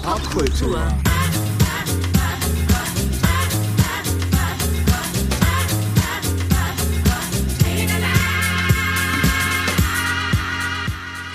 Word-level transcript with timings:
Popkultur. 0.00 0.80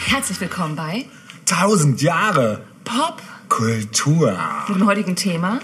Herzlich 0.06 0.42
willkommen 0.42 0.76
bei 0.76 1.06
Tausend 1.46 2.02
Jahre 2.02 2.64
Pop 2.84 3.22
Kultur. 3.48 4.38
mit 4.68 4.78
dem 4.78 4.88
heutigen 4.88 5.16
Thema 5.16 5.60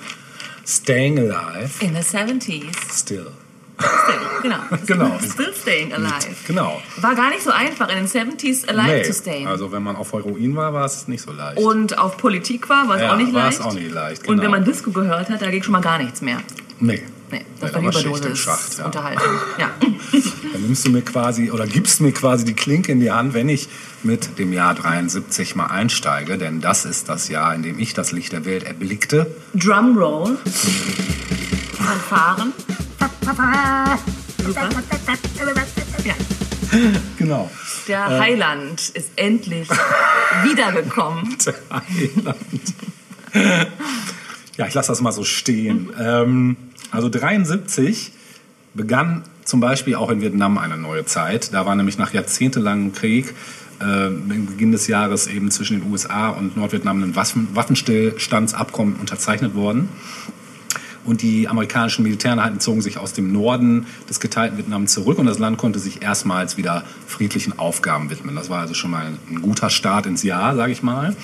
Staying 0.66 1.18
alive 1.20 1.84
in 1.84 1.94
the 1.96 2.02
70s. 2.02 2.76
still. 2.92 3.32
Still, 3.80 4.20
genau. 4.44 4.58
Genau. 4.86 5.20
Still 5.20 5.54
staying 5.60 5.94
alive. 5.94 6.12
Genau. 6.48 6.82
War 7.02 7.16
gar 7.16 7.30
nicht 7.30 7.42
so 7.44 7.52
einfach, 7.52 7.90
in 7.90 7.96
den 7.98 8.08
70s 8.08 8.68
alive 8.68 8.88
Nee, 8.88 9.04
zu 9.04 9.14
stayen. 9.14 9.48
also 9.48 9.72
wenn 9.72 9.82
man 9.84 9.96
auf 9.96 10.14
Heroin 10.14 10.56
war, 10.56 10.74
war 10.74 10.86
es 10.86 11.08
nicht 11.08 11.22
so 11.24 11.32
leicht. 11.32 11.58
Und 11.60 11.98
auf 11.98 12.18
Politik 12.18 12.70
war, 12.70 12.88
war 12.88 12.96
es 12.98 13.02
Ja, 13.02 13.14
auch 13.14 13.18
nicht 13.18 13.34
war 13.34 13.50
es 13.50 13.58
leicht. 13.58 13.70
auch 13.70 13.74
nicht 13.74 13.92
leicht, 13.92 14.22
Und 14.28 14.38
wenn 14.38 14.38
genau. 14.46 14.52
man 14.52 14.64
Disco 14.66 14.92
gehört 14.92 15.30
hat, 15.30 15.42
da 15.42 15.50
ging 15.50 15.64
schon 15.64 15.72
mal 15.72 15.82
gar 15.82 15.98
nichts 15.98 16.22
mehr. 16.22 16.38
nee. 16.80 17.02
Nee, 17.32 17.46
das 17.60 17.72
Ja, 17.72 17.78
war 17.78 17.90
Überdosis 17.90 18.38
Schacht, 18.38 18.78
ja. 18.78 18.86
Unterhaltung. 18.86 19.24
Ja. 19.58 19.72
Dann 19.82 20.62
nimmst 20.62 20.86
du 20.86 20.92
mir 20.92 21.02
quasi 21.02 21.50
oder 21.50 21.66
gibst 21.66 22.00
mir 22.00 22.12
quasi 22.12 22.46
die 22.46 22.54
Klinke 22.54 22.92
in 22.92 23.00
die 23.00 23.10
Hand, 23.12 23.34
wenn 23.34 23.50
ich 23.50 23.70
mit 24.04 24.38
dem 24.38 24.54
Jahr 24.54 24.76
73 24.76 25.56
mal 25.56 25.66
einsteige, 25.66 26.38
denn 26.38 26.62
das 26.62 26.86
ist 26.86 27.10
das 27.10 27.30
Jahr, 27.30 27.56
in 27.56 27.64
dem 27.64 27.80
ich 27.80 27.96
das 27.96 28.12
Licht 28.12 28.34
der 28.34 28.46
Welt 28.46 28.62
erblickte. 28.66 29.34
Drumroll. 29.56 30.38
Fanfaren. 31.84 32.54
Super. 34.44 34.70
Ja. 36.04 36.14
Genau. 37.18 37.52
Der 37.88 38.20
Heiland 38.20 38.90
ist 38.90 39.12
endlich 39.16 39.70
wiedergekommen. 40.44 41.38
Der 41.46 41.56
Heiland. 41.72 42.74
Ja, 44.58 44.68
ich 44.68 44.74
lasse 44.74 44.90
das 44.90 45.02
mal 45.02 45.12
so 45.12 45.24
stehen. 45.24 45.92
Ähm, 46.00 46.58
also 46.92 47.10
73 47.10 48.12
begann 48.74 49.24
zum 49.44 49.60
Beispiel 49.60 49.96
auch 49.96 50.10
in 50.10 50.22
Vietnam 50.22 50.58
eine 50.58 50.78
neue 50.78 51.06
Zeit. 51.06 51.54
Da 51.54 51.66
war 51.66 51.76
nämlich 51.76 51.98
nach 51.98 52.14
jahrzehntelangem 52.14 52.94
Krieg 52.94 53.34
äh, 53.82 54.08
im 54.08 54.46
Beginn 54.46 54.72
des 54.72 54.88
Jahres 54.88 55.28
eben 55.28 55.52
zwischen 55.52 55.82
den 55.82 55.92
USA 55.92 56.30
und 56.30 56.56
Nordvietnam 56.56 57.04
ein 57.04 57.16
Waffen 57.16 57.50
Waffenstillstandsabkommen 57.54 58.96
unterzeichnet 58.96 59.56
worden. 59.56 59.90
Und 61.06 61.22
die 61.22 61.48
amerikanischen 61.48 62.04
Militäreinheiten 62.04 62.60
zogen 62.60 62.82
sich 62.82 62.98
aus 62.98 63.14
dem 63.14 63.32
Norden 63.32 63.88
des 64.10 64.20
geteilten 64.20 64.58
Vietnam 64.58 64.88
zurück 64.88 65.20
und 65.20 65.26
das 65.26 65.40
Land 65.40 65.58
konnte 65.58 65.80
sich 65.80 66.02
erstmals 66.02 66.58
wieder 66.58 66.84
friedlichen 67.08 67.58
Aufgaben 67.60 68.10
widmen. 68.10 68.36
Das 68.36 68.50
war 68.50 68.62
also 68.62 68.74
schon 68.74 68.92
mal 68.92 69.14
ein 69.30 69.42
guter 69.42 69.70
Start 69.70 70.06
ins 70.06 70.24
Jahr, 70.24 70.56
sage 70.56 70.72
ich 70.72 70.84
mal. 70.84 71.16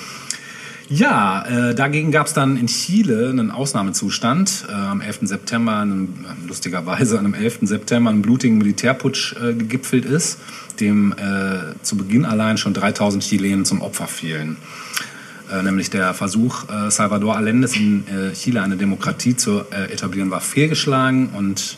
Ja, 0.91 1.45
äh, 1.45 1.75
dagegen 1.75 2.11
gab 2.11 2.25
es 2.25 2.33
dann 2.33 2.58
in 2.58 2.66
Chile 2.66 3.30
einen 3.30 3.52
Ausnahmezustand. 3.52 4.66
Äh, 4.67 4.73
am 4.73 5.02
11. 5.02 5.19
September, 5.27 5.77
einem, 5.77 6.05
äh, 6.05 6.47
lustigerweise 6.47 7.19
an 7.19 7.25
einem 7.25 7.36
11. 7.36 7.59
September, 7.67 8.09
einen 8.09 8.23
blutigen 8.23 8.58
Militärputsch 8.58 9.36
äh, 9.36 9.53
gegipfelt 9.53 10.05
ist, 10.05 10.39
dem 10.80 11.14
äh, 11.14 11.75
zu 11.83 11.95
Beginn 11.95 12.25
allein 12.25 12.58
schon 12.58 12.73
3000 12.73 13.23
Chilenen 13.23 13.66
zum 13.66 13.81
Opfer 13.81 14.08
fielen. 14.08 14.58
Äh, 15.52 15.64
nämlich 15.64 15.89
der 15.89 16.14
Versuch, 16.14 16.66
äh, 16.69 16.92
Salvador 16.92 17.36
Allende's 17.36 17.75
in 17.75 18.05
äh, 18.08 18.33
Chile 18.33 18.61
eine 18.61 18.78
Demokratie 18.78 19.36
zu 19.36 19.64
etablieren, 19.72 20.31
war 20.31 20.42
fehlgeschlagen 20.42 21.30
und 21.30 21.78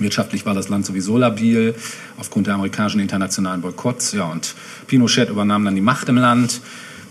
Wirtschaftlich 0.00 0.46
war 0.46 0.54
das 0.54 0.68
Land 0.68 0.86
sowieso 0.86 1.18
labil 1.18 1.74
aufgrund 2.18 2.46
der 2.46 2.54
amerikanischen 2.54 3.00
internationalen 3.00 3.60
Boykotts. 3.60 4.12
Ja, 4.12 4.26
und 4.26 4.54
Pinochet 4.86 5.28
übernahm 5.28 5.64
dann 5.64 5.74
die 5.74 5.80
Macht 5.80 6.08
im 6.08 6.18
Land, 6.18 6.60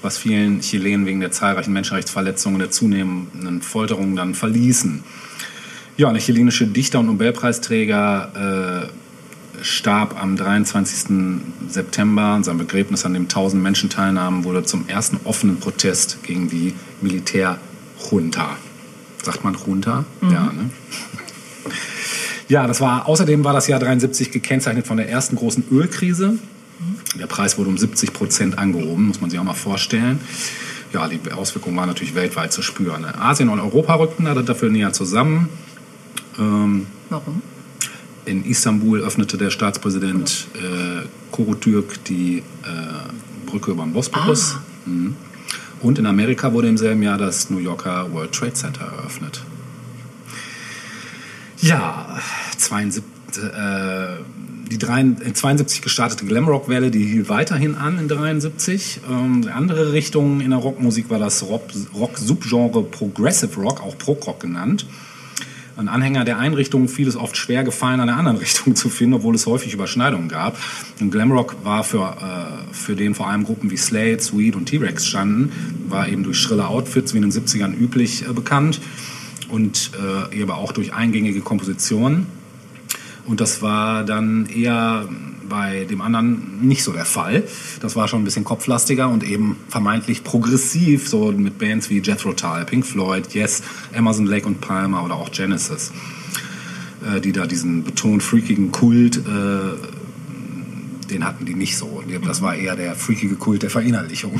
was 0.01 0.17
vielen 0.17 0.61
Chilenen 0.61 1.05
wegen 1.05 1.19
der 1.19 1.31
zahlreichen 1.31 1.73
Menschenrechtsverletzungen 1.73 2.55
und 2.55 2.59
der 2.61 2.71
zunehmenden 2.71 3.61
Folterungen 3.61 4.15
dann 4.15 4.35
verließen. 4.35 5.03
Ja, 5.97 6.07
und 6.07 6.13
der 6.13 6.23
chilenische 6.23 6.65
Dichter 6.65 6.99
und 6.99 7.07
Nobelpreisträger 7.07 8.85
äh, 8.85 9.06
starb 9.61 10.21
am 10.21 10.35
23. 10.35 11.41
September. 11.67 12.39
Sein 12.43 12.57
Begräbnis, 12.57 13.05
an 13.05 13.13
dem 13.13 13.23
1000 13.23 13.61
Menschen 13.61 13.89
teilnahmen, 13.89 14.43
wurde 14.43 14.63
zum 14.63 14.87
ersten 14.87 15.19
offenen 15.23 15.59
Protest 15.59 16.23
gegen 16.23 16.49
die 16.49 16.73
Militärjunta. 17.01 18.57
Sagt 19.23 19.43
man 19.43 19.55
Junta? 19.65 20.05
Ja, 20.21 20.51
ne? 20.53 20.69
Ja, 22.47 22.65
das 22.65 22.79
war, 22.79 23.07
außerdem 23.07 23.43
war 23.43 23.53
das 23.53 23.67
Jahr 23.67 23.79
73 23.79 24.31
gekennzeichnet 24.31 24.87
von 24.87 24.97
der 24.97 25.09
ersten 25.09 25.35
großen 25.35 25.65
Ölkrise. 25.69 26.39
Der 27.19 27.27
Preis 27.27 27.57
wurde 27.57 27.69
um 27.69 27.77
70 27.77 28.13
Prozent 28.13 28.57
angehoben, 28.57 29.07
muss 29.07 29.19
man 29.19 29.29
sich 29.29 29.39
auch 29.39 29.43
mal 29.43 29.53
vorstellen. 29.53 30.19
Ja, 30.93 31.07
die 31.09 31.19
Auswirkungen 31.31 31.75
waren 31.75 31.89
natürlich 31.89 32.15
weltweit 32.15 32.53
zu 32.53 32.61
spüren. 32.61 33.01
ne? 33.01 33.19
Asien 33.19 33.49
und 33.49 33.59
Europa 33.59 33.95
rückten 33.95 34.25
da 34.25 34.33
dafür 34.33 34.69
näher 34.69 34.93
zusammen. 34.93 35.49
Ähm, 36.39 36.87
Warum? 37.09 37.41
In 38.27 38.45
Istanbul 38.45 39.01
öffnete 39.01 39.37
der 39.37 39.49
Staatspräsident 39.49 40.47
äh, 40.55 41.07
Korotürk 41.31 42.03
die 42.05 42.39
äh, 42.39 42.43
Brücke 43.45 43.71
über 43.71 43.83
den 43.83 43.93
Bosporus. 43.93 44.57
Mhm. 44.85 45.15
Und 45.79 45.99
in 45.99 46.05
Amerika 46.05 46.53
wurde 46.53 46.67
im 46.67 46.77
selben 46.77 47.03
Jahr 47.03 47.17
das 47.17 47.49
New 47.49 47.59
Yorker 47.59 48.11
World 48.11 48.31
Trade 48.31 48.53
Center 48.53 48.85
eröffnet. 48.85 49.43
Ja, 51.59 52.19
72, 52.57 53.03
äh, 53.43 54.07
die 54.69 54.77
drei, 54.77 55.01
äh, 55.01 55.33
72 55.33 55.81
gestartete 55.81 56.25
Glamrock-Welle, 56.25 56.91
die 56.91 57.05
hielt 57.05 57.29
weiterhin 57.29 57.75
an 57.75 57.97
in 57.97 58.07
73. 58.07 59.01
Ähm, 59.09 59.43
die 59.43 59.49
andere 59.49 59.93
Richtung 59.93 60.41
in 60.41 60.51
der 60.51 60.59
Rockmusik 60.59 61.09
war 61.09 61.19
das 61.19 61.43
Rock- 61.43 61.69
Rock-Subgenre 61.95 62.83
Progressive 62.83 63.59
Rock, 63.59 63.81
auch 63.81 63.97
Prog-Rock 63.97 64.39
genannt. 64.39 64.85
Ein 65.77 65.89
Anhänger 65.89 66.25
der 66.25 66.39
einen 66.39 66.55
Richtung 66.55 66.87
fiel 66.87 67.07
es 67.07 67.15
oft 67.15 67.37
schwer 67.37 67.63
gefallen, 67.63 67.99
an 67.99 68.07
der 68.07 68.17
anderen 68.17 68.37
Richtung 68.45 68.75
zu 68.75 68.89
finden, 68.89 69.13
obwohl 69.13 69.35
es 69.35 69.45
häufig 69.45 69.73
Überschneidungen 69.73 70.27
gab. 70.27 70.57
Und 70.99 71.11
Glamrock 71.11 71.55
war 71.63 71.83
für, 71.83 72.17
äh, 72.19 72.73
für 72.73 72.95
den 72.95 73.13
vor 73.13 73.27
allem 73.27 73.43
Gruppen 73.43 73.69
wie 73.69 73.77
Slade, 73.77 74.19
Sweet 74.19 74.55
und 74.55 74.65
T-Rex 74.65 75.05
standen, 75.05 75.51
war 75.87 76.09
eben 76.09 76.23
durch 76.23 76.39
schrille 76.39 76.67
Outfits 76.67 77.13
wie 77.13 77.17
in 77.17 77.29
den 77.29 77.31
70ern 77.31 77.77
üblich 77.77 78.27
äh, 78.27 78.33
bekannt 78.33 78.81
und 79.49 79.91
äh, 80.31 80.35
eben 80.35 80.49
auch 80.49 80.71
durch 80.71 80.93
eingängige 80.93 81.41
Kompositionen. 81.41 82.25
Und 83.27 83.39
das 83.39 83.61
war 83.61 84.03
dann 84.03 84.47
eher 84.47 85.07
bei 85.49 85.85
dem 85.85 86.01
anderen 86.01 86.59
nicht 86.61 86.83
so 86.83 86.91
der 86.91 87.05
Fall. 87.05 87.43
Das 87.81 87.95
war 87.95 88.07
schon 88.07 88.21
ein 88.21 88.25
bisschen 88.25 88.43
kopflastiger 88.43 89.09
und 89.09 89.23
eben 89.23 89.57
vermeintlich 89.69 90.23
progressiv, 90.23 91.07
so 91.07 91.31
mit 91.31 91.57
Bands 91.57 91.89
wie 91.89 91.99
Jethro 91.99 92.33
Tull, 92.33 92.65
Pink 92.65 92.85
Floyd, 92.85 93.33
Yes, 93.33 93.63
Emerson, 93.93 94.25
Lake 94.25 94.47
und 94.47 94.61
Palmer 94.61 95.03
oder 95.03 95.15
auch 95.15 95.31
Genesis, 95.31 95.91
äh, 97.05 97.21
die 97.21 97.31
da 97.31 97.45
diesen 97.45 97.83
betont 97.83 98.23
freakigen 98.23 98.71
Kult, 98.71 99.17
äh, 99.17 99.97
den 101.09 101.25
hatten 101.25 101.45
die 101.45 101.55
nicht 101.55 101.77
so. 101.77 102.03
Das 102.25 102.41
war 102.41 102.55
eher 102.55 102.75
der 102.75 102.95
freakige 102.95 103.35
Kult 103.35 103.63
der 103.63 103.69
Verinnerlichung. 103.69 104.39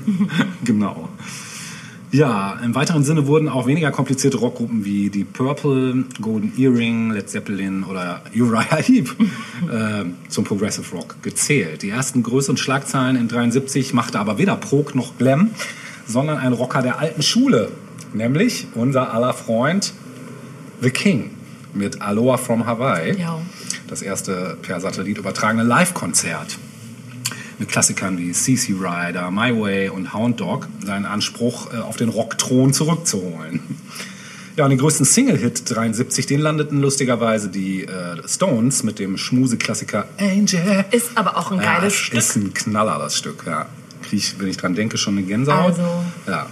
genau. 0.64 1.08
Ja, 2.10 2.58
im 2.64 2.74
weiteren 2.74 3.04
Sinne 3.04 3.26
wurden 3.26 3.48
auch 3.50 3.66
weniger 3.66 3.90
komplizierte 3.90 4.38
Rockgruppen 4.38 4.84
wie 4.84 5.10
die 5.10 5.24
Purple, 5.24 6.04
Golden 6.22 6.52
Earring, 6.58 7.10
Led 7.10 7.28
Zeppelin 7.28 7.84
oder 7.84 8.22
Uriah 8.34 8.76
Heep 8.76 9.10
äh, 9.70 10.04
zum 10.28 10.44
Progressive 10.44 10.90
Rock 10.96 11.16
gezählt. 11.22 11.82
Die 11.82 11.90
ersten 11.90 12.22
größeren 12.22 12.56
Schlagzeilen 12.56 13.16
in 13.16 13.28
73 13.28 13.92
machte 13.92 14.18
aber 14.18 14.38
weder 14.38 14.56
Prog 14.56 14.94
noch 14.94 15.18
Glam, 15.18 15.50
sondern 16.06 16.38
ein 16.38 16.54
Rocker 16.54 16.80
der 16.80 16.98
alten 16.98 17.20
Schule, 17.22 17.70
nämlich 18.14 18.68
unser 18.74 19.12
aller 19.12 19.34
Freund 19.34 19.92
The 20.80 20.90
King 20.90 21.30
mit 21.74 22.00
Aloha 22.00 22.38
from 22.38 22.64
Hawaii, 22.64 23.18
Ja. 23.20 23.38
das 23.86 24.00
erste 24.00 24.56
per 24.62 24.80
Satellit 24.80 25.18
übertragene 25.18 25.62
Live-Konzert 25.62 26.56
mit 27.58 27.68
Klassikern 27.68 28.18
wie 28.18 28.32
CC 28.32 28.74
Rider, 28.74 29.30
My 29.30 29.58
Way 29.58 29.88
und 29.90 30.14
Hound 30.14 30.40
Dog 30.40 30.68
seinen 30.84 31.04
Anspruch 31.06 31.72
äh, 31.72 31.78
auf 31.78 31.96
den 31.96 32.08
Rockthron 32.08 32.72
zurückzuholen. 32.72 33.60
Ja, 34.56 34.64
und 34.64 34.70
den 34.70 34.78
größten 34.80 35.06
Single-Hit 35.06 35.70
73, 35.70 36.26
den 36.26 36.40
landeten 36.40 36.80
lustigerweise 36.80 37.48
die 37.48 37.84
äh, 37.84 38.16
Stones 38.26 38.82
mit 38.82 38.98
dem 38.98 39.16
Schmuse-Klassiker 39.16 40.06
Angel. 40.18 40.84
Ist 40.90 41.10
aber 41.16 41.36
auch 41.36 41.52
ein 41.52 41.58
Ja, 41.60 41.76
geiles 41.78 41.92
es 41.94 41.98
Stück. 42.00 42.18
ist 42.18 42.36
ein 42.36 42.54
Knaller, 42.54 42.98
das 42.98 43.16
Stück, 43.16 43.44
ja. 43.46 43.66
Krieg 44.02 44.18
ich, 44.18 44.40
wenn 44.40 44.48
ich 44.48 44.56
dran 44.56 44.74
denke, 44.74 44.98
schon 44.98 45.16
eine 45.16 45.26
Gänsehaut. 45.26 45.70
Also. 45.78 45.82
Ja. 46.26 46.46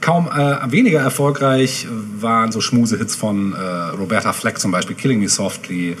Kaum 0.00 0.28
äh, 0.28 0.70
weniger 0.70 1.00
erfolgreich 1.00 1.88
waren 2.20 2.52
so 2.52 2.60
Schmuse-Hits 2.60 3.16
von 3.16 3.52
äh, 3.52 3.56
Roberta 3.96 4.32
Fleck 4.32 4.58
zum 4.60 4.70
Beispiel, 4.70 4.94
Killing 4.94 5.18
Me 5.18 5.28
Softly, 5.28 5.96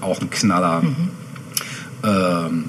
auch 0.00 0.20
ein 0.22 0.30
Knaller. 0.30 0.82
Mhm. 0.82 0.96
Ähm, 2.04 2.64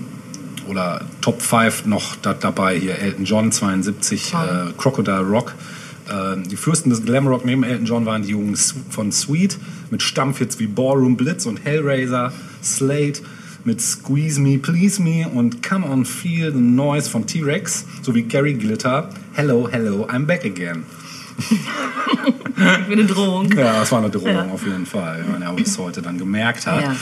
oder 0.67 1.01
Top 1.21 1.41
5 1.41 1.85
noch 1.85 2.15
da, 2.15 2.33
dabei 2.33 2.77
hier 2.79 2.97
Elton 2.99 3.25
John 3.25 3.51
72, 3.51 4.31
Toll. 4.31 4.67
äh, 4.69 4.73
Crocodile 4.77 5.21
Rock. 5.21 5.55
Äh, 6.09 6.41
die 6.47 6.55
Fürsten 6.55 6.89
des 6.89 7.03
Glamrock 7.03 7.45
neben 7.45 7.63
Elton 7.63 7.85
John 7.85 8.05
waren 8.05 8.23
die 8.23 8.29
Jungs 8.29 8.75
von 8.89 9.11
Sweet 9.11 9.57
mit 9.89 10.01
Stammhits 10.01 10.59
wie 10.59 10.67
Ballroom 10.67 11.17
Blitz 11.17 11.45
und 11.45 11.63
Hellraiser, 11.63 12.31
Slate, 12.63 13.21
mit 13.63 13.81
Squeeze 13.81 14.39
Me, 14.39 14.57
Please 14.57 15.01
Me 15.01 15.27
und 15.27 15.61
Come 15.61 15.87
On 15.87 16.05
Feel 16.05 16.51
the 16.51 16.59
Noise 16.59 17.09
von 17.09 17.27
T-Rex 17.27 17.85
sowie 18.01 18.23
Gary 18.23 18.53
Glitter, 18.55 19.09
Hello, 19.33 19.67
Hello, 19.71 20.07
I'm 20.07 20.25
Back 20.25 20.45
Again. 20.45 20.83
Für 22.55 22.91
eine 22.91 23.05
Drohung. 23.05 23.51
Ja, 23.53 23.79
das 23.79 23.91
war 23.91 23.99
eine 23.99 24.09
Drohung 24.09 24.27
Ja. 24.35 24.45
auf 24.53 24.65
jeden 24.65 24.85
Fall, 24.85 25.25
wenn 25.31 25.41
er 25.41 25.55
es 25.57 25.77
heute 25.77 26.01
dann 26.01 26.17
gemerkt 26.17 26.67
hat. 26.67 26.83
Ja. 26.83 26.95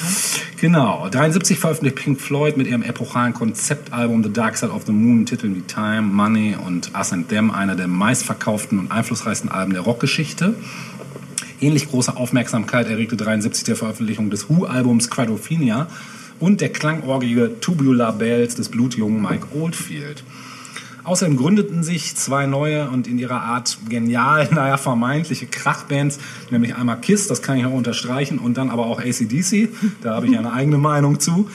Genau, 0.62 1.08
73 1.10 1.60
veröffentlicht 1.60 1.96
Pink 1.98 2.22
Floyd 2.22 2.56
mit 2.58 2.68
ihrem 2.68 2.81
epochalen 2.84 3.34
Konzeptalbum 3.34 4.24
The 4.24 4.31
Dark 4.31 4.58
Side 4.58 4.72
of 4.72 4.84
the 4.86 4.92
Moon 4.92 5.26
Titeln 5.26 5.56
wie 5.56 5.62
Time, 5.62 6.02
Money 6.04 6.56
und 6.66 6.92
Us 6.98 7.12
and 7.12 7.30
Them, 7.30 7.52
einer 7.52 7.76
der 7.76 7.88
meistverkauften 7.88 8.80
und 8.80 8.92
einflussreichsten 8.92 9.50
Alben 9.50 9.74
der 9.74 9.81
Rockgeschichte. 9.81 10.54
Ähnlich 11.62 11.90
große 11.90 12.16
Aufmerksamkeit 12.16 12.88
erregte 12.88 13.18
73 13.18 13.66
der 13.66 13.76
Veröffentlichung 13.76 14.30
des 14.30 14.50
Who-Albums 14.50 15.10
Quadrophenia 15.10 15.88
und 16.40 16.62
der 16.62 16.70
klangorgige 16.70 17.60
Tubular 17.60 18.14
Bells 18.14 18.56
des 18.56 18.70
blutjungen 18.70 19.22
Mike 19.22 19.48
Oldfield. 19.54 20.24
Außerdem 21.10 21.38
gründeten 21.38 21.82
sich 21.82 22.16
zwei 22.16 22.46
neue 22.46 22.88
und 22.88 23.08
in 23.08 23.18
ihrer 23.18 23.42
Art 23.42 23.80
genial, 23.90 24.48
naja, 24.52 24.78
vermeintliche 24.78 25.48
Krachbands, 25.48 26.20
nämlich 26.52 26.76
einmal 26.76 27.02
KISS, 27.02 27.26
das 27.26 27.42
kann 27.42 27.58
ich 27.58 27.66
auch 27.66 27.74
unterstreichen, 27.74 28.38
und 28.38 28.58
dann 28.58 28.70
aber 28.70 28.86
auch 28.86 29.00
ACDC, 29.00 29.70
da 30.04 30.14
habe 30.14 30.28
ich 30.28 30.38
eine 30.38 30.54
eigene 30.54 30.78
Meinung 30.78 31.20
zu. 31.20 31.50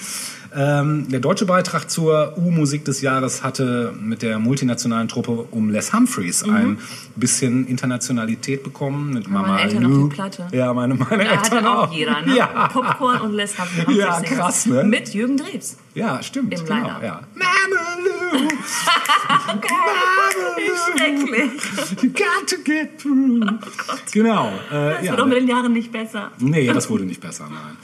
Ähm, 0.56 1.08
der 1.08 1.18
deutsche 1.20 1.46
Beitrag 1.46 1.90
zur 1.90 2.36
U-Musik 2.38 2.84
des 2.84 3.00
Jahres 3.00 3.42
hatte 3.42 3.92
mit 4.00 4.22
der 4.22 4.38
multinationalen 4.38 5.08
Truppe 5.08 5.46
um 5.50 5.70
Les 5.70 5.92
Humphreys 5.92 6.44
ein 6.44 6.78
bisschen 7.16 7.66
Internationalität 7.66 8.62
bekommen. 8.62 9.14
Mit 9.14 9.28
Mama 9.28 9.46
Mhm. 9.48 9.52
meine 9.54 9.62
Eltern 9.62 9.82
Lou. 9.82 10.02
auf 10.04 10.08
die 10.10 10.14
Platte. 10.14 10.46
Ja, 10.52 10.72
meine, 10.72 10.94
meine 10.94 11.24
Da 11.24 11.30
Eltern 11.32 11.64
hatte 11.64 11.70
auch 11.78 11.92
jeder, 11.92 12.20
ne? 12.22 12.36
Ja. 12.36 12.68
Popcorn 12.68 13.20
und 13.22 13.32
Les 13.32 13.58
Humphreys. 13.58 13.96
Ja, 13.96 14.20
krass, 14.20 14.66
ne? 14.66 14.84
Mit 14.84 15.12
Jürgen 15.12 15.36
Drews. 15.36 15.76
Ja, 15.94 16.22
stimmt. 16.22 16.52
Im 16.58 16.64
genau, 16.64 16.86
ja. 17.02 17.20
Mama 17.34 17.50
Lou. 18.04 18.48
Wie 20.56 20.70
schrecklich. 20.98 22.02
You 22.02 22.10
got 22.10 22.46
to 22.48 22.56
get 22.64 22.98
through. 23.00 23.40
Genau. 24.12 24.48
Äh, 24.70 24.94
Das 24.94 25.04
ja, 25.04 25.10
wird 25.12 25.20
auch 25.20 25.26
mit 25.26 25.38
den 25.38 25.48
Jahren 25.48 25.72
nicht 25.72 25.90
besser. 25.90 26.30
nee, 26.38 26.66
das 26.72 26.88
wurde 26.88 27.04
nicht 27.04 27.20
besser, 27.20 27.48
nein. 27.50 27.76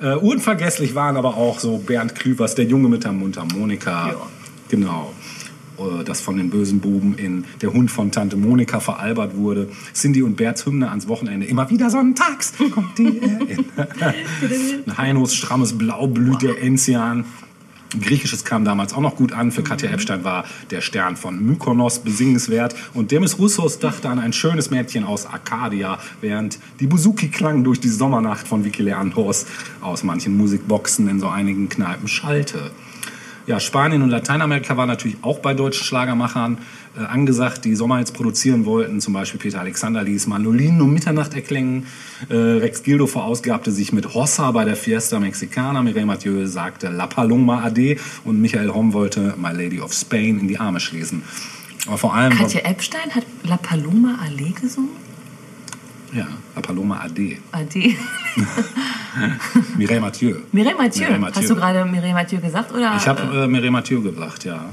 Äh, 0.00 0.14
unvergesslich 0.14 0.94
waren 0.94 1.16
aber 1.16 1.36
auch 1.36 1.58
so 1.58 1.78
Bernd 1.78 2.14
Klüvers, 2.14 2.54
der 2.54 2.66
Junge 2.66 2.88
mit 2.88 3.04
der 3.04 3.12
Mundharmonika. 3.12 4.08
Ja. 4.08 4.16
Genau. 4.68 5.12
Äh, 5.78 6.04
Das 6.04 6.20
von 6.20 6.36
den 6.36 6.50
bösen 6.50 6.80
Buben 6.80 7.16
in 7.16 7.44
Der 7.62 7.72
Hund 7.72 7.90
von 7.90 8.10
Tante 8.12 8.36
Monika 8.36 8.80
veralbert 8.80 9.36
wurde. 9.36 9.68
Cindy 9.94 10.22
und 10.22 10.36
Berts 10.36 10.66
Hymne 10.66 10.90
ans 10.90 11.08
Wochenende. 11.08 11.46
Immer 11.46 11.70
wieder 11.70 11.90
sonntags 11.90 12.52
kommt 12.72 12.98
die. 12.98 13.20
Heinos 14.98 15.34
strammes 15.34 15.76
Blaublüt 15.76 16.42
der 16.42 16.62
Enzian. 16.62 17.24
Griechisches 18.00 18.44
kam 18.44 18.64
damals 18.64 18.92
auch 18.92 19.00
noch 19.00 19.16
gut 19.16 19.32
an. 19.32 19.52
Für 19.52 19.62
Katja 19.62 19.90
Epstein 19.90 20.24
war 20.24 20.44
der 20.70 20.80
Stern 20.80 21.16
von 21.16 21.44
Mykonos 21.44 22.00
besingenswert. 22.00 22.74
Und 22.94 23.10
Demis 23.10 23.38
Roussos 23.38 23.78
dachte 23.78 24.08
an 24.08 24.18
ein 24.18 24.32
schönes 24.32 24.70
Mädchen 24.70 25.04
aus 25.04 25.26
Arcadia, 25.26 25.98
während 26.20 26.58
die 26.80 26.86
Buzuki 26.86 27.28
klang 27.28 27.64
durch 27.64 27.80
die 27.80 27.88
Sommernacht 27.88 28.46
von 28.46 28.64
Vicky 28.64 28.82
Leandros 28.82 29.46
aus 29.80 30.02
manchen 30.02 30.36
Musikboxen 30.36 31.08
in 31.08 31.20
so 31.20 31.28
einigen 31.28 31.68
Kneipen 31.68 32.08
schallte. 32.08 32.70
Ja, 33.46 33.60
Spanien 33.60 34.02
und 34.02 34.10
Lateinamerika 34.10 34.76
waren 34.76 34.88
natürlich 34.88 35.18
auch 35.22 35.38
bei 35.38 35.54
deutschen 35.54 35.84
Schlagermachern 35.84 36.58
äh, 36.96 37.04
angesagt, 37.04 37.64
die 37.64 37.76
Sommer 37.76 38.00
jetzt 38.00 38.12
produzieren 38.12 38.64
wollten. 38.64 39.00
Zum 39.00 39.14
Beispiel 39.14 39.38
Peter 39.38 39.60
Alexander 39.60 40.02
ließ 40.02 40.26
Mandolinen 40.26 40.80
um 40.80 40.92
Mitternacht 40.92 41.32
erklingen. 41.34 41.86
Äh, 42.28 42.34
Rex 42.34 42.82
Gildo 42.82 43.06
verausgabte 43.06 43.70
sich 43.70 43.92
mit 43.92 44.14
Hossa 44.14 44.50
bei 44.50 44.64
der 44.64 44.74
Fiesta 44.74 45.20
Mexicana. 45.20 45.80
Mireille 45.82 46.06
Mathieu 46.06 46.46
sagte 46.46 46.88
La 46.88 47.06
Paloma 47.06 47.62
Ade 47.62 47.98
und 48.24 48.40
Michael 48.40 48.70
Homm 48.74 48.92
wollte 48.92 49.34
My 49.40 49.52
Lady 49.52 49.80
of 49.80 49.92
Spain 49.92 50.40
in 50.40 50.48
die 50.48 50.58
Arme 50.58 50.80
schließen. 50.80 51.22
Aber 51.86 51.98
vor 51.98 52.14
allem... 52.16 52.36
Katja 52.36 52.62
Epstein 52.62 53.14
hat 53.14 53.26
La 53.44 53.58
Paloma 53.58 54.18
Allee 54.24 54.50
gesungen? 54.60 55.05
Ja, 56.12 56.26
La 56.54 56.62
Paloma 56.62 57.00
Ade. 57.00 57.38
Ade. 57.52 57.94
Mireille 59.76 60.00
Mathieu. 60.00 60.36
Mireille 60.52 60.76
Mathieu. 60.76 61.00
Mireille 61.06 61.18
Mathieu. 61.20 61.40
Hast 61.40 61.50
du 61.50 61.54
gerade 61.56 61.84
Mireille 61.84 62.14
Mathieu 62.14 62.38
gesagt? 62.40 62.72
Oder? 62.72 62.94
Ich 62.96 63.06
habe 63.08 63.22
äh, 63.22 63.46
Mireille 63.46 63.70
Mathieu 63.70 64.00
gebracht, 64.00 64.44
ja. 64.44 64.70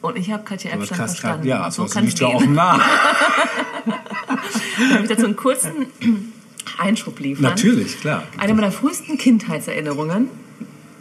Und 0.00 0.16
ich 0.18 0.30
habe 0.30 0.42
Katja 0.44 0.72
Epstein 0.72 0.96
verstanden. 0.98 1.46
ja, 1.46 1.70
so 1.70 1.86
so 1.86 1.94
kann 1.94 2.04
liegt 2.04 2.18
ja 2.20 2.26
auch 2.26 2.44
nah. 2.44 2.78
Darf 3.86 5.02
ich 5.02 5.08
dazu 5.08 5.24
einen 5.26 5.36
kurzen 5.36 5.86
Einschub 6.78 7.18
liefern? 7.20 7.44
Natürlich, 7.44 8.00
klar. 8.00 8.24
Eine 8.38 8.54
meiner 8.54 8.70
frühesten 8.72 9.16
Kindheitserinnerungen 9.16 10.28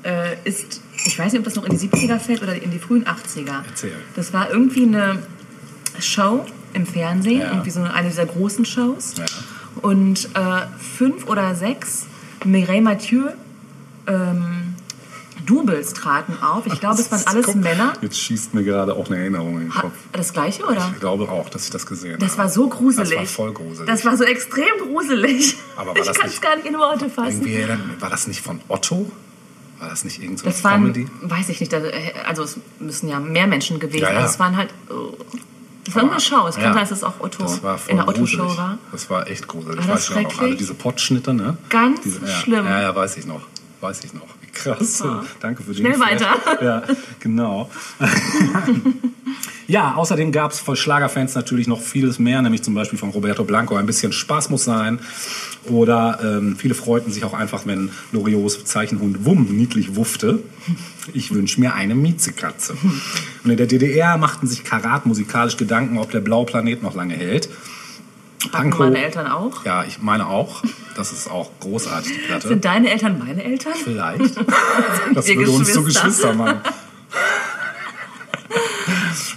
äh, 0.04 0.36
ist, 0.46 0.82
ich 1.06 1.18
weiß 1.20 1.34
nicht, 1.34 1.40
ob 1.40 1.46
das 1.46 1.56
noch 1.56 1.66
in 1.66 1.78
die 1.78 1.88
70er 1.90 2.20
fällt 2.20 2.44
oder 2.44 2.56
in 2.62 2.72
die 2.72 2.80
frühen 2.80 3.06
80er. 3.06 3.64
Erzähl. 3.68 3.92
Das 4.16 4.32
war 4.34 4.50
irgendwie 4.50 4.84
eine 4.84 5.20
Show 6.00 6.46
im 6.74 6.86
Fernsehen, 6.86 7.42
Ja. 7.42 7.50
irgendwie 7.52 7.72
so 7.72 7.82
eine 7.82 8.10
dieser 8.10 8.26
großen 8.26 8.66
Shows. 8.66 9.16
Ja. 9.18 9.26
Und 9.82 10.30
äh, 10.36 10.68
fünf 10.98 11.28
oder 11.28 11.56
sechs 11.56 12.06
Mireille 12.46 12.82
Mathieu 12.82 13.24
ähm, 14.08 14.76
Doubles 15.46 15.94
traten 15.94 16.38
auf. 16.42 16.66
Ich 16.68 16.80
glaube, 16.80 17.02
es 17.02 17.12
waren 17.12 17.24
alles 17.28 17.46
Guck, 17.48 17.56
Männer. 17.56 17.94
Jetzt 18.02 18.18
schießt 18.20 18.54
mir 18.54 18.64
gerade 18.64 18.94
auch 18.96 19.08
eine 19.08 19.18
Erinnerung 19.20 19.56
in 19.56 19.60
den 19.68 19.76
Ha, 19.76 19.82
Kopf. 19.82 19.94
das 20.14 20.32
gleiche, 20.32 20.64
oder? 20.64 20.90
Ich 20.94 21.00
glaube 21.02 21.30
auch, 21.30 21.50
dass 21.50 21.66
ich 21.66 21.70
das 21.72 21.86
gesehen 21.86 22.18
Das 22.20 22.32
habe. 22.34 22.44
war 22.44 22.50
so 22.50 22.70
gruselig. 22.70 23.10
Das 23.10 23.20
war 23.20 23.26
voll 23.26 23.54
gruselig. 23.54 23.88
Das 23.88 24.06
war 24.06 24.16
so 24.16 24.24
extrem 24.24 24.72
gruselig. 24.82 25.58
Aber 25.76 25.90
war 25.92 25.98
ich 25.98 26.06
das 26.06 26.18
kann 26.18 26.30
es 26.30 26.40
gar 26.40 26.56
nicht 26.56 26.66
in 26.68 26.76
Worte 26.78 27.10
fassen. 27.10 27.46
War 28.00 28.10
das 28.10 28.28
nicht 28.28 28.42
von 28.42 28.62
Otto? 28.70 29.12
War 29.80 29.90
das 29.90 30.06
nicht 30.06 30.22
irgend 30.24 30.40
so 30.40 30.46
Das 30.46 30.64
waren, 30.64 30.82
Comedy? 30.94 31.08
weiß 31.24 31.50
ich 31.50 31.60
nicht, 31.60 31.74
da- 31.74 31.82
also 32.26 32.44
es 32.44 32.58
müssen 32.80 33.10
ja 33.10 33.20
mehr 33.20 33.48
Menschen 33.48 33.80
gewesen 33.82 34.00
Ja, 34.04 34.08
sein. 34.08 34.16
ja. 34.16 34.22
Also 34.22 34.34
es 34.36 34.40
waren 34.40 34.56
halt, 34.56 34.70
oh, 34.90 35.18
das 35.86 35.96
war 35.96 36.04
eine 36.04 36.20
Show. 36.20 36.48
Es 36.48 36.56
kann 36.56 36.64
Ja. 36.66 36.74
sein, 36.74 36.82
dass 36.84 36.92
es 36.92 37.04
auch 37.04 37.20
Otto 37.20 37.44
Das 37.44 37.62
war 37.64 37.78
voll 37.78 37.92
in 37.92 37.98
der 37.98 38.08
Otto-Show 38.08 38.58
war. 38.58 38.78
Das 38.92 39.10
war 39.10 39.28
echt 39.28 39.48
gruselig. 39.48 39.78
War 39.78 39.84
ich 39.84 39.88
das 39.92 40.10
weiß 40.12 40.16
ja 40.16 40.22
noch, 40.22 40.40
alle 40.40 40.56
diese 40.56 40.74
Pottschnitte, 40.74 41.34
ne? 41.34 41.58
Ganz 41.70 42.02
diese, 42.02 42.26
schlimm. 42.28 42.66
Ja, 42.66 42.82
ja, 42.82 42.96
weiß 42.96 43.18
ich 43.18 43.26
noch. 43.26 43.42
Weiß 43.82 44.04
ich 44.04 44.14
noch. 44.14 44.28
Krass. 44.54 45.00
Super. 45.00 45.26
Danke 45.40 45.64
für 45.64 45.74
den 45.74 45.86
Schnell 45.86 46.00
weiter. 46.00 46.36
Ja, 46.62 46.84
genau. 47.20 47.70
ja, 49.68 49.96
außerdem 49.96 50.32
gab 50.32 50.52
es 50.52 50.60
von 50.60 50.76
Schlagerfans 50.76 51.36
natürlich 51.36 51.68
noch 51.68 51.82
vieles 51.82 52.20
mehr, 52.20 52.42
nämlich 52.42 52.62
zum 52.62 52.74
Beispiel 52.74 52.98
von 52.98 53.10
Roberto 53.10 53.44
Blanco, 53.44 53.76
ein 53.76 53.86
bisschen 53.86 54.14
Spaß 54.14 54.50
muss 54.50 54.64
sein. 54.64 55.00
Oder 55.66 56.20
ähm, 56.24 56.56
viele 56.58 56.76
freuten 56.76 57.12
sich 57.12 57.24
auch 57.24 57.34
einfach, 57.34 57.66
wenn 57.66 57.90
Loriots 58.12 58.64
Zeichenhund 58.66 59.26
Wumm 59.26 59.48
niedlich 59.56 59.96
wuffte. 59.96 60.40
Ich 61.14 61.34
wünsche 61.34 61.60
mir 61.60 61.74
eine 61.74 61.96
Miezekatze. 61.96 62.76
Und 63.44 63.50
in 63.50 63.58
der 63.58 63.68
DDR 63.68 64.18
machten 64.18 64.48
sich 64.48 64.64
Karat 64.64 65.06
musikalisch 65.06 65.58
Gedanken, 65.58 65.98
ob 65.98 66.12
der 66.12 66.22
blaue 66.22 66.46
Planet 66.46 66.84
noch 66.84 66.96
lange 66.96 67.16
hält. 67.16 67.50
Pankow- 68.52 68.80
meine 68.80 69.04
Eltern 69.04 69.28
auch. 69.28 69.64
Ja, 69.66 69.84
ich 69.84 70.02
meine 70.02 70.28
auch. 70.28 70.64
Das 70.96 71.12
ist 71.12 71.30
auch 71.30 71.50
großartig, 71.60 72.12
die 72.14 72.20
Platte. 72.28 72.48
Sind 72.50 72.66
deine 72.66 72.92
Eltern 72.92 73.20
meine 73.20 73.44
Eltern? 73.44 73.74
Vielleicht. 73.76 74.36
Das 75.14 75.28
würde 75.28 75.52
uns 75.52 75.72
zu 75.72 75.84
Geschwister? 75.84 76.08
Geschwister 76.08 76.34
machen. 76.34 76.60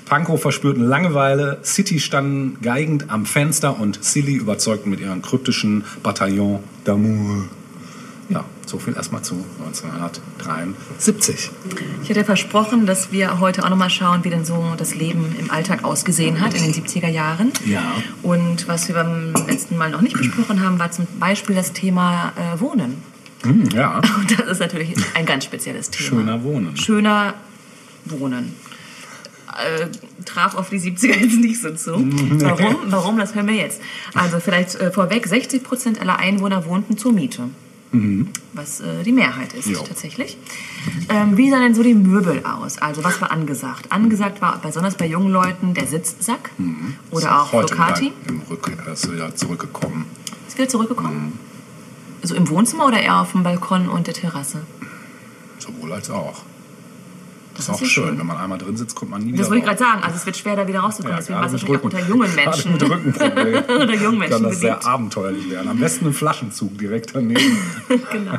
Pankow 0.07 0.41
verspürten 0.41 0.85
Langeweile, 0.85 1.59
City 1.65 1.99
standen 1.99 2.59
geigend 2.63 3.11
am 3.11 3.27
Fenster 3.27 3.79
und 3.79 4.03
Silly 4.05 4.35
überzeugten 4.37 4.89
mit 4.91 5.01
ihrem 5.01 5.21
kryptischen 5.23 5.85
Bataillon 6.03 6.61
d'amour. 6.87 7.45
So 8.67 8.81
viel 8.81 8.95
erstmal 8.95 9.23
zu 9.23 9.45
1973. 9.65 11.51
Ich 12.03 12.11
hatte 12.11 12.25
versprochen, 12.25 12.85
dass 12.85 13.13
wir 13.13 13.39
heute 13.39 13.65
auch 13.65 13.69
nochmal 13.69 13.91
schauen, 13.91 14.25
wie 14.25 14.31
denn 14.31 14.45
so 14.45 14.75
das 14.77 14.97
Leben 14.97 15.37
im 15.39 15.53
Alltag 15.53 15.85
ausgesehen 15.85 16.41
hat 16.41 16.53
in 16.55 16.63
den 16.63 16.75
70er 16.75 17.09
Jahren. 17.09 17.53
Ja. 17.65 17.95
Und 18.25 18.67
was 18.67 18.89
wir 18.89 18.97
beim 18.97 19.33
letzten 19.47 19.77
Mal 19.77 19.91
noch 19.91 20.01
nicht 20.01 20.17
besprochen 20.17 20.63
haben, 20.63 20.81
war 20.81 20.91
zum 20.91 21.07
Beispiel 21.21 21.55
das 21.55 21.73
Thema 21.75 22.33
äh, 22.37 22.61
Wohnen. 22.61 22.97
Hm, 23.45 23.69
ja, 23.73 23.99
Und 24.19 24.37
das 24.37 24.49
ist 24.49 24.59
natürlich 24.59 24.95
ein 25.15 25.27
ganz 25.27 25.45
spezielles 25.45 25.91
Thema. 25.91 26.09
schöner 26.09 26.43
Wohnen. 26.43 26.77
Schöner 26.77 27.35
Wohnen. 28.05 28.53
Äh, 29.57 29.87
traf 30.25 30.57
auf 30.57 30.71
die 30.71 30.81
70er 30.81 31.17
jetzt 31.19 31.39
nicht 31.39 31.61
so 31.63 31.73
zu. 31.73 31.93
Warum? 31.93 32.77
Warum? 32.87 33.17
Das 33.17 33.37
hören 33.37 33.47
wir 33.47 33.55
jetzt. 33.55 33.81
Also 34.13 34.41
vielleicht 34.41 34.75
äh, 34.75 34.91
vorweg, 34.91 35.27
60 35.27 35.63
Prozent 35.63 36.01
aller 36.01 36.19
Einwohner 36.19 36.67
wohnten 36.67 36.99
zur 36.99 37.13
Miete. 37.13 37.49
Was 38.53 38.81
äh, 38.81 39.03
die 39.05 39.13
Mehrheit 39.13 39.55
ist 39.55 39.69
Jo. 39.69 39.81
tatsächlich. 39.81 40.37
Ähm, 41.09 41.37
wie 41.37 41.51
sahen 41.51 41.63
denn 41.63 41.75
so 41.75 41.83
die 41.83 41.95
Möbel 41.95 42.45
aus? 42.45 42.79
Also 42.79 43.03
was 43.03 43.21
war 43.21 43.31
angesagt? 43.31 43.91
Angesagt 43.91 44.43
war 44.43 44.59
besonders 44.61 44.97
bei 44.97 45.07
jungen 45.07 45.31
Leuten 45.33 45.73
der 45.73 45.87
Sitzsack 45.87 46.51
Ist 46.59 47.17
oder 47.17 47.43
auch 47.43 47.53
wieder 47.53 48.13
im 48.29 48.41
Rück, 48.51 48.71
er 48.85 48.93
ist 48.93 49.11
wieder 49.11 49.35
zurückgekommen. 49.35 50.07
Ist 50.47 50.59
wieder 50.59 50.69
zurückgekommen? 50.69 51.39
Also 52.23 52.35
im 52.35 52.49
Wohnzimmer 52.49 52.87
oder 52.87 53.01
eher 53.01 53.21
auf 53.21 53.33
dem 53.33 53.43
Balkon 53.43 53.89
und 53.89 54.07
der 54.07 54.15
Terrasse? 54.15 54.63
Sowohl 55.59 55.93
als 55.93 56.11
auch. 56.11 56.43
Das 57.57 57.65
ist 57.69 57.71
auch 57.75 57.81
ja 57.81 57.87
schön. 57.87 58.19
Wenn 58.19 58.27
man 58.27 58.37
einmal 58.37 58.59
drin 58.59 58.77
sitzt, 58.77 58.95
kommt 58.95 59.11
man 59.11 59.23
nie 59.23 59.29
wieder 59.29 59.39
Das 59.39 59.49
wollte 59.49 59.61
ich 59.61 59.65
gerade 59.65 59.79
sagen. 59.79 60.03
Also 60.03 60.17
es 60.17 60.27
wird 60.27 60.37
schwer, 60.37 60.57
da 60.57 60.67
wieder 60.69 60.81
rauszukommen. 60.81 61.17
Deswegen 61.19 61.39
war 61.39 61.47
es 61.47 61.53
natürlich 61.53 61.79
auch 61.79 61.85
mit 61.85 61.95
unter 61.95 62.07
jungen 62.09 62.35
Menschen. 62.35 62.73
mit 62.73 62.83
Rückenproblemen. 62.83 63.65
Unter 63.81 63.95
jungen 63.95 64.19
Menschen 64.19 64.33
Kann 64.35 64.43
das 64.51 64.61
sehr 64.61 64.71
beliebt. 64.75 64.87
abenteuerlich 64.87 65.51
werden. 65.51 65.69
Am 65.71 65.79
besten 65.81 66.07
ein 66.07 66.13
Flaschenzug 66.13 66.77
direkt 66.79 67.15
daneben. 67.15 67.59
genau. 68.13 68.39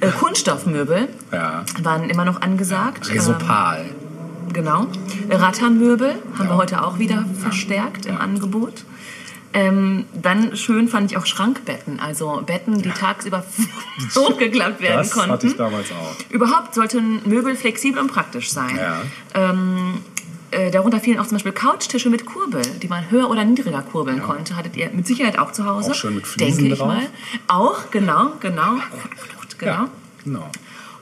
Äh, 0.00 0.08
Kunststoffmöbel 0.18 1.08
Ja. 1.32 1.64
waren 1.82 2.10
immer 2.10 2.24
noch 2.24 2.40
angesagt. 2.42 3.10
Resopal. 3.12 3.84
Ähm, 4.46 4.52
genau. 4.52 4.86
Rattanmöbel 5.30 6.14
haben 6.36 6.44
Ja. 6.44 6.50
wir 6.50 6.56
heute 6.56 6.82
auch 6.84 6.98
wieder 6.98 7.24
verstärkt 7.40 8.06
im 8.06 8.16
Angebot. 8.18 8.84
Ähm, 9.56 10.04
dann 10.20 10.56
schön 10.56 10.88
fand 10.88 11.12
ich 11.12 11.16
auch 11.16 11.26
Schrankbetten, 11.26 12.00
also 12.00 12.42
Betten, 12.44 12.82
die 12.82 12.90
tagsüber 12.90 13.44
hochgeklappt 14.16 14.80
werden 14.80 14.96
das 14.98 15.12
konnten. 15.12 15.30
hatte 15.30 15.46
ich 15.46 15.56
damals 15.56 15.92
auch. 15.92 16.16
Überhaupt 16.30 16.74
sollten 16.74 17.20
Möbel 17.28 17.54
flexibel 17.54 18.00
und 18.00 18.08
praktisch 18.08 18.50
sein. 18.50 18.76
Ja. 18.76 19.00
Ähm, 19.34 20.02
äh, 20.50 20.70
darunter 20.72 20.98
fielen 21.00 21.18
auch 21.20 21.26
zum 21.26 21.36
Beispiel 21.36 21.52
Couchtische 21.52 22.10
mit 22.10 22.26
Kurbel, 22.26 22.62
die 22.82 22.88
man 22.88 23.10
höher 23.10 23.30
oder 23.30 23.44
niedriger 23.44 23.82
kurbeln 23.82 24.18
Ja. 24.18 24.24
konnte. 24.24 24.56
Hattet 24.56 24.76
ihr 24.76 24.90
mit 24.92 25.06
Sicherheit 25.06 25.38
auch 25.38 25.52
zu 25.52 25.64
Hause. 25.64 25.92
Auch 25.92 25.94
schön 25.94 26.16
mit 26.16 26.26
Fliesen 26.26 26.58
Denke 26.58 26.72
ich 26.74 26.78
drauf. 26.78 26.88
mal. 26.88 27.06
Auch, 27.46 27.90
genau, 27.92 28.32
genau. 28.40 28.74
genau. 29.58 29.72
Ja, 29.72 29.88
genau. 30.24 30.50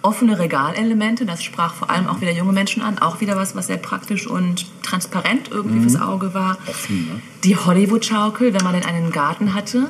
Offene 0.03 0.39
Regalelemente, 0.39 1.25
das 1.27 1.43
sprach 1.43 1.75
vor 1.75 1.91
allem 1.91 2.09
auch 2.09 2.21
wieder 2.21 2.33
junge 2.33 2.53
Menschen 2.53 2.83
an. 2.83 2.99
Auch 2.99 3.21
wieder 3.21 3.37
was, 3.37 3.55
was 3.55 3.69
sehr 3.69 3.77
praktisch 3.77 4.27
und 4.27 4.67
transparent 4.83 5.51
irgendwie 5.51 5.81
fürs 5.81 6.01
Auge 6.01 6.35
war. 6.35 6.55
Mhm. 6.55 6.69
Offen, 6.69 7.07
ne? 7.09 7.21
Die 7.45 7.57
Hollywood-Schaukel, 7.57 8.53
wenn 8.53 8.65
man 8.65 8.75
denn 8.75 8.85
einen 8.85 9.11
Garten 9.13 9.55
hatte, 9.55 9.89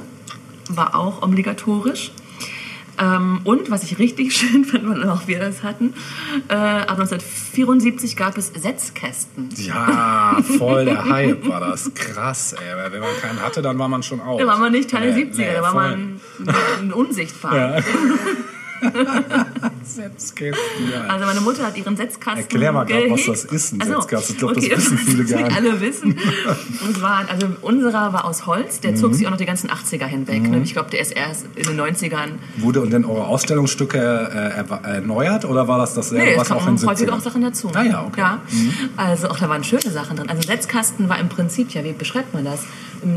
war 0.68 0.94
auch 0.94 1.22
obligatorisch. 1.22 2.12
Ähm, 2.98 3.40
und 3.44 3.70
was 3.70 3.84
ich 3.84 3.98
richtig 3.98 4.36
schön 4.36 4.66
fand, 4.66 4.86
weil 4.86 5.08
auch 5.08 5.26
wir 5.26 5.38
das 5.38 5.62
hatten, 5.62 5.94
äh, 6.48 6.54
ab 6.54 6.90
1974 6.98 8.16
gab 8.16 8.36
es 8.36 8.48
Setzkästen. 8.48 9.48
Ja, 9.56 10.36
voll 10.58 10.84
der 10.84 11.04
Hype 11.06 11.48
war 11.48 11.60
das. 11.60 11.92
Krass, 11.94 12.52
ey. 12.52 12.92
Wenn 12.92 13.00
man 13.00 13.16
keinen 13.20 13.40
hatte, 13.40 13.62
dann 13.62 13.78
war 13.78 13.88
man 13.88 14.02
schon 14.02 14.20
out. 14.20 14.40
Da 14.40 14.46
war 14.46 14.58
man 14.58 14.72
nicht 14.72 14.90
Teil 14.90 15.06
der 15.06 15.14
Nee, 15.16 15.30
70er, 15.32 15.36
nee, 15.38 15.54
da 15.54 15.62
war 15.62 15.72
voll. 15.72 15.82
man 15.96 16.20
ein 16.82 16.92
unsichtbar. 16.92 17.56
Ja. 17.56 17.82
Setzkästen, 19.84 20.90
ja. 20.92 21.02
Also 21.08 21.26
meine 21.26 21.40
Mutter 21.40 21.66
hat 21.66 21.76
ihren 21.76 21.96
Setzkasten 21.96 22.42
Erklär 22.42 22.72
mal 22.72 22.84
grad, 22.84 23.10
was 23.10 23.26
das 23.26 23.44
ist, 23.44 23.72
ein 23.72 23.78
Ach 23.82 23.86
so, 23.86 23.92
Setzkasten. 24.00 24.32
Ich 24.34 24.38
glaub, 24.38 24.54
das 24.54 24.64
okay, 24.64 24.76
wissen 24.76 24.98
viele 25.04 25.24
gar 25.24 25.42
nicht 25.42 25.56
alle 25.56 25.80
wissen. 25.80 26.18
Und 26.86 27.02
waren, 27.02 27.26
also 27.28 27.48
unserer 27.62 28.12
war 28.12 28.24
aus 28.24 28.46
Holz, 28.46 28.80
der 28.80 28.92
Mhm. 28.92 28.96
zog 28.96 29.14
sich 29.14 29.26
auch 29.26 29.30
noch 29.30 29.38
die 29.38 29.46
ganzen 29.46 29.70
80er 29.70 30.04
hinweg. 30.06 30.42
Ne? 30.48 30.60
Ich 30.62 30.72
glaube, 30.74 30.90
der 30.90 31.00
ist 31.00 31.12
erst 31.12 31.46
in 31.56 31.64
den 31.64 31.80
90ern. 31.80 32.32
Wurde 32.58 32.80
und 32.80 32.90
denn 32.92 33.04
eure 33.04 33.26
Ausstellungsstücke 33.26 33.98
äh, 33.98 34.88
erneuert 34.88 35.44
oder 35.44 35.66
war 35.68 35.78
das 35.78 35.94
dasselbe, 35.94 36.24
Nee, 36.24 36.36
was 36.36 36.50
auch 36.50 36.66
in 36.66 36.74
häufig 36.86 37.08
70ern? 37.08 37.10
auch 37.12 37.20
Sachen 37.20 37.42
dazu. 37.42 37.70
Ah 37.74 37.82
ja, 37.82 38.04
okay. 38.06 38.20
Ja. 38.20 38.40
Also 38.96 39.28
auch 39.28 39.38
da 39.38 39.48
waren 39.48 39.64
schöne 39.64 39.90
Sachen 39.90 40.16
drin. 40.16 40.28
Also 40.28 40.42
Setzkasten 40.42 41.08
war 41.08 41.18
im 41.18 41.28
Prinzip, 41.28 41.70
ja, 41.70 41.82
wie 41.84 41.92
beschreibt 41.92 42.34
man 42.34 42.44
das? 42.44 42.60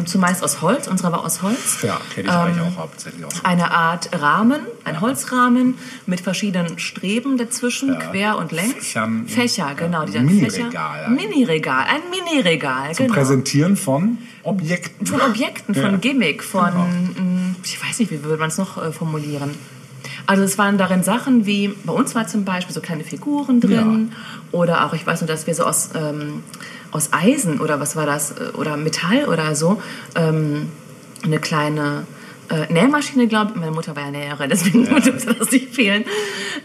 Zumeist 0.06 0.44
aus 0.44 0.62
Holz, 0.62 0.88
unserer 0.88 1.12
war 1.12 1.24
aus 1.25 1.42
Holz. 1.42 1.82
Ja, 1.84 2.00
kenne 2.13 2.27
ich 2.27 2.34
Ähm, 2.34 2.39
eigentlich 2.39 2.62
auch 2.62 2.77
hauptsächlich 2.80 3.24
aus. 3.25 3.34
Eine 3.44 3.72
Art 3.72 4.10
Rahmen, 4.20 4.60
ein 4.84 5.00
Holzrahmen 5.01 5.75
mit 6.06 6.22
verschiedenen 6.22 6.80
Streben 6.80 7.38
dazwischen, 7.38 7.89
Ja. 7.94 8.00
quer 8.00 8.38
und 8.38 8.51
längs. 8.51 8.94
Fächer, 9.27 9.75
genau. 9.75 10.00
Ja, 10.01 10.06
Die 10.06 10.13
dann 10.13 10.25
Mini-Regal 10.25 10.72
Fächer. 10.72 11.10
Mini-Regal, 11.10 11.86
ein 11.88 12.01
Mini-Regal, 12.10 12.94
Zum 12.96 13.06
genau. 13.08 13.15
Präsentieren 13.18 13.75
von 13.77 14.18
Objekten. 14.44 15.06
Von 15.06 15.22
Objekten, 15.22 15.75
von 15.75 15.92
Ja. 15.92 15.98
Gimmick, 15.98 16.44
von, 16.44 16.65
Genau. 16.65 16.86
mh, 16.86 17.56
ich 17.63 17.82
weiß 17.84 18.00
nicht, 18.00 18.12
wie 18.12 18.24
würde 18.24 18.38
man 18.38 18.50
es 18.50 18.58
noch 18.58 18.82
äh, 18.82 18.92
formulieren. 18.92 19.51
Also 20.27 20.44
es 20.44 20.58
waren 20.58 20.77
darin 20.80 21.04
Sachen 21.04 21.46
wie, 21.46 21.74
bei 21.84 21.94
uns 21.94 22.15
war 22.15 22.27
zum 22.27 22.46
Beispiel 22.46 22.74
so 22.74 22.82
kleine 22.82 23.04
Figuren 23.04 23.60
drin 23.62 24.12
oder 24.51 24.86
auch, 24.86 24.94
ich 24.94 25.06
weiß 25.06 25.22
nur, 25.22 25.27
dass 25.27 25.46
wir 25.46 25.54
so 25.54 25.63
aus, 25.65 25.89
ähm, 25.96 26.42
aus 26.96 27.12
Eisen 27.12 27.60
oder 27.60 27.80
was 27.80 27.96
war 27.96 28.06
das, 28.06 28.32
äh, 28.32 28.52
oder 28.56 28.78
Metall 28.78 29.25
oder 29.25 29.56
so, 29.56 29.82
ähm, 30.16 30.72
eine 31.24 31.40
kleine 31.40 32.08
äh, 32.50 32.72
Nähmaschine, 32.72 33.28
glaube 33.28 33.52
ich, 33.54 33.60
meine 33.60 33.72
Mutter 33.72 33.96
war 33.96 34.04
ja 34.06 34.12
Näherin, 34.12 34.50
deswegen 34.50 34.86
durfte 34.88 35.12
das 35.14 35.52
nicht 35.52 35.74
fehlen, 35.74 36.04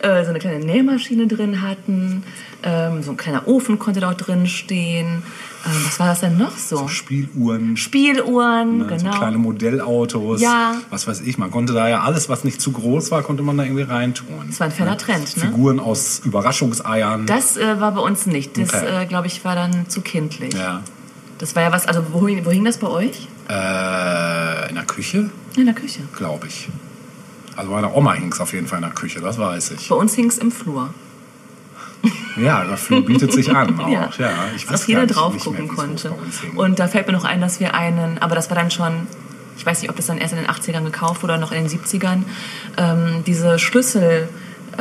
äh, 0.01 0.23
so 0.25 0.31
eine 0.31 0.39
kleine 0.39 0.65
Nähmaschine 0.65 1.27
drin 1.27 1.63
hatten, 1.63 2.23
ähm, 2.63 3.03
so 3.03 3.13
ein 3.13 3.17
kleiner 3.17 3.49
Ofen 3.49 3.79
konnte 3.79 4.01
dort 4.01 4.27
drin 4.27 4.47
stehen. 4.47 5.23
Ähm, 5.67 5.73
was 5.87 5.99
war 6.01 6.07
das 6.09 6.21
denn 6.21 6.39
noch 6.39 6.57
so? 6.57 6.89
Spieluhren, 6.89 7.77
Spieluhren, 7.77 8.79
ne, 8.79 8.87
genau. 8.87 9.13
so 9.13 9.19
kleine 9.19 9.39
Modellautos. 9.39 10.41
Ja. 10.41 10.75
Was 10.91 11.07
weiß 11.07 11.21
ich, 11.23 11.37
man 11.39 11.51
konnte 11.51 11.73
da 11.75 11.89
ja 11.89 12.01
alles, 12.01 12.29
was 12.29 12.45
nicht 12.45 12.61
zu 12.61 12.73
groß 12.73 13.11
war, 13.11 13.23
konnte 13.23 13.43
man 13.43 13.57
da 13.59 13.65
irgendwie 13.65 13.83
reintun. 13.83 14.27
Das 14.49 14.61
war 14.61 14.67
ein 14.67 14.73
feiner 14.73 14.97
Trend, 14.99 15.37
ne? 15.37 15.43
Figuren 15.43 15.79
aus 15.81 16.21
Überraschungseiern. 16.25 17.27
Das 17.27 17.57
äh, 17.57 17.81
war 17.81 17.93
bei 17.93 18.01
uns 18.01 18.27
nicht. 18.27 18.57
Das, 18.59 18.71
Okay. 18.73 19.03
äh, 19.03 19.07
glaube 19.07 19.27
ich, 19.27 19.45
war 19.45 19.55
dann 19.55 19.89
zu 19.89 20.01
kindlich. 20.01 20.55
ja. 20.55 20.83
Das 21.39 21.57
war 21.57 21.63
ja 21.63 21.73
was, 21.73 21.87
also 21.87 22.05
wo, 22.13 22.29
hing- 22.29 22.45
wo 22.45 22.51
hing 22.51 22.67
das 22.67 22.77
bei 22.77 22.87
euch? 22.89 23.27
Äh, 23.49 24.69
in 24.69 24.75
der 24.75 24.85
Küche, 24.87 25.31
In 25.57 25.67
der 25.67 25.75
Küche. 25.75 26.01
glaube 26.17 26.47
ich. 26.47 26.69
Also 27.57 27.71
meiner 27.73 27.95
Oma 27.95 28.15
hing 28.15 28.33
es 28.33 28.41
auf 28.41 28.53
jeden 28.53 28.67
Fall 28.67 28.79
in 28.79 28.85
der 28.85 28.93
Küche, 28.95 29.21
das 29.21 29.37
weiß 29.39 29.73
ich. 29.73 29.89
Bei 29.89 29.97
uns 29.97 30.15
hing 30.15 30.29
es 30.29 30.39
im 30.39 30.51
Flur. 30.53 30.93
Ja, 32.37 32.65
dafür 32.65 33.03
bietet 33.03 33.33
sich 33.33 33.55
an 33.55 33.79
auch. 33.81 34.17
Ja, 34.19 34.33
ich 34.57 34.65
dass 34.65 34.83
weiß 34.83 34.87
jeder 34.87 35.01
gar 35.01 35.07
nicht, 35.07 35.17
drauf 35.17 35.35
nicht 35.35 35.51
mehr, 35.51 35.61
gucken 35.67 35.95
es 35.97 36.03
konnte. 36.05 36.17
bei. 36.55 36.63
Und 36.65 36.79
da 36.79 36.89
fällt 36.89 37.07
mir 37.09 37.13
noch 37.13 37.25
ein, 37.25 37.41
dass 37.41 37.61
wir 37.61 37.75
einen, 37.75 38.17
aber 38.19 38.35
das 38.35 38.49
war 38.49 38.57
dann 38.57 38.71
schon, 38.71 39.07
ich 39.59 39.67
weiß 39.67 39.83
nicht, 39.83 39.91
ob 39.91 39.97
das 39.97 40.07
dann 40.07 40.17
erst 40.17 40.33
in 40.33 40.39
den 40.39 40.49
80ern 40.49 40.85
gekauft 40.85 41.23
wurde 41.23 41.35
oder 41.35 41.41
noch 41.41 41.53
in 41.53 41.67
den 41.67 41.79
70ern, 41.79 42.23
ähm, 42.79 43.25
diese 43.27 43.59
Schlüssel, 43.59 44.29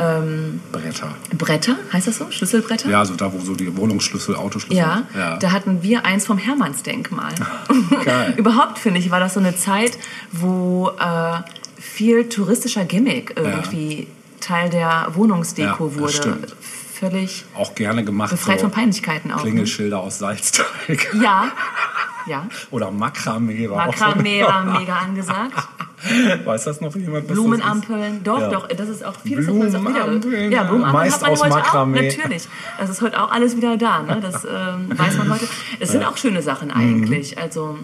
ähm, 0.00 0.60
Bretter. 0.72 1.14
Bretter, 1.36 1.76
heißt 1.92 2.06
das 2.08 2.18
so? 2.18 2.30
Schlüsselbretter? 2.30 2.88
Ja, 2.88 3.04
so 3.04 3.14
da, 3.14 3.32
wo 3.32 3.38
so 3.40 3.54
die 3.54 3.76
Wohnungsschlüssel, 3.76 4.34
Autoschlüssel. 4.36 4.76
Ja, 4.78 5.02
ja. 5.16 5.36
da 5.36 5.52
hatten 5.52 5.82
wir 5.82 6.04
eins 6.06 6.26
vom 6.26 6.38
Hermannsdenkmal. 6.38 7.32
Geil. 8.04 8.34
Überhaupt 8.38 8.78
finde 8.78 9.00
ich, 9.00 9.10
war 9.10 9.20
das 9.20 9.34
so 9.34 9.40
eine 9.40 9.54
Zeit, 9.56 9.98
wo 10.32 10.90
äh, 10.98 11.38
viel 11.80 12.28
touristischer 12.28 12.84
Gimmick 12.84 13.34
irgendwie 13.36 14.06
Teil 14.40 14.70
der 14.70 15.08
Wohnungsdeko 15.14 15.88
Ja, 15.88 15.94
wurde. 16.00 16.12
stimmt. 16.12 16.56
Völlig 16.98 17.46
auch 17.56 17.74
gerne 17.74 18.04
gemacht. 18.04 18.30
befreit 18.30 18.58
so 18.60 18.64
von 18.66 18.72
Peinlichkeiten 18.72 19.32
auch. 19.32 19.36
ne? 19.36 19.42
Klingelschilder 19.42 20.00
aus 20.00 20.18
Salzteig. 20.18 21.08
Ja, 21.22 21.50
ja. 22.30 22.46
Oder 22.70 22.90
Makramee 22.90 23.68
war 23.68 23.86
Makramee 23.86 24.42
war 24.44 24.64
mega 24.78 24.96
angesagt. 24.96 25.52
auch. 25.56 25.68
Weiß 26.46 26.64
das 26.64 26.80
noch 26.80 26.94
jemand? 26.96 27.26
Blumenampeln, 27.28 28.22
doch, 28.24 28.40
Ja. 28.40 28.48
doch, 28.48 28.68
das 28.68 28.88
ist 28.88 29.04
auch 29.04 29.14
vieles 29.22 29.46
auch 29.48 29.52
wieder. 29.52 29.80
Blumenampeln, 29.80 30.50
Ja, 30.52 30.62
Blumenampeln 30.62 30.92
meist 31.04 31.22
aus 31.26 31.40
heute 31.42 31.50
Makramee. 31.54 31.98
auch, 31.98 32.16
natürlich. 32.16 32.48
Das 32.78 32.88
ist 32.88 33.02
heute 33.02 33.22
auch 33.22 33.30
alles 33.30 33.56
wieder 33.56 33.76
da, 33.76 34.02
ne? 34.02 34.18
das 34.22 34.44
ähm, 34.44 34.96
weiß 34.98 35.18
man 35.18 35.30
heute. 35.34 35.46
Es 35.78 35.90
sind 35.92 36.04
auch 36.04 36.16
schöne 36.16 36.40
Sachen 36.40 36.70
eigentlich. 36.70 37.36
Mhm. 37.36 37.42
Also, 37.42 37.78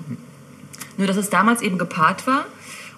nur 0.97 1.07
dass 1.07 1.17
es 1.19 1.29
damals 1.29 1.61
eben 1.61 1.77
gepaart 1.77 2.27
war. 2.27 2.47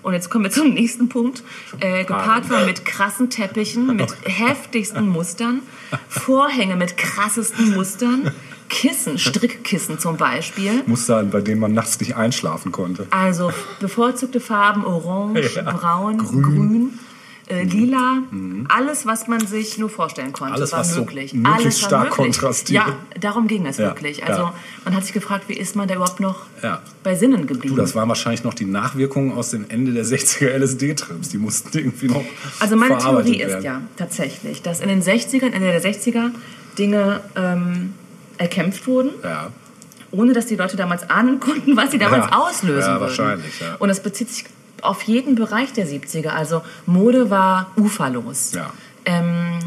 Und 0.03 0.13
jetzt 0.13 0.31
kommen 0.31 0.45
wir 0.45 0.53
zum 0.53 0.73
nächsten 0.73 1.09
Punkt. 1.09 1.43
Äh, 1.81 2.05
gepaart 2.05 2.49
war 2.51 2.65
mit 2.65 2.85
krassen 2.85 3.31
Teppichen, 3.31 3.97
mit 3.97 4.15
heftigsten 4.25 5.09
Mustern, 5.09 5.63
Vorhänge 6.09 6.77
mit 6.77 6.97
krassesten 6.97 7.75
Mustern, 7.75 8.31
Kissen, 8.69 9.19
Strickkissen 9.19 9.99
zum 9.99 10.17
Beispiel. 10.17 10.83
Muster, 10.87 11.23
bei 11.25 11.41
denen 11.41 11.61
man 11.61 11.73
nachts 11.75 11.99
nicht 12.01 12.17
einschlafen 12.17 12.73
konnte. 12.73 13.07
Also 13.11 13.51
bevorzugte 13.81 14.41
Farben 14.41 14.85
orange, 14.85 15.55
Ja. 15.57 15.63
braun, 15.63 16.19
grün, 16.19 16.43
Grün. 16.43 16.99
äh, 17.49 17.65
lila. 17.65 18.19
Alles, 18.69 19.07
was 19.07 19.27
man 19.27 19.47
sich 19.47 19.79
nur 19.79 19.89
vorstellen 19.89 20.33
konnte, 20.35 20.55
Alles, 20.55 20.73
war 20.73 20.81
was 20.81 20.93
so 20.93 21.01
möglich. 21.01 21.33
möglichst 21.33 21.65
Alles 21.65 21.83
war 21.83 21.89
stark 21.89 22.03
möglich. 22.19 22.37
kontrastiert. 22.39 22.87
Ja, 22.87 22.97
darum 23.19 23.47
ging 23.49 23.67
es 23.67 23.79
Ja, 23.79 23.87
wirklich. 23.87 24.23
Also 24.27 24.43
ja. 24.43 24.55
man 24.85 24.95
hat 24.95 25.05
sich 25.05 25.15
gefragt, 25.15 25.45
wie 25.49 25.55
ist 25.55 25.75
man 25.75 25.89
da 25.89 25.95
überhaupt 25.95 26.21
noch 26.21 26.41
Ja. 26.63 26.83
bei 27.03 27.15
Sinnen 27.15 27.47
geblieben? 27.47 27.75
Du, 27.75 27.81
das 27.81 27.95
waren 27.95 28.09
wahrscheinlich 28.09 28.45
noch 28.45 28.53
die 28.55 28.67
Nachwirkungen 28.67 29.33
aus 29.33 29.51
den 29.51 29.71
Ende 29.71 29.93
der 29.93 30.05
60er 30.05 30.51
LSD-Trips. 30.59 31.31
Die 31.31 31.39
mussten 31.39 31.77
irgendwie 31.77 32.09
noch 32.09 32.25
Also 32.61 32.77
meine 32.77 32.99
Theorie 32.99 33.41
ist 33.41 33.49
werden. 33.49 33.65
ja 33.65 33.81
tatsächlich, 33.97 34.61
dass 34.61 34.81
in 34.81 34.89
den 34.89 35.03
60ern, 35.03 35.53
Ende 35.53 35.61
der 35.73 35.83
60er 35.83 36.31
Dinge 36.79 37.21
ähm, 37.35 37.95
erkämpft 38.39 38.87
wurden, 38.87 39.11
Ja. 39.23 39.49
ohne 40.11 40.33
dass 40.33 40.47
die 40.47 40.57
Leute 40.57 40.77
damals 40.77 41.09
ahnen 41.11 41.39
konnten, 41.41 41.77
was 41.77 41.91
sie 41.91 41.99
damals 41.99 42.27
Ja. 42.31 42.39
auslösen 42.39 42.81
Ja, 42.81 43.01
würden. 43.01 43.01
wahrscheinlich, 43.01 43.61
ja. 43.61 43.75
Und 43.79 43.89
das 43.89 44.03
bezieht 44.03 44.31
sich 44.31 44.45
auf 44.81 45.03
jeden 45.03 45.35
Bereich 45.35 45.73
der 45.73 45.87
70er. 45.87 46.31
Also 46.35 46.63
Mode 46.87 47.31
war 47.31 47.73
uferlos. 47.77 48.53
Ja. 48.53 48.71
Ähm, 49.05 49.59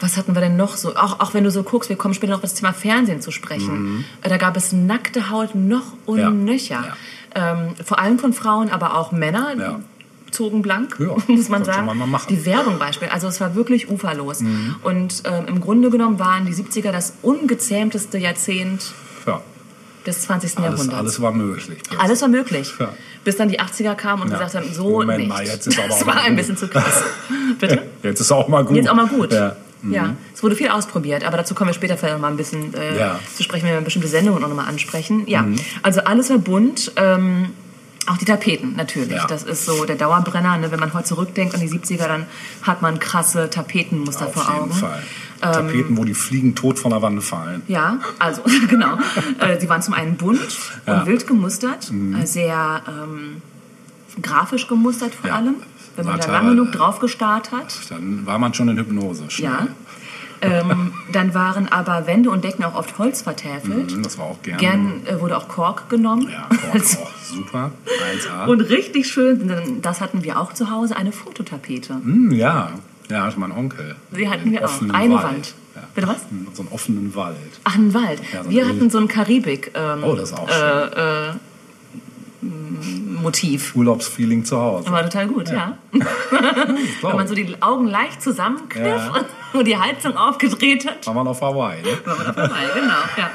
was 0.00 0.16
hatten 0.16 0.34
wir 0.34 0.40
denn 0.40 0.56
noch 0.56 0.76
so? 0.76 0.96
Auch, 0.96 1.20
auch 1.20 1.34
wenn 1.34 1.44
du 1.44 1.50
so 1.50 1.62
guckst, 1.62 1.88
wir 1.88 1.96
kommen 1.96 2.14
später 2.14 2.32
noch 2.32 2.38
auf 2.38 2.42
das 2.42 2.54
Thema 2.54 2.72
Fernsehen 2.72 3.20
zu 3.22 3.30
sprechen. 3.30 4.04
Äh, 4.22 4.28
Da 4.28 4.36
gab 4.38 4.56
es 4.56 4.72
nackte 4.72 5.30
Haut 5.30 5.54
noch 5.54 5.84
und 6.06 6.20
Mhm. 6.22 6.44
Nöcher. 6.44 6.96
Ähm, 7.34 7.74
vor 7.84 7.98
allem 7.98 8.18
von 8.18 8.32
Frauen, 8.32 8.70
aber 8.70 8.96
auch 8.96 9.12
Männer. 9.12 9.80
Zogen 10.34 10.60
blank, 10.62 10.96
Ja, 10.98 11.14
muss 11.28 11.48
man 11.48 11.64
sagen. 11.64 11.86
man. 11.86 12.20
Die 12.28 12.44
Werbung 12.44 12.78
beispielsweise. 12.78 13.12
Also 13.14 13.28
es 13.28 13.40
war 13.40 13.54
wirklich 13.54 13.88
uferlos. 13.90 14.40
Mhm. 14.40 14.76
Und 14.82 15.22
ähm, 15.24 15.46
im 15.46 15.60
Grunde 15.60 15.88
genommen 15.90 16.18
waren 16.18 16.44
die 16.46 16.52
70er 16.52 16.92
das 16.92 17.14
ungezähmteste 17.22 18.18
Jahrzehnt 18.18 18.92
ja. 19.26 19.40
des 20.06 20.20
20. 20.22 20.58
Alles, 20.58 20.64
Jahrhunderts. 20.70 20.98
alles 20.98 21.20
war 21.22 21.32
möglich. 21.32 21.78
Alles 21.98 22.20
war 22.22 22.28
möglich. 22.28 22.72
Ja. 22.78 22.92
Bis 23.24 23.36
dann 23.36 23.48
die 23.48 23.58
80er 23.60 23.94
kamen 23.94 24.22
und 24.24 24.30
gesagt 24.30 24.54
haben, 24.54 24.66
so 24.72 24.90
Moment 24.90 25.18
nicht. 25.20 25.28
mal, 25.28 25.44
jetzt 25.46 25.66
ist 25.66 25.78
aber 25.78 25.88
das 25.88 26.02
auch 26.02 26.06
war 26.06 26.14
mal 26.16 26.20
ein 26.22 26.28
gut. 26.30 26.36
bisschen 26.36 26.56
zu 26.58 26.68
krass. 26.68 27.02
Bitte? 27.58 27.82
Jetzt 28.02 28.20
ist 28.20 28.30
auch 28.32 28.48
mal 28.48 28.64
gut. 28.64 28.76
Jetzt 28.76 28.88
auch 28.90 28.94
mal 28.94 29.06
gut. 29.06 29.32
Ja. 29.32 29.56
Ja, 29.90 30.14
es 30.34 30.42
wurde 30.42 30.56
viel 30.56 30.68
ausprobiert, 30.68 31.24
aber 31.26 31.36
dazu 31.36 31.54
kommen 31.54 31.68
wir 31.68 31.74
später 31.74 31.98
vielleicht 31.98 32.14
noch 32.14 32.20
mal 32.22 32.30
ein 32.30 32.38
bisschen 32.38 32.72
äh, 32.72 32.98
Ja. 32.98 33.20
zu 33.36 33.42
sprechen, 33.42 33.66
wenn 33.66 33.74
wir 33.74 33.80
bestimmte 33.82 34.08
Sendungen 34.08 34.42
auch 34.42 34.48
noch 34.48 34.56
mal 34.56 34.64
ansprechen. 34.64 35.24
Ja, 35.26 35.42
Mhm. 35.42 35.56
also 35.82 36.00
alles 36.04 36.30
war 36.30 36.38
bunt. 36.38 36.92
Ähm, 36.96 37.50
Auch 38.06 38.16
die 38.18 38.24
Tapeten, 38.26 38.74
natürlich. 38.76 39.10
Ja. 39.16 39.26
Das 39.26 39.42
ist 39.44 39.64
so 39.64 39.84
der 39.84 39.96
Dauerbrenner. 39.96 40.58
Ne? 40.58 40.70
Wenn 40.70 40.80
man 40.80 40.92
heute 40.92 41.04
zurückdenkt 41.06 41.54
an 41.54 41.60
die 41.60 41.68
70er, 41.68 42.06
dann 42.06 42.26
hat 42.62 42.82
man 42.82 42.98
krasse 42.98 43.48
Tapetenmuster 43.50 44.26
Auf 44.26 44.34
vor 44.34 44.42
jeden 44.52 44.64
Augen. 44.64 44.72
Fall. 44.72 45.02
Tapeten, 45.40 45.96
wo 45.98 46.04
die 46.04 46.14
Fliegen 46.14 46.54
tot 46.54 46.78
von 46.78 46.90
der 46.90 47.02
Wand 47.02 47.22
fallen. 47.22 47.62
Ja, 47.68 47.98
also 48.18 48.42
genau. 48.68 48.98
Äh, 49.40 49.60
Sie 49.60 49.68
waren 49.68 49.82
zum 49.82 49.92
einen 49.94 50.16
bunt 50.16 50.40
Ja. 50.86 50.94
Mhm. 50.94 51.00
und 51.00 51.06
wild 51.06 51.26
gemustert, 51.26 51.90
äh, 51.90 52.26
sehr 52.26 52.82
ähm, 52.88 53.42
grafisch 54.22 54.66
gemustert 54.68 55.14
vor 55.14 55.28
Ja. 55.30 55.36
allem. 55.36 55.56
Wenn 55.96 56.06
man 56.06 56.18
da 56.18 56.26
lange 56.30 56.50
genug 56.50 56.72
drauf 56.72 56.98
gestarrt 56.98 57.52
hat. 57.52 57.72
Dann 57.88 58.26
war 58.26 58.38
man 58.38 58.52
schon 58.52 58.68
in 58.68 58.76
Hypnose. 58.78 59.30
Schnell. 59.30 59.50
Ja. 59.50 59.66
Ähm, 60.42 60.92
dann 61.12 61.34
waren 61.34 61.68
aber 61.68 62.06
Wände 62.06 62.30
und 62.30 62.44
Decken 62.44 62.64
auch 62.64 62.74
oft 62.74 62.98
Holz 62.98 63.22
vertäfelt. 63.22 63.96
Mhm, 63.96 64.02
Das 64.02 64.18
war 64.18 64.26
auch 64.26 64.42
gern. 64.42 64.58
Gern 64.58 65.02
äh, 65.06 65.20
wurde 65.20 65.36
auch 65.36 65.48
Kork 65.48 65.88
genommen. 65.88 66.28
Ja, 66.30 66.48
Kork 66.48 66.74
auch 67.02 67.10
super. 67.24 67.70
1A. 67.86 68.46
Und 68.48 68.60
richtig 68.62 69.06
schön, 69.08 69.78
das 69.82 70.00
hatten 70.00 70.22
wir 70.24 70.38
auch 70.40 70.52
zu 70.52 70.70
Hause, 70.70 70.96
eine 70.96 71.12
Fototapete. 71.12 71.94
Hm, 71.94 72.30
ja, 72.32 72.70
ja, 73.10 73.24
hatte 73.24 73.38
mein 73.40 73.52
Onkel. 73.52 73.96
Die 74.16 74.28
hatten 74.28 74.50
wir 74.52 74.64
auch. 74.64 74.80
Eine 74.92 75.14
Wald. 75.14 75.24
Wand. 75.24 75.54
Ja. 75.74 75.82
Bitte 75.94 76.08
was? 76.08 76.18
So 76.54 76.62
einen 76.62 76.70
offenen 76.72 77.14
Wald. 77.14 77.36
Ach, 77.64 77.74
ein 77.74 77.92
Wald. 77.92 78.20
Ja, 78.32 78.44
so 78.44 78.50
wir 78.50 78.66
hatten 78.68 78.90
so 78.90 78.98
ein 78.98 79.08
Karibik. 79.08 79.72
Ähm, 79.74 80.04
Oh, 80.04 80.14
das 80.14 80.30
ist 80.30 80.38
auch 80.38 80.48
schön. 80.48 80.62
äh, 80.62 81.30
äh, 81.30 81.32
Motiv. 83.22 83.74
Urlaubsfeeling 83.74 84.44
zu 84.44 84.58
Hause. 84.58 84.90
War 84.90 85.02
total 85.04 85.28
gut, 85.28 85.48
ja. 85.50 85.78
Wenn 85.92 87.16
man 87.16 87.26
so 87.28 87.34
die 87.34 87.54
Augen 87.62 87.86
leicht 87.86 88.20
zusammenkniff 88.22 88.84
Ja. 88.86 89.24
und 89.52 89.66
die 89.66 89.76
Heizung 89.76 90.16
aufgedreht 90.16 90.86
hat. 90.86 91.06
war 91.06 91.14
man 91.14 91.26
auf 91.26 91.40
Hawaii. 91.40 91.80
Ne? 91.82 91.88
War 92.04 92.16
man 92.16 92.26
dabei, 92.26 92.60
genau. 92.74 92.92
Ja. 93.16 93.30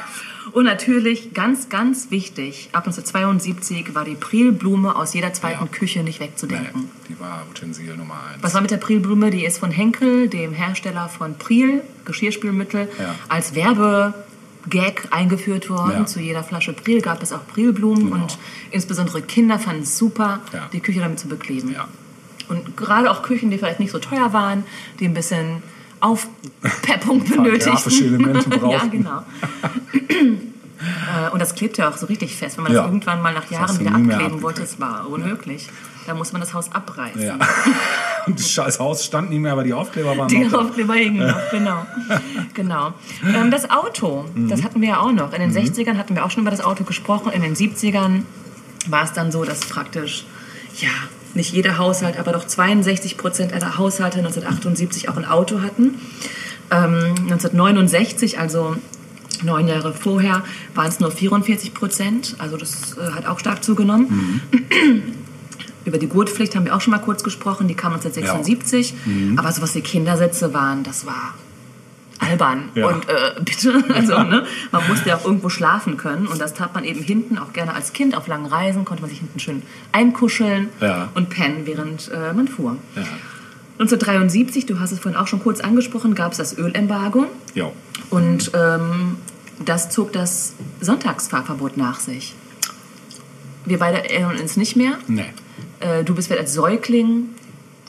Und 0.51 0.65
natürlich, 0.65 1.33
ganz, 1.35 1.69
ganz 1.69 2.09
wichtig, 2.09 2.69
ab 2.71 2.85
1972 2.87 3.93
war 3.93 4.03
die 4.03 4.15
Prilblume 4.15 4.95
aus 4.95 5.13
jeder 5.13 5.31
zweiten 5.31 5.65
Ja. 5.65 5.71
Küche 5.71 6.01
nicht 6.03 6.19
wegzudenken. 6.19 6.89
die 7.07 7.19
war 7.19 7.43
Utensil 7.51 7.95
Nummer 7.95 8.15
eins. 8.33 8.41
Was 8.41 8.53
war 8.55 8.61
mit 8.61 8.71
der 8.71 8.77
Prilblume? 8.77 9.29
Die 9.29 9.45
ist 9.45 9.59
von 9.59 9.69
Henkel, 9.69 10.27
dem 10.27 10.53
Hersteller 10.53 11.07
von 11.07 11.37
Pril, 11.37 11.81
Geschirrspülmittel, 12.05 12.89
Ja. 12.99 13.13
als 13.27 13.53
Werbegag 14.71 15.07
eingeführt 15.11 15.69
worden. 15.69 15.91
Ja. 15.99 16.05
Zu 16.05 16.19
jeder 16.19 16.43
Flasche 16.43 16.73
Pril 16.73 17.01
gab 17.01 17.21
es 17.23 17.31
auch 17.33 17.45
Prilblumen 17.47 18.05
Genau. 18.11 18.15
und 18.23 18.37
insbesondere 18.71 19.21
Kinder 19.21 19.59
fanden 19.59 19.83
es 19.83 19.97
super, 19.97 20.39
Ja. 20.53 20.69
die 20.71 20.79
Küche 20.79 20.99
damit 20.99 21.19
zu 21.19 21.27
bekleben. 21.27 21.71
Ja. 21.71 21.87
Und 22.47 22.75
gerade 22.77 23.11
auch 23.11 23.21
Küchen, 23.21 23.51
die 23.51 23.57
vielleicht 23.57 23.79
nicht 23.79 23.91
so 23.91 23.99
teuer 23.99 24.33
waren, 24.33 24.63
die 24.99 25.05
ein 25.05 25.13
bisschen 25.13 25.61
Aufpeppung 25.99 27.23
benötigten. 27.29 27.91
Elemente 28.05 28.49
ja, 28.51 28.57
brauchten. 28.57 28.91
genau. 28.91 29.23
Äh, 30.79 31.29
Und 31.31 31.39
das 31.39 31.55
klebt 31.55 31.77
ja 31.77 31.89
auch 31.89 31.97
so 31.97 32.05
richtig 32.05 32.35
fest. 32.35 32.57
Wenn 32.57 32.63
man 32.63 32.73
Ja. 32.73 32.79
das 32.81 32.87
irgendwann 32.87 33.21
mal 33.21 33.33
nach 33.33 33.49
Jahren 33.51 33.79
wieder 33.79 33.93
abkleben 33.93 34.41
wollte, 34.41 34.61
das 34.61 34.79
war 34.79 35.07
unmöglich. 35.09 35.67
Da 36.09 36.15
muss 36.15 36.31
man 36.31 36.41
das 36.41 36.55
Haus 36.55 36.71
abreißen. 36.73 37.21
Ja. 37.21 37.37
Und 38.25 38.39
das 38.39 38.49
scheiß 38.51 38.79
Haus 38.79 39.05
stand 39.05 39.29
nicht 39.29 39.37
mehr, 39.41 39.51
aber 39.51 39.63
die 39.63 39.73
Aufkleber 39.75 40.17
waren 40.17 40.27
Die 40.27 40.39
noch 40.39 40.51
da. 40.53 40.57
Aufkleber 40.61 40.95
hingen 40.95 41.27
noch, 41.27 41.51
genau. 41.51 41.85
genau. 42.55 42.93
Ähm, 43.23 43.51
das 43.51 43.69
Auto, 43.69 44.25
Mhm. 44.33 44.49
das 44.49 44.63
hatten 44.63 44.81
wir 44.81 44.89
ja 44.89 44.99
auch 45.01 45.11
noch. 45.11 45.33
In 45.33 45.39
den 45.39 45.51
60ern 45.53 45.97
hatten 45.97 46.15
wir 46.15 46.25
auch 46.25 46.31
schon 46.31 46.41
über 46.41 46.49
das 46.49 46.61
Auto 46.61 46.83
gesprochen. 46.83 47.31
In 47.31 47.43
den 47.43 47.55
70ern 47.55 48.23
war 48.87 49.03
es 49.03 49.13
dann 49.13 49.31
so, 49.31 49.43
dass 49.45 49.59
praktisch, 49.59 50.25
ja, 50.77 50.89
nicht 51.35 51.53
jeder 51.53 51.77
Haushalt, 51.77 52.17
aber 52.17 52.31
doch 52.31 52.47
62 52.47 53.15
Prozent 53.15 53.53
aller 53.53 53.77
Haushalte 53.77 54.17
1978 54.17 55.09
auch 55.09 55.17
ein 55.17 55.25
Auto 55.25 55.61
hatten. 55.61 55.99
Ähm, 56.71 57.13
1969, 57.29 58.39
also 58.39 58.75
neun 59.43 59.67
Jahre 59.67 59.93
vorher, 59.93 60.43
waren 60.73 60.87
es 60.87 60.99
nur 60.99 61.11
44 61.11 61.75
Prozent. 61.75 62.35
Also 62.39 62.57
das 62.57 62.97
äh, 62.97 63.11
hat 63.11 63.27
auch 63.27 63.37
stark 63.39 63.63
zugenommen. 63.63 64.41
Über 65.89 65.97
die 65.97 66.07
Gurtpflicht 66.07 66.55
haben 66.55 66.65
wir 66.65 66.75
auch 66.75 66.81
schon 66.81 66.91
mal 66.91 66.99
kurz 66.99 67.23
gesprochen. 67.23 67.67
Die 67.67 67.73
kam 67.73 67.93
1976. 67.93 68.93
Aber 69.37 69.51
so 69.51 69.63
was 69.63 69.73
die 69.73 69.81
Kindersitze 69.81 70.53
waren, 70.53 70.83
das 70.83 71.07
war 71.07 71.33
albern. 72.19 72.69
Ja. 72.75 72.89
Und 72.89 73.09
äh, 73.09 73.13
bitte, 73.43 73.83
also 73.91 74.19
ne, 74.21 74.45
man 74.71 74.87
musste 74.87 75.09
ja 75.09 75.15
auch 75.17 75.25
irgendwo 75.25 75.49
schlafen 75.49 75.97
können. 75.97 76.27
Und 76.27 76.39
das 76.39 76.53
tat 76.53 76.75
man 76.75 76.83
eben 76.83 77.01
hinten, 77.01 77.39
auch 77.39 77.53
gerne 77.53 77.73
als 77.73 77.91
Kind 77.91 78.15
auf 78.15 78.27
langen 78.27 78.45
Reisen, 78.45 78.85
konnte 78.85 79.01
man 79.01 79.09
sich 79.09 79.17
hinten 79.17 79.39
schön 79.39 79.63
einkuscheln 79.91 80.69
Ja. 80.79 81.09
und 81.15 81.31
pennen, 81.31 81.61
während 81.65 82.11
äh, 82.11 82.33
man 82.33 82.47
fuhr. 82.47 82.77
Ja. 82.95 83.01
1973, 83.79 84.67
du 84.67 84.79
hast 84.79 84.91
es 84.91 84.99
vorhin 84.99 85.19
auch 85.19 85.25
schon 85.27 85.41
kurz 85.41 85.59
angesprochen, 85.59 86.13
gab 86.13 86.33
es 86.33 86.37
das 86.37 86.55
Ölembargo. 86.55 87.25
Jo. 87.55 87.73
Und 88.11 88.51
ähm, 88.53 89.15
das 89.65 89.89
zog 89.89 90.13
das 90.13 90.53
Sonntagsfahrverbot 90.81 91.77
nach 91.77 91.99
sich. 91.99 92.35
Wir 93.65 93.79
beide 93.79 94.07
erinnern 94.09 94.37
uns 94.37 94.55
nicht 94.57 94.75
mehr. 94.75 94.99
Nee, 95.07 95.25
Äh, 95.79 96.03
du 96.03 96.15
bist 96.15 96.27
vielleicht 96.27 96.41
als 96.43 96.53
Säugling 96.53 97.29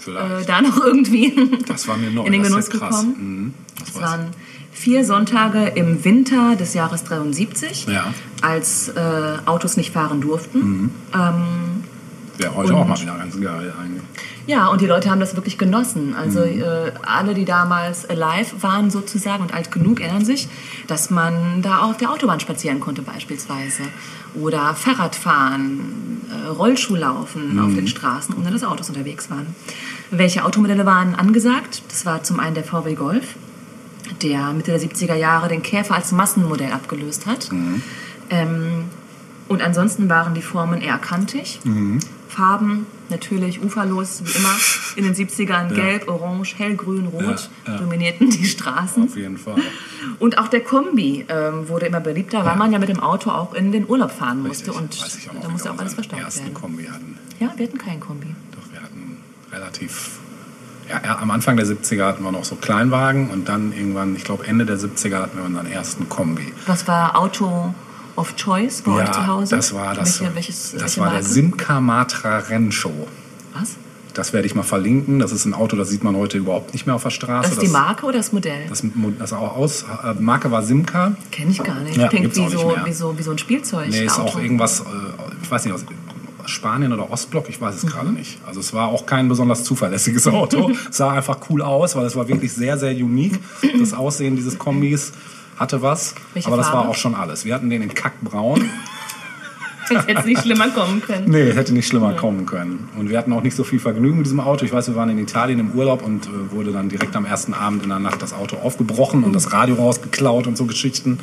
äh, 0.06 0.44
da 0.46 0.62
noch 0.62 0.82
irgendwie 0.84 1.34
das 1.66 1.86
war 1.88 1.96
mir 1.96 2.10
neu. 2.10 2.24
in 2.26 2.32
den 2.32 2.42
das 2.42 2.50
Genuss 2.50 2.70
krass. 2.70 3.00
gekommen. 3.00 3.14
Mhm. 3.18 3.54
Das 3.78 3.94
weiß 3.94 4.02
waren 4.02 4.26
vier 4.72 5.04
Sonntage 5.04 5.72
im 5.74 6.04
Winter 6.04 6.56
des 6.56 6.74
Jahres 6.74 7.04
73, 7.04 7.86
Ja. 7.86 8.06
Mhm. 8.06 8.14
als 8.42 8.88
äh, 8.88 9.38
Autos 9.44 9.76
nicht 9.76 9.92
fahren 9.92 10.20
durften. 10.20 10.90
Ähm, 11.14 11.34
ich. 12.34 12.44
Wäre 12.44 12.54
heute 12.54 12.74
auch 12.74 12.86
mal 12.86 12.98
wieder 12.98 13.16
ganz 13.18 13.38
geil 13.38 13.74
eigentlich. 13.78 14.02
Ja, 14.50 14.66
und 14.66 14.80
die 14.80 14.86
Leute 14.86 15.08
haben 15.10 15.20
das 15.20 15.36
wirklich 15.36 15.58
genossen. 15.58 16.14
Also 16.16 16.40
Mhm. 16.40 16.60
äh, 16.62 16.92
alle, 17.02 17.34
die 17.34 17.44
damals 17.44 18.08
alive 18.10 18.62
waren 18.62 18.90
sozusagen 18.90 19.42
und 19.44 19.54
alt 19.54 19.70
genug, 19.70 20.00
erinnern 20.00 20.24
sich, 20.24 20.48
dass 20.88 21.08
man 21.10 21.62
da 21.62 21.78
auf 21.82 21.96
der 21.98 22.10
Autobahn 22.10 22.40
spazieren 22.40 22.80
konnte 22.80 23.02
beispielsweise. 23.02 23.82
Oder 24.34 24.74
Fahrrad 24.74 25.14
fahren, 25.14 26.22
äh, 26.32 26.48
Rollschuh 26.48 26.96
laufen 26.96 27.54
Mhm. 27.54 27.64
auf 27.64 27.74
den 27.74 27.86
Straßen, 27.86 28.34
ohne 28.36 28.50
dass 28.50 28.64
Autos 28.64 28.88
unterwegs 28.88 29.30
waren. 29.30 29.46
Welche 30.10 30.44
Automodelle 30.44 30.84
waren 30.84 31.14
angesagt? 31.14 31.82
Das 31.88 32.04
war 32.04 32.24
zum 32.24 32.40
einen 32.40 32.54
der 32.56 32.64
VW 32.64 32.94
Golf, 32.96 33.36
der 34.22 34.52
Mitte 34.52 34.72
der 34.72 34.80
70er 34.80 35.14
Jahre 35.14 35.46
den 35.48 35.62
Käfer 35.62 35.94
als 35.94 36.10
Massenmodell 36.10 36.72
abgelöst 36.72 37.26
hat. 37.26 37.52
Mhm. 37.52 37.82
Ähm, 38.30 38.84
und 39.46 39.62
ansonsten 39.62 40.08
waren 40.08 40.34
die 40.34 40.42
Formen 40.42 40.80
eher 40.80 40.98
kantig. 40.98 41.60
Farben 42.30 42.86
natürlich 43.10 43.62
uferlos, 43.62 44.22
wie 44.24 44.38
immer. 44.38 44.54
In 44.96 45.04
den 45.04 45.14
70ern 45.14 45.74
gelb, 45.74 46.08
orange, 46.08 46.54
hellgrün, 46.58 47.06
rot 47.06 47.50
Ja, 47.66 47.72
ja. 47.72 47.78
dominierten 47.78 48.30
die 48.30 48.44
Straßen. 48.46 49.04
Auf 49.04 49.16
jeden 49.16 49.36
Fall. 49.36 49.56
Und 50.18 50.38
auch 50.38 50.48
der 50.48 50.60
Kombi 50.60 51.26
ähm, 51.28 51.68
wurde 51.68 51.86
immer 51.86 52.00
beliebter, 52.00 52.44
weil 52.44 52.56
man 52.56 52.72
ja 52.72 52.78
mit 52.78 52.88
dem 52.88 53.00
Auto 53.00 53.30
auch 53.30 53.52
in 53.54 53.72
den 53.72 53.88
Urlaub 53.88 54.12
fahren 54.12 54.42
musste. 54.42 54.70
Richtig. 54.70 54.82
Und 54.82 55.02
Weiß 55.02 55.16
ich 55.16 55.28
auch 55.28 55.34
noch, 55.34 55.42
da 55.42 55.48
musste 55.48 55.72
auch 55.72 55.78
alles 55.78 55.94
verstaut 55.94 56.20
ersten 56.20 56.44
werden. 56.44 56.54
Kombi 56.54 56.84
hatten. 56.84 57.18
Ja, 57.40 57.52
wir 57.56 57.66
hatten 57.66 57.78
keinen 57.78 58.00
Kombi. 58.00 58.28
Doch, 58.52 58.72
wir 58.72 58.80
hatten 58.82 59.18
relativ. 59.52 60.10
Ja, 60.88 61.00
ja, 61.04 61.18
am 61.18 61.30
Anfang 61.30 61.56
der 61.56 61.66
70er 61.66 62.04
hatten 62.04 62.24
wir 62.24 62.32
noch 62.32 62.44
so 62.44 62.56
Kleinwagen 62.56 63.30
und 63.30 63.48
dann 63.48 63.72
irgendwann, 63.72 64.16
ich 64.16 64.24
glaube 64.24 64.46
Ende 64.46 64.66
der 64.66 64.76
70er 64.76 65.22
hatten 65.22 65.38
wir 65.38 65.44
unseren 65.44 65.66
ersten 65.70 66.08
Kombi. 66.08 66.52
Was 66.66 66.88
war 66.88 67.16
Auto 67.16 67.74
of 68.20 68.36
Choice 68.36 68.82
bei 68.82 68.92
euch 68.92 69.10
zu 69.12 69.26
Hause? 69.26 69.56
das 69.56 69.74
war 69.74 69.94
das. 69.94 70.20
Welche, 70.20 70.34
welches, 70.34 70.72
das 70.78 70.98
war 70.98 71.06
der 71.06 71.14
Marke? 71.20 71.26
Simca 71.28 71.80
Matra 71.80 72.38
Rennshow. 72.38 73.08
Was? 73.54 73.76
Das 74.14 74.32
werde 74.32 74.46
ich 74.46 74.54
mal 74.54 74.62
verlinken. 74.64 75.20
Das 75.20 75.30
ist 75.32 75.44
ein 75.44 75.54
Auto, 75.54 75.76
das 75.76 75.88
sieht 75.88 76.02
man 76.04 76.16
heute 76.16 76.36
überhaupt 76.38 76.72
nicht 76.72 76.84
mehr 76.86 76.96
auf 76.96 77.02
der 77.04 77.10
Straße. 77.10 77.48
Das 77.48 77.52
ist 77.58 77.62
die 77.62 77.68
Marke 77.72 78.06
oder 78.06 78.18
das 78.18 78.32
Modell? 78.32 78.66
Das, 78.68 78.82
das 79.18 79.32
auch 79.32 79.56
aus, 79.56 79.84
äh, 80.04 80.14
Marke 80.20 80.50
war 80.50 80.62
Simca. 80.62 81.12
Kenne 81.30 81.50
ich 81.52 81.62
gar 81.62 81.80
nicht. 81.80 81.96
Ja, 81.96 82.08
Klingt 82.08 82.34
wie 82.36 82.48
so, 82.48 82.74
wie, 82.84 82.92
so, 82.92 83.16
wie 83.18 83.22
so 83.22 83.30
ein 83.30 83.38
Spielzeug. 83.38 83.88
Nee, 83.88 84.04
ist 84.04 84.18
Auto. 84.18 84.22
auch 84.30 84.40
irgendwas, 84.40 84.80
äh, 84.80 84.84
ich 85.42 85.50
weiß 85.50 85.64
nicht, 85.64 85.74
aus 85.74 85.84
Spanien 86.46 86.92
oder 86.92 87.08
Ostblock, 87.10 87.48
ich 87.48 87.60
weiß 87.60 87.76
es 87.76 87.84
Mhm. 87.84 87.88
gerade 87.88 88.10
nicht. 88.10 88.38
Also 88.44 88.58
es 88.60 88.72
war 88.72 88.88
auch 88.88 89.06
kein 89.06 89.28
besonders 89.28 89.62
zuverlässiges 89.62 90.26
Auto. 90.26 90.70
es 90.70 90.78
sah 90.96 91.12
einfach 91.12 91.38
cool 91.48 91.62
aus, 91.62 91.94
weil 91.94 92.04
es 92.06 92.16
war 92.16 92.26
wirklich 92.26 92.52
sehr, 92.52 92.76
sehr 92.78 92.92
unique. 92.92 93.38
Das 93.78 93.92
Aussehen 93.94 94.34
dieses 94.34 94.58
Kombis 94.58 95.12
hatte 95.60 95.82
was. 95.82 96.14
Welche 96.32 96.48
aber 96.48 96.56
das 96.56 96.66
war 96.66 96.72
Farbe? 96.72 96.88
auch 96.88 96.94
schon 96.94 97.14
alles. 97.14 97.44
Wir 97.44 97.54
hatten 97.54 97.68
den 97.68 97.82
in 97.82 97.94
Kackbraun. 97.94 98.68
Das 99.90 100.06
hätte 100.06 100.26
nicht 100.26 100.40
schlimmer 100.40 100.68
kommen 100.68 101.02
können. 101.02 101.30
Nee, 101.30 101.52
hätte 101.52 101.74
nicht 101.74 101.86
schlimmer 101.86 102.14
kommen 102.14 102.46
können. 102.46 102.88
Und 102.96 103.10
wir 103.10 103.18
hatten 103.18 103.32
auch 103.34 103.42
nicht 103.42 103.54
so 103.54 103.62
viel 103.62 103.78
Vergnügen 103.78 104.16
mit 104.16 104.26
diesem 104.26 104.40
Auto. 104.40 104.64
Ich 104.64 104.72
weiß, 104.72 104.88
wir 104.88 104.96
waren 104.96 105.10
in 105.10 105.18
Italien 105.18 105.58
im 105.60 105.72
Urlaub 105.72 106.02
und 106.02 106.26
äh, 106.26 106.52
wurde 106.52 106.72
dann 106.72 106.88
direkt 106.88 107.14
am 107.14 107.26
ersten 107.26 107.52
Abend 107.52 107.82
in 107.82 107.90
der 107.90 107.98
Nacht 107.98 108.22
das 108.22 108.32
Auto 108.32 108.56
aufgebrochen 108.56 109.22
und 109.22 109.34
das 109.34 109.52
Radio 109.52 109.74
rausgeklaut 109.74 110.46
und 110.46 110.56
so 110.56 110.64
Geschichten. 110.64 111.18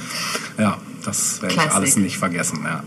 Ja, 0.60 0.78
das 1.04 1.42
werde 1.42 1.56
ich 1.56 1.72
alles 1.72 1.98
nicht 1.98 2.20
vergessen. 2.20 2.60
Ja. 2.64 2.84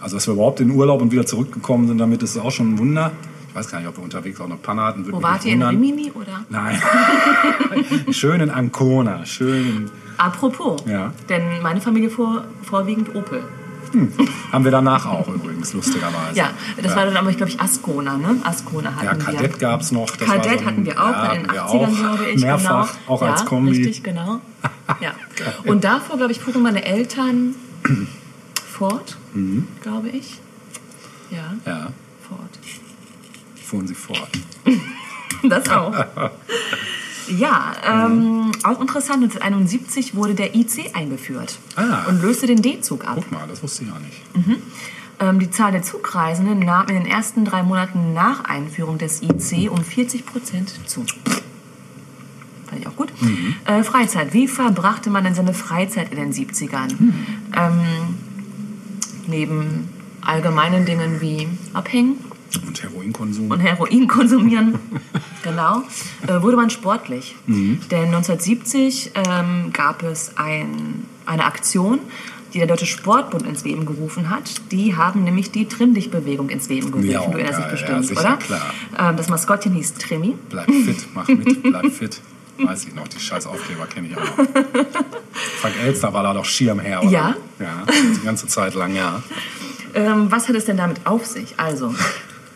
Also, 0.00 0.16
dass 0.16 0.26
wir 0.26 0.34
überhaupt 0.34 0.58
in 0.60 0.68
den 0.68 0.76
Urlaub 0.76 1.00
und 1.00 1.12
wieder 1.12 1.26
zurückgekommen 1.26 1.86
sind, 1.86 1.98
damit 1.98 2.24
ist 2.24 2.36
auch 2.38 2.50
schon 2.50 2.74
ein 2.74 2.78
Wunder. 2.78 3.12
Ich 3.50 3.54
weiß 3.54 3.70
gar 3.70 3.78
nicht, 3.78 3.88
ob 3.88 3.98
wir 3.98 4.02
unterwegs 4.02 4.40
auch 4.40 4.46
eine 4.46 4.56
Panne 4.56 4.82
hatten. 4.82 5.06
Wo 5.12 5.22
wart 5.22 5.44
ihr 5.44 5.52
in. 5.52 5.62
Rimini 5.62 6.10
oder? 6.10 6.44
Nein. 6.48 6.82
schön 8.10 8.40
in 8.40 8.50
Ancona. 8.50 9.24
Schön 9.26 9.90
Apropos, 10.22 10.80
Ja. 10.86 11.12
denn 11.28 11.60
meine 11.62 11.80
Familie 11.80 12.10
fuhr 12.10 12.44
vorwiegend 12.62 13.14
Opel. 13.14 13.42
Haben 14.52 14.64
wir 14.64 14.70
danach 14.70 15.04
auch 15.04 15.28
übrigens, 15.28 15.74
lustigerweise. 15.74 16.34
Ja, 16.38 16.50
das 16.82 16.96
war 16.96 17.04
dann 17.04 17.16
aber, 17.16 17.30
glaube 17.32 17.50
ich, 17.50 17.60
Ascona, 17.60 18.16
ne? 18.16 18.36
Ascona 18.42 18.94
hatten 18.94 19.04
Ja, 19.04 19.26
wir. 19.26 19.34
Kadett 19.34 19.58
gab 19.58 19.82
es 19.82 19.92
noch. 19.92 20.08
Das 20.16 20.26
Kadett 20.26 20.60
so 20.60 20.64
hatten 20.66 20.86
wir 20.86 20.98
auch 20.98 21.10
ja, 21.10 21.32
in 21.32 21.42
den 21.42 21.52
wir 21.52 21.62
80ern, 21.62 21.66
auch. 21.92 21.96
glaube 21.98 22.24
ich. 22.30 22.40
Mehrfach, 22.40 22.92
genau. 22.92 23.12
auch 23.14 23.20
ja, 23.22 23.32
als 23.32 23.44
Kombi. 23.44 23.70
Richtig, 23.72 24.02
genau. 24.02 24.40
Ja. 25.00 25.12
Und 25.70 25.84
davor, 25.84 26.16
glaube 26.16 26.32
ich, 26.32 26.40
fuhren 26.40 26.62
meine 26.62 26.84
Eltern 26.86 27.54
Ford, 28.72 29.18
Mhm. 29.34 29.68
glaube 29.82 30.08
ich. 30.08 30.40
Ja, 31.30 31.52
Ja, 31.66 31.88
fort. 32.26 32.58
fuhren 33.62 33.86
sie 33.86 33.94
fort. 33.94 34.28
Das 35.42 35.68
auch. 35.70 35.92
Ja, 37.38 37.72
ähm, 37.84 38.52
auch 38.64 38.80
interessant, 38.80 39.22
1971 39.24 40.14
wurde 40.14 40.34
der 40.34 40.54
IC 40.54 40.94
eingeführt 40.94 41.58
Ah. 41.76 42.04
und 42.08 42.20
löste 42.22 42.46
den 42.46 42.60
D-Zug 42.62 43.04
ab. 43.06 43.14
Guck 43.16 43.32
mal, 43.32 43.46
das 43.48 43.62
wusste 43.62 43.84
ich 43.84 43.90
auch 43.90 43.98
nicht. 43.98 44.20
Ähm, 45.20 45.38
die 45.38 45.50
Zahl 45.50 45.72
der 45.72 45.82
Zugreisenden 45.82 46.58
nahm 46.60 46.88
in 46.88 46.94
den 46.96 47.06
ersten 47.06 47.44
drei 47.44 47.62
Monaten 47.62 48.12
nach 48.12 48.44
Einführung 48.44 48.98
des 48.98 49.22
IC 49.22 49.70
um 49.70 49.82
40 49.82 50.26
Prozent 50.26 50.72
zu. 50.86 51.04
Fand 52.66 52.80
ich 52.80 52.86
auch 52.86 52.96
gut. 52.96 53.12
Äh, 53.66 53.82
Freizeit. 53.84 54.32
Wie 54.34 54.48
verbrachte 54.48 55.10
man 55.10 55.24
denn 55.24 55.34
seine 55.34 55.54
Freizeit 55.54 56.10
in 56.12 56.16
den 56.18 56.32
70ern? 56.32 56.90
Ähm, 57.56 57.80
neben 59.26 59.88
allgemeinen 60.22 60.84
Dingen 60.86 61.20
wie 61.20 61.48
Abhängen 61.72 62.16
Und 62.66 62.82
Heroinkonsum. 62.82 63.50
und 63.50 63.60
Heroin 63.60 64.06
konsumieren, 64.08 64.78
genau, 65.42 65.82
äh, 66.26 66.42
wurde 66.42 66.56
man 66.56 66.70
sportlich. 66.70 67.34
Denn 67.46 67.78
1970 68.06 69.12
ähm, 69.14 69.70
gab 69.72 70.02
es 70.02 70.36
ein, 70.36 71.04
eine 71.26 71.44
Aktion, 71.44 72.00
die 72.52 72.58
der 72.58 72.66
Deutsche 72.66 72.86
Sportbund 72.86 73.46
ins 73.46 73.64
Leben 73.64 73.86
gerufen 73.86 74.28
hat. 74.28 74.60
Die 74.72 74.94
haben 74.96 75.24
nämlich 75.24 75.50
die 75.52 75.66
Trimm-Dich-Bewegung 75.66 76.50
ins 76.50 76.68
Leben 76.68 76.90
gerufen. 76.92 77.10
Ja, 77.10 77.24
du 77.24 77.38
erinnerst 77.38 77.60
dich 77.60 77.70
bestimmt, 77.70 78.10
Ja, 78.10 78.20
oder? 78.20 78.36
klar. 78.36 78.74
Ähm, 78.98 79.16
das 79.16 79.28
Maskottchen 79.30 79.72
hieß 79.72 79.94
Trimmi. 79.94 80.34
Bleib 80.50 80.66
fit, 80.70 81.06
mach 81.14 81.28
mit, 81.28 81.62
bleib 81.62 81.86
fit. 81.90 82.20
Weiß 82.58 82.84
ich 82.84 82.94
noch, 82.94 83.08
die 83.08 83.18
scheiß 83.18 83.46
Aufkleber 83.46 83.86
kenne 83.86 84.08
ich 84.08 84.16
auch 84.16 84.20
noch. 84.20 84.36
Frank 85.60 85.74
Elster 85.82 86.12
war 86.12 86.22
da 86.22 86.34
doch 86.34 86.44
Schirmherr, 86.44 87.02
oder? 87.02 87.10
Ja. 87.10 87.34
Ja, 87.58 87.84
die 88.20 88.24
ganze 88.24 88.46
Zeit 88.46 88.74
lang, 88.74 88.94
ja. 88.94 89.22
Ähm, 89.94 90.30
was 90.30 90.48
hat 90.48 90.54
es 90.56 90.66
denn 90.66 90.76
damit 90.76 91.06
auf 91.06 91.24
sich? 91.26 91.54
Also, 91.58 91.94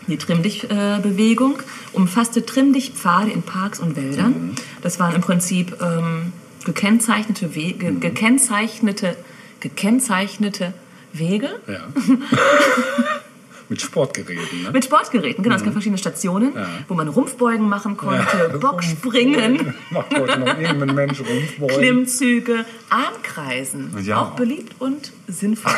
die 0.07 0.19
Trimm-Dich-Bewegung 0.19 1.59
umfasste 1.93 2.45
Trimm-Dich-Pfade 2.45 3.31
in 3.31 3.43
Parks 3.43 3.81
und 3.81 3.97
Wäldern. 3.97 4.55
Das 4.83 4.99
waren 4.99 5.15
im 5.15 5.21
Prinzip 5.21 5.77
ähm, 5.83 6.33
gekennzeichnete, 6.65 7.55
Wege, 7.55 7.93
gekennzeichnete, 7.95 9.17
gekennzeichnete 9.61 10.75
Wege 11.13 11.49
ja. 11.67 11.81
Mit 13.69 13.81
Sportgeräten, 13.81 14.63
ne? 14.63 14.71
mit 14.71 14.85
Sportgeräten. 14.85 15.43
Genau, 15.43 15.57
es 15.57 15.65
gab 15.65 15.73
verschiedene 15.73 15.99
Stationen, 15.99 16.53
wo 16.89 16.95
man 16.95 17.09
Rumpfbeugen 17.09 17.69
machen 17.69 17.97
konnte, 17.97 18.59
Bockspringen, 18.61 19.75
Macht 19.91 20.17
heute 20.17 20.39
noch 20.39 20.59
irgendein 20.59 20.95
Mensch 20.95 21.21
Rumpfbeugen. 21.21 21.77
Klimmzüge, 21.77 22.65
Armkreisen. 22.91 23.95
Ja. 24.03 24.23
Auch 24.23 24.31
beliebt 24.31 24.77
und 24.79 25.13
sinnvoll. 25.27 25.73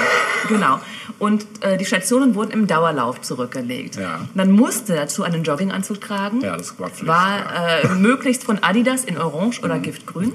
genau. 0.48 0.81
Und 1.18 1.46
äh, 1.61 1.77
die 1.79 1.85
Stationen 1.85 2.35
wurden 2.35 2.51
im 2.51 2.66
Dauerlauf 2.66 3.20
zurückgelegt. 3.22 3.96
Ja. 3.96 4.20
Man 4.35 4.53
musste 4.53 4.94
dazu 4.94 5.22
einen 5.22 5.42
Jogginganzug 5.42 6.01
tragen. 6.01 6.40
Ja, 6.42 6.57
das 6.57 6.79
war 6.79 6.90
Pflicht. 6.90 7.07
War 7.07 7.38
ja. 7.38 7.79
äh, 7.79 7.94
möglichst 7.94 8.44
von 8.44 8.62
Adidas 8.62 9.05
in 9.05 9.18
Orange 9.18 9.62
oder 9.62 9.79
Giftgrün. 9.79 10.33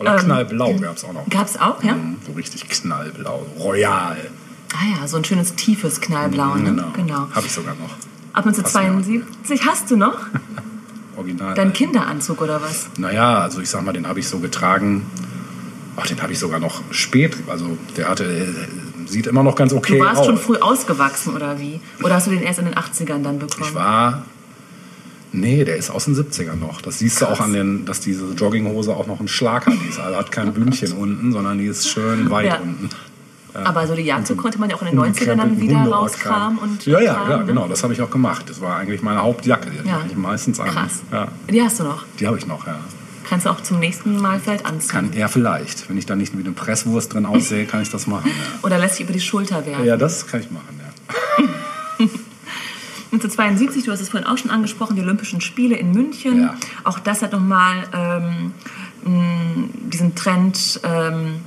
Oder 0.00 0.16
knallblau 0.16 0.74
gab 0.78 0.96
es 0.96 1.04
auch 1.04 1.12
noch. 1.12 1.28
Gab 1.28 1.46
es 1.46 1.60
auch, 1.60 1.82
ja? 1.84 1.94
So 2.26 2.32
richtig 2.32 2.66
knallblau. 2.68 3.46
Royal. 3.58 4.16
Ah 4.74 5.00
ja, 5.00 5.06
so 5.08 5.16
ein 5.16 5.24
schönes 5.24 5.54
tiefes 5.54 6.00
Knallblau. 6.00 6.54
Ne? 6.56 6.64
Genau. 6.64 6.90
genau. 6.94 7.28
Habe 7.32 7.46
ich 7.46 7.52
sogar 7.52 7.74
noch. 7.74 7.90
Ab 8.32 8.46
1972 8.46 9.66
hast 9.66 9.90
du 9.90 9.96
noch 9.96 10.16
Original. 11.16 11.54
deinen 11.54 11.72
Kinderanzug 11.72 12.40
oder 12.40 12.62
was? 12.62 12.88
Naja, 12.96 13.40
also 13.40 13.60
ich 13.60 13.68
sag 13.68 13.84
mal, 13.84 13.92
den 13.92 14.06
habe 14.06 14.20
ich 14.20 14.28
so 14.28 14.38
getragen. 14.38 15.04
Ach, 15.96 16.06
den 16.06 16.22
habe 16.22 16.32
ich 16.32 16.38
sogar 16.38 16.60
noch 16.60 16.82
spät. 16.92 17.36
Also 17.48 17.76
der 17.96 18.08
hatte, 18.08 18.24
äh, 18.24 19.08
sieht 19.08 19.26
immer 19.26 19.42
noch 19.42 19.56
ganz 19.56 19.72
okay 19.72 19.98
Du 19.98 20.04
warst 20.04 20.20
aus. 20.20 20.26
schon 20.26 20.38
früh 20.38 20.56
ausgewachsen 20.56 21.34
oder 21.34 21.58
wie? 21.58 21.80
Oder 22.02 22.14
hast 22.14 22.28
du 22.28 22.30
den 22.30 22.42
erst 22.42 22.60
in 22.60 22.66
den 22.66 22.74
80ern 22.74 23.22
dann 23.22 23.38
bekommen? 23.40 23.66
Ich 23.68 23.74
war. 23.74 24.24
Nee, 25.32 25.64
der 25.64 25.76
ist 25.76 25.90
aus 25.90 26.06
den 26.06 26.16
70ern 26.16 26.56
noch. 26.56 26.80
Das 26.80 26.98
siehst 26.98 27.20
du 27.20 27.26
auch 27.26 27.40
an 27.40 27.52
den, 27.52 27.84
dass 27.84 28.00
diese 28.00 28.32
Jogginghose 28.32 28.94
auch 28.94 29.06
noch 29.06 29.18
einen 29.20 29.28
Schlag 29.28 29.66
hat. 29.66 29.74
Die 29.84 29.88
ist, 29.88 29.98
also 30.00 30.16
hat 30.16 30.32
kein 30.32 30.52
Bündchen 30.52 30.92
unten, 30.92 31.30
sondern 31.32 31.58
die 31.58 31.66
ist 31.66 31.88
schön 31.88 32.30
weit 32.30 32.46
Ja. 32.46 32.58
unten. 32.58 32.88
Aber 33.54 33.86
so 33.86 33.94
die 33.94 34.02
Jagdzeug 34.02 34.38
konnte 34.38 34.58
man 34.58 34.70
ja 34.70 34.76
auch 34.76 34.82
in 34.82 34.88
den 34.88 34.98
90ern 35.00 35.36
dann 35.36 35.60
wieder 35.60 35.78
rauskramen 35.78 36.58
und 36.58 36.86
Ja, 36.86 37.00
ja, 37.00 37.28
ja, 37.28 37.36
ne? 37.38 37.44
genau. 37.46 37.66
Das 37.68 37.82
habe 37.82 37.92
ich 37.92 38.00
auch 38.02 38.10
gemacht. 38.10 38.44
Das 38.48 38.60
war 38.60 38.76
eigentlich 38.76 39.02
meine 39.02 39.22
Hauptjacke. 39.22 39.70
Die 39.70 39.88
Ja. 39.88 39.94
hatte 39.96 40.06
ich 40.10 40.16
meistens 40.16 40.60
an. 40.60 40.68
Krass. 40.70 41.00
Ja, 41.12 41.28
Die 41.50 41.62
hast 41.62 41.80
du 41.80 41.84
noch. 41.84 42.04
die 42.18 42.26
habe 42.26 42.38
ich 42.38 42.46
noch, 42.46 42.66
ja. 42.66 42.78
Kannst 43.28 43.46
du 43.46 43.50
auch 43.50 43.60
zum 43.60 43.78
nächsten 43.78 44.20
Mal 44.20 44.40
vielleicht 44.40 44.66
anziehen. 44.66 44.90
Kann 44.90 45.12
er 45.12 45.28
vielleicht. 45.28 45.88
Wenn 45.88 45.96
ich 45.98 46.06
da 46.06 46.16
nicht 46.16 46.36
wie 46.36 46.40
eine 46.42 46.50
Presswurst 46.52 47.14
drin 47.14 47.26
aussehe, 47.26 47.64
kann 47.66 47.80
ich 47.82 47.90
das 47.90 48.06
machen. 48.08 48.26
Ja, 48.28 48.34
Oder 48.62 48.78
lässt 48.78 48.96
sich 48.96 49.04
über 49.04 49.12
die 49.12 49.20
Schulter 49.20 49.64
werfen. 49.66 49.84
ja 49.84 49.96
das 49.96 50.26
kann 50.26 50.40
ich 50.40 50.50
machen, 50.50 50.80
ja. 50.80 51.44
1972, 53.12 53.84
du 53.84 53.90
hast 53.92 54.00
es 54.00 54.08
vorhin 54.08 54.28
auch 54.28 54.38
schon 54.38 54.50
angesprochen, 54.52 54.94
die 54.94 55.02
Olympischen 55.02 55.40
Spiele 55.40 55.76
in 55.76 55.90
München. 55.90 56.42
Ja. 56.42 56.54
Auch 56.84 57.00
das 57.00 57.22
hat 57.22 57.32
nochmal 57.32 57.82
ähm, 57.92 58.52
diesen 59.90 60.14
Trend 60.14 60.80
ähm, 60.84 61.40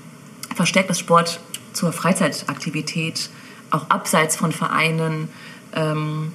verstärkt, 0.56 0.89
dass 0.89 1.00
Sport 1.00 1.39
zur 1.74 1.92
Freizeitaktivität, 1.94 3.30
auch 3.72 3.90
abseits 3.90 4.36
von 4.36 4.52
Vereinen, 4.52 5.30
ähm, 5.76 6.32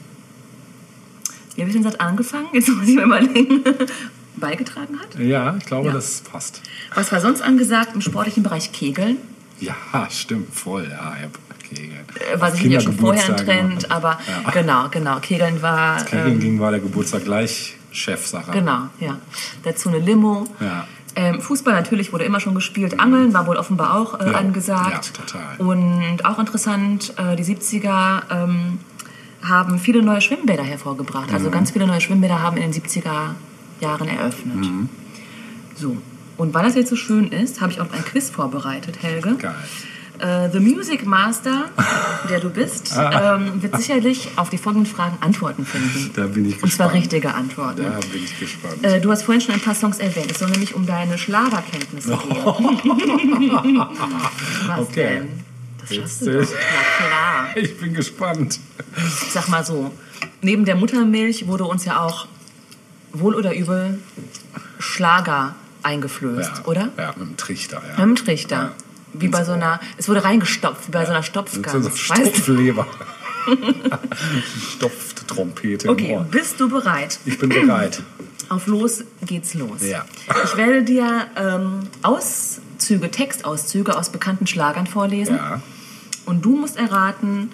wie 1.55 1.63
habe 1.63 1.71
ich 1.71 1.77
den 1.77 1.83
Satz 1.83 1.97
angefangen? 1.97 2.47
Jetzt 2.53 2.69
muss 2.69 2.87
ich 2.87 2.95
mir 2.95 3.03
überlegen. 3.05 3.65
beigetragen 4.37 4.99
hat. 5.01 5.19
Ja, 5.19 5.57
ich 5.57 5.65
glaube, 5.67 5.89
Ja. 5.89 5.95
das 5.95 6.21
passt. 6.21 6.63
Was 6.95 7.11
war 7.11 7.21
sonst 7.21 7.41
angesagt 7.41 7.91
im 7.95 8.01
sportlichen 8.01 8.45
Bereich 8.45 8.71
Kegeln? 8.73 9.17
Ja, 9.59 9.75
stimmt, 10.11 10.55
voll. 10.55 10.85
Ja, 10.85 11.17
ja 11.21 11.29
Kegeln. 11.69 12.05
Äh, 12.33 12.41
War 12.41 12.53
sicherlich 12.53 12.83
schon 12.83 12.97
vorher 12.97 13.25
ein 13.29 13.37
Trend, 13.37 13.91
aber 13.91 14.19
Ja. 14.45 14.51
genau, 14.53 14.89
genau. 14.91 15.19
Kegeln 15.19 15.61
war. 15.61 16.05
Kegeln 16.05 16.35
ähm, 16.35 16.41
ging 16.41 16.61
war 16.61 16.71
der 16.71 16.81
Geburtstag 16.81 17.25
gleich 17.25 17.75
Chefsache. 17.91 18.53
Genau, 18.53 18.89
ja. 19.01 19.19
Dazu 19.65 19.89
eine 19.89 19.99
Limo. 19.99 20.47
Ja. 20.61 20.87
Ähm, 21.19 21.41
Fußball 21.41 21.75
natürlich 21.75 22.13
wurde 22.13 22.25
immer 22.25 22.39
schon 22.39 22.55
gespielt. 22.55 23.01
Angeln 23.01 23.35
war 23.35 23.49
wohl 23.49 23.57
offenbar 23.57 23.97
auch 23.97 24.21
äh, 24.21 24.31
Ja, 24.31 24.39
angesagt. 24.39 25.11
ja, 25.19 25.25
total. 25.25 25.57
Und 25.59 26.25
auch 26.25 26.39
interessant, 26.39 27.13
äh, 27.19 27.35
die 27.35 27.43
70er 27.43 28.23
ähm, 28.31 28.79
haben 29.43 29.81
viele 29.81 30.01
neue 30.03 30.21
Schwimmbäder 30.21 30.63
hervorgebracht. 30.63 31.29
Mhm. 31.31 31.35
Also 31.35 31.51
ganz 31.51 31.73
viele 31.73 31.89
neue 31.89 32.01
Schwimmbäder 32.01 32.41
haben 32.41 32.57
in 32.57 32.71
den 32.71 32.83
70er 32.83 33.31
Jahren 33.81 34.07
eröffnet. 34.07 34.57
Mhm. 34.59 34.89
So. 35.75 35.97
Und 36.37 36.55
weil 36.55 36.63
das 36.63 36.77
jetzt 36.77 36.91
so 36.91 36.95
schön 36.97 37.33
ist, 37.33 37.61
habe 37.61 37.73
ich 37.73 37.81
auch 37.81 37.93
ein 37.93 38.05
Quiz 38.05 38.31
vorbereitet, 38.31 39.03
Helge. 39.03 39.35
Geil. 39.35 39.55
Äh, 40.19 40.51
The 40.51 40.59
Music 40.61 41.07
Master, 41.07 41.67
der 42.29 42.41
du 42.41 42.51
bist, 42.51 42.97
Ah. 42.97 43.37
ähm, 43.37 43.63
wird 43.63 43.77
sicherlich 43.77 44.31
auf 44.37 44.51
die 44.51 44.59
folgenden 44.59 44.91
Fragen 44.93 45.17
Antworten 45.21 45.65
finden. 45.65 46.11
Da 46.15 46.27
bin 46.27 46.49
ich 46.49 46.63
Und 46.63 46.73
zwar 46.73 46.87
gespannt. 46.89 46.95
richtige 46.95 47.35
Antworten. 47.35 47.83
Da 47.85 48.01
bin 48.13 48.25
ich 48.25 48.39
gespannt. 48.39 48.83
Äh, 48.85 49.01
du 49.01 49.11
hast 49.13 49.23
vorhin 49.23 49.41
schon 49.41 49.55
ein 49.55 49.61
paar 49.61 49.75
Songs 49.77 49.99
erwähnt. 49.99 50.31
Es 50.33 50.39
soll 50.41 50.51
nämlich 50.51 50.75
um 50.75 50.87
deine 50.87 51.17
Schlagerkenntnisse 51.19 52.09
gehen. 52.17 52.45
Was 54.67 54.79
Okay. 54.81 55.09
denn? 55.21 55.29
Das 55.81 55.95
schaffst 55.97 56.23
du 56.23 56.33
doch. 56.43 56.51
Ja, 56.51 56.57
klar. 57.07 57.47
Ich 57.57 57.79
bin 57.79 57.95
gespannt. 57.95 58.61
Ich 58.97 59.33
sag 59.33 59.49
mal 59.49 59.65
so, 59.65 59.91
neben 60.43 60.65
der 60.65 60.77
Muttermilch 60.77 61.47
wurde 61.47 61.65
uns 61.65 61.85
ja 61.85 62.03
auch 62.05 62.27
wohl 63.13 63.35
oder 63.35 63.55
übel 63.55 63.99
Schlager 64.79 65.55
eingeflößt, 65.83 66.53
Ja, 66.59 66.65
oder? 66.67 66.89
Ja, 66.99 67.15
mit 67.17 67.29
dem 67.29 67.37
Trichter. 67.37 67.81
Ja. 67.97 68.05
Mit 68.05 68.19
dem 68.19 68.25
Trichter. 68.25 68.57
Ja. 68.57 68.73
Wie 69.13 69.29
bei 69.29 69.45
so 69.45 69.53
einer, 69.53 69.81
es 69.97 70.09
wurde 70.09 70.25
reingestopft, 70.25 70.89
wie 70.89 70.93
bei 70.93 71.05
so 71.05 71.13
einer 71.13 71.23
Stopfgans. 71.23 71.85
so 71.85 71.91
du? 71.91 71.97
Stopfleber. 71.97 72.87
Stopfte 74.77 75.27
Trompete 75.27 75.87
im 75.87 75.93
Okay, 75.93 76.17
Ohr. 76.17 76.25
bist 76.31 76.61
du 76.61 76.69
bereit? 76.69 77.19
Ich 77.25 77.39
bin 77.39 77.49
bereit. 77.49 78.03
Auf 78.49 78.67
los 78.67 79.05
geht's 79.27 79.55
los. 79.55 79.83
Ja. 79.83 80.05
Ich 80.45 80.57
werde 80.57 80.83
dir 80.83 81.27
ähm, 81.37 81.81
Auszüge, 82.03 83.11
Textauszüge 83.11 83.95
aus 83.97 84.09
bekannten 84.11 84.47
Schlagern 84.47 84.87
vorlesen. 84.87 85.37
Ja. 85.37 85.61
Und 86.25 86.45
du 86.45 86.57
musst 86.57 86.79
erraten. 86.79 87.51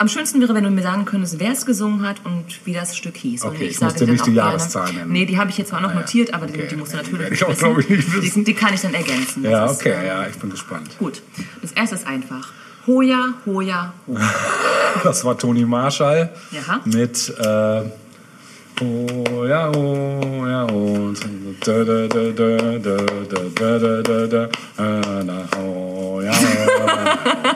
Am 0.00 0.08
schönsten 0.08 0.40
wäre, 0.40 0.54
wenn 0.54 0.64
du 0.64 0.70
mir 0.70 0.80
sagen 0.82 1.04
könntest, 1.04 1.38
wer 1.40 1.52
es 1.52 1.66
gesungen 1.66 2.08
hat 2.08 2.22
und 2.24 2.44
wie 2.64 2.72
das 2.72 2.96
Stück 2.96 3.18
hieß. 3.18 3.42
und 3.44 3.50
Okay, 3.50 3.64
ich 3.64 3.70
ich 3.72 3.78
sage 3.78 3.92
muss 3.92 4.00
dir 4.00 4.06
nicht 4.10 4.26
die 4.26 4.32
Jahreszahl 4.32 4.90
nennen. 4.94 5.12
Nee, 5.12 5.26
die 5.26 5.36
habe 5.36 5.50
ich 5.50 5.58
jetzt 5.58 5.68
zwar 5.68 5.82
noch 5.82 5.90
Ah, 5.90 5.94
notiert, 5.94 6.32
aber 6.32 6.46
die, 6.46 6.54
Okay, 6.54 6.68
die 6.70 6.76
musst 6.76 6.94
du 6.94 6.96
die 7.02 7.12
natürlich 7.12 7.32
ich 7.32 7.44
auch, 7.44 7.50
wissen. 7.50 7.76
nicht 7.76 8.12
wissen. 8.22 8.44
Die, 8.46 8.52
die 8.52 8.54
kann 8.58 8.72
ich 8.72 8.80
dann 8.80 8.94
ergänzen. 8.94 9.42
Das 9.42 9.52
Ja, 9.52 9.66
ist, 9.66 9.80
okay, 9.80 9.90
äh, 9.90 10.06
ja, 10.06 10.26
ich 10.26 10.36
bin 10.38 10.48
gespannt. 10.48 10.88
Gut. 10.98 11.20
Das 11.60 11.72
erste 11.72 11.96
ist 11.96 12.06
einfach. 12.06 12.48
Hoja, 12.86 13.34
Hoja, 13.44 13.92
Hoja. 14.06 14.30
Das 15.04 15.22
war 15.24 15.36
Toni 15.36 15.66
Marshall 15.66 16.30
Ja. 16.50 16.80
mit 16.86 17.28
äh, 17.38 17.82
Oh 18.82 19.44
ja, 19.46 19.70
oh 19.70 20.46
ja, 20.46 20.66
oh. 20.72 21.12
Da, 21.64 21.84
da, 21.84 22.06
da, 22.08 22.30
da, 22.30 22.78
da, 22.78 22.96
da, 23.58 23.78
da, 23.78 24.02
da, 24.02 24.26
da, 24.26 24.44
äh, 24.78 25.24
na, 25.24 25.44
oh 25.62 26.20
ja. 26.22 26.32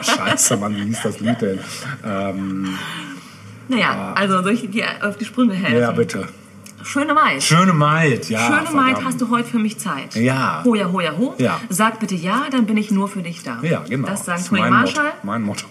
Scheiße, 0.02 0.56
Mann, 0.58 0.76
wie 0.76 0.84
hieß 0.84 1.00
das 1.02 1.20
Lied 1.20 1.40
denn? 1.40 1.58
Ähm, 2.04 2.78
Naja, 3.68 4.12
also 4.14 4.42
soll 4.42 4.52
ich 4.52 4.70
dir 4.70 4.86
auf 5.00 5.16
die 5.16 5.24
Sprünge 5.24 5.54
helfen? 5.54 5.80
ja, 5.80 5.90
bitte. 5.92 6.28
Schöne 6.84 7.14
Maid. 7.14 7.42
Schöne 7.42 7.72
Maid, 7.72 8.28
ja. 8.28 8.46
Schöne 8.46 8.70
Maid, 8.70 8.86
verdammt. 8.94 9.04
hast 9.06 9.20
du 9.20 9.30
heute 9.30 9.48
für 9.48 9.58
mich 9.58 9.78
Zeit? 9.78 10.14
Ja. 10.14 10.62
Hoja, 10.64 10.92
hoja, 10.92 11.16
ho. 11.16 11.34
Ja. 11.38 11.60
Sag 11.70 11.98
bitte 12.00 12.14
ja, 12.14 12.46
dann 12.50 12.66
bin 12.66 12.76
ich 12.76 12.90
nur 12.90 13.08
für 13.08 13.22
dich 13.22 13.42
da. 13.42 13.58
Ja, 13.62 13.84
genau. 13.88 14.06
Das 14.08 14.24
sagt 14.24 14.46
Toni 14.46 14.60
mein 14.60 14.72
Marshall. 14.72 15.04
Motto. 15.04 15.16
Mein 15.22 15.42
Motto. 15.42 15.66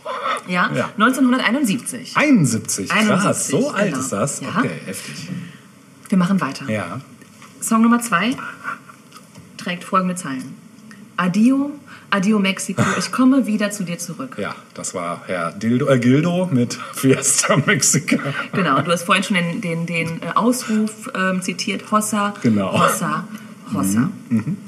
Ja, 0.48 0.70
Ja. 0.74 0.90
1971. 0.98 2.18
71, 2.18 2.90
krass. 2.90 3.00
71, 3.00 3.48
so 3.60 3.72
alt 3.72 3.86
genau. 3.86 4.00
ist 4.00 4.10
das? 4.12 4.42
Ja. 4.42 4.50
Okay, 4.58 4.72
heftig. 4.86 5.30
Wir 6.10 6.18
machen 6.18 6.42
weiter. 6.42 6.70
Ja. 6.70 7.00
Song 7.62 7.82
Nummer 7.82 8.02
zwei 8.02 8.36
trägt 9.58 9.84
folgende 9.84 10.16
Zeilen. 10.16 10.56
Adio, 11.16 11.72
adio 12.14 12.38
Mexiko, 12.38 12.84
ich 13.00 13.12
komme 13.12 13.48
wieder 13.48 13.72
zu 13.72 13.84
dir 13.84 13.98
zurück. 13.98 14.36
Ja, 14.40 14.56
das 14.76 14.94
war 14.94 15.24
Herr 15.26 15.52
Dildo, 15.52 15.90
äh, 15.90 15.98
Gildo 15.98 16.48
mit 16.52 16.78
Fiesta 16.94 17.58
Mexica. 17.66 18.18
Genau, 18.54 18.82
du 18.82 18.92
hast 18.92 19.04
vorhin 19.04 19.24
schon 19.24 19.36
den, 19.36 19.62
den, 19.62 19.86
den 19.88 20.22
äh, 20.22 20.28
Ausruf 20.36 21.12
ähm, 21.16 21.42
zitiert, 21.42 21.92
Hossa, 21.92 22.34
Genau. 22.44 22.72
Hossa, 22.72 23.28
Hossa, 23.74 24.10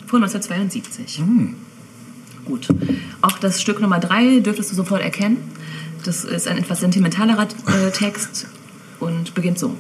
von 0.07 0.23
1972. 0.23 1.21
Gut, 2.45 2.67
auch 3.21 3.37
das 3.39 3.61
Stück 3.61 3.79
Nummer 3.79 3.99
drei 3.99 4.39
dürftest 4.39 4.71
du 4.71 4.75
sofort 4.75 5.01
erkennen. 5.01 5.37
Das 6.03 6.23
ist 6.23 6.47
ein 6.47 6.57
etwas 6.57 6.79
sentimentalerer 6.79 7.43
äh, 7.67 7.91
Text 7.91 8.47
und 8.99 9.33
beginnt 9.35 9.59
so. 9.59 9.77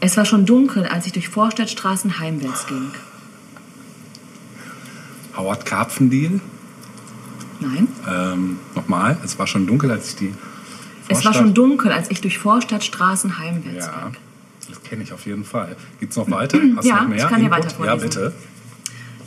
Es 0.00 0.16
war 0.16 0.24
schon 0.24 0.44
dunkel, 0.46 0.84
als 0.86 1.06
ich 1.06 1.12
durch 1.12 1.28
Vorstadtstraßen 1.28 2.18
heimwärts 2.18 2.66
ging. 2.66 2.90
Howard 5.36 5.64
Karpfendeal. 5.66 6.40
Nein? 7.60 7.88
Ähm, 8.08 8.58
Nochmal, 8.74 9.18
es 9.24 9.38
war 9.38 9.46
schon 9.46 9.66
dunkel, 9.66 9.90
als 9.90 10.10
ich 10.10 10.16
die. 10.16 10.26
Es 10.28 11.08
war 11.08 11.22
Vorstadt- 11.22 11.34
schon 11.36 11.54
dunkel, 11.54 11.92
als 11.92 12.10
ich 12.10 12.20
durch 12.20 12.38
Vorstadtstraßen 12.38 13.38
heimwärts 13.38 13.86
Ja, 13.86 14.08
ging. 14.10 14.16
das 14.68 14.82
kenne 14.82 15.02
ich 15.04 15.12
auf 15.12 15.24
jeden 15.26 15.44
Fall. 15.44 15.76
Geht's 16.00 16.16
noch 16.16 16.30
weiter? 16.30 16.58
Hast 16.76 16.84
Ja, 16.86 17.02
noch 17.02 17.08
mehr? 17.08 17.18
ich 17.18 17.22
kann 17.30 17.40
dir 17.40 17.46
Input? 17.46 17.58
weiter 17.58 17.68
Ja, 17.70 17.74
vorlesen. 17.76 18.08
bitte. 18.08 18.32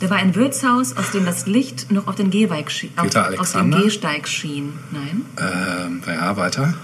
Da 0.00 0.08
war 0.10 0.16
ein 0.18 0.34
Wirtshaus, 0.34 0.96
aus 0.96 1.10
dem 1.10 1.24
das 1.26 1.46
Licht 1.46 1.90
noch 1.90 2.06
auf 2.06 2.14
den 2.14 2.30
Gehweig 2.30 2.70
schien, 2.70 2.90
auf, 2.96 3.10
den 3.10 3.20
Alexander? 3.22 3.82
Gehsteig 3.82 4.28
schien. 4.28 4.72
Nein. 4.92 5.26
Ähm, 5.38 6.02
ja, 6.06 6.36
weiter. 6.36 6.74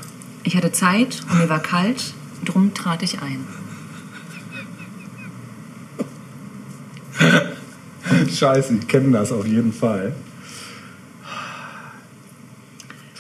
Ich 0.43 0.55
hatte 0.57 0.71
Zeit 0.73 1.23
und 1.31 1.39
mir 1.39 1.49
war 1.49 1.61
kalt, 1.61 2.13
drum 2.45 2.75
trat 2.75 3.03
ich 3.03 3.23
ein. 3.23 3.45
Scheiße, 8.37 8.75
ich 8.81 8.89
kenne 8.89 9.11
das 9.13 9.33
auf 9.33 9.47
jeden 9.47 9.73
Fall. 9.73 10.13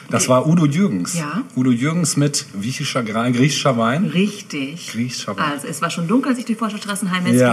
Das 0.09 0.29
war 0.29 0.46
Udo 0.46 0.66
Jürgens. 0.66 1.18
Ja. 1.18 1.42
Udo 1.57 1.72
Jürgens 1.72 2.16
mit 2.16 2.46
griechischer, 2.61 3.02
griechischer 3.02 3.76
Wein. 3.76 4.05
Richtig. 4.05 4.92
Griechischer 4.92 5.37
Wein. 5.37 5.50
Also, 5.50 5.66
es 5.66 5.83
war 5.83 5.90
schon 5.90 6.07
dunkel, 6.07 6.31
als 6.31 6.38
ich 6.38 6.44
durch 6.44 6.57
Vorstadtstraßen 6.59 7.11
heimwärts 7.11 7.40
Ja. 7.40 7.50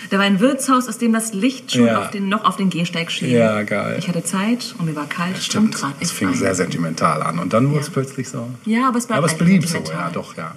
ging. 0.00 0.08
Da 0.10 0.18
war 0.18 0.24
ein 0.24 0.40
Wirtshaus, 0.40 0.88
aus 0.88 0.98
dem 0.98 1.12
das 1.12 1.32
Licht 1.32 1.70
schon 1.70 1.86
Ja. 1.86 2.00
auf 2.00 2.10
den, 2.10 2.28
noch 2.28 2.44
auf 2.44 2.56
den 2.56 2.70
Gehsteig 2.70 3.12
schien. 3.12 3.30
Ja, 3.30 3.62
geil. 3.62 3.96
Ich 4.00 4.08
hatte 4.08 4.24
Zeit 4.24 4.74
und 4.78 4.86
mir 4.86 4.96
war 4.96 5.06
kalt, 5.08 5.34
drum 5.34 5.40
Stimmt, 5.42 5.74
trat 5.74 5.94
ich 6.00 6.06
es 6.06 6.10
fing 6.10 6.28
ein. 6.30 6.34
sehr 6.34 6.56
sentimental 6.56 7.22
an 7.22 7.38
und 7.38 7.52
dann 7.52 7.66
wurde 7.68 7.76
Ja. 7.76 7.82
es 7.82 7.90
plötzlich 7.90 8.28
so. 8.28 8.48
Ja, 8.64 8.88
aber 8.88 8.98
es 8.98 9.08
Aber 9.08 9.24
es 9.24 9.32
einfach 9.34 9.44
blieb 9.46 9.64
so, 9.68 9.78
ja, 9.78 10.10
doch, 10.12 10.36
ja. 10.36 10.54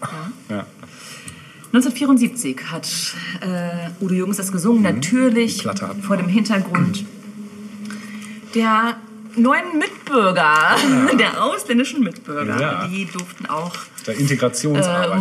ja. 0.50 0.65
1974 1.76 2.72
hat 2.72 2.88
äh, 3.42 3.90
Udo 4.04 4.14
Jürgens 4.14 4.38
das 4.38 4.52
gesungen, 4.52 4.82
natürlich 4.82 5.66
Mhm. 5.66 5.70
Hatten 5.70 6.02
vor 6.04 6.16
dem 6.18 6.30
Hintergrund 6.30 7.04
der 8.54 8.96
neuen 9.36 9.78
Mitbürger, 9.78 10.78
der 11.20 11.44
ausländischen 11.44 12.02
Mitbürger. 12.02 12.60
Ja. 12.62 12.88
Die 12.88 13.06
durften 13.06 13.46
auch 13.48 13.74
Der 14.08 14.16
äh, 14.16 14.22
Integrationsarbeit. 14.22 15.20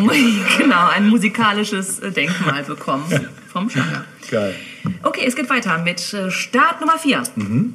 genau, 0.59 0.87
ein 0.89 1.09
musikalisches 1.09 1.99
äh, 1.99 2.13
Denkmal 2.13 2.63
bekommen 2.63 3.05
vom 3.53 3.69
Schlager. 3.69 4.05
Geil. 4.31 4.55
Okay, 5.03 5.25
es 5.27 5.35
geht 5.35 5.51
weiter 5.51 5.79
mit 5.79 6.13
äh, 6.15 6.31
Start 6.31 6.81
Nummer 6.81 6.99
4. 6.99 7.25
Mhm. 7.35 7.75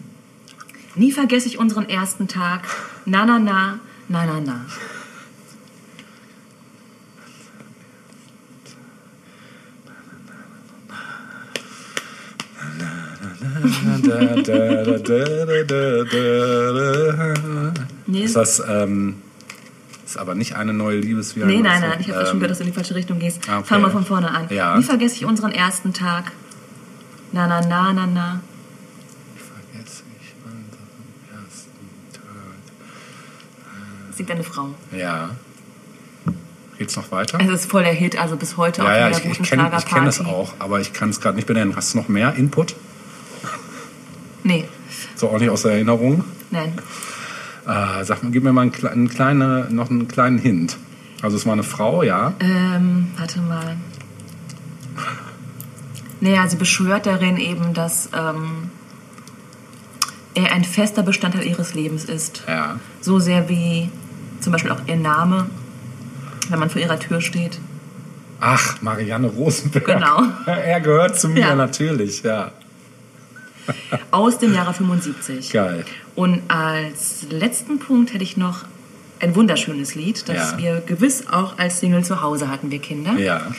Nie 0.96 1.12
vergesse 1.12 1.48
ich 1.50 1.58
unseren 1.58 1.89
ersten 1.89 2.30
Tag. 2.30 2.62
Na, 3.06 3.26
na, 3.26 3.39
na, 3.39 3.80
na, 4.08 4.26
na, 4.26 4.39
na. 4.39 4.65
Da, 9.86 9.94
da, 10.10 10.15
da, 10.28 10.38
da, 12.78 13.20
da, 13.22 13.36
da, 13.39 13.49
da. 13.49 13.49
Nee, 18.08 18.24
Ist 18.24 18.36
das, 18.36 18.62
ähm, 18.67 19.15
ist 20.06 20.17
aber 20.17 20.34
nicht 20.36 20.56
eine 20.56 20.74
neue 20.74 21.00
Liebes 21.00 21.36
wie 21.36 21.43
nee 21.43 21.58
ein- 21.58 21.63
nein, 21.63 21.82
nein, 21.82 21.98
ich 22.00 22.10
habe 22.10 22.22
ähm, 22.22 22.26
schon 22.28 22.39
gehört, 22.39 22.52
dass 22.52 22.58
du 22.60 22.63
in 22.63 22.69
die 22.72 22.76
falsche 22.76 22.95
Richtung 22.95 23.19
gehst. 23.19 23.41
Ah, 23.48 23.60
okay. 23.60 23.67
Fangen 23.67 23.84
wir 23.84 23.91
von 23.91 24.06
vorne 24.06 24.32
an. 24.32 24.48
Ja. 24.50 24.76
Nie 24.78 24.84
vergesse 24.84 25.15
ich 25.15 25.26
unseren 25.26 25.52
ersten 25.52 25.93
Tag. 25.93 26.32
Na, 27.32 27.45
na, 27.48 27.62
na, 27.62 27.93
na, 27.93 28.08
na. 28.08 28.39
Vergesse 29.38 30.02
ich 30.19 30.34
unseren 30.43 31.45
ersten 31.45 31.72
Tag. 32.12 32.24
Singt 34.15 34.32
eine 34.32 34.43
Frau. 34.43 34.69
Ja. 34.98 35.30
Geht's 36.80 36.95
noch 36.95 37.12
weiter? 37.12 37.38
Es 37.41 37.50
ist 37.50 37.69
voll 37.69 37.84
der 37.84 37.91
Hit, 37.93 38.17
also 38.17 38.36
bis 38.38 38.56
heute 38.58 38.82
Ja, 38.82 38.88
auf 38.88 38.93
ja, 38.95 39.10
ich, 39.10 39.17
ich 39.17 39.24
kenne 39.24 39.36
kenn 39.69 40.08
es 40.08 40.15
Schlagerparty. 40.15 40.24
auch, 40.26 40.54
aber 40.60 40.80
ich 40.80 40.93
kann 40.93 41.10
es 41.10 41.19
gerade 41.22 41.36
nicht 41.36 41.45
benennen. 41.45 41.76
Hast 41.76 41.93
du 41.93 41.98
noch 42.00 42.08
mehr 42.08 42.34
Input? 42.36 42.76
Nee, 44.43 44.65
So 45.15 45.30
auch 45.30 45.39
nicht 45.39 45.49
aus 45.49 45.63
der 45.63 45.73
Erinnerung? 45.73 46.23
nein. 46.52 46.73
Äh, 47.67 48.04
sag 48.04 48.23
mal, 48.23 48.32
gib 48.32 48.43
mir 48.43 48.52
mal 48.54 48.62
einen, 48.63 48.88
einen 48.88 49.10
kleine, 49.10 49.67
noch 49.69 49.89
einen 49.91 50.08
kleinen 50.08 50.39
Hint. 50.39 50.78
Also 51.21 51.38
es 51.38 51.45
war 51.45 51.54
eine 51.54 51.62
Frau, 51.63 52.02
ja. 52.02 52.34
Ähm, 52.39 53.10
warte 53.17 53.41
mal. 53.41 53.75
Naja, 56.21 56.47
sie 56.47 56.58
beschwört 56.58 57.06
darin 57.06 57.38
eben, 57.38 57.73
dass 57.73 58.10
ähm, 58.13 58.69
er 60.34 60.52
ein 60.52 60.63
fester 60.63 61.04
Bestandteil 61.04 61.45
ihres 61.45 61.73
Lebens 61.75 62.06
ist. 62.06 62.43
Ja. 62.47 62.80
So 63.02 63.19
sehr 63.19 63.47
wie 63.49 63.89
zum 64.41 64.52
Beispiel 64.52 64.71
auch 64.71 64.82
ihr 64.88 64.95
Name, 64.97 65.49
wenn 66.49 66.60
man 66.60 66.69
vor 66.69 66.82
ihrer 66.82 66.99
Tür 66.99 67.21
steht. 67.21 67.60
Ach, 68.41 68.82
Marianne 68.82 69.28
Rosenberg. 69.28 69.86
Genau. 69.86 70.23
er 70.45 70.82
gehört 70.82 71.19
zu 71.19 71.30
mir, 71.30 71.41
Ja. 71.41 71.56
natürlich, 71.56 72.23
ja. 72.23 72.52
Aus 74.12 74.38
dem 74.39 74.53
Jahre 74.53 74.73
75. 74.73 75.51
Geil. 75.51 75.86
Und 76.15 76.41
als 76.47 77.25
letzten 77.29 77.79
Punkt 77.79 78.13
hätte 78.13 78.23
ich 78.23 78.38
noch 78.38 78.65
ein 79.19 79.36
wunderschönes 79.36 79.95
Lied, 79.95 80.27
das 80.29 80.51
Ja. 80.51 80.58
wir 80.58 80.82
gewiss 80.86 81.27
auch 81.27 81.58
als 81.58 81.79
Single 81.79 82.03
zu 82.03 82.21
Hause 82.21 82.49
hatten, 82.49 82.71
wir 82.71 82.79
Kinder. 82.79 83.13
Ja. 83.17 83.51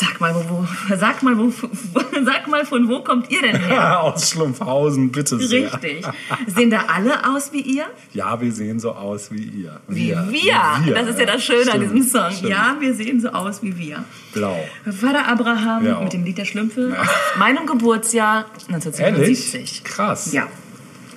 Sag 0.00 0.20
mal, 0.20 0.34
wo, 0.34 0.44
wo, 0.48 0.66
sag 0.96 1.22
mal, 1.22 1.36
wo, 1.36 1.50
sag 2.24 2.46
mal, 2.46 2.64
von 2.64 2.88
wo 2.88 3.00
kommt 3.02 3.30
ihr 3.30 3.42
denn 3.42 3.56
her? 3.60 4.00
Aus 4.02 4.30
Schlumpfhausen, 4.30 5.10
bitte 5.10 5.38
sehr. 5.40 5.72
Richtig. 5.72 6.06
Sehen 6.46 6.70
da 6.70 6.84
alle 6.94 7.28
aus 7.28 7.52
wie 7.52 7.60
ihr? 7.62 7.86
Ja, 8.12 8.40
wir 8.40 8.52
sehen 8.52 8.78
so 8.78 8.92
aus 8.92 9.32
wie 9.32 9.42
ihr. 9.42 9.80
Wie 9.88 10.14
wir. 10.28 10.94
Das 10.94 11.08
ist 11.08 11.18
ja 11.18 11.26
das 11.26 11.42
Schöne 11.42 11.72
an 11.72 11.80
diesem 11.80 12.02
Song. 12.02 12.30
stimmt. 12.30 12.50
Ja, 12.50 12.76
wir 12.78 12.94
sehen 12.94 13.20
so 13.20 13.30
aus 13.30 13.62
wie 13.62 13.76
wir. 13.76 14.04
Blau. 14.32 14.56
Vater 14.84 15.26
Abraham 15.26 15.84
Ja. 15.86 16.00
mit 16.00 16.12
dem 16.12 16.24
Lied 16.24 16.38
der 16.38 16.44
Schlümpfe 16.44 16.90
Ja. 16.94 17.02
meinem 17.38 17.66
Geburtsjahr 17.66 18.44
1977. 18.68 19.54
Ehrlich? 19.54 19.84
Krass. 19.84 20.32
Ja. 20.32 20.46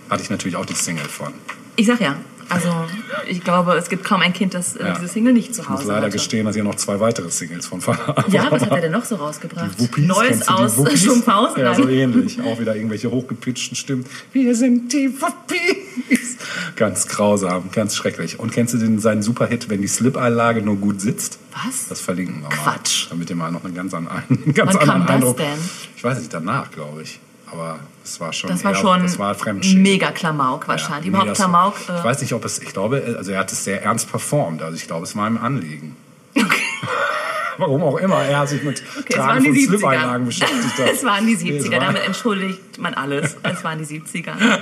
Hatte 0.10 0.24
ich 0.24 0.30
natürlich 0.30 0.56
auch 0.56 0.65
die 0.65 0.74
Single 0.74 1.06
von. 1.06 1.34
Ich 1.76 1.86
sag 1.88 2.02
ja. 2.02 2.15
Also, 2.51 2.69
ich 3.27 3.43
glaube, 3.43 3.73
es 3.75 3.87
gibt 3.89 4.03
kaum 4.03 4.21
ein 4.21 4.33
Kind, 4.33 4.53
das 4.53 4.75
äh, 4.75 4.83
Ja. 4.83 4.93
diese 4.99 5.07
Single 5.07 5.33
nicht 5.33 5.55
zu 5.55 5.61
Ich 5.61 5.69
muss 5.69 5.79
Hause 5.79 5.87
leider 5.89 6.01
hatte. 6.07 6.11
gestehen, 6.17 6.45
dass 6.45 6.55
ich 6.55 6.63
noch 6.63 6.75
zwei 6.75 6.99
weitere 6.99 7.29
Singles 7.31 7.65
von 7.67 7.79
Vater 7.81 8.25
Ja, 8.27 8.51
was 8.51 8.61
hat 8.63 8.71
er 8.71 8.81
denn 8.81 8.91
noch 8.91 9.05
so 9.05 9.15
rausgebracht? 9.15 9.79
Wuppies, 9.79 10.05
Neues 10.05 10.47
aus 10.47 10.77
Wuppies? 10.77 11.01
Schlumpfhausen. 11.03 11.61
Ja, 11.61 11.73
so 11.73 11.87
ähnlich. 11.87 12.41
Auch 12.41 12.59
wieder 12.59 12.75
irgendwelche 12.75 13.09
hochgepitchten 13.09 13.75
Stimmen. 13.75 14.05
Wir 14.33 14.55
sind 14.55 14.91
die 14.91 15.09
Wuppies. 15.21 16.37
Ganz 16.75 17.07
grausam, 17.07 17.69
ganz 17.71 17.95
schrecklich. 17.95 18.39
Und 18.39 18.51
kennst 18.51 18.73
du 18.73 18.77
den, 18.77 18.99
seinen 18.99 19.21
Superhit, 19.21 19.69
wenn 19.69 19.81
die 19.81 19.87
Slip-Einlage 19.87 20.61
nur 20.61 20.75
gut 20.77 20.99
sitzt? 21.01 21.39
Was? 21.65 21.87
Das 21.89 22.01
verlinken 22.01 22.41
wir 22.41 22.49
mal. 22.49 22.55
Quatsch. 22.55 23.07
Damit 23.09 23.29
ihr 23.29 23.35
mal 23.35 23.51
noch 23.51 23.63
einen 23.63 23.75
ganz, 23.75 23.93
anderen- 23.93 24.23
einen 24.29 24.53
ganz 24.53 24.73
Wann 24.75 24.85
kam 24.85 25.01
das 25.05 25.15
Eindruck. 25.15 25.37
denn? 25.37 25.47
Ich 25.95 26.03
weiß 26.03 26.17
nicht, 26.19 26.33
danach, 26.33 26.71
glaube 26.71 27.03
ich. 27.03 27.19
Aber 27.51 27.79
es 28.03 28.19
war 28.19 28.31
schon. 28.33 28.49
Das 28.49 28.63
war 28.63 28.71
eher, 28.71 28.77
schon 28.77 29.03
Das 29.03 29.19
war 29.19 29.35
mega 29.75 30.11
Klamauk 30.11 30.67
wahrscheinlich. 30.67 31.07
Überhaupt 31.07 31.27
mega 31.27 31.35
Klamauk. 31.35 31.75
so. 31.77 31.93
Ich 31.93 31.99
Äh, 31.99 32.03
weiß 32.03 32.21
nicht, 32.21 32.33
ob 32.33 32.45
es, 32.45 32.59
ich 32.59 32.71
glaube, 32.73 33.15
also 33.17 33.31
er 33.31 33.39
hat 33.39 33.51
es 33.51 33.63
sehr 33.63 33.83
ernst 33.83 34.09
performt. 34.09 34.61
Also 34.61 34.77
ich 34.77 34.87
glaube, 34.87 35.03
es 35.05 35.15
war 35.15 35.27
ihm 35.27 35.37
Anliegen. 35.37 35.95
Warum 37.57 37.83
auch 37.83 37.97
immer 37.97 38.23
er 38.23 38.47
sich 38.47 38.63
mit 38.63 38.81
Okay, 38.99 39.13
Tragen 39.13 39.43
von 39.43 39.55
Slip-Einlagen 39.55 40.23
70er. 40.23 40.25
beschäftigt 40.25 40.77
hat. 40.79 40.89
es 40.93 41.03
waren 41.03 41.27
die 41.27 41.35
Nee, 41.35 41.57
es 41.57 41.65
70er, 41.65 41.71
war- 41.73 41.79
damit 41.79 42.03
entschuldigt 42.05 42.79
man 42.79 42.93
alles. 42.93 43.35
Es 43.43 43.63
waren 43.63 43.77
die 43.77 43.85
70er. 43.85 44.31
Ja. 44.39 44.59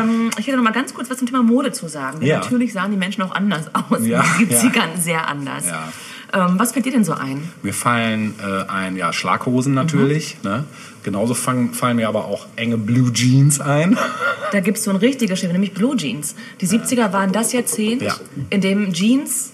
ähm, 0.00 0.30
ich 0.38 0.46
hätte 0.46 0.56
noch 0.56 0.64
mal 0.64 0.72
ganz 0.72 0.94
kurz 0.94 1.10
was 1.10 1.18
zum 1.18 1.26
Thema 1.26 1.42
Mode 1.42 1.72
zu 1.72 1.88
sagen. 1.88 2.22
Ja. 2.24 2.38
Natürlich 2.38 2.72
sahen 2.72 2.92
die 2.92 2.96
Menschen 2.96 3.22
auch 3.22 3.32
anders 3.34 3.66
aus 3.74 4.06
Ja, 4.06 4.24
in 4.38 4.48
den 4.48 4.56
70ern, 4.58 4.96
sehr 4.98 5.26
anders. 5.28 5.66
Ja. 5.68 5.92
Ähm, 6.32 6.58
was 6.58 6.72
fällt 6.72 6.86
dir 6.86 6.92
denn 6.92 7.04
so 7.04 7.12
ein? 7.12 7.42
Mir 7.62 7.74
fallen 7.74 8.34
äh, 8.40 8.68
ein, 8.70 8.96
ja, 8.96 9.12
Schlaghosen 9.12 9.74
natürlich. 9.74 10.36
Mhm. 10.42 10.50
Ne? 10.50 10.64
Genauso 11.02 11.34
fallen, 11.34 11.72
fallen 11.74 11.96
mir 11.96 12.08
aber 12.08 12.26
auch 12.26 12.46
enge 12.56 12.76
Blue 12.76 13.12
Jeans 13.12 13.60
ein. 13.60 13.98
Da 14.52 14.60
gibt 14.60 14.78
es 14.78 14.84
so 14.84 14.90
ein 14.90 14.96
richtiges 14.96 15.38
Schiff, 15.40 15.50
nämlich 15.52 15.72
Blue 15.74 15.96
Jeans. 15.96 16.34
Die 16.60 16.66
70er 16.68 17.12
waren 17.12 17.32
das 17.32 17.52
Jahrzehnt, 17.52 18.02
Ja. 18.02 18.14
in 18.50 18.60
dem 18.60 18.92
Jeans 18.92 19.52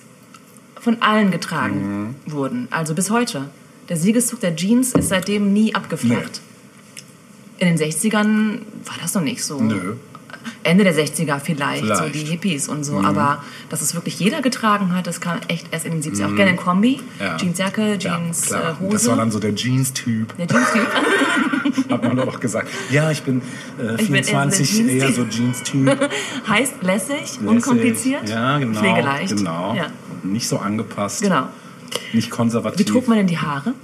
von 0.81 1.01
allen 1.01 1.31
getragen 1.31 2.15
Mhm. 2.27 2.33
wurden. 2.33 2.69
Also 2.71 2.95
bis 2.95 3.11
heute. 3.11 3.49
Der 3.89 3.97
Siegeszug 3.97 4.41
der 4.41 4.55
Jeans 4.57 4.93
ist 4.93 5.09
seitdem 5.09 5.53
nie 5.53 5.75
abgeflacht. 5.75 6.41
In 7.59 7.69
den 7.69 7.79
60ern 7.79 8.61
war 8.85 8.97
das 9.01 9.15
noch 9.15 9.23
nicht 9.23 9.43
so. 9.43 9.61
Nö. 9.61 9.95
Ende 10.63 10.85
der 10.85 10.95
60er 10.95 11.39
vielleicht, 11.41 11.81
so 11.81 11.87
Vielleicht. 11.95 12.15
Mhm. 12.15 12.19
die 12.19 12.25
Hippies 12.25 12.69
und 12.69 12.85
so. 12.85 13.01
Aber 13.01 13.43
dass 13.69 13.83
es 13.83 13.95
wirklich 13.95 14.19
jeder 14.19 14.43
getragen 14.43 14.95
hat, 14.95 15.07
das 15.07 15.21
kam 15.21 15.39
echt 15.49 15.67
erst 15.71 15.87
in 15.87 16.01
den 16.01 16.03
70ern. 16.03 16.33
Auch 16.33 16.37
gerne 16.37 16.51
in 16.53 16.57
Kombi. 16.57 17.01
Mhm. 17.01 17.25
Ja. 17.25 17.37
Jeansjacke, 17.37 17.99
Jeans, 17.99 18.51
ja, 18.51 18.71
äh, 18.71 18.75
Hose. 18.81 18.93
Das 18.93 19.09
war 19.09 19.17
dann 19.17 19.31
so 19.31 19.39
der 19.39 19.55
Jeans-Typ, 19.55 20.37
der 20.37 20.47
Jeans-Typ. 20.47 20.87
hat 21.91 22.03
man 22.03 22.17
doch 22.17 22.41
gesagt. 22.41 22.69
Ja, 22.91 23.11
ich 23.11 23.23
bin 23.23 23.43
äh, 23.79 24.01
Ich 24.01 24.07
bin 24.09 24.17
eher 24.17 24.25
so 24.25 24.31
24, 24.31 24.89
eher 24.89 25.13
so 25.13 25.25
Jeans-Typ. 25.25 26.11
Heißt 26.49 26.83
lässig, 26.83 27.39
unkompliziert, 27.45 28.29
Ja, 28.29 28.59
genau. 28.59 28.79
pflegeleicht. 28.81 29.37
Genau. 29.37 29.75
Ja. 29.75 29.87
Nicht 30.23 30.49
so 30.49 30.59
angepasst. 30.59 31.23
Genau. 31.23 31.49
Nicht 32.13 32.31
konservativ. 32.31 32.81
Wie 32.81 32.85
trug 32.85 33.09
man 33.09 33.19
denn 33.19 33.27
die 33.27 33.39
Haare? 33.39 33.75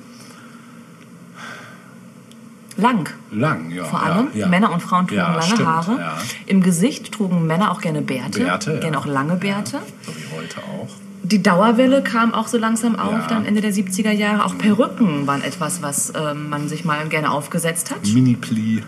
Lang. 2.76 3.10
Lang, 3.30 3.70
ja. 3.70 3.84
Vor 3.84 4.00
ja, 4.00 4.12
allem. 4.12 4.28
ja. 4.34 4.48
Männer 4.48 4.72
und 4.72 4.80
Frauen 4.82 5.06
trugen 5.06 5.20
Ja, 5.20 5.32
lange 5.34 5.42
stimmt, 5.42 5.66
Haare. 5.68 5.96
Ja. 5.98 6.18
Im 6.46 6.62
Gesicht 6.62 7.12
trugen 7.12 7.46
Männer 7.46 7.70
auch 7.70 7.80
gerne 7.80 8.02
Bärte. 8.02 8.40
Bärte, 8.40 8.72
ja. 8.74 8.80
Gerne 8.80 8.98
auch 8.98 9.06
lange 9.06 9.36
Bärte. 9.36 9.78
So 10.06 10.12
wie 10.16 10.36
heute 10.36 10.58
auch. 10.58 10.88
Die 11.24 11.42
Dauerwelle 11.42 12.02
kam 12.02 12.34
auch 12.34 12.48
so 12.48 12.58
langsam 12.58 12.96
auf, 12.98 13.12
Ja. 13.12 13.26
dann 13.28 13.44
Ende 13.46 13.60
der 13.60 13.72
70er 13.72 14.10
Jahre. 14.10 14.44
Auch 14.44 14.58
Perücken 14.58 15.26
waren 15.26 15.42
etwas, 15.42 15.80
was 15.82 16.12
ähm, 16.16 16.48
man 16.48 16.68
sich 16.68 16.84
mal 16.84 17.06
gerne 17.08 17.30
aufgesetzt 17.30 17.90
hat. 17.90 18.04
Mini-Pli. 18.06 18.82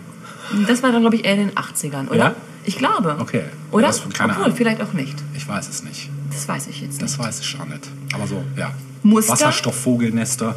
Das 0.66 0.82
war 0.82 0.90
dann, 0.92 1.00
glaube 1.02 1.16
ich, 1.16 1.24
eher 1.24 1.34
in 1.34 1.48
den 1.48 1.56
80ern, 1.56 2.08
oder? 2.08 2.16
Ja? 2.16 2.34
Ich 2.64 2.76
glaube. 2.76 3.16
Okay. 3.20 3.44
Oder? 3.70 3.86
Das- 3.88 4.02
keine 4.12 4.32
Obwohl, 4.32 4.44
Ahnung. 4.46 4.56
vielleicht 4.56 4.82
auch 4.82 4.92
nicht. 4.94 5.14
Ich 5.34 5.46
weiß 5.46 5.68
es 5.68 5.84
nicht. 5.84 6.10
Das 6.30 6.48
weiß 6.48 6.66
ich 6.68 6.80
jetzt 6.80 6.92
nicht. 6.92 7.02
Das 7.02 7.18
weiß 7.18 7.40
ich 7.40 7.60
auch 7.60 7.66
nicht. 7.66 7.88
Aber 8.14 8.26
so, 8.26 8.42
ja. 8.56 8.72
Muster? 9.02 9.32
Wasserstoffvogelnester. 9.34 10.56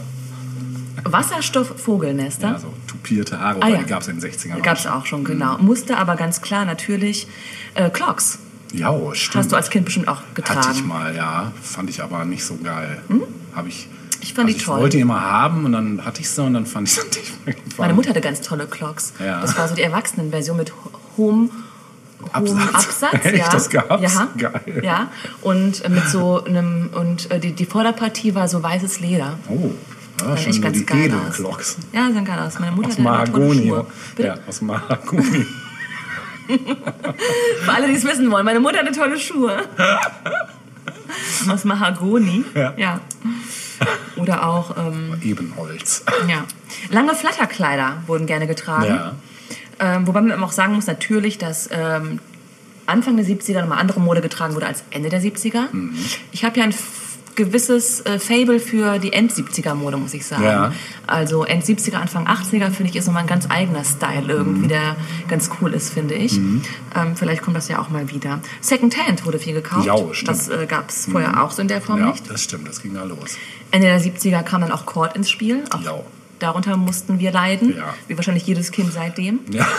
Wasserstoffvogelnester. 1.11 2.47
Ja, 2.51 2.59
so 2.59 2.73
tupierte 2.87 3.39
Haare, 3.39 3.61
Ah, 3.61 3.67
ja. 3.69 3.77
die 3.79 3.85
gab 3.85 4.01
es 4.01 4.07
in 4.07 4.19
den 4.19 4.29
60ern. 4.31 4.61
Gab 4.61 4.77
es 4.77 4.87
auch 4.87 5.05
schon, 5.05 5.23
genau. 5.23 5.57
Muster 5.57 5.97
aber 5.97 6.15
ganz 6.15 6.41
klar 6.41 6.65
natürlich 6.65 7.27
äh, 7.75 7.89
Clocks. 7.89 8.39
Ja, 8.73 8.91
oh, 8.91 9.13
stimmt. 9.13 9.35
Hast 9.43 9.51
du 9.51 9.55
als 9.55 9.69
Kind 9.69 9.85
bestimmt 9.85 10.07
auch 10.07 10.21
getragen. 10.33 10.59
Hatte 10.59 10.77
ich 10.77 10.83
mal, 10.83 11.15
ja. 11.15 11.51
Fand 11.61 11.89
ich 11.89 12.03
aber 12.03 12.25
nicht 12.25 12.43
so 12.43 12.57
geil. 12.57 13.01
Habe 13.55 13.69
ich. 13.69 13.87
Ich 14.19 14.33
fand 14.33 14.49
die 14.49 14.53
also 14.53 14.59
ich 14.59 14.65
toll. 14.65 14.79
wollte 14.81 14.97
die 14.97 15.01
immer 15.01 15.21
haben 15.21 15.63
und 15.65 15.71
dann 15.71 16.03
hatte 16.03 16.19
ich 16.21 16.29
sie 16.29 16.41
und 16.43 16.53
dann 16.53 16.65
fand 16.65 16.87
ich 16.89 16.95
sie 16.95 17.01
nicht 17.17 17.45
mehr. 17.45 17.55
Meine 17.77 17.93
Mutter 17.93 18.09
hatte 18.09 18.19
ganz 18.21 18.41
tolle 18.41 18.65
Clocks. 18.67 19.13
Ja. 19.23 19.39
Das 19.41 19.57
war 19.57 19.67
so 19.67 19.75
die 19.75 19.83
Erwachsenenversion 19.83 20.57
mit 20.57 20.73
hohem 21.15 21.49
hohem 22.35 22.57
Absatz. 22.73 23.03
Absatz, 23.03 23.13
Echt? 23.25 23.37
ja. 23.37 23.49
Das 23.49 23.69
gab's? 23.69 24.13
Ja, 24.13 24.27
Geil. 24.37 24.81
ja. 24.83 25.11
Und 25.41 25.85
äh, 25.85 25.89
mit 25.89 26.09
so 26.09 26.43
einem 26.43 26.89
und 26.93 27.31
äh, 27.31 27.39
die, 27.39 27.53
die 27.53 27.65
Vorderpartie 27.65 28.35
war 28.35 28.47
so 28.49 28.61
weißes 28.61 28.99
Leder. 28.99 29.37
Oh, 29.49 29.71
ja, 30.21 30.27
Sah 30.27 30.37
schon 30.37 30.61
ganz 30.61 30.85
die. 30.85 30.93
Edelglocks. 30.93 31.77
Ja, 31.93 32.11
sahen 32.11 32.25
geil 32.25 32.39
aus. 32.39 32.59
Meine 32.59 32.71
Mutter 32.75 32.89
Aus 32.89 32.97
Mahagoni. 32.97 33.73
Ja, 34.17 34.35
aus 34.47 34.61
Mahagoni. 34.61 35.45
Für 37.65 37.73
alle, 37.73 37.87
die 37.87 37.93
es 37.95 38.05
wissen 38.05 38.31
wollen, 38.31 38.45
meine 38.45 38.59
Mutter 38.59 38.79
hatte 38.79 38.91
tolle 38.93 39.19
Schuhe. 39.19 39.63
Aus 41.49 41.65
Mahagoni. 41.65 42.45
Ja. 42.77 43.01
Oder 44.15 44.47
auch, 44.47 44.75
ähm, 44.77 45.15
Ebenholz. 45.21 46.03
ja. 46.27 46.45
Lange 46.89 47.15
Flatterkleider 47.15 48.03
wurden 48.07 48.25
gerne 48.25 48.47
getragen. 48.47 48.85
Ja. 48.85 49.13
Ähm, 49.79 50.07
wobei 50.07 50.21
man 50.21 50.43
auch 50.43 50.51
sagen 50.51 50.73
muss, 50.73 50.87
natürlich, 50.87 51.37
dass 51.37 51.69
ähm, 51.71 52.19
Anfang 52.87 53.17
der 53.17 53.25
70er 53.25 53.61
nochmal 53.61 53.79
andere 53.79 53.99
Mode 53.99 54.21
getragen 54.21 54.55
wurde 54.55 54.65
als 54.65 54.83
Ende 54.89 55.09
der 55.09 55.21
70er. 55.21 55.65
Mhm. 55.71 55.95
Ich 56.31 56.43
habe 56.43 56.57
ja 56.57 56.63
ein 56.65 56.73
gewisses 57.37 58.01
äh, 58.05 58.19
Fable 58.19 58.59
für 58.59 58.99
die 58.99 59.13
End-70er-Mode, 59.13 59.95
muss 59.95 60.13
ich 60.13 60.25
sagen. 60.25 60.43
Ja. 60.43 60.73
Also 61.07 61.45
End-70er, 61.45 61.95
Anfang 61.95 62.27
80er, 62.27 62.69
finde 62.71 62.89
ich, 62.89 62.97
ist 62.97 63.05
nochmal 63.07 63.23
ein 63.23 63.27
ganz 63.29 63.49
eigener 63.49 63.85
Style 63.85 64.25
irgendwie, 64.27 64.65
Mhm. 64.65 64.67
der 64.67 64.97
ganz 65.29 65.49
cool 65.61 65.73
ist, 65.73 65.93
finde 65.93 66.15
ich. 66.15 66.33
Ähm, 66.37 66.61
vielleicht 67.15 67.41
kommt 67.41 67.55
das 67.55 67.69
ja 67.69 67.79
auch 67.79 67.89
mal 67.89 68.09
wieder. 68.11 68.41
Second-Hand 68.59 69.25
wurde 69.25 69.39
viel 69.39 69.53
gekauft. 69.53 69.85
Ja, 69.87 69.95
stimmt. 70.13 70.27
Das 70.29 70.49
äh, 70.49 70.65
gab 70.67 70.89
es 70.89 71.05
vorher 71.09 71.41
auch 71.41 71.51
so 71.51 71.61
in 71.61 71.69
der 71.69 71.79
Form 71.81 71.99
Ja, 71.99 72.07
nicht. 72.11 72.29
das 72.29 72.43
stimmt, 72.43 72.67
das 72.67 72.81
ging 72.81 72.93
da 72.93 73.03
los. 73.05 73.37
Ende 73.71 73.87
der 73.87 74.01
70er 74.01 74.43
kam 74.43 74.59
dann 74.61 74.71
auch 74.73 74.85
Cord 74.85 75.15
ins 75.15 75.29
Spiel. 75.29 75.63
Auch 75.71 75.81
Ja. 75.81 75.93
darunter 76.39 76.75
mussten 76.75 77.19
wir 77.19 77.31
leiden, 77.31 77.75
Ja. 77.77 77.93
wie 78.07 78.17
wahrscheinlich 78.17 78.45
jedes 78.47 78.71
Kind 78.71 78.91
seitdem. 78.91 79.39
Ja. 79.51 79.65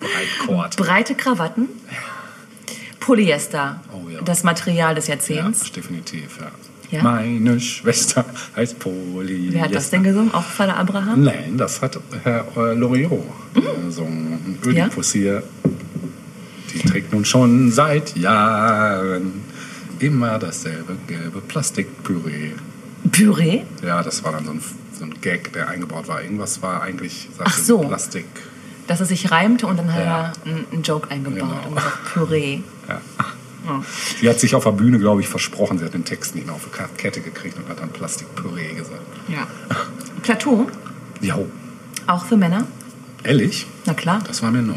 Breitkord. 0.00 0.76
Breite 0.76 1.14
Krawatten. 1.14 1.68
Polyester. 3.02 3.80
Oh 3.92 4.08
ja. 4.08 4.20
Das 4.22 4.42
Material 4.44 4.94
des 4.94 5.06
Ja, 5.08 5.14
Jahrzehnts. 5.14 5.70
definitiv, 5.72 6.38
ja. 6.40 6.50
Ja. 6.90 7.02
Meine 7.02 7.58
Schwester 7.58 8.24
heißt 8.54 8.78
Polly. 8.78 9.48
Wer 9.50 9.62
hat 9.62 9.74
das 9.74 9.88
denn 9.88 10.02
gesungen? 10.02 10.34
Auch 10.34 10.42
Vater 10.44 10.76
Abraham? 10.76 11.22
Nein, 11.24 11.56
das 11.56 11.80
hat 11.80 11.98
Herr 12.22 12.46
äh, 12.54 12.74
Loriot 12.74 13.22
gesungen. 13.86 14.58
Ödipus 14.64 15.12
hier. 15.12 15.42
Die 16.74 16.78
trägt 16.80 17.12
nun 17.14 17.24
schon 17.24 17.70
seit 17.72 18.14
Jahren 18.16 19.42
immer 20.00 20.38
dasselbe 20.38 20.96
gelbe 21.06 21.40
Plastikpüree. 21.40 22.50
Püree? 23.10 23.62
Ja, 23.82 24.02
das 24.02 24.22
war 24.24 24.32
dann 24.32 24.44
so 24.44 24.50
ein, 24.52 24.60
so 24.98 25.04
ein 25.04 25.14
Gag, 25.22 25.52
der 25.54 25.68
eingebaut 25.68 26.08
war. 26.08 26.22
Irgendwas 26.22 26.60
war 26.60 26.82
eigentlich 26.82 27.28
Ach 27.42 27.56
so. 27.56 27.78
Plastik. 27.78 28.26
Dass 28.86 29.00
es 29.00 29.08
sich 29.08 29.30
reimte 29.30 29.66
und 29.66 29.78
dann 29.78 29.92
hat 29.94 30.00
Ja. 30.04 30.04
er 30.04 30.32
einen, 30.44 30.66
einen 30.72 30.82
Joke 30.82 31.10
eingebaut 31.10 31.38
Genau. 31.40 31.68
und 31.68 31.76
gesagt 31.76 32.04
Püree. 32.12 32.60
Ja. 32.88 33.00
Ja. 33.68 33.80
Sie 34.20 34.28
hat 34.28 34.40
sich 34.40 34.54
auf 34.56 34.64
der 34.64 34.72
Bühne, 34.72 34.98
glaube 34.98 35.20
ich, 35.20 35.28
versprochen. 35.28 35.78
Sie 35.78 35.84
hat 35.84 35.94
den 35.94 36.04
Text 36.04 36.34
nicht 36.34 36.46
mehr 36.46 36.54
auf 36.56 36.62
die 36.64 36.98
Kette 37.00 37.20
gekriegt 37.20 37.56
und 37.58 37.68
hat 37.68 37.78
dann 37.80 37.90
Plastikpüree 37.90 38.74
gesagt. 38.74 39.00
ja. 39.28 39.46
Plateau, 40.22 40.68
Jo, 41.20 41.46
auch 42.06 42.24
für 42.26 42.36
Männer? 42.36 42.66
ehrlich? 43.24 43.66
Na 43.86 43.94
klar. 43.94 44.20
Das 44.26 44.42
war 44.42 44.50
mir 44.50 44.62
neu. 44.62 44.74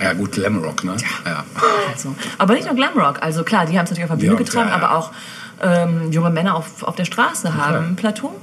Ja, 0.00 0.12
gut, 0.14 0.32
Glamrock, 0.32 0.82
ne? 0.84 0.96
Ja. 1.26 1.44
Also. 1.92 2.14
Aber 2.38 2.54
nicht 2.54 2.66
nur 2.66 2.74
Glamrock. 2.74 3.20
Also 3.22 3.44
klar, 3.44 3.66
die 3.66 3.76
haben 3.78 3.84
es 3.84 3.90
natürlich 3.90 4.10
auf 4.10 4.16
der 4.18 4.24
Bühne 4.26 4.32
Ja, 4.32 4.38
getragen, 4.38 4.68
ja, 4.70 4.78
ja. 4.78 4.82
aber 4.82 4.96
auch 4.96 5.12
ähm, 5.60 6.10
junge 6.10 6.30
Männer 6.30 6.54
auf, 6.54 6.82
auf 6.84 6.94
der 6.96 7.04
Straße 7.04 7.54
haben 7.54 7.96
klar. 7.96 8.12
Plateau 8.14 8.40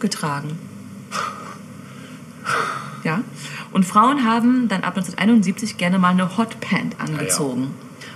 getragen. 0.00 0.58
Ja. 3.04 3.20
Und 3.72 3.84
Frauen 3.84 4.24
haben 4.24 4.68
dann 4.68 4.82
ab 4.82 4.96
1971 4.96 5.76
gerne 5.78 5.98
mal 5.98 6.10
eine 6.10 6.36
Hot 6.36 6.60
Pant 6.60 6.96
angezogen. 7.00 7.70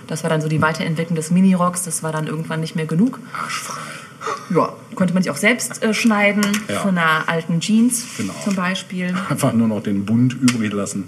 Das 0.06 0.22
war 0.22 0.30
dann 0.30 0.40
so 0.40 0.48
die 0.48 0.60
Weiterentwicklung 0.62 1.16
des 1.16 1.30
Minirocks. 1.30 1.82
Das 1.84 2.02
war 2.02 2.12
dann 2.12 2.26
irgendwann 2.26 2.60
nicht 2.60 2.76
mehr 2.76 2.86
genug. 2.86 3.18
Arschfrei. 3.32 3.80
Ja, 4.54 4.72
konnte 4.94 5.14
man 5.14 5.22
sich 5.22 5.30
auch 5.30 5.36
selbst 5.36 5.82
äh, 5.82 5.94
schneiden 5.94 6.42
Ja. 6.68 6.80
von 6.80 6.96
einer 6.96 7.28
alten 7.28 7.60
Jeans 7.60 8.04
Genau. 8.16 8.34
zum 8.44 8.54
Beispiel. 8.54 9.14
Einfach 9.28 9.52
nur 9.52 9.68
noch 9.68 9.82
den 9.82 10.04
Bund 10.04 10.34
übrig 10.34 10.72
lassen. 10.72 11.04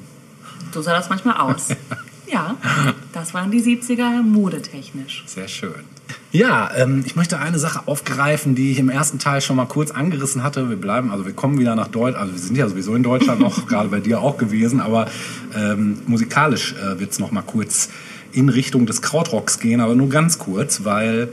So 0.72 0.82
sah 0.82 0.92
das 0.94 1.08
manchmal 1.08 1.36
aus. 1.36 1.68
ja, 2.30 2.56
das 3.12 3.34
waren 3.34 3.50
die 3.50 3.60
70er 3.60 4.22
modetechnisch. 4.22 5.24
Sehr 5.26 5.48
schön. 5.48 5.84
Ja, 6.30 6.70
ähm, 6.76 7.02
ich 7.06 7.16
möchte 7.16 7.38
eine 7.38 7.58
Sache 7.58 7.86
aufgreifen, 7.86 8.54
die 8.54 8.72
ich 8.72 8.78
im 8.78 8.90
ersten 8.90 9.18
Teil 9.18 9.40
schon 9.40 9.56
mal 9.56 9.66
kurz 9.66 9.90
angerissen 9.90 10.42
hatte. 10.42 10.68
Wir 10.68 10.76
bleiben, 10.76 11.10
also 11.10 11.26
wir 11.26 11.32
kommen 11.32 11.58
wieder 11.58 11.74
nach 11.74 11.88
Deutschland, 11.88 12.16
also 12.16 12.32
wir 12.32 12.40
sind 12.40 12.56
ja 12.56 12.68
sowieso 12.68 12.94
in 12.94 13.02
Deutschland 13.02 13.40
noch, 13.40 13.66
gerade 13.68 13.88
bei 13.88 14.00
dir 14.00 14.20
auch 14.20 14.36
gewesen, 14.36 14.80
aber 14.80 15.08
ähm, 15.54 15.98
musikalisch 16.06 16.74
äh, 16.74 16.98
wird 17.00 17.12
es 17.12 17.18
noch 17.18 17.30
mal 17.30 17.42
kurz 17.42 17.88
in 18.32 18.48
Richtung 18.48 18.86
des 18.86 19.00
Krautrocks 19.00 19.58
gehen, 19.58 19.80
aber 19.80 19.94
nur 19.94 20.08
ganz 20.08 20.38
kurz, 20.38 20.84
weil 20.84 21.28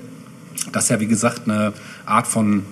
das 0.72 0.90
ja 0.90 1.00
wie 1.00 1.08
gesagt 1.08 1.42
eine 1.46 1.74
Art 2.06 2.28
von 2.28 2.64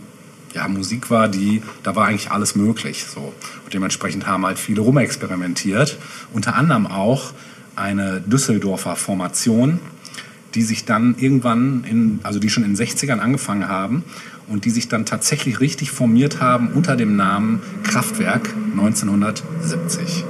ja, 0.54 0.68
Musik 0.68 1.10
war, 1.10 1.28
die, 1.28 1.62
da 1.84 1.96
war 1.96 2.08
eigentlich 2.08 2.32
alles 2.32 2.56
möglich. 2.56 3.06
So. 3.06 3.34
Und 3.66 3.74
dementsprechend 3.74 4.28
haben 4.28 4.46
halt 4.46 4.60
viele 4.60 4.82
rumexperimentiert. 4.82 5.98
Unter 6.32 6.56
anderem 6.56 6.86
auch 6.88 7.34
eine 7.76 8.22
Düsseldorfer 8.22 8.96
Formation, 8.96 9.80
die 10.56 10.62
sich 10.62 10.86
dann 10.86 11.16
irgendwann, 11.18 11.84
in, 11.84 12.20
also 12.24 12.40
die 12.40 12.50
schon 12.50 12.64
in 12.64 12.76
den 12.76 12.88
60ern 12.88 13.20
angefangen 13.20 13.68
haben 13.68 14.04
und 14.48 14.66
die 14.66 14.70
sich 14.70 14.88
dann 14.88 15.06
tatsächlich 15.06 15.60
richtig 15.60 15.92
formiert 15.92 16.42
haben 16.42 16.70
unter 16.70 16.96
dem 16.96 17.16
Namen 17.16 17.62
Kraftwerk 17.84 18.54
1970. 18.74 20.26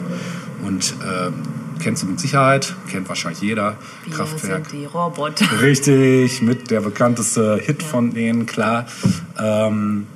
Und 0.64 0.94
äh, 1.02 1.32
kennst 1.80 2.04
du 2.04 2.08
mit 2.08 2.20
Sicherheit, 2.20 2.74
kennt 2.90 3.10
wahrscheinlich 3.10 3.42
jeder, 3.42 3.76
Wir 4.06 4.14
Kraftwerk. 4.16 4.70
sind 4.70 4.82
die 4.82 4.86
Roboter. 4.86 5.46
Richtig, 5.62 6.42
mit 6.42 6.72
der 6.72 6.82
bekannteste 6.82 7.58
Hit 7.58 7.84
von 7.84 8.14
denen, 8.14 8.46
klar. 8.46 8.86
Ähm, 9.38 10.08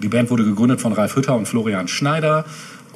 die 0.00 0.08
Band 0.08 0.30
wurde 0.30 0.44
gegründet 0.44 0.80
von 0.80 0.92
Ralf 0.92 1.16
Hütter 1.16 1.34
und 1.34 1.46
Florian 1.46 1.88
Schneider. 1.88 2.44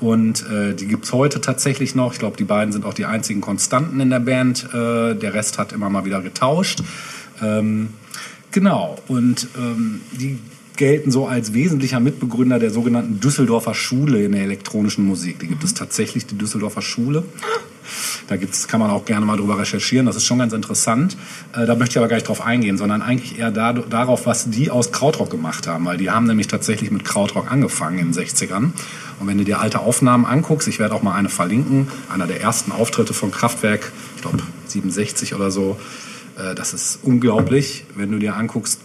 Und 0.04 0.44
äh, 0.50 0.74
die 0.74 0.86
gibt's 0.86 1.14
heute 1.14 1.40
tatsächlich 1.40 1.94
noch. 1.94 2.12
Ich 2.12 2.18
glaube, 2.18 2.36
die 2.36 2.44
beiden 2.44 2.74
sind 2.74 2.84
auch 2.84 2.92
die 2.92 3.06
einzigen 3.06 3.40
Konstanten 3.40 4.00
in 4.00 4.10
der 4.10 4.20
Band. 4.20 4.64
Äh, 4.74 5.14
der 5.14 5.32
Rest 5.32 5.56
hat 5.56 5.72
immer 5.72 5.88
mal 5.88 6.04
wieder 6.04 6.20
getauscht. 6.20 6.82
Ähm, 7.42 7.88
genau. 8.50 8.98
Und 9.08 9.48
ähm, 9.56 10.02
die 10.12 10.38
gelten 10.76 11.10
so 11.10 11.26
als 11.26 11.54
wesentlicher 11.54 12.00
Mitbegründer 12.00 12.58
der 12.58 12.70
sogenannten 12.70 13.18
Düsseldorfer 13.18 13.72
Schule 13.72 14.22
in 14.22 14.32
der 14.32 14.42
elektronischen 14.42 15.06
Musik. 15.06 15.38
Die 15.38 15.46
gibt 15.46 15.64
es 15.64 15.72
tatsächlich, 15.72 16.26
die 16.26 16.36
Düsseldorfer 16.36 16.82
Schule. 16.82 17.24
Da 18.28 18.36
gibt's, 18.36 18.68
kann 18.68 18.80
man 18.80 18.90
auch 18.90 19.06
gerne 19.06 19.24
mal 19.24 19.38
drüber 19.38 19.58
recherchieren. 19.58 20.04
Das 20.04 20.16
ist 20.16 20.26
schon 20.26 20.38
ganz 20.38 20.52
interessant. 20.52 21.16
Äh, 21.54 21.64
da 21.64 21.76
möchte 21.76 21.94
ich 21.94 21.98
aber 21.98 22.08
gar 22.08 22.16
nicht 22.16 22.28
drauf 22.28 22.42
eingehen, 22.42 22.76
sondern 22.76 23.00
eigentlich 23.00 23.38
eher 23.38 23.50
da, 23.50 23.72
darauf, 23.72 24.26
was 24.26 24.50
die 24.50 24.70
aus 24.70 24.92
Krautrock 24.92 25.30
gemacht 25.30 25.66
haben. 25.66 25.86
Weil 25.86 25.96
die 25.96 26.10
haben 26.10 26.26
nämlich 26.26 26.48
tatsächlich 26.48 26.90
mit 26.90 27.06
Krautrock 27.06 27.50
angefangen 27.50 27.98
in 27.98 28.12
den 28.12 28.22
60ern. 28.22 28.72
Und 29.20 29.26
wenn 29.26 29.38
du 29.38 29.44
dir 29.44 29.60
alte 29.60 29.80
Aufnahmen 29.80 30.24
anguckst, 30.24 30.68
ich 30.68 30.78
werde 30.78 30.94
auch 30.94 31.02
mal 31.02 31.14
eine 31.14 31.28
verlinken, 31.28 31.88
einer 32.12 32.26
der 32.26 32.40
ersten 32.40 32.72
Auftritte 32.72 33.14
von 33.14 33.30
Kraftwerk, 33.30 33.92
ich 34.16 34.22
glaube 34.22 34.38
67 34.66 35.34
oder 35.34 35.50
so, 35.50 35.78
äh, 36.38 36.54
das 36.54 36.74
ist 36.74 37.00
unglaublich, 37.02 37.84
wenn 37.94 38.10
du 38.10 38.18
dir 38.18 38.36
anguckst, 38.36 38.80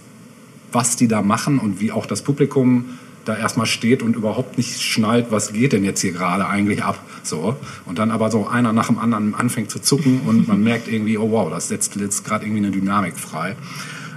was 0.71 0.95
die 0.95 1.07
da 1.07 1.21
machen 1.21 1.59
und 1.59 1.79
wie 1.79 1.91
auch 1.91 2.05
das 2.05 2.21
Publikum 2.21 2.85
da 3.25 3.35
erstmal 3.35 3.65
steht 3.65 4.01
und 4.01 4.15
überhaupt 4.15 4.57
nicht 4.57 4.81
schnallt, 4.81 5.27
was 5.29 5.53
geht 5.53 5.73
denn 5.73 5.83
jetzt 5.83 6.01
hier 6.01 6.11
gerade 6.11 6.47
eigentlich 6.47 6.83
ab. 6.83 6.99
So. 7.23 7.55
Und 7.85 7.99
dann 7.99 8.11
aber 8.11 8.31
so 8.31 8.47
einer 8.47 8.73
nach 8.73 8.87
dem 8.87 8.97
anderen 8.97 9.35
anfängt 9.35 9.69
zu 9.69 9.79
zucken 9.79 10.21
und 10.25 10.47
man 10.47 10.63
merkt 10.63 10.87
irgendwie, 10.87 11.17
oh 11.17 11.31
wow, 11.31 11.49
das 11.49 11.67
setzt 11.67 11.95
jetzt 11.95 12.25
gerade 12.25 12.45
irgendwie 12.45 12.65
eine 12.65 12.71
Dynamik 12.71 13.17
frei. 13.17 13.55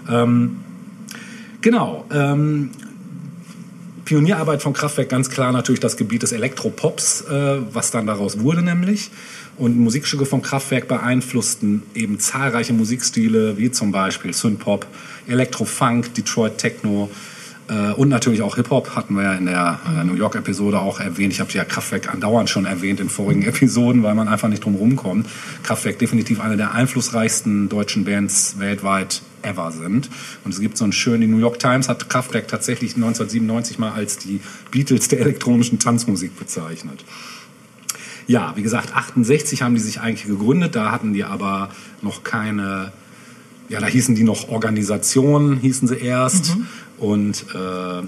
Ähm, 0.08 0.60
genau. 1.60 2.06
Ähm, 2.10 2.70
Pionierarbeit 4.04 4.62
von 4.62 4.72
Kraftwerk 4.72 5.08
ganz 5.08 5.30
klar 5.30 5.52
natürlich 5.52 5.80
das 5.80 5.96
Gebiet 5.96 6.22
des 6.22 6.32
Elektropops, 6.32 7.22
äh, 7.22 7.58
was 7.72 7.90
dann 7.90 8.06
daraus 8.06 8.40
wurde 8.40 8.62
nämlich. 8.62 9.10
Und 9.58 9.78
Musikstücke 9.78 10.24
vom 10.24 10.42
Kraftwerk 10.42 10.88
beeinflussten 10.88 11.82
eben 11.94 12.18
zahlreiche 12.18 12.72
Musikstile, 12.72 13.58
wie 13.58 13.70
zum 13.70 13.92
Beispiel 13.92 14.32
Synthpop, 14.32 14.86
Elektrofunk, 15.28 16.14
Detroit 16.14 16.58
Techno 16.58 17.10
und 17.92 18.08
natürlich 18.08 18.42
auch 18.42 18.56
Hip-Hop 18.56 18.96
hatten 18.96 19.14
wir 19.14 19.22
ja 19.22 19.34
in 19.34 19.46
der 19.46 19.80
äh, 19.86 20.04
New 20.04 20.14
York-Episode 20.14 20.80
auch 20.80 21.00
erwähnt. 21.00 21.32
Ich 21.32 21.40
habe 21.40 21.50
ja 21.52 21.64
Kraftwerk 21.64 22.12
andauernd 22.12 22.50
schon 22.50 22.64
erwähnt 22.64 23.00
in 23.00 23.08
vorigen 23.08 23.42
Episoden, 23.46 24.02
weil 24.02 24.14
man 24.14 24.28
einfach 24.28 24.48
nicht 24.48 24.64
drum 24.64 24.74
rumkommt. 24.74 25.28
Kraftwerk 25.62 25.98
definitiv 25.98 26.40
eine 26.40 26.56
der 26.56 26.72
einflussreichsten 26.72 27.68
deutschen 27.68 28.04
Bands 28.04 28.56
weltweit 28.58 29.22
ever 29.42 29.72
sind. 29.72 30.10
Und 30.44 30.52
es 30.52 30.60
gibt 30.60 30.76
so 30.76 30.84
einen 30.84 30.92
schönen, 30.92 31.20
die 31.20 31.26
New 31.26 31.38
York 31.38 31.58
Times 31.58 31.88
hat 31.88 32.08
Kraftwerk 32.08 32.48
tatsächlich 32.48 32.94
1997 32.94 33.78
mal 33.78 33.92
als 33.92 34.18
die 34.18 34.40
Beatles 34.70 35.08
der 35.08 35.20
elektronischen 35.20 35.78
Tanzmusik 35.78 36.38
bezeichnet. 36.38 37.04
Ja, 38.26 38.52
wie 38.56 38.62
gesagt, 38.62 38.94
68 38.94 39.62
haben 39.62 39.74
die 39.74 39.80
sich 39.80 40.00
eigentlich 40.00 40.26
gegründet, 40.26 40.76
da 40.76 40.92
hatten 40.92 41.12
die 41.12 41.24
aber 41.24 41.70
noch 42.02 42.22
keine 42.22 42.92
ja, 43.72 43.80
da 43.80 43.86
hießen 43.86 44.14
die 44.14 44.22
noch 44.22 44.50
Organisationen, 44.50 45.56
hießen 45.56 45.88
sie 45.88 45.96
erst. 45.96 46.56
Mhm. 46.56 46.66
Und 47.02 47.44
äh, 47.52 48.06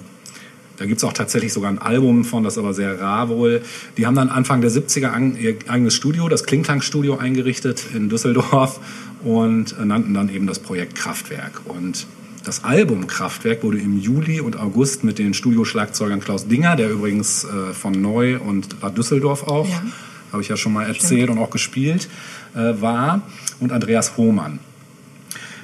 da 0.76 0.86
gibt 0.86 0.98
es 0.98 1.04
auch 1.04 1.12
tatsächlich 1.12 1.52
sogar 1.52 1.68
ein 1.68 1.78
Album 1.78 2.24
von, 2.24 2.44
das 2.44 2.54
ist 2.54 2.58
aber 2.58 2.74
sehr 2.74 3.00
rar 3.00 3.28
wohl. 3.28 3.62
Die 3.96 4.06
haben 4.06 4.14
dann 4.14 4.28
Anfang 4.28 4.60
der 4.60 4.70
70er 4.70 5.08
an, 5.08 5.36
ihr 5.36 5.56
eigenes 5.66 5.94
Studio, 5.94 6.28
das 6.28 6.44
Klingklang-Studio 6.44 7.16
eingerichtet 7.16 7.84
in 7.92 8.08
Düsseldorf 8.08 8.78
und 9.24 9.84
nannten 9.84 10.14
dann 10.14 10.28
eben 10.32 10.46
das 10.46 10.60
Projekt 10.60 10.94
Kraftwerk. 10.94 11.62
Und 11.64 12.06
das 12.44 12.62
Album 12.62 13.08
Kraftwerk 13.08 13.64
wurde 13.64 13.78
im 13.78 13.98
Juli 13.98 14.40
und 14.40 14.60
August 14.60 15.02
mit 15.02 15.18
den 15.18 15.34
Studioschlagzeugern 15.34 16.20
Klaus 16.20 16.46
Dinger, 16.46 16.76
der 16.76 16.90
übrigens 16.90 17.44
äh, 17.44 17.72
von 17.72 18.00
Neu 18.00 18.38
und 18.38 18.80
Bad 18.80 18.96
Düsseldorf 18.96 19.42
auch, 19.42 19.68
ja. 19.68 19.82
habe 20.30 20.42
ich 20.42 20.48
ja 20.48 20.56
schon 20.56 20.72
mal 20.72 20.86
erzählt 20.86 21.24
Stimmt. 21.24 21.30
und 21.30 21.38
auch 21.38 21.50
gespielt, 21.50 22.08
äh, 22.54 22.80
war, 22.80 23.22
und 23.58 23.72
Andreas 23.72 24.16
Hohmann 24.16 24.60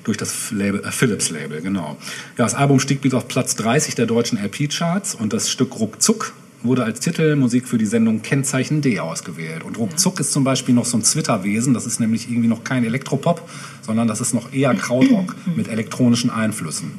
durch 0.05 0.16
das 0.16 0.51
Label, 0.51 0.82
äh, 0.84 0.90
Philips 0.90 1.30
Label, 1.30 1.61
genau. 1.61 1.96
Ja, 2.36 2.44
das 2.44 2.55
Album 2.55 2.80
stieg 2.80 3.01
bis 3.01 3.14
auf 3.14 3.28
Platz 3.28 3.57
30 3.57 3.94
der 3.94 4.07
deutschen 4.07 4.38
LP-Charts 4.38 5.14
und 5.14 5.32
das 5.32 5.51
Stück 5.51 5.78
Ruckzuck 5.78 6.32
wurde 6.62 6.84
als 6.84 7.01
Titelmusik 7.01 7.66
für 7.66 7.78
die 7.78 7.86
Sendung 7.86 8.22
Kennzeichen 8.22 8.82
D 8.82 9.01
ausgewählt. 9.01 9.64
Und 9.64 9.78
Ruckzuck 9.78 10.20
ist 10.20 10.32
zum 10.32 10.44
Beispiel 10.44 10.74
noch 10.74 10.84
so 10.84 10.98
ein 10.98 11.03
Zwitterwesen, 11.03 11.74
das 11.74 11.86
ist 11.86 12.01
nämlich 12.01 12.30
irgendwie 12.30 12.48
noch 12.48 12.64
kein 12.64 12.84
Elektropop, 12.84 13.48
sondern 13.80 14.09
das 14.09 14.20
ist 14.20 14.34
noch 14.34 14.53
eher 14.53 14.74
Krautrock 14.74 15.34
mit 15.57 15.68
elektronischen 15.68 16.30
Einflüssen. 16.30 16.92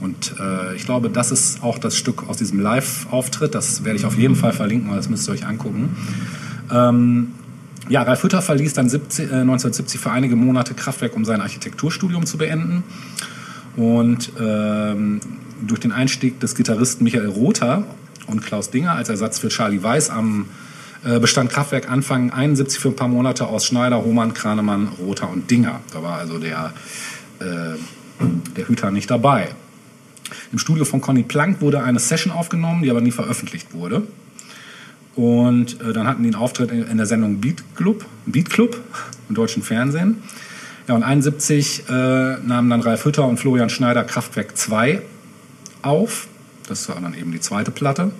Und 0.00 0.34
äh, 0.38 0.76
ich 0.76 0.84
glaube, 0.84 1.10
das 1.10 1.32
ist 1.32 1.62
auch 1.62 1.78
das 1.78 1.96
Stück 1.96 2.28
aus 2.28 2.36
diesem 2.36 2.60
Live-Auftritt, 2.60 3.54
das 3.54 3.84
werde 3.84 3.98
ich 3.98 4.04
auf 4.04 4.16
jeden 4.16 4.36
Fall 4.36 4.52
verlinken, 4.52 4.90
weil 4.90 4.96
das 4.96 5.08
müsst 5.08 5.28
ihr 5.28 5.32
euch 5.32 5.46
angucken. 5.46 5.96
Ähm, 6.72 7.32
ja, 7.88 8.02
Ralf 8.02 8.22
Hütter 8.22 8.42
verließ 8.42 8.74
dann 8.74 8.88
70, 8.88 9.26
äh, 9.26 9.34
1970 9.34 10.00
für 10.00 10.10
einige 10.10 10.36
Monate 10.36 10.74
Kraftwerk, 10.74 11.16
um 11.16 11.24
sein 11.24 11.40
Architekturstudium 11.40 12.26
zu 12.26 12.38
beenden. 12.38 12.84
Und 13.76 14.32
ähm, 14.40 15.20
durch 15.66 15.80
den 15.80 15.92
Einstieg 15.92 16.40
des 16.40 16.54
Gitarristen 16.54 17.04
Michael 17.04 17.28
Rother 17.28 17.84
und 18.26 18.42
Klaus 18.42 18.70
Dinger 18.70 18.92
als 18.92 19.08
Ersatz 19.08 19.38
für 19.38 19.48
Charlie 19.48 19.82
Weiß 19.82 20.10
am 20.10 20.46
äh, 21.04 21.20
bestand 21.20 21.50
Kraftwerk 21.50 21.90
Anfang 21.90 22.30
71 22.30 22.80
für 22.80 22.88
ein 22.88 22.96
paar 22.96 23.08
Monate 23.08 23.46
aus 23.46 23.66
Schneider, 23.66 24.02
Hohmann, 24.02 24.34
Kranemann, 24.34 24.88
Rother 24.98 25.30
und 25.30 25.50
Dinger. 25.50 25.80
Da 25.92 26.02
war 26.02 26.18
also 26.18 26.38
der, 26.38 26.72
äh, 27.38 27.44
der 28.56 28.68
Hüter 28.68 28.90
nicht 28.90 29.10
dabei. 29.10 29.48
Im 30.52 30.58
Studio 30.58 30.84
von 30.84 31.00
Conny 31.00 31.22
Plank 31.22 31.60
wurde 31.60 31.82
eine 31.82 32.00
Session 32.00 32.32
aufgenommen, 32.32 32.82
die 32.82 32.90
aber 32.90 33.00
nie 33.00 33.12
veröffentlicht 33.12 33.72
wurde. 33.72 34.02
Und 35.14 35.80
äh, 35.80 35.92
dann 35.92 36.06
hatten 36.06 36.22
die 36.22 36.28
einen 36.28 36.36
Auftritt 36.36 36.70
in, 36.70 36.86
in, 36.86 36.96
der 36.96 37.06
Sendung 37.06 37.40
Beat 37.40 37.62
Club, 37.74 38.04
Beat 38.26 38.50
Club 38.50 38.80
im 39.28 39.34
deutschen 39.34 39.62
Fernsehen. 39.62 40.22
Ja, 40.86 40.94
und 40.94 41.02
71 41.02 41.84
äh, 41.88 41.92
nahmen 41.92 42.70
dann 42.70 42.80
Ralf 42.80 43.04
Hütter 43.04 43.26
und 43.26 43.38
Florian 43.38 43.68
Schneider 43.68 44.04
Kraftwerk 44.04 44.56
2 44.56 45.02
auf. 45.82 46.28
Das 46.68 46.88
war 46.88 47.00
dann 47.00 47.14
eben 47.14 47.32
die 47.32 47.40
zweite 47.40 47.70
Platte. 47.70 48.12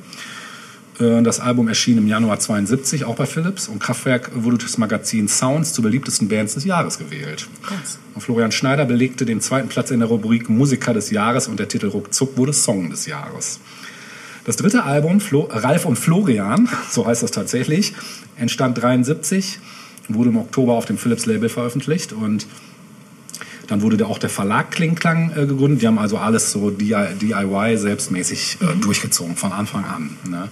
Äh, 1.01 1.23
das 1.23 1.41
Album 1.41 1.69
erschien 1.69 1.99
im 1.99 2.07
Januar 2.07 2.39
72, 2.39 3.05
auch 3.05 3.17
bei 3.17 3.27
Philips. 3.27 3.69
Und 3.69 3.79
Kraftwerk 3.79 4.31
wurde 4.35 4.59
durch 4.59 4.71
das 4.71 4.79
Magazin 4.79 5.29
Sounds 5.29 5.73
zu 5.73 5.83
beliebtesten 5.83 6.29
Bands 6.29 6.55
des 6.55 6.65
Jahres 6.65 6.99
gewählt. 6.99 7.49
Krass. 7.63 7.99
Und 8.15 8.21
Florian 8.21 8.53
Schneider 8.53 8.85
belegte 8.85 9.25
den 9.25 9.41
zweiten 9.41 9.69
Platz 9.69 9.91
in 9.91 10.01
der 10.01 10.09
Rubrik 10.09 10.49
Musiker 10.49 10.95
des 10.95 11.11
Jahres 11.11 11.49
und 11.49 11.61
der 11.61 11.69
Titel 11.69 11.89
Ruckzuck 11.89 12.37
wurde 12.37 12.53
Song 12.53 12.91
des 12.91 13.07
Jahres. 13.07 13.61
Das 14.49 14.57
dritte 14.57 14.85
Album, 14.85 15.21
Flo, 15.21 15.47
Ralf 15.51 15.85
und 15.85 15.97
Florian, 15.97 16.71
so 16.91 17.07
heißt 17.07 17.23
das 17.23 17.33
tatsächlich, 17.33 17.93
entstand 18.39 18.81
73, 18.81 19.59
wurde 20.09 20.31
im 20.31 20.39
Oktober 20.39 20.73
auf 20.73 20.87
dem 20.87 20.97
Philips 20.97 21.27
Label 21.27 21.51
veröffentlicht 21.51 22.15
und 22.15 22.47
dann 23.67 23.83
wurde 23.83 24.07
auch 24.07 24.17
der 24.17 24.31
Verlag 24.31 24.71
Klingklang 24.71 25.33
äh, 25.33 25.45
gegründet. 25.45 25.83
Die 25.83 25.87
haben 25.87 25.99
also 25.99 26.17
alles 26.17 26.51
so 26.51 26.71
DIY 26.71 27.77
selbstmäßig 27.77 28.57
äh, 28.63 28.81
durchgezogen 28.81 29.37
von 29.37 29.53
Anfang 29.53 29.85
an. 29.85 30.17
Ne? 30.27 30.49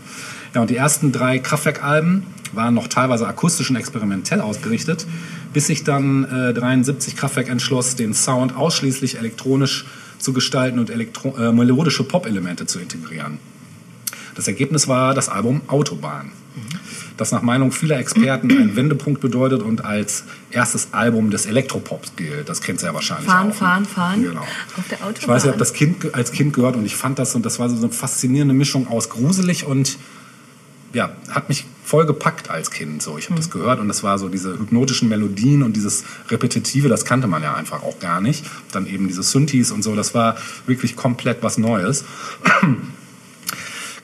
Ja, 0.55 0.61
und 0.61 0.69
die 0.69 0.77
ersten 0.77 1.11
drei 1.11 1.39
Kraftwerk-Alben 1.39 2.25
waren 2.53 2.75
noch 2.75 2.89
teilweise 2.89 3.27
akustisch 3.27 3.71
und 3.71 3.77
experimentell 3.77 4.43
ausgerichtet, 4.43 5.07
bis 5.55 5.69
sich 5.69 5.85
dann 5.85 6.25
äh, 6.25 6.53
73 6.53 7.17
Kraftwerk 7.17 7.49
entschloss, 7.49 7.97
den 7.97 8.13
Sound 8.13 8.55
ausschließlich 8.57 9.17
elektronisch 9.17 9.87
zu 10.19 10.35
gestalten 10.35 10.79
und 10.79 10.91
elektro 10.91 11.35
äh, 11.39 11.51
melodische 11.51 12.05
Pop-Elemente 12.05 12.67
zu 12.67 12.79
integrieren. 12.79 13.39
Das 14.37 14.47
Ergebnis 14.47 14.87
war 14.87 15.15
das 15.15 15.29
Album 15.31 15.63
Autobahn, 15.67 16.31
das 17.17 17.33
nach 17.33 17.41
Meinung 17.41 17.73
vieler 17.73 17.99
Experten 17.99 18.51
einen 18.51 18.77
Wendepunkt 18.77 19.23
bedeutet 19.23 19.63
und 19.63 19.85
als 19.85 20.25
erstes 20.51 20.89
Album 20.93 21.31
des 21.31 21.47
Elektropops 21.47 22.17
gilt. 22.17 22.49
Das 22.49 22.61
kennt 22.61 22.83
ihr 22.83 22.89
ja 22.89 22.95
wahrscheinlich 22.95 23.27
fahren, 23.27 23.51
auch. 23.51 23.55
Fahren, 23.55 23.87
fahren, 23.87 24.21
fahren. 24.21 24.23
Genau. 24.23 24.43
Auf 24.43 24.89
der 24.91 24.99
Autobahn. 24.99 25.15
Ich 25.19 25.27
weiß, 25.29 25.45
ich 25.45 25.49
habe 25.49 25.59
das 25.59 25.73
kind, 25.73 26.15
als 26.15 26.33
Kind 26.33 26.53
gehört 26.53 26.77
und 26.77 26.85
ich 26.85 26.97
fand 26.97 27.19
das 27.19 27.35
und 27.35 27.47
das 27.47 27.59
war 27.59 27.71
so 27.71 27.77
eine 27.77 27.91
faszinierende 27.91 28.55
Mischung 28.55 28.89
aus 28.89 29.09
gruselig 29.09 29.67
und 29.67 29.97
ja, 30.93 31.11
hat 31.31 31.49
mich 31.49 31.67
voll 31.85 32.07
gepackt 32.07 32.51
als 32.51 32.71
Kind. 32.71 33.03
So, 33.03 33.17
ich 33.17 33.27
habe 33.27 33.35
mhm. 33.35 33.39
das 33.39 33.51
gehört 33.51 33.81
und 33.81 33.89
das 33.89 34.03
war 34.03 34.19
so 34.19 34.29
diese 34.29 34.59
hypnotischen 34.59 35.09
Melodien 35.09 35.63
und 35.63 35.77
dieses 35.77 36.05
Repetitive, 36.29 36.89
das 36.89 37.05
kannte 37.05 37.27
man 37.27 37.43
ja 37.43 37.55
einfach 37.55 37.83
auch 37.83 37.99
gar 38.01 38.21
nicht. 38.21 38.45
Dann 38.73 38.87
eben 38.87 39.09
diese 39.09 39.23
Synthes 39.23 39.71
und 39.71 39.83
so, 39.83 39.95
das 39.95 40.15
war 40.15 40.37
wirklich 40.67 40.95
komplett 40.97 41.43
was 41.43 41.59
Neues. 41.59 42.05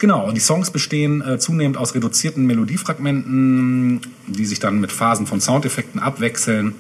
Genau, 0.03 0.33
die 0.33 0.41
Songs 0.41 0.73
bestehen 0.73 1.23
äh, 1.23 1.39
zunehmend 1.39 1.77
aus 1.77 1.95
reduzierten 1.95 2.45
Melodiefragmenten, 2.45 4.01
die 4.27 4.47
sich 4.47 4.59
dann 4.59 4.81
mit 4.81 4.91
Phasen 4.91 5.29
von 5.29 5.41
Soundeffekten 5.41 6.01
abwechseln. 6.01 6.75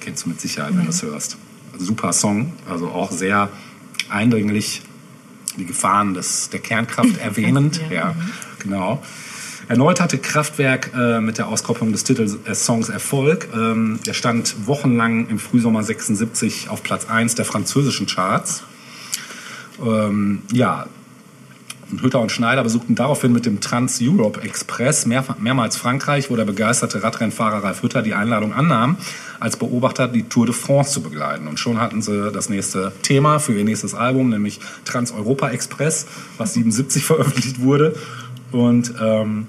Kennst 0.00 0.24
du 0.24 0.28
mit 0.28 0.40
Sicherheit, 0.40 0.70
wenn 0.70 0.78
du 0.78 0.84
mhm. 0.84 0.90
es 0.90 1.02
hörst. 1.02 1.36
Super 1.78 2.12
Song, 2.12 2.52
also 2.68 2.88
auch 2.88 3.10
sehr 3.10 3.48
eindringlich 4.10 4.82
die 5.56 5.64
Gefahren 5.64 6.12
des, 6.14 6.50
der 6.50 6.60
Kernkraft 6.60 7.16
erwähnend. 7.22 7.80
ja, 7.88 7.94
ja, 7.94 8.12
mhm. 8.12 8.30
genau. 8.58 9.02
Erneut 9.70 10.00
hatte 10.00 10.18
Kraftwerk 10.18 10.90
äh, 10.98 11.20
mit 11.20 11.38
der 11.38 11.46
Auskopplung 11.46 11.92
des 11.92 12.02
Titels 12.02 12.36
äh, 12.44 12.56
Songs 12.56 12.88
Erfolg. 12.88 13.50
Ähm, 13.54 14.00
der 14.04 14.14
stand 14.14 14.66
wochenlang 14.66 15.28
im 15.28 15.38
Frühsommer 15.38 15.84
76 15.84 16.68
auf 16.68 16.82
Platz 16.82 17.08
1 17.08 17.36
der 17.36 17.44
französischen 17.44 18.08
Charts. 18.08 18.64
Ähm, 19.80 20.42
ja, 20.50 20.86
Hütter 22.02 22.18
und 22.18 22.32
Schneider 22.32 22.64
besuchten 22.64 22.96
daraufhin 22.96 23.32
mit 23.32 23.46
dem 23.46 23.60
Trans-Europe 23.60 24.40
Express 24.42 25.06
mehr, 25.06 25.24
mehrmals 25.38 25.76
Frankreich, 25.76 26.32
wo 26.32 26.36
der 26.36 26.46
begeisterte 26.46 27.04
Radrennfahrer 27.04 27.62
Ralf 27.62 27.84
Hütter 27.84 28.02
die 28.02 28.14
Einladung 28.14 28.52
annahm, 28.52 28.96
als 29.38 29.56
Beobachter 29.56 30.08
die 30.08 30.24
Tour 30.24 30.46
de 30.46 30.54
France 30.54 30.94
zu 30.94 31.00
begleiten. 31.00 31.46
Und 31.46 31.60
schon 31.60 31.80
hatten 31.80 32.02
sie 32.02 32.32
das 32.32 32.48
nächste 32.48 32.90
Thema 33.02 33.38
für 33.38 33.56
ihr 33.56 33.64
nächstes 33.64 33.94
Album, 33.94 34.30
nämlich 34.30 34.58
Trans-Europa 34.84 35.50
Express, 35.50 36.08
was 36.38 36.54
77 36.54 37.04
veröffentlicht 37.04 37.60
wurde. 37.60 37.94
Und 38.50 38.94
ähm, 39.00 39.46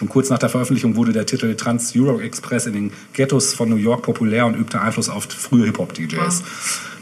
Schon 0.00 0.08
kurz 0.08 0.30
nach 0.30 0.38
der 0.38 0.48
Veröffentlichung 0.48 0.96
wurde 0.96 1.12
der 1.12 1.26
Titel 1.26 1.54
Trans-Euro 1.54 2.20
Express 2.20 2.64
in 2.64 2.72
den 2.72 2.92
Ghettos 3.12 3.52
von 3.52 3.68
New 3.68 3.76
York 3.76 4.00
populär 4.00 4.46
und 4.46 4.54
übte 4.54 4.80
Einfluss 4.80 5.10
auf 5.10 5.24
frühe 5.24 5.66
Hip-Hop-DJs, 5.66 6.42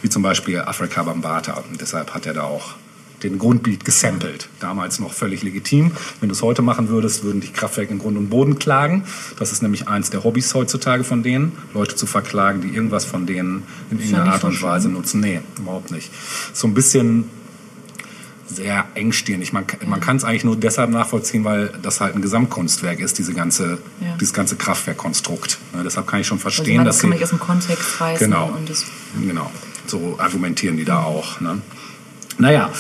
wie 0.03 0.09
zum 0.09 0.24
Beispiel 0.24 0.59
Afrika 0.62 1.05
Bambata. 1.05 1.62
Und 1.70 1.80
deshalb 1.80 2.12
hat 2.12 2.26
er 2.26 2.34
da 2.34 2.42
auch 2.42 2.74
den 3.22 3.38
Grundbeat 3.38 3.84
gesampelt. 3.84 4.49
Damals 4.59 4.99
noch 4.99 5.12
völlig 5.12 5.44
legitim. 5.44 5.92
Wenn 6.18 6.28
du 6.28 6.34
es 6.34 6.42
heute 6.42 6.61
machen 6.62 6.88
würdest, 6.88 7.22
würden 7.22 7.40
die 7.40 7.53
Kraftwerke 7.53 7.92
in 7.92 8.01
Grund 8.01 8.18
und 8.18 8.30
Boden 8.30 8.59
klagen. 8.59 9.05
Das 9.38 9.53
ist 9.53 9.62
nämlich 9.62 9.86
eins 9.86 10.11
der 10.11 10.24
Hobbys 10.24 10.53
heutzutage 10.55 11.05
von 11.05 11.22
denen, 11.22 11.53
Leute 11.74 11.94
zu 11.94 12.07
verklagen, 12.07 12.62
die 12.62 12.74
irgendwas 12.74 13.05
von 13.05 13.26
denen 13.26 13.62
in 13.92 14.01
irgendeiner 14.01 14.32
Art 14.32 14.42
und 14.42 14.61
Weise 14.61 14.88
nutzen. 14.88 15.20
Nee, 15.20 15.38
überhaupt 15.57 15.92
nicht. 15.92 16.11
So 16.53 16.66
ein 16.66 16.74
bisschen 16.74 17.30
sehr 18.49 18.86
engstirnig. 18.94 19.53
Man, 19.53 19.64
man 19.86 20.01
kann 20.01 20.16
es 20.16 20.24
eigentlich 20.24 20.44
nur 20.44 20.57
deshalb 20.57 20.90
nachvollziehen, 20.90 21.44
weil 21.44 21.70
das 21.82 22.01
halt 22.01 22.14
ein 22.14 22.22
Gesamtkunstwerk 22.22 22.99
ist, 23.01 23.18
diese 23.18 23.34
ganze, 23.34 23.78
Ja. 24.01 24.16
dieses 24.20 24.32
ganze 24.32 24.57
Kraftwerkkonstrukt. 24.57 25.59
Ne, 25.74 25.82
deshalb 25.84 26.07
kann 26.07 26.20
ich 26.20 26.26
schon 26.26 26.38
Also 26.38 26.42
verstehen, 26.51 26.76
man, 26.78 26.86
dass 26.86 26.96
das 26.96 27.03
kann 27.03 27.11
sie... 27.12 27.16
man 27.16 27.22
aus 27.24 27.30
dem 27.30 27.38
Kontext 27.38 28.01
reißen. 28.01 28.26
Genau. 28.30 28.46
Und 28.57 28.68
das, 28.70 28.86
Genau, 29.22 29.51
so 29.86 30.16
argumentieren 30.18 30.76
die 30.76 30.84
da 30.84 31.03
auch. 31.03 31.40
Ne? 31.40 31.61
Naja, 32.38 32.70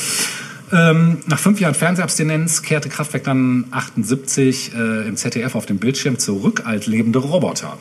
ähm, 0.72 1.18
nach 1.26 1.38
fünf 1.38 1.60
Jahren 1.60 1.74
Fernsehabstinenz 1.74 2.62
kehrte 2.62 2.88
Kraftwerk 2.88 3.24
dann 3.24 3.66
78 3.70 4.72
äh, 4.74 5.08
im 5.08 5.16
ZDF 5.16 5.54
auf 5.54 5.66
dem 5.66 5.78
Bildschirm 5.78 6.18
zurück 6.18 6.62
als 6.64 6.86
lebende 6.86 7.18
Roboter. 7.18 7.78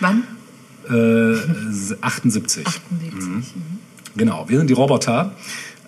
wann? 0.00 0.22
Äh, 0.88 1.36
78. 2.00 2.66
78. 2.66 2.74
Mhm. 3.24 3.42
Genau, 4.16 4.48
wir 4.48 4.58
sind 4.58 4.68
die 4.68 4.74
Roboter. 4.74 5.34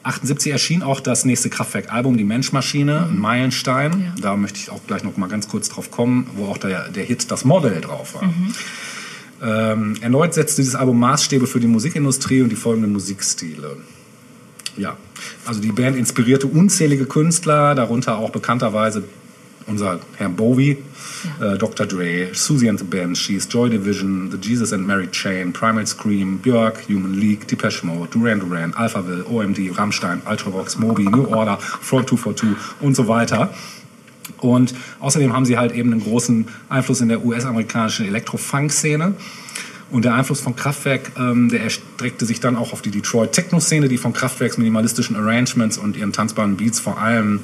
78 0.05 0.52
erschien 0.52 0.82
auch 0.82 1.00
das 1.00 1.24
nächste 1.24 1.50
Kraftwerk-Album, 1.50 2.16
Die 2.16 2.24
Menschmaschine, 2.24 3.09
ein 3.11 3.18
Meilenstein. 3.18 4.00
Ja. 4.00 4.14
Da 4.20 4.36
möchte 4.36 4.59
ich 4.59 4.70
auch 4.70 4.80
gleich 4.86 5.02
noch 5.02 5.16
mal 5.16 5.28
ganz 5.28 5.48
kurz 5.48 5.68
drauf 5.68 5.90
kommen, 5.90 6.28
wo 6.36 6.46
auch 6.46 6.59
der, 6.59 6.90
der 6.90 7.05
Hit 7.05 7.30
Das 7.30 7.44
Model 7.44 7.80
drauf 7.80 8.14
war. 8.14 8.32
Ähm, 9.42 9.96
erneut 10.00 10.34
setzte 10.34 10.62
dieses 10.62 10.74
Album 10.74 10.98
Maßstäbe 11.00 11.46
für 11.46 11.61
die 11.61 11.66
Musikindustrie 11.66 12.42
und 12.42 12.50
die 12.50 12.57
folgenden 12.57 12.92
Musikstile. 12.92 13.78
Ja, 14.76 14.96
also 15.44 15.61
die 15.61 15.72
Band 15.72 15.96
inspirierte 15.96 16.46
unzählige 16.46 17.07
Künstler, 17.07 17.74
darunter 17.74 18.18
auch 18.18 18.30
bekannterweise 18.30 19.05
unser 19.67 20.01
Herr 20.17 20.29
Bowie, 20.29 20.79
äh, 21.41 21.57
Dr. 21.59 21.87
Dre, 21.87 22.29
Susie 22.33 22.69
and 22.69 22.79
the 22.79 22.85
Banshees, 22.85 23.49
Joy 23.49 23.71
Division, 23.71 24.31
The 24.31 24.39
Jesus 24.39 24.73
and 24.73 24.87
Mary 24.87 25.09
Chain, 25.11 25.53
Primal 25.53 25.87
Scream, 25.87 26.39
Björk, 26.39 26.89
Human 26.89 27.15
League, 27.15 27.47
Depeche 27.49 27.85
Mode, 27.85 28.11
Duran 28.11 28.41
Duran, 28.41 28.75
Alphaville, 28.75 29.25
OMD, 29.25 29.77
Rammstein, 29.77 30.23
Ultravox, 30.29 30.79
Moby, 30.79 31.05
New 31.05 31.27
Order, 31.27 31.59
Front 31.59 32.09
242 32.09 32.49
und 32.81 32.95
so 32.95 33.09
weiter. 33.09 33.53
Und 34.39 34.75
außerdem 35.01 35.33
haben 35.33 35.45
sie 35.45 35.59
halt 35.59 35.73
eben 35.73 35.93
einen 35.93 36.03
großen 36.03 36.47
Einfluss 36.69 37.01
in 37.01 37.09
der 37.09 37.25
US-amerikanischen 37.25 38.07
Elektro-Funk-Szene. 38.07 39.15
Und 39.91 40.05
der 40.05 40.15
Einfluss 40.15 40.41
von 40.41 40.57
Kraftwerk, 40.57 41.12
ähm, 41.19 41.49
der 41.51 41.62
erstreckte 41.62 42.25
sich 42.25 42.41
dann 42.41 42.57
auch 42.57 42.73
auf 42.73 42.83
die 42.83 42.91
Detroit-Techno-Szene, 42.91 43.89
die 43.89 43.99
von 43.99 44.12
Kraftwerks 44.12 44.59
minimalistischen 44.59 45.15
Arrangements 45.15 45.79
und 45.79 45.97
ihren 45.97 46.12
tanzbaren 46.12 46.57
Beats 46.57 46.81
vor 46.81 46.99
allem 46.99 47.41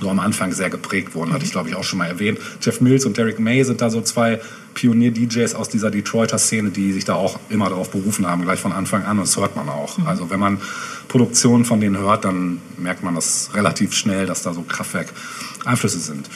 so 0.00 0.10
am 0.10 0.20
Anfang 0.20 0.52
sehr 0.52 0.70
geprägt 0.70 1.14
wurden, 1.14 1.32
hatte 1.32 1.44
ich 1.44 1.52
glaube 1.52 1.68
ich 1.68 1.74
auch 1.74 1.84
schon 1.84 1.98
mal 1.98 2.06
erwähnt. 2.06 2.38
Jeff 2.60 2.80
Mills 2.80 3.06
und 3.06 3.16
Derek 3.16 3.38
May 3.38 3.62
sind 3.64 3.80
da 3.80 3.90
so 3.90 4.00
zwei 4.00 4.40
Pionier-DJs 4.74 5.54
aus 5.54 5.68
dieser 5.68 5.90
Detroiter 5.90 6.38
Szene, 6.38 6.70
die 6.70 6.92
sich 6.92 7.04
da 7.04 7.14
auch 7.14 7.38
immer 7.48 7.68
darauf 7.68 7.90
berufen 7.90 8.26
haben, 8.26 8.42
gleich 8.42 8.60
von 8.60 8.72
Anfang 8.72 9.04
an. 9.04 9.18
Und 9.18 9.28
das 9.28 9.36
hört 9.36 9.56
man 9.56 9.68
auch. 9.68 9.98
Also 10.04 10.30
wenn 10.30 10.40
man 10.40 10.60
Produktionen 11.08 11.64
von 11.64 11.80
denen 11.80 11.98
hört, 11.98 12.24
dann 12.24 12.60
merkt 12.76 13.02
man 13.02 13.14
das 13.14 13.50
relativ 13.54 13.92
schnell, 13.92 14.26
dass 14.26 14.42
da 14.42 14.52
so 14.52 14.62
Kraftwerk-Einflüsse 14.62 16.00
sind. 16.00 16.28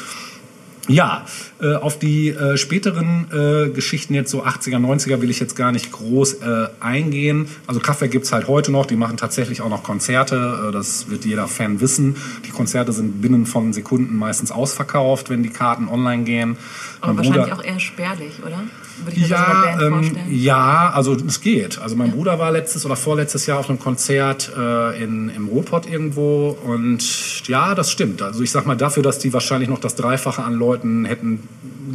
Ja, 0.89 1.27
äh, 1.61 1.75
auf 1.75 1.99
die 1.99 2.31
äh, 2.31 2.57
späteren 2.57 3.27
äh, 3.31 3.69
Geschichten 3.71 4.15
jetzt 4.15 4.31
so 4.31 4.43
80er, 4.45 4.77
90er 4.79 5.21
will 5.21 5.29
ich 5.31 5.39
jetzt 5.39 5.55
gar 5.55 5.71
nicht 5.71 5.93
groß 5.93 6.35
äh, 6.35 6.69
eingehen. 6.81 7.47
Also 7.67 7.79
Kraftwerk 7.81 8.11
gibt's 8.11 8.33
halt 8.33 8.49
heute 8.49 8.73
noch, 8.73 8.87
die 8.87 8.97
machen 8.97 9.19
tatsächlich 9.19 9.61
auch 9.61 9.69
noch 9.69 9.83
Konzerte, 9.83 10.69
äh, 10.69 10.73
das 10.73 11.11
wird 11.11 11.27
jeder 11.27 11.47
Fan 11.47 11.81
wissen. 11.83 12.17
Die 12.47 12.51
Konzerte 12.51 12.93
sind 12.93 13.21
binnen 13.21 13.45
von 13.45 13.73
Sekunden 13.75 14.17
meistens 14.17 14.51
ausverkauft, 14.51 15.29
wenn 15.29 15.43
die 15.43 15.51
Karten 15.51 15.89
online 15.89 16.25
gehen. 16.25 16.57
Aber 17.03 17.13
Mein 17.13 17.19
wahrscheinlich 17.19 17.51
Bruder- 17.55 17.61
auch 17.61 17.65
eher 17.65 17.81
spärlich, 17.81 18.33
oder? 18.45 18.63
Würde 19.05 19.17
ich 19.17 19.29
ja, 19.29 19.63
Band 19.65 19.83
ähm, 19.83 19.93
vorstellen. 19.93 20.27
ja, 20.31 20.91
also 20.95 21.15
es 21.15 21.41
geht. 21.41 21.79
Also 21.79 21.97
mein 21.97 22.11
Bruder 22.11 22.39
war 22.39 22.51
letztes 22.51 22.85
oder 22.85 22.97
vorletztes 22.97 23.47
Jahr 23.47 23.59
auf 23.59 23.69
einem 23.69 23.79
Konzert 23.79 24.51
äh, 24.57 25.03
in, 25.03 25.29
im 25.31 25.49
Ruhrpott 25.49 25.87
irgendwo 25.91 26.57
und 26.65 27.47
ja, 27.49 27.75
das 27.75 27.91
stimmt. 27.91 28.23
Also 28.23 28.43
ich 28.43 28.51
sag 28.51 28.67
mal, 28.67 28.77
dafür, 28.77 29.03
dass 29.03 29.19
die 29.19 29.33
wahrscheinlich 29.33 29.69
noch 29.69 29.81
das 29.81 29.95
Dreifache 29.95 30.43
an 30.43 30.55
Leuten 30.55 31.05
hätten 31.05 31.49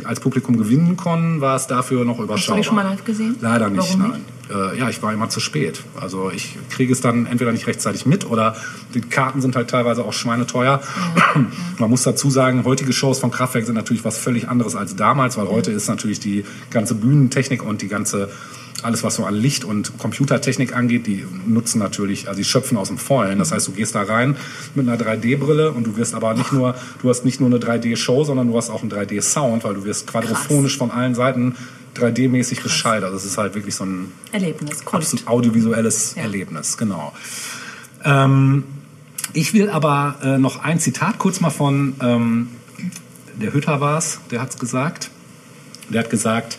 als 0.05 0.19
Publikum 0.19 0.57
gewinnen 0.57 0.97
können, 0.97 1.41
war 1.41 1.55
es 1.55 1.67
dafür 1.67 2.03
noch 2.05 2.13
Hast 2.13 2.19
du 2.19 2.23
überschaubar. 2.23 2.61
die 2.61 2.63
schon 2.65 2.75
mal 2.75 2.83
live 2.83 3.03
gesehen? 3.03 3.35
Leider 3.41 3.69
nicht, 3.69 3.97
Warum 3.97 4.11
nein. 4.11 4.25
Äh, 4.49 4.77
ja, 4.77 4.89
ich 4.89 5.01
war 5.01 5.13
immer 5.13 5.29
zu 5.29 5.39
spät. 5.39 5.83
Also 5.99 6.31
ich 6.31 6.57
kriege 6.69 6.91
es 6.91 7.01
dann 7.01 7.25
entweder 7.25 7.51
nicht 7.51 7.67
rechtzeitig 7.67 8.05
mit 8.05 8.29
oder 8.29 8.55
die 8.93 9.01
Karten 9.01 9.41
sind 9.41 9.55
halt 9.55 9.69
teilweise 9.69 10.03
auch 10.03 10.13
schweineteuer. 10.13 10.81
Man 11.79 11.89
muss 11.89 12.03
dazu 12.03 12.29
sagen, 12.29 12.63
heutige 12.65 12.93
Shows 12.93 13.19
von 13.19 13.31
Kraftwerk 13.31 13.65
sind 13.65 13.75
natürlich 13.75 14.03
was 14.03 14.17
völlig 14.17 14.49
anderes 14.49 14.75
als 14.75 14.95
damals, 14.95 15.37
weil 15.37 15.47
heute 15.47 15.71
ist 15.71 15.87
natürlich 15.87 16.19
die 16.19 16.45
ganze 16.71 16.95
Bühnentechnik 16.95 17.63
und 17.63 17.81
die 17.81 17.87
ganze 17.87 18.29
alles, 18.83 19.03
was 19.03 19.15
so 19.15 19.25
an 19.25 19.35
Licht 19.35 19.63
und 19.63 19.97
Computertechnik 19.97 20.75
angeht, 20.75 21.07
die 21.07 21.25
nutzen 21.45 21.79
natürlich, 21.79 22.27
also 22.27 22.37
die 22.37 22.43
schöpfen 22.43 22.77
aus 22.77 22.89
dem 22.89 22.97
Vollen. 22.97 23.39
Das 23.39 23.51
heißt, 23.51 23.67
du 23.67 23.71
gehst 23.71 23.95
da 23.95 24.03
rein 24.03 24.35
mit 24.75 24.87
einer 24.87 24.97
3D-Brille 24.97 25.71
und 25.71 25.87
du 25.87 25.95
wirst 25.95 26.13
aber 26.13 26.33
nicht 26.33 26.51
nur, 26.51 26.75
du 27.01 27.09
hast 27.09 27.23
nicht 27.23 27.39
nur 27.39 27.49
eine 27.49 27.59
3D-Show, 27.59 28.23
sondern 28.25 28.47
du 28.47 28.57
hast 28.57 28.69
auch 28.69 28.81
einen 28.81 28.91
3D-Sound, 28.91 29.63
weil 29.63 29.75
du 29.75 29.85
wirst 29.85 30.07
quadrophonisch 30.07 30.77
von 30.77 30.91
allen 30.91 31.15
Seiten 31.15 31.55
3D-mäßig 31.95 32.61
beschallt. 32.63 33.03
Also 33.03 33.17
es 33.17 33.25
ist 33.25 33.37
halt 33.37 33.55
wirklich 33.55 33.75
so 33.75 33.85
ein 33.85 34.11
Erlebnis, 34.31 34.85
absolut 34.85 35.27
audiovisuelles 35.27 36.15
Ja. 36.15 36.23
Erlebnis, 36.23 36.77
genau. 36.77 37.13
Ähm, 38.03 38.63
ich 39.33 39.53
will 39.53 39.69
aber 39.69 40.15
äh, 40.23 40.37
noch 40.37 40.63
ein 40.63 40.79
Zitat 40.79 41.17
kurz 41.17 41.39
mal 41.39 41.49
von 41.49 41.95
ähm, 42.01 42.49
der 43.41 43.53
Hütter 43.53 43.81
war's, 43.81 44.19
der 44.31 44.41
hat's 44.41 44.57
gesagt. 44.59 45.09
Der 45.89 46.01
hat 46.01 46.09
gesagt, 46.09 46.57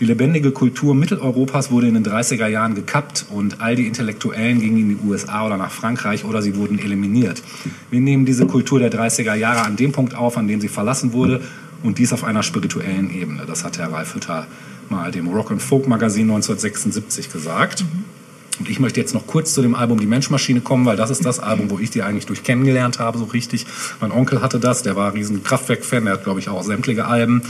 die 0.00 0.06
lebendige 0.06 0.50
Kultur 0.50 0.94
Mitteleuropas 0.94 1.70
wurde 1.70 1.86
in 1.86 1.94
den 1.94 2.04
30er 2.04 2.48
Jahren 2.48 2.74
gekappt 2.74 3.26
und 3.30 3.60
all 3.60 3.76
die 3.76 3.86
Intellektuellen 3.86 4.60
gingen 4.60 4.78
in 4.78 4.88
die 4.88 5.06
USA 5.06 5.46
oder 5.46 5.56
nach 5.56 5.70
Frankreich 5.70 6.24
oder 6.24 6.42
sie 6.42 6.56
wurden 6.56 6.78
eliminiert. 6.78 7.42
Wir 7.90 8.00
nehmen 8.00 8.24
diese 8.24 8.46
Kultur 8.46 8.80
der 8.80 8.90
30er 8.90 9.34
Jahre 9.34 9.62
an 9.62 9.76
dem 9.76 9.92
Punkt 9.92 10.14
auf, 10.16 10.36
an 10.36 10.48
dem 10.48 10.60
sie 10.60 10.68
verlassen 10.68 11.12
wurde 11.12 11.42
und 11.84 11.98
dies 11.98 12.12
auf 12.12 12.24
einer 12.24 12.42
spirituellen 12.42 13.14
Ebene. 13.14 13.44
Das 13.46 13.62
hat 13.64 13.78
Herr 13.78 13.92
Ralf 13.92 14.14
Hütter 14.14 14.46
mal 14.90 15.10
dem 15.10 15.28
Rock 15.28 15.50
and 15.50 15.62
Folk 15.62 15.86
Magazin 15.86 16.30
1976 16.30 17.32
gesagt. 17.32 17.84
Und 18.58 18.68
ich 18.68 18.78
möchte 18.78 19.00
jetzt 19.00 19.14
noch 19.14 19.26
kurz 19.26 19.52
zu 19.52 19.62
dem 19.62 19.74
Album 19.74 19.98
Die 19.98 20.06
Menschmaschine 20.06 20.60
kommen, 20.60 20.86
weil 20.86 20.96
das 20.96 21.10
ist 21.10 21.24
das 21.24 21.40
Album, 21.40 21.70
wo 21.70 21.78
ich 21.78 21.90
die 21.90 22.02
eigentlich 22.02 22.26
durch 22.26 22.44
kennengelernt 22.44 22.98
habe, 22.98 23.18
so 23.18 23.24
richtig. 23.24 23.66
Mein 24.00 24.12
Onkel 24.12 24.42
hatte 24.42 24.60
das, 24.60 24.82
der 24.82 24.94
war 24.94 25.08
ein 25.08 25.14
riesen 25.14 25.42
Kraftwerk-Fan, 25.42 26.04
der 26.04 26.14
hat, 26.14 26.24
glaube 26.24 26.40
ich, 26.40 26.48
auch 26.48 26.62
sämtliche 26.62 27.04
Alben. 27.04 27.42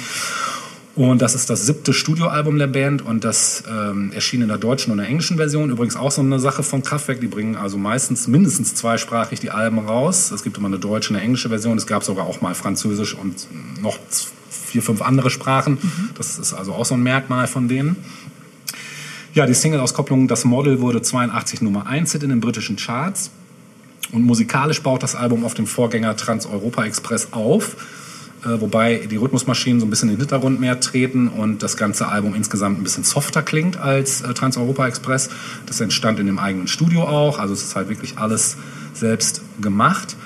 Und 0.97 1.23
das 1.23 1.35
ist 1.35 1.51
das 1.51 1.67
siebte 1.67 1.93
Studioalbum 1.93 2.57
der 2.57 2.69
Band 2.69 3.03
und 3.03 3.25
das 3.25 3.65
ähm, 3.69 4.13
erschien 4.13 4.43
in 4.43 4.49
der 4.49 4.59
deutschen 4.59 4.93
und 4.93 4.99
der 4.99 5.09
englischen 5.09 5.37
Version. 5.37 5.71
Übrigens 5.71 5.97
auch 5.97 6.13
so 6.13 6.23
eine 6.23 6.39
Sache 6.39 6.63
von 6.63 6.83
Kraftwerk. 6.83 7.21
Die 7.21 7.27
bringen 7.27 7.57
also 7.57 7.79
meistens 7.79 8.29
mindestens 8.29 8.77
zweisprachig 8.77 9.41
die 9.41 9.51
Alben 9.51 9.81
raus. 9.81 10.31
Es 10.31 10.45
gibt 10.45 10.57
immer 10.57 10.69
eine 10.69 10.79
deutsche 10.79 11.11
und 11.11 11.17
eine 11.17 11.25
englische 11.25 11.49
Version. 11.49 11.77
Es 11.77 11.89
gab 11.89 12.05
sogar 12.05 12.27
auch 12.27 12.41
mal 12.43 12.55
Französisch 12.55 13.15
und 13.15 13.49
noch 13.83 13.99
vier, 14.75 14.83
fünf 14.83 15.03
andere 15.03 15.31
Sprachen. 15.31 15.75
Mhm. 15.81 16.11
Das 16.19 16.37
ist 16.37 16.53
also 16.53 16.73
auch 16.73 16.85
so 16.85 16.95
ein 16.95 17.03
Merkmal 17.05 17.47
von 17.47 17.69
denen. 17.69 17.95
Ja, 19.33 19.47
die 19.47 19.55
Single-Auskopplung 19.55 20.27
Das 20.27 20.45
Model 20.45 20.81
wurde 20.81 21.01
82 21.01 21.63
Nummer 21.63 21.87
1 21.87 22.11
Hit 22.11 22.25
in 22.25 22.31
den 22.31 22.41
britischen 22.41 22.75
Charts. 22.75 23.31
Und 24.11 24.23
musikalisch 24.23 24.83
baut 24.83 25.05
das 25.05 25.15
Album 25.15 25.45
auf 25.45 25.55
dem 25.55 25.69
Vorgänger 25.69 26.17
Trans-Europa 26.17 26.85
Express 26.85 27.29
auf 27.31 27.77
äh, 28.45 28.61
wobei 28.61 29.07
die 29.11 29.17
Rhythmusmaschinen 29.17 29.79
so 29.79 29.87
ein 29.87 29.91
bisschen 29.91 30.09
in 30.09 30.17
den 30.17 30.23
Hintergrund 30.23 30.61
mehr 30.61 30.81
treten 30.81 31.29
und 31.29 31.63
das 31.63 31.77
ganze 31.77 32.09
Album 32.09 32.35
insgesamt 32.35 32.81
ein 32.81 32.83
bisschen 32.83 33.05
softer 33.05 33.43
klingt 33.43 33.77
als 33.77 34.23
äh, 34.23 34.35
Trans-Europa 34.35 34.89
Express. 34.89 35.31
Das 35.67 35.81
entstand 35.81 36.19
in 36.19 36.27
dem 36.27 36.41
eigenen 36.41 36.67
Studio 36.67 37.05
auch, 37.05 37.39
also 37.39 37.55
es 37.55 37.63
ist 37.63 37.77
halt 37.77 37.89
wirklich 37.89 38.19
alles 38.19 38.57
selbst 38.93 39.41
gemacht 39.61 40.17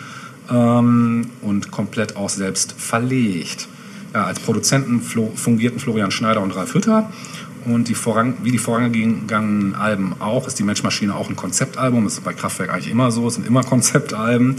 ähm, 0.51 1.30
und 1.42 1.70
komplett 1.70 2.16
auch 2.16 2.30
selbst 2.30 2.72
verlegt. 2.72 3.68
Ja, 4.14 4.24
als 4.24 4.40
Produzenten 4.40 5.00
fungierten 5.00 5.78
Florian 5.78 6.11
Schneider 6.11 6.40
und 6.40 6.54
Ralf 6.56 6.74
Hütter. 6.74 7.11
Und 7.64 7.88
die 7.88 7.94
voran, 7.94 8.34
wie 8.42 8.52
die 8.52 8.59
vorangegangenen 8.59 9.74
Alben 9.74 10.14
auch, 10.20 10.46
ist 10.46 10.59
die 10.59 10.62
Menschmaschine 10.62 11.14
auch 11.14 11.28
ein 11.28 11.36
Konzeptalbum. 11.36 12.04
Das 12.04 12.14
ist 12.14 12.24
bei 12.24 12.32
Kraftwerk 12.32 12.72
eigentlich 12.72 12.90
immer 12.90 13.11
so, 13.11 13.28
es 13.28 13.34
sind 13.34 13.46
immer 13.46 13.62
Konzeptalben. 13.62 14.56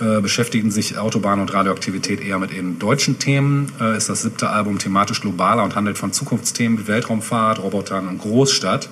Äh, 0.00 0.20
beschäftigen 0.20 0.70
sich 0.70 0.98
Autobahn 0.98 1.40
und 1.40 1.54
Radioaktivität 1.54 2.20
eher 2.20 2.38
mit 2.38 2.52
eben 2.52 2.78
deutschen 2.78 3.18
Themen. 3.18 3.70
Äh, 3.80 3.96
ist 3.96 4.08
das 4.08 4.22
siebte 4.22 4.50
Album 4.50 4.78
thematisch 4.78 5.20
globaler 5.20 5.62
und 5.62 5.76
handelt 5.76 5.96
von 5.96 6.12
Zukunftsthemen 6.12 6.78
wie 6.78 6.88
Weltraumfahrt, 6.88 7.60
Robotern 7.60 8.08
und 8.08 8.18
Großstadt. 8.18 8.88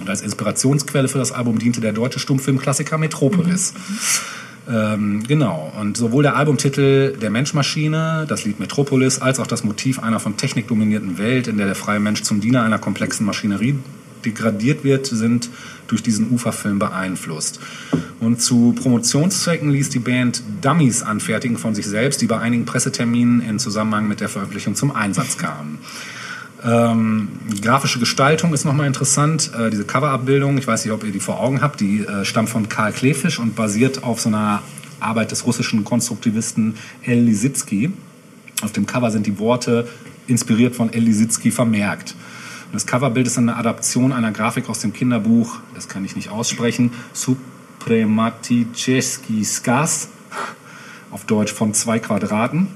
Und 0.00 0.10
als 0.10 0.22
Inspirationsquelle 0.22 1.08
für 1.08 1.18
das 1.18 1.30
Album 1.30 1.58
diente 1.58 1.80
der 1.80 1.92
deutsche 1.92 2.18
Stummfilmklassiker 2.18 2.98
Metropolis. 2.98 3.74
Mhm. 3.74 3.98
Ähm, 4.68 5.22
genau. 5.26 5.72
Und 5.78 5.96
sowohl 5.96 6.22
der 6.22 6.36
Albumtitel 6.36 7.16
Der 7.16 7.30
Menschmaschine, 7.30 8.24
das 8.28 8.44
Lied 8.44 8.60
Metropolis, 8.60 9.20
als 9.20 9.38
auch 9.38 9.46
das 9.46 9.64
Motiv 9.64 9.98
einer 9.98 10.20
von 10.20 10.36
Technik 10.36 10.68
dominierten 10.68 11.18
Welt, 11.18 11.48
in 11.48 11.58
der 11.58 11.66
der 11.66 11.74
freie 11.74 12.00
Mensch 12.00 12.22
zum 12.22 12.40
Diener 12.40 12.62
einer 12.62 12.78
komplexen 12.78 13.26
Maschinerie 13.26 13.78
degradiert 14.24 14.84
wird, 14.84 15.06
sind 15.06 15.50
durch 15.86 16.02
diesen 16.02 16.30
Uferfilm 16.30 16.78
beeinflusst. 16.78 17.60
Und 18.20 18.40
zu 18.40 18.72
Promotionszwecken 18.72 19.70
ließ 19.70 19.90
die 19.90 19.98
Band 19.98 20.42
Dummies 20.62 21.02
anfertigen 21.02 21.58
von 21.58 21.74
sich 21.74 21.86
selbst, 21.86 22.22
die 22.22 22.26
bei 22.26 22.38
einigen 22.38 22.64
Presseterminen 22.64 23.42
in 23.42 23.58
Zusammenhang 23.58 24.08
mit 24.08 24.20
der 24.20 24.30
Veröffentlichung 24.30 24.74
zum 24.74 24.96
Einsatz 24.96 25.36
kamen. 25.36 25.78
Ähm, 26.64 27.28
grafische 27.60 27.98
Gestaltung 27.98 28.54
ist 28.54 28.64
nochmal 28.64 28.86
interessant. 28.86 29.50
Äh, 29.58 29.68
diese 29.70 29.84
Coverabbildung, 29.84 30.56
ich 30.56 30.66
weiß 30.66 30.82
nicht, 30.84 30.94
ob 30.94 31.04
ihr 31.04 31.12
die 31.12 31.20
vor 31.20 31.40
Augen 31.40 31.60
habt, 31.60 31.80
die 31.80 32.00
äh, 32.00 32.24
stammt 32.24 32.48
von 32.48 32.70
Karl 32.70 32.92
Klefisch 32.92 33.38
und 33.38 33.54
basiert 33.54 34.02
auf 34.02 34.20
so 34.20 34.30
einer 34.30 34.62
Arbeit 34.98 35.30
des 35.30 35.46
russischen 35.46 35.84
Konstruktivisten 35.84 36.76
El 37.02 37.20
Lisitsky. 37.20 37.92
Auf 38.62 38.72
dem 38.72 38.86
Cover 38.86 39.10
sind 39.10 39.26
die 39.26 39.38
Worte 39.38 39.86
inspiriert 40.26 40.74
von 40.74 40.90
El 40.90 41.02
Lisitsky 41.02 41.50
vermerkt. 41.50 42.14
Das 42.72 42.86
Coverbild 42.86 43.26
ist 43.26 43.36
eine 43.36 43.56
Adaption 43.56 44.10
einer 44.12 44.32
Grafik 44.32 44.70
aus 44.70 44.78
dem 44.80 44.94
Kinderbuch, 44.94 45.58
das 45.74 45.88
kann 45.88 46.04
ich 46.04 46.16
nicht 46.16 46.30
aussprechen, 46.30 46.92
Suprematiceski 47.12 49.44
Skas, 49.44 50.08
auf 51.10 51.24
Deutsch 51.24 51.52
von 51.52 51.74
zwei 51.74 51.98
Quadraten. 52.00 52.68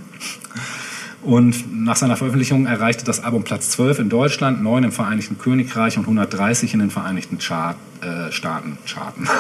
Und 1.23 1.85
nach 1.85 1.97
seiner 1.97 2.17
Veröffentlichung 2.17 2.67
erreichte 2.67 3.05
das 3.05 3.23
Album 3.23 3.43
Platz 3.43 3.71
12 3.71 3.99
in 3.99 4.09
Deutschland, 4.09 4.63
9 4.63 4.85
im 4.85 4.93
Vereinigten 4.93 5.39
Königreich 5.39 5.97
und 5.99 6.05
130 6.05 6.75
in 6.75 6.81
den 6.81 6.91
Vereinigten 6.91 7.39
Chart, 7.39 7.77
äh, 8.03 8.31
Staaten. 8.33 8.79
Charten. 8.87 9.29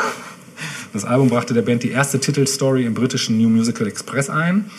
Das 0.93 1.05
Album 1.05 1.29
brachte 1.29 1.55
der 1.55 1.63
Band 1.63 1.83
die 1.85 1.91
erste 1.91 2.19
Titelstory 2.19 2.85
im 2.85 2.95
britischen 2.95 3.39
New 3.39 3.49
Musical 3.49 3.87
Express 3.87 4.31
ein. 4.31 4.71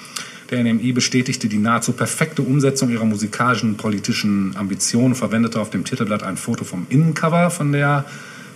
Der 0.50 0.64
NMI 0.64 0.92
bestätigte 0.92 1.48
die 1.48 1.60
nahezu 1.60 1.94
perfekte 1.94 2.42
Umsetzung 2.42 2.90
ihrer 2.90 3.06
musikalischen 3.06 3.78
politischen 3.78 4.56
Ambitionen, 4.58 5.14
verwendete 5.14 5.62
auf 5.62 5.70
dem 5.70 5.86
Titelblatt 5.86 6.24
ein 6.24 6.36
Foto 6.36 6.66
vom 6.66 6.88
Innencover 6.90 7.52
von 7.52 7.72
der 7.72 8.06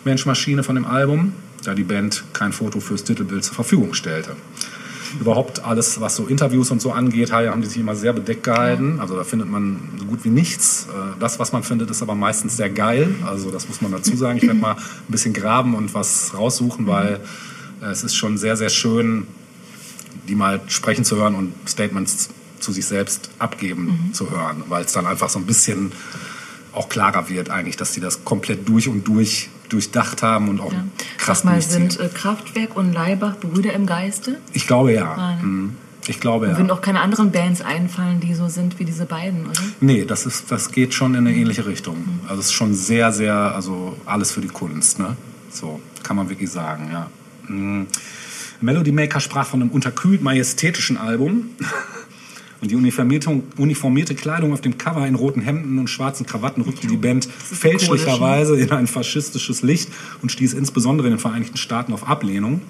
Menschmaschine 0.03 0.63
von 0.63 0.75
dem 0.75 0.85
Album, 0.85 1.33
da 1.63 1.75
die 1.75 1.83
Band 1.83 2.23
kein 2.33 2.51
Foto 2.51 2.79
fürs 2.79 3.03
Titelbild 3.03 3.43
zur 3.43 3.55
Verfügung 3.55 3.93
stellte. 3.93 4.35
Überhaupt 5.19 5.63
alles, 5.63 5.99
was 6.01 6.15
so 6.15 6.25
Interviews 6.27 6.71
und 6.71 6.81
so 6.81 6.91
angeht, 6.91 7.31
haben 7.31 7.61
die 7.61 7.67
sich 7.67 7.77
immer 7.77 7.95
sehr 7.95 8.13
bedeckt 8.13 8.43
gehalten. 8.43 8.99
Also 8.99 9.15
da 9.15 9.23
findet 9.23 9.49
man 9.49 9.79
so 9.99 10.05
gut 10.05 10.23
wie 10.23 10.29
nichts. 10.29 10.87
Äh, 10.89 11.19
das, 11.19 11.39
was 11.39 11.51
man 11.51 11.63
findet, 11.63 11.89
ist 11.91 12.01
aber 12.01 12.15
meistens 12.15 12.57
sehr 12.57 12.69
geil. 12.69 13.13
Also 13.25 13.51
das 13.51 13.67
muss 13.67 13.81
man 13.81 13.91
dazu 13.91 14.15
sagen. 14.15 14.37
Ich 14.37 14.43
werde 14.43 14.59
mal 14.59 14.73
ein 14.73 15.11
bisschen 15.11 15.33
graben 15.33 15.75
und 15.75 15.93
was 15.93 16.33
raussuchen, 16.37 16.87
weil 16.87 17.19
äh, 17.81 17.85
es 17.85 18.03
ist 18.03 18.15
schon 18.15 18.37
sehr, 18.37 18.57
sehr 18.57 18.69
schön, 18.69 19.27
die 20.27 20.35
mal 20.35 20.61
sprechen 20.67 21.05
zu 21.05 21.17
hören 21.17 21.35
und 21.35 21.53
Statements 21.67 22.29
zu 22.59 22.71
sich 22.71 22.85
selbst 22.85 23.29
abgeben 23.39 24.07
mhm. 24.07 24.13
zu 24.13 24.31
hören, 24.31 24.63
weil 24.69 24.85
es 24.85 24.93
dann 24.93 25.05
einfach 25.05 25.29
so 25.29 25.37
ein 25.37 25.45
bisschen 25.45 25.91
auch 26.71 26.89
klarer 26.89 27.29
wird 27.29 27.49
eigentlich, 27.49 27.77
dass 27.77 27.91
die 27.91 27.99
das 27.99 28.23
komplett 28.25 28.67
durch 28.67 28.87
und 28.87 29.07
durch 29.07 29.49
durchdacht 29.73 30.23
haben 30.23 30.49
und 30.49 30.59
auch 30.59 30.71
ja. 30.71 30.85
krass 31.17 31.43
mal, 31.43 31.61
sind 31.61 31.99
äh, 31.99 32.09
Kraftwerk 32.09 32.75
und 32.75 32.93
Leibach 32.93 33.35
Brüder 33.37 33.73
im 33.73 33.85
Geiste? 33.85 34.39
Ich 34.53 34.67
glaube 34.67 34.93
ja. 34.93 35.11
Ah, 35.11 35.35
ne? 35.35 35.43
mhm. 35.43 35.75
Ich 36.07 36.19
glaube 36.19 36.47
ja. 36.47 36.57
Würden 36.57 36.71
auch 36.71 36.81
keine 36.81 36.99
anderen 36.99 37.31
Bands 37.31 37.61
einfallen, 37.61 38.19
die 38.19 38.33
so 38.33 38.49
sind 38.49 38.77
wie 38.77 38.85
diese 38.85 39.05
beiden, 39.05 39.45
oder? 39.45 39.61
Nee, 39.79 40.05
das, 40.05 40.25
ist, 40.25 40.51
das 40.51 40.71
geht 40.71 40.93
schon 40.93 41.15
in 41.15 41.25
eine 41.25 41.35
ähnliche 41.35 41.65
Richtung. 41.65 41.97
Mhm. 41.97 42.19
Also 42.27 42.41
es 42.41 42.47
ist 42.47 42.53
schon 42.53 42.73
sehr, 42.73 43.11
sehr, 43.11 43.35
also 43.35 43.97
alles 44.05 44.31
für 44.31 44.41
die 44.41 44.49
Kunst, 44.49 44.99
ne? 44.99 45.15
So, 45.49 45.79
kann 46.03 46.15
man 46.15 46.29
wirklich 46.29 46.51
sagen, 46.51 46.89
ja. 46.91 47.09
Mhm. 47.47 47.87
Melody 48.59 48.91
Maker 48.91 49.19
sprach 49.19 49.47
von 49.47 49.61
einem 49.61 49.71
unterkühlt 49.71 50.21
majestätischen 50.21 50.97
Album. 50.97 51.49
Und 52.63 52.71
die 52.71 52.77
uniformierte 52.77 54.15
Kleidung 54.15 54.53
auf 54.53 54.61
dem 54.61 54.77
Cover 54.77 55.05
in 55.05 55.15
roten 55.15 55.41
Hemden 55.41 55.79
und 55.79 55.89
schwarzen 55.89 56.25
Krawatten 56.25 56.63
rückte 56.63 56.87
die 56.87 56.95
Band 56.95 57.25
fälschlicherweise 57.25 58.57
in 58.57 58.71
ein 58.71 58.87
faschistisches 58.87 59.63
Licht 59.63 59.89
und 60.21 60.31
stieß 60.31 60.53
insbesondere 60.53 61.07
in 61.07 61.15
den 61.15 61.19
Vereinigten 61.19 61.57
Staaten 61.57 61.91
auf 61.91 62.07
Ablehnung. 62.07 62.61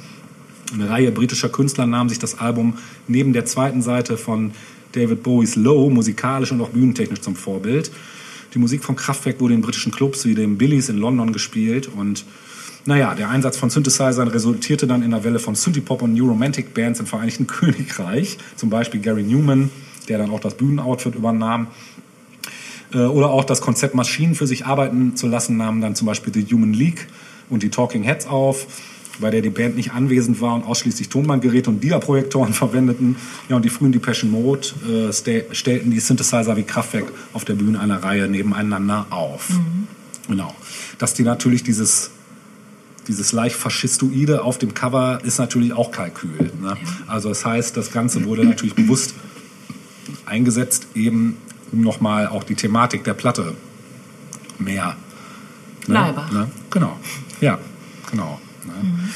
Eine 0.74 0.90
Reihe 0.90 1.12
britischer 1.12 1.50
Künstler 1.50 1.86
nahm 1.86 2.10
sich 2.10 2.18
das 2.18 2.40
Album 2.40 2.74
neben 3.08 3.34
der 3.34 3.46
zweiten 3.46 3.84
Seite 3.84 4.18
von 4.18 4.54
David 4.94 5.22
Bowies 5.22 5.56
Low 5.58 5.92
musikalisch 5.92 6.52
und 6.52 6.62
auch 6.62 6.70
bühnentechnisch 6.70 7.22
zum 7.22 7.36
Vorbild. 7.36 7.92
Die 8.56 8.60
Musik 8.60 8.84
von 8.84 8.96
Kraftwerk 8.96 9.40
wurde 9.42 9.54
in 9.54 9.62
britischen 9.62 9.92
Clubs 9.92 10.26
wie 10.26 10.34
dem 10.34 10.58
Billys 10.58 10.90
in 10.90 10.98
London 10.98 11.34
gespielt 11.34 11.88
und 11.96 12.26
naja, 12.86 13.16
der 13.16 13.30
Einsatz 13.30 13.56
von 13.58 13.70
Synthesizern 13.70 14.28
resultierte 14.28 14.88
dann 14.88 15.04
in 15.04 15.14
einer 15.14 15.24
Welle 15.24 15.40
von 15.40 15.56
Synthie-Pop 15.56 16.02
und 16.02 16.14
New 16.14 16.28
Romantic 16.28 16.74
Bands 16.74 17.00
im 17.00 17.06
Vereinigten 17.06 17.48
Königreich. 17.48 18.38
Zum 18.56 18.70
Beispiel 18.70 19.00
Gary 19.00 19.24
Newman, 19.24 19.70
der 20.10 20.18
dann 20.18 20.32
auch 20.32 20.40
das 20.40 20.56
Bühnenoutfit 20.56 21.16
übernahm. 21.16 21.68
Äh, 22.94 23.00
oder 23.00 23.30
auch 23.30 23.46
das 23.46 23.62
Konzept 23.62 23.96
Maschinen 23.96 24.36
für 24.36 24.48
sich 24.48 24.66
arbeiten 24.66 25.16
zu 25.16 25.28
lassen, 25.28 25.58
nahmen 25.58 25.82
dann 25.82 25.96
zum 25.96 26.08
Beispiel 26.08 26.34
The 26.34 26.46
Human 26.54 26.74
League 26.74 27.08
und 27.50 27.64
die 27.64 27.70
Talking 27.70 28.04
Heads 28.04 28.28
auf, 28.28 28.68
bei 29.20 29.30
der 29.30 29.42
die 29.42 29.50
Band 29.50 29.78
nicht 29.78 29.94
anwesend 29.94 30.42
war 30.42 30.56
und 30.56 30.64
ausschließlich 30.64 31.08
Tonbandgeräte 31.08 31.70
und 31.70 31.82
Dia-Projektoren 31.82 32.54
verwendeten. 32.54 33.16
Ja, 33.48 33.56
und 33.56 33.64
die 33.64 33.70
frühen 33.70 33.94
Depression 33.94 34.30
Mode 34.32 34.68
äh, 34.90 35.54
stellten 35.54 35.92
die 35.92 36.00
Synthesizer 36.02 36.58
wie 36.58 36.64
Kraftwerk 36.64 37.12
auf 37.32 37.46
der 37.46 37.54
Bühne 37.54 37.80
einer 37.80 38.04
Reihe 38.04 38.28
nebeneinander 38.28 39.08
auf. 39.10 39.52
Mhm. 39.52 39.88
Genau. 40.28 40.54
Dass 40.98 41.14
die 41.14 41.24
natürlich 41.24 41.64
dieses 41.64 42.12
dieses 43.08 43.32
leicht 43.32 43.56
faschistoide 43.56 44.44
auf 44.44 44.58
dem 44.58 44.74
Cover 44.74 45.20
ist 45.24 45.38
natürlich 45.38 45.74
auch 45.74 45.92
Kalkül. 45.92 46.52
Ne? 46.62 46.78
Also 47.08 47.30
das 47.30 47.46
heißt, 47.46 47.76
das 47.76 47.92
Ganze 47.92 48.26
wurde 48.26 48.46
natürlich 48.46 48.76
bewusst 48.76 49.14
eingesetzt, 50.26 50.88
eben 50.96 51.38
um 51.72 51.82
nochmal 51.82 52.28
auch 52.28 52.44
die 52.44 52.56
Thematik 52.56 53.04
der 53.04 53.14
Platte 53.14 53.56
mehr. 54.60 54.96
Ne? 55.88 56.16
Ne? 56.32 56.52
Genau. 56.70 56.98
Ja, 57.42 57.60
genau. 58.10 58.40
Ne? 58.66 58.74
Mhm. 58.82 59.10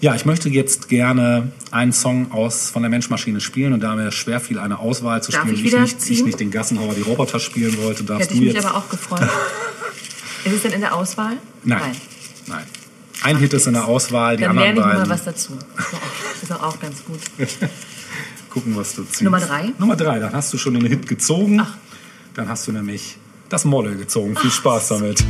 Ja, 0.00 0.14
ich 0.14 0.24
möchte 0.24 0.48
jetzt 0.48 0.88
gerne 0.88 1.50
einen 1.72 1.92
Song 1.92 2.30
aus 2.30 2.70
von 2.70 2.82
der 2.82 2.90
Menschmaschine 2.90 3.40
spielen 3.40 3.72
und 3.72 3.80
da 3.80 3.96
mir 3.96 4.12
schwer 4.12 4.40
fiel, 4.40 4.58
eine 4.58 4.78
Auswahl 4.78 5.22
zu 5.22 5.32
Darf 5.32 5.42
spielen, 5.42 5.56
ich, 5.56 5.74
ich, 5.74 5.80
nicht, 5.80 6.10
ich 6.10 6.24
nicht 6.24 6.40
den 6.40 6.50
Gassenhauer 6.50 6.94
die 6.94 7.02
Roboter 7.02 7.40
spielen 7.40 7.76
wollte, 7.78 8.04
darfst 8.04 8.30
Hätte 8.30 8.34
du 8.34 8.40
ich 8.40 8.46
mich 8.46 8.54
jetzt. 8.54 8.66
aber 8.66 8.78
auch 8.78 8.88
gefreut. 8.88 9.22
ist 10.44 10.52
es 10.52 10.62
denn 10.62 10.72
in 10.72 10.80
der 10.80 10.94
Auswahl? 10.94 11.36
Nein. 11.64 11.80
Nein. 11.80 11.96
Nein. 12.46 12.66
Ein 13.22 13.36
Hit 13.38 13.52
ist 13.52 13.66
in 13.66 13.74
der 13.74 13.86
Auswahl, 13.86 14.36
die 14.36 14.42
Dann 14.42 14.50
anderen 14.58 14.76
lerne 14.76 14.80
ich 14.80 14.84
beiden. 14.86 15.08
mal 15.08 15.14
was 15.14 15.24
dazu. 15.24 15.52
Ist 16.40 16.50
doch 16.50 16.62
auch 16.62 16.78
ganz 16.80 17.04
gut. 17.04 17.20
Gucken, 18.50 18.76
was 18.76 18.94
du 18.94 19.04
ziehst. 19.04 19.22
Nummer 19.22 19.40
drei? 19.40 19.72
Nummer 19.78 19.96
drei, 19.96 20.18
dann 20.18 20.32
hast 20.32 20.52
du 20.52 20.58
schon 20.58 20.74
den 20.74 20.86
Hit 20.86 21.06
gezogen. 21.06 21.60
Ach. 21.60 21.76
Dann 22.34 22.48
hast 22.48 22.66
du 22.68 22.72
nämlich 22.72 23.16
das 23.48 23.64
Model 23.64 23.96
gezogen. 23.96 24.36
Viel 24.36 24.50
Spaß 24.50 24.88
damit. 24.88 25.24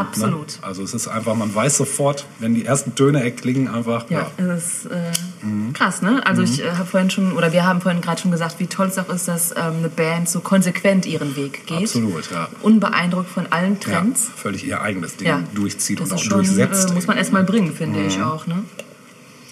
Absolut. 0.00 0.48
Ne? 0.48 0.58
Also 0.62 0.82
es 0.82 0.94
ist 0.94 1.08
einfach, 1.08 1.34
man 1.34 1.54
weiß 1.54 1.76
sofort, 1.76 2.26
wenn 2.38 2.54
die 2.54 2.64
ersten 2.64 2.94
Töne 2.94 3.22
erklingen, 3.22 3.68
einfach. 3.68 4.08
Ja, 4.10 4.30
das 4.36 4.84
ist 4.84 4.86
äh, 4.86 5.72
krass, 5.74 6.02
ne? 6.02 6.20
Also 6.26 6.42
ich 6.42 6.62
äh, 6.64 6.70
habe 6.72 6.86
vorhin 6.86 7.10
schon, 7.10 7.32
oder 7.32 7.52
wir 7.52 7.64
haben 7.64 7.80
vorhin 7.80 8.00
gerade 8.00 8.20
schon 8.20 8.30
gesagt, 8.30 8.56
wie 8.58 8.66
toll 8.66 8.86
es 8.88 8.98
auch 8.98 9.08
ist, 9.08 9.28
dass 9.28 9.50
ähm, 9.52 9.74
eine 9.78 9.88
Band 9.88 10.28
so 10.28 10.40
konsequent 10.40 11.06
ihren 11.06 11.36
Weg 11.36 11.66
geht. 11.66 11.82
Absolut, 11.82 12.30
ja. 12.30 12.48
Unbeeindruckt 12.62 13.28
von 13.30 13.46
allen 13.50 13.78
ja, 13.86 13.92
Trends. 14.00 14.28
völlig 14.36 14.64
ihr 14.66 14.80
eigenes 14.80 15.16
Ding 15.16 15.28
Ja. 15.28 15.42
durchzieht 15.54 16.00
Das 16.00 16.10
und 16.10 16.16
ist 16.16 16.20
auch 16.20 16.24
schon, 16.24 16.38
durchsetzt. 16.44 16.90
Äh, 16.90 16.94
muss 16.94 17.06
man 17.06 17.16
erstmal 17.16 17.44
bringen, 17.44 17.72
finde 17.74 18.00
ich 18.06 18.20
auch, 18.22 18.46
ne? 18.46 18.64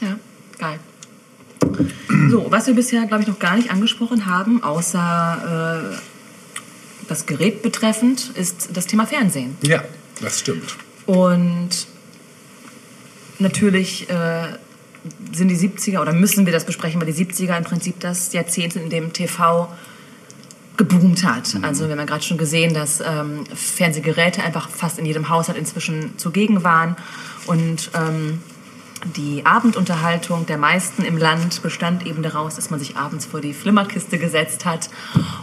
Ja, 0.01 0.17
geil. 0.59 0.79
So, 2.31 2.47
was 2.51 2.67
wir 2.67 2.75
bisher, 2.75 3.05
glaube 3.07 3.23
ich, 3.23 3.29
noch 3.29 3.39
gar 3.39 3.57
nicht 3.57 3.71
angesprochen 3.71 4.27
haben, 4.27 4.63
außer 4.63 5.91
äh, 5.93 5.97
das 7.09 7.27
Gerät 7.27 7.63
betreffend, 7.63 8.31
ist 8.35 8.71
das 8.75 8.87
Thema 8.87 9.07
Fernsehen. 9.07 9.57
ja, 9.63 9.83
das 10.21 10.41
stimmt. 10.41 10.77
Und 11.07 11.87
natürlich 13.39 14.09
äh, 14.11 14.49
sind 15.33 15.49
die 15.49 15.57
70er, 15.57 16.01
oder 16.01 16.13
müssen 16.13 16.47
wir 16.47 16.53
das 16.53 16.65
besprechen, 16.65 17.01
weil 17.01 17.13
die 17.13 17.25
70er 17.25 17.57
im 17.57 17.65
Prinzip 17.65 18.01
das 18.01 18.33
Jahrzehnt 18.33 18.73
sind, 18.73 18.85
in 18.85 18.91
dem 18.91 19.13
TV 19.13 19.69
geboomt 20.77 21.25
hat. 21.25 21.57
Also 21.63 21.85
wir 21.85 21.93
haben 21.93 21.99
ja 22.01 22.05
gerade 22.05 22.23
schon 22.23 22.39
gesehen, 22.39 22.75
dass 22.75 23.01
ähm, 23.01 23.45
Fernsehgeräte 23.55 24.43
einfach 24.43 24.69
fast 24.69 24.99
in 24.99 25.07
jedem 25.07 25.29
Haushalt 25.29 25.57
inzwischen 25.57 26.19
zugegen 26.19 26.65
waren. 26.65 26.97
Und 27.47 27.91
ähm, 27.95 28.41
die 29.17 29.47
Abendunterhaltung 29.47 30.47
der 30.47 30.59
meisten 30.59 31.03
im 31.03 31.17
Land 31.17 31.63
bestand 31.63 32.07
eben 32.07 32.23
daraus, 32.23 32.57
dass 32.57 32.71
man 32.71 32.79
sich 32.79 32.97
abends 32.97 33.27
vor 33.27 33.41
die 33.41 33.55
Flimmerkiste 33.55 34.19
gesetzt 34.19 34.65
hat 34.65 34.91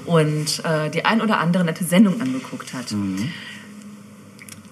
und 0.06 0.64
äh, 0.66 0.90
die 0.90 1.06
ein 1.06 1.22
oder 1.22 1.40
andere 1.40 1.64
nette 1.64 1.84
Sendung 1.84 2.22
angeguckt 2.22 2.74
hat. 2.74 2.92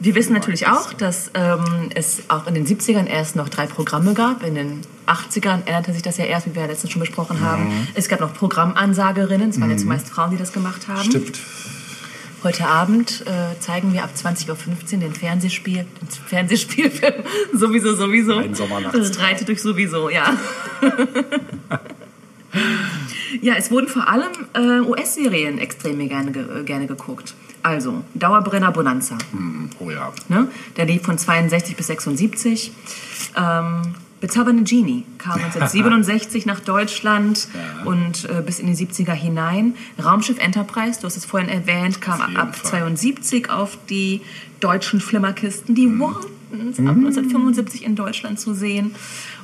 Wir 0.04 0.16
wissen 0.16 0.34
natürlich 0.34 0.66
auch, 0.66 0.94
dass 0.94 1.30
ähm, 1.36 1.92
es 1.94 2.24
auch 2.28 2.48
in 2.48 2.56
den 2.56 2.66
70ern 2.66 3.06
erst 3.06 3.36
noch 3.36 3.50
drei 3.50 3.68
Programme 3.68 4.16
gab. 4.16 4.44
In 4.44 4.56
den 4.56 4.82
80ern 5.06 5.68
änderte 5.68 5.94
sich 5.94 6.02
das 6.02 6.18
ja 6.18 6.26
erst, 6.26 6.48
wie 6.48 6.56
wir 6.56 6.64
ja 6.64 6.68
letztens 6.68 6.92
schon 6.92 7.02
besprochen 7.02 7.42
haben. 7.42 7.88
Es 7.94 8.10
gab 8.10 8.20
noch 8.20 8.34
Programmansagerinnen, 8.34 9.52
es 9.52 9.62
waren 9.62 9.70
ja 9.70 9.78
zumeist 9.78 10.10
Frauen, 10.10 10.32
die 10.32 10.38
das 10.38 10.54
gemacht 10.54 10.88
haben. 10.88 11.04
Stimmt. 11.04 11.40
Heute 12.44 12.66
Abend 12.66 13.24
äh, 13.28 13.60
zeigen 13.60 13.94
wir 13.94 14.04
ab 14.04 14.10
20.15 14.18 14.50
Uhr 14.50 15.00
den 15.02 15.14
Fernsehspiel, 15.14 15.86
den 16.02 16.08
Fernsehspielfilm 16.10 17.24
sowieso, 17.54 17.94
sowieso. 17.96 18.38
Ein 18.38 18.56
Sommernachtstraum. 18.56 19.24
Reite 19.24 19.46
durch 19.46 19.62
sowieso, 19.62 20.10
ja. 20.10 20.36
ja, 23.42 23.54
es 23.54 23.70
wurden 23.70 23.88
vor 23.88 24.10
allem 24.10 24.32
äh, 24.56 24.80
US-Serien 24.80 25.60
extrem 25.60 26.00
gerne, 26.10 26.32
ge 26.32 26.64
gerne 26.64 26.88
geguckt. 26.88 27.36
Also, 27.64 28.04
Dauerbrenner 28.16 28.72
Bonanza. 28.72 29.18
Hm, 29.32 29.70
Oh 29.80 29.90
ja. 29.90 30.12
Ne? 30.30 30.48
Der 30.78 30.86
lief 30.86 31.04
von 31.04 31.18
62 31.18 31.76
bis 31.76 31.88
76. 31.88 32.72
Ähm, 33.38 33.82
Bezaubernde 34.20 34.64
Genie 34.64 35.04
kam 35.18 35.34
1967 35.44 36.46
nach 36.46 36.60
Deutschland 36.60 37.48
Ja. 37.54 37.86
und 37.86 38.26
äh, 38.30 38.42
bis 38.46 38.60
in 38.60 38.68
die 38.68 38.76
70er 38.76 39.14
hinein. 39.14 39.76
Raumschiff 40.04 40.38
Enterprise, 40.40 41.00
du 41.00 41.08
hast 41.08 41.18
es 41.18 41.26
vorhin 41.26 41.50
erwähnt, 41.50 42.02
kam 42.02 42.22
ab 42.36 42.56
Fall. 42.56 42.70
72 42.72 43.50
auf 43.50 43.78
die 43.90 44.22
deutschen 44.60 45.00
Flimmerkisten. 45.02 45.74
Die 45.76 45.88
Mhm. 45.88 46.00
Waltons 46.02 46.80
ab 46.80 46.96
1975 46.96 47.84
in 47.84 47.96
Deutschland 47.96 48.40
zu 48.40 48.54
sehen. 48.54 48.94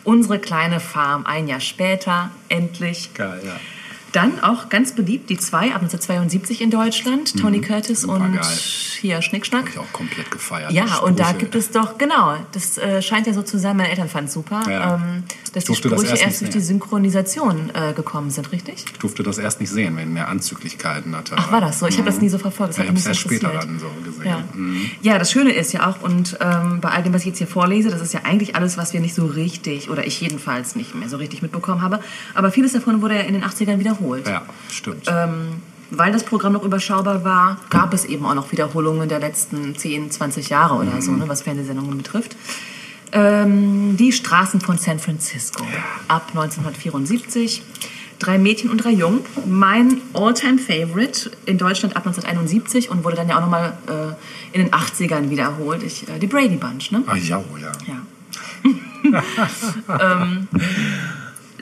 Unsere 0.04 0.40
kleine 0.40 0.80
Farm 0.80 1.26
ein 1.26 1.48
Jahr 1.48 1.60
später, 1.60 2.30
endlich. 2.50 3.14
Geil, 3.14 3.42
ja. 3.46 3.54
Dann 4.14 4.40
auch 4.42 4.70
ganz 4.70 4.94
beliebt, 4.94 5.30
die 5.30 5.38
zwei 5.38 5.68
ab 5.74 5.82
1972 5.82 6.62
in 6.62 6.72
Deutschland, 6.72 7.38
Tony 7.40 7.62
Curtis 7.62 8.06
und 8.06 8.34
geil. 8.34 8.42
hier 9.02 9.22
Schnickschnack. 9.22 9.62
Habe 9.62 9.70
ich 9.72 9.78
auch 9.80 9.94
komplett 9.94 10.32
gefeiert. 10.32 10.72
Ja, 10.72 10.98
und 11.00 11.20
da 11.20 11.26
Sprüche. 11.26 11.40
gibt 11.40 11.56
es 11.56 11.72
doch, 11.72 11.98
genau, 11.98 12.36
das 12.54 12.78
äh, 12.78 13.02
scheint 13.02 13.28
ja 13.28 13.34
so 13.34 13.42
zu 13.44 13.60
sein, 13.60 13.76
meine 13.78 13.90
Eltern 13.90 14.08
fanden 14.10 14.28
es 14.28 14.34
super, 14.34 14.62
Ja. 14.70 14.96
ähm, 14.96 15.24
dass 15.54 15.64
die 15.66 15.68
durfte 15.68 15.90
das 15.90 16.00
Sprüche 16.00 16.12
erst 16.14 16.24
erst 16.24 16.42
durch 16.42 16.50
die. 16.52 16.60
Synchronisation 16.62 17.70
äh, 17.74 17.94
gekommen 17.94 18.30
sind, 18.32 18.52
richtig? 18.52 18.86
Ich 18.92 19.00
durfte 19.00 19.24
das 19.24 19.38
erst 19.38 19.60
nicht 19.60 19.70
sehen, 19.70 19.96
wenn 19.98 20.16
er 20.16 20.28
Anzüglichkeiten 20.30 21.16
hatte. 21.16 21.36
Ach, 21.38 21.52
war 21.52 21.62
das 21.62 21.80
so? 21.80 21.88
Ich 21.88 21.98
habe 21.98 22.06
das 22.10 22.20
nie 22.22 22.30
so 22.30 22.38
verfolgt. 22.38 22.72
Das 22.72 22.78
Ja, 22.78 22.84
ich 22.84 22.90
habe 22.90 23.00
es 23.00 23.06
erst 23.06 23.20
später 23.22 23.50
dann 23.50 23.80
so 23.80 23.88
gesehen. 24.04 24.26
Ja. 24.26 24.44
ja, 25.14 25.20
das 25.20 25.32
Schöne 25.32 25.52
ist 25.52 25.74
ja 25.74 25.88
auch, 25.90 26.02
und 26.02 26.38
ähm, 26.42 26.80
bei 26.82 26.90
all 26.90 27.04
dem, 27.04 27.14
was 27.14 27.22
ich 27.22 27.28
jetzt 27.28 27.38
hier 27.40 27.48
vorlese, 27.48 27.90
das 27.90 28.02
ist 28.02 28.14
ja 28.14 28.22
eigentlich 28.24 28.56
alles, 28.56 28.78
was 28.78 28.94
wir 28.94 29.00
nicht 29.00 29.16
so 29.16 29.26
richtig, 29.26 29.90
oder 29.90 30.06
ich 30.08 30.20
jedenfalls 30.22 30.76
nicht 30.76 30.96
mehr 30.96 31.10
so 31.10 31.18
richtig 31.18 31.42
mitbekommen 31.42 31.82
habe, 31.82 32.00
aber 32.34 32.52
vieles 32.52 32.74
davon 32.74 33.02
wurde 33.02 33.16
ja 33.16 33.22
in 33.22 33.34
den 33.34 33.44
80ern 33.44 33.80
wiederholt. 34.00 34.28
Ja, 34.28 34.44
stimmt. 34.70 35.06
Ähm, 35.08 35.62
weil 35.90 36.12
das 36.12 36.24
Programm 36.24 36.54
noch 36.54 36.64
überschaubar 36.64 37.24
war, 37.24 37.58
gab 37.70 37.94
es 37.94 38.06
eben 38.06 38.26
auch 38.26 38.34
noch 38.34 38.52
Wiederholungen 38.52 39.08
der 39.08 39.20
letzten 39.20 39.76
10, 39.76 40.12
20 40.12 40.50
Jahre 40.50 40.76
oder 40.76 41.02
so, 41.02 41.12
ne, 41.12 41.28
was 41.28 41.44
Fernsehsendungen 41.44 41.98
betrifft. 41.98 42.36
Ähm, 43.14 43.96
die 43.96 44.12
Straßen 44.12 44.60
von 44.60 44.78
San 44.78 45.00
Francisco 45.00 45.66
ab 46.08 46.28
1974. 46.30 47.64
Drei 48.20 48.40
Mädchen 48.40 48.72
und 48.72 48.84
drei 48.84 48.90
Jungen. 48.90 49.22
Mein 49.46 50.02
All-Time-Favorite 50.14 51.32
in 51.46 51.58
Deutschland 51.60 51.96
ab 51.96 52.06
1971 52.06 52.90
und 52.90 53.04
wurde 53.04 53.16
dann 53.16 53.30
ja 53.30 53.38
auch 53.38 53.42
nochmal 53.42 53.78
äh, 53.88 54.58
in 54.58 54.66
den 54.66 54.74
80ern 54.74 55.30
wiederholt. 55.30 55.84
Ich, 55.84 56.10
äh, 56.10 56.18
die 56.18 56.28
Brady 56.28 56.58
Bunch, 56.58 56.92
ne? 56.92 57.04
Ach 57.06 57.16
ja, 57.16 57.38
oh 57.38 57.58
ja. 57.58 57.72
Ja. 57.86 58.02
ähm, 60.24 60.48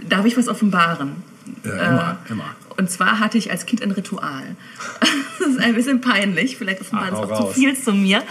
darf 0.07 0.25
ich 0.25 0.37
was 0.37 0.47
offenbaren? 0.47 1.34
Ja, 1.63 1.71
immer, 1.73 2.17
immer. 2.29 2.55
Und 2.77 2.89
zwar 2.91 3.19
hatte 3.19 3.37
ich 3.37 3.51
als 3.51 3.65
Kind 3.65 3.81
ein 3.81 3.91
Ritual. 3.91 4.55
Das 5.37 5.49
ist 5.53 5.59
ein 5.59 5.75
bisschen 5.75 6.01
peinlich, 6.01 6.57
vielleicht 6.57 6.81
offenbart 6.81 7.13
Ah, 7.13 7.21
es 7.23 7.29
hau 7.29 7.33
auch 7.33 7.37
zu 7.37 7.43
raus. 7.43 7.53
viel 7.53 7.77
zu 7.79 7.91
mir. 7.93 8.23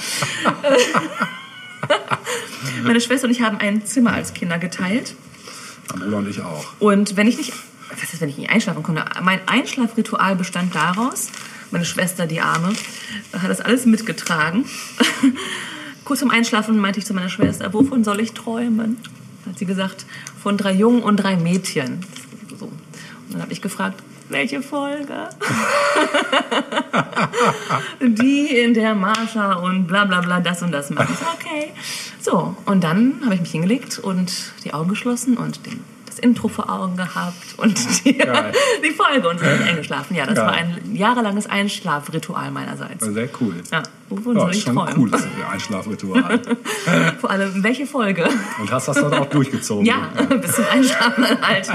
Meine 2.82 3.00
Schwester 3.00 3.26
und 3.26 3.30
ich 3.32 3.42
haben 3.42 3.58
ein 3.58 3.84
Zimmer 3.86 4.12
als 4.12 4.34
Kinder 4.34 4.58
geteilt. 4.58 5.14
Mein 5.90 6.00
Bruder 6.00 6.16
und 6.18 6.28
ich 6.28 6.40
auch. 6.40 6.64
Und 6.80 7.16
wenn 7.16 7.26
ich 7.28 7.36
nicht, 7.36 7.52
was 7.90 8.12
ist, 8.12 8.20
wenn 8.20 8.28
ich 8.30 8.38
nicht 8.38 8.50
einschlafen 8.50 8.82
konnte? 8.82 9.04
Mein 9.22 9.46
Einschlafritual 9.46 10.34
bestand 10.36 10.74
daraus, 10.74 11.28
meine 11.70 11.84
Schwester, 11.84 12.26
die 12.26 12.40
Arme, 12.40 12.72
hat 13.32 13.48
das 13.50 13.60
alles 13.60 13.86
mitgetragen. 13.86 14.64
Kurz 16.04 16.20
vorm 16.20 16.30
Einschlafen 16.32 16.78
meinte 16.78 16.98
ich 16.98 17.06
zu 17.06 17.14
meiner 17.14 17.28
Schwester, 17.28 17.72
wovon 17.72 18.02
soll 18.04 18.20
ich 18.20 18.32
träumen? 18.32 18.98
Hat 19.46 19.58
sie 19.58 19.66
gesagt, 19.66 20.04
von 20.42 20.56
drei 20.56 20.72
Jungen 20.72 21.02
und 21.02 21.16
drei 21.18 21.36
Mädchen. 21.36 22.00
Dann 23.34 23.42
habe 23.42 23.52
ich 23.52 23.60
gefragt, 23.60 24.00
welche 24.28 24.62
Folge? 24.62 25.28
Die, 28.00 28.46
in 28.46 28.72
der 28.72 28.94
Marsha 28.94 29.54
und 29.54 29.88
bla 29.88 30.04
bla 30.04 30.20
bla 30.20 30.38
das 30.38 30.62
und 30.62 30.70
das 30.70 30.90
macht. 30.90 31.08
Okay. 31.34 31.72
So, 32.20 32.56
und 32.64 32.84
dann 32.84 33.22
habe 33.24 33.34
ich 33.34 33.40
mich 33.40 33.50
hingelegt 33.50 33.98
und 33.98 34.52
die 34.62 34.72
Augen 34.72 34.88
geschlossen 34.88 35.36
und 35.36 35.66
den, 35.66 35.82
Intro 36.24 36.48
vor 36.48 36.70
Augen 36.70 36.96
gehabt 36.96 37.34
und 37.58 37.76
die, 38.04 38.14
die 38.14 38.90
Folge 38.90 39.28
und 39.28 39.40
ich 39.40 39.68
eingeschlafen. 39.68 40.16
Ja, 40.16 40.24
das 40.26 40.38
war 40.38 40.52
ein 40.52 40.80
jahrelanges 40.94 41.46
Einschlafritual 41.46 42.50
meinerseits. 42.50 43.04
Sehr 43.04 43.28
cool. 43.40 43.54
Ja, 43.70 43.82
wovon 44.08 44.34
Ja, 44.36 44.40
soll 44.42 44.54
ich 44.54 44.62
schon 44.62 44.74
träumen? 44.74 44.94
cooles 44.94 45.26
Einschlafritual. 45.52 46.40
Vor 47.20 47.30
allem, 47.30 47.62
welche 47.62 47.86
Folge? 47.86 48.26
Und 48.60 48.72
hast 48.72 48.88
das 48.88 48.96
dann 48.96 49.12
auch 49.12 49.26
durchgezogen? 49.26 49.84
Ja, 49.84 50.08
bis 50.40 50.52
zum 50.52 50.64
Einschlafen 50.72 51.26
halt. 51.42 51.68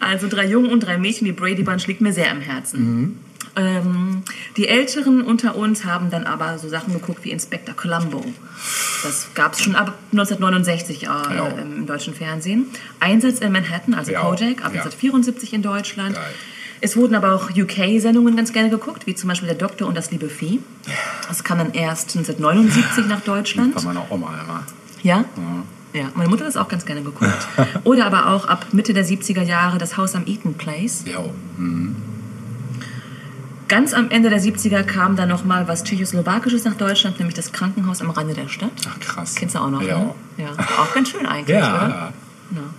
Also 0.00 0.28
drei 0.28 0.46
Jungen 0.46 0.70
und 0.70 0.80
drei 0.80 0.98
Mädchen, 0.98 1.24
die 1.24 1.32
Brady 1.32 1.62
Bunch 1.62 1.86
liegt 1.86 2.00
mir 2.02 2.12
sehr 2.12 2.30
am 2.30 2.40
Herzen. 2.40 3.18
Ähm, 3.56 4.22
die 4.56 4.68
Älteren 4.68 5.22
unter 5.22 5.56
uns 5.56 5.84
haben 5.84 6.10
dann 6.10 6.24
aber 6.24 6.58
so 6.58 6.68
Sachen 6.68 6.92
geguckt 6.92 7.24
wie 7.24 7.30
Inspector 7.30 7.74
Columbo. 7.74 8.24
Das 9.02 9.28
gab 9.34 9.54
es 9.54 9.62
schon 9.62 9.74
ab 9.74 9.98
1969 10.12 11.02
äh, 11.02 11.06
Ja. 11.06 11.46
im 11.60 11.86
deutschen 11.86 12.14
Fernsehen. 12.14 12.66
Einsatz 13.00 13.40
in 13.40 13.52
Manhattan, 13.52 13.94
also 13.94 14.12
Ja. 14.12 14.20
Kojak, 14.20 14.64
ab 14.64 14.72
Ja. 14.74 14.82
1974 14.82 15.52
in 15.52 15.62
Deutschland. 15.62 16.14
Geil. 16.14 16.24
Es 16.82 16.96
wurden 16.96 17.14
aber 17.14 17.34
auch 17.34 17.50
UK-Sendungen 17.50 18.36
ganz 18.36 18.52
gerne 18.54 18.70
geguckt, 18.70 19.06
wie 19.06 19.14
zum 19.14 19.28
Beispiel 19.28 19.48
Der 19.48 19.56
Doktor 19.58 19.86
und 19.86 19.96
das 19.96 20.10
liebe 20.10 20.28
Vieh. 20.30 20.60
Das 21.28 21.44
kam 21.44 21.58
dann 21.58 21.72
erst 21.74 22.16
1979 22.16 23.06
nach 23.06 23.20
Deutschland. 23.20 23.74
Bei 23.74 23.82
meiner 23.82 24.10
Oma 24.10 24.32
immer. 24.42 24.64
Ja? 25.02 25.24
Ja, 25.92 26.04
meine 26.14 26.30
Mutter 26.30 26.44
hat 26.44 26.48
das 26.54 26.56
auch 26.56 26.68
ganz 26.68 26.86
gerne 26.86 27.02
geguckt. 27.02 27.48
Oder 27.84 28.06
aber 28.06 28.28
auch 28.28 28.46
ab 28.46 28.66
Mitte 28.72 28.94
der 28.94 29.04
70er 29.04 29.42
Jahre 29.42 29.76
das 29.76 29.96
Haus 29.96 30.14
am 30.14 30.24
Eaton 30.26 30.54
Place. 30.54 31.04
Ja, 31.04 31.18
mhm. 31.58 31.96
Ganz 33.70 33.94
am 33.94 34.10
Ende 34.10 34.30
der 34.30 34.40
70er 34.40 34.82
kam 34.82 35.14
dann 35.14 35.28
noch 35.28 35.44
mal 35.44 35.68
was 35.68 35.84
Tschechoslowakisches 35.84 36.64
nach 36.64 36.74
Deutschland, 36.74 37.20
nämlich 37.20 37.36
das 37.36 37.52
Krankenhaus 37.52 38.00
am 38.00 38.10
Rande 38.10 38.34
der 38.34 38.48
Stadt. 38.48 38.72
Ach 38.88 38.98
krass. 38.98 39.36
Kennst 39.36 39.54
du 39.54 39.60
auch 39.60 39.70
noch, 39.70 39.80
Ja. 39.80 39.98
ne? 39.98 40.14
Ja, 40.38 40.48
auch 40.82 40.92
ganz 40.92 41.08
schön 41.10 41.24
eigentlich, 41.24 41.56
Ja. 41.56 41.76
oder? 41.76 42.12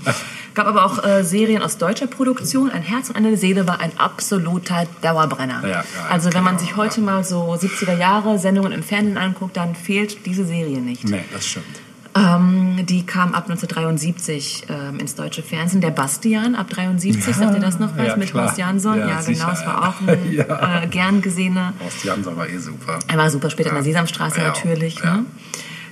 Ja. 0.05 0.13
Gab 0.53 0.67
aber 0.67 0.83
auch 0.85 1.01
äh, 1.05 1.23
Serien 1.23 1.61
aus 1.61 1.77
deutscher 1.77 2.07
Produktion. 2.07 2.69
Ein 2.69 2.81
Herz 2.81 3.07
und 3.07 3.15
eine 3.15 3.37
Seele 3.37 3.65
war 3.67 3.79
ein 3.79 3.93
absoluter 3.97 4.85
Dauerbrenner. 5.01 5.61
Ja, 5.63 5.69
ja, 5.69 5.83
also 6.09 6.33
wenn 6.33 6.43
man 6.43 6.57
genau, 6.57 6.67
sich 6.67 6.75
heute 6.75 6.99
mal 6.99 7.23
so 7.23 7.53
70er 7.53 7.97
Jahre 7.97 8.37
Sendungen 8.37 8.73
im 8.73 8.83
Fernsehen 8.83 9.17
anguckt, 9.17 9.55
dann 9.55 9.75
fehlt 9.75 10.25
diese 10.25 10.43
Serie 10.43 10.81
nicht. 10.81 11.05
Nee, 11.07 11.23
das 11.31 11.47
stimmt. 11.47 11.65
Ähm, 12.13 12.85
die 12.85 13.05
kam 13.05 13.33
ab 13.33 13.43
1973 13.49 14.65
ähm, 14.69 14.99
ins 14.99 15.15
deutsche 15.15 15.43
Fernsehen. 15.43 15.79
Der 15.81 15.91
Bastian 15.91 16.55
ab 16.55 16.69
73, 16.69 17.25
Ja, 17.25 17.33
sagt 17.33 17.53
ihr 17.55 17.61
das 17.61 17.79
noch 17.79 17.95
was? 17.97 18.07
ja, 18.07 18.15
mit. 18.17 18.33
Horst 18.33 18.57
Jansson. 18.57 18.99
Ja, 18.99 19.07
Ja, 19.07 19.21
sicher, 19.21 19.45
genau. 19.45 19.53
Es 19.59 19.65
war 19.65 19.87
auch 19.89 20.01
ein 20.01 20.09
äh, 20.83 20.87
gern 20.87 21.21
gesehener. 21.21 21.73
Horst 21.79 22.03
Janser 22.03 22.35
war 22.35 22.47
eh 22.49 22.57
super. 22.57 22.99
Er 23.07 23.17
war 23.17 23.29
super 23.29 23.49
später 23.49 23.69
in 23.69 23.75
der. 23.75 23.83
Sesamstraße 23.83 24.41
natürlich. 24.41 25.01
Ne? 25.03 25.25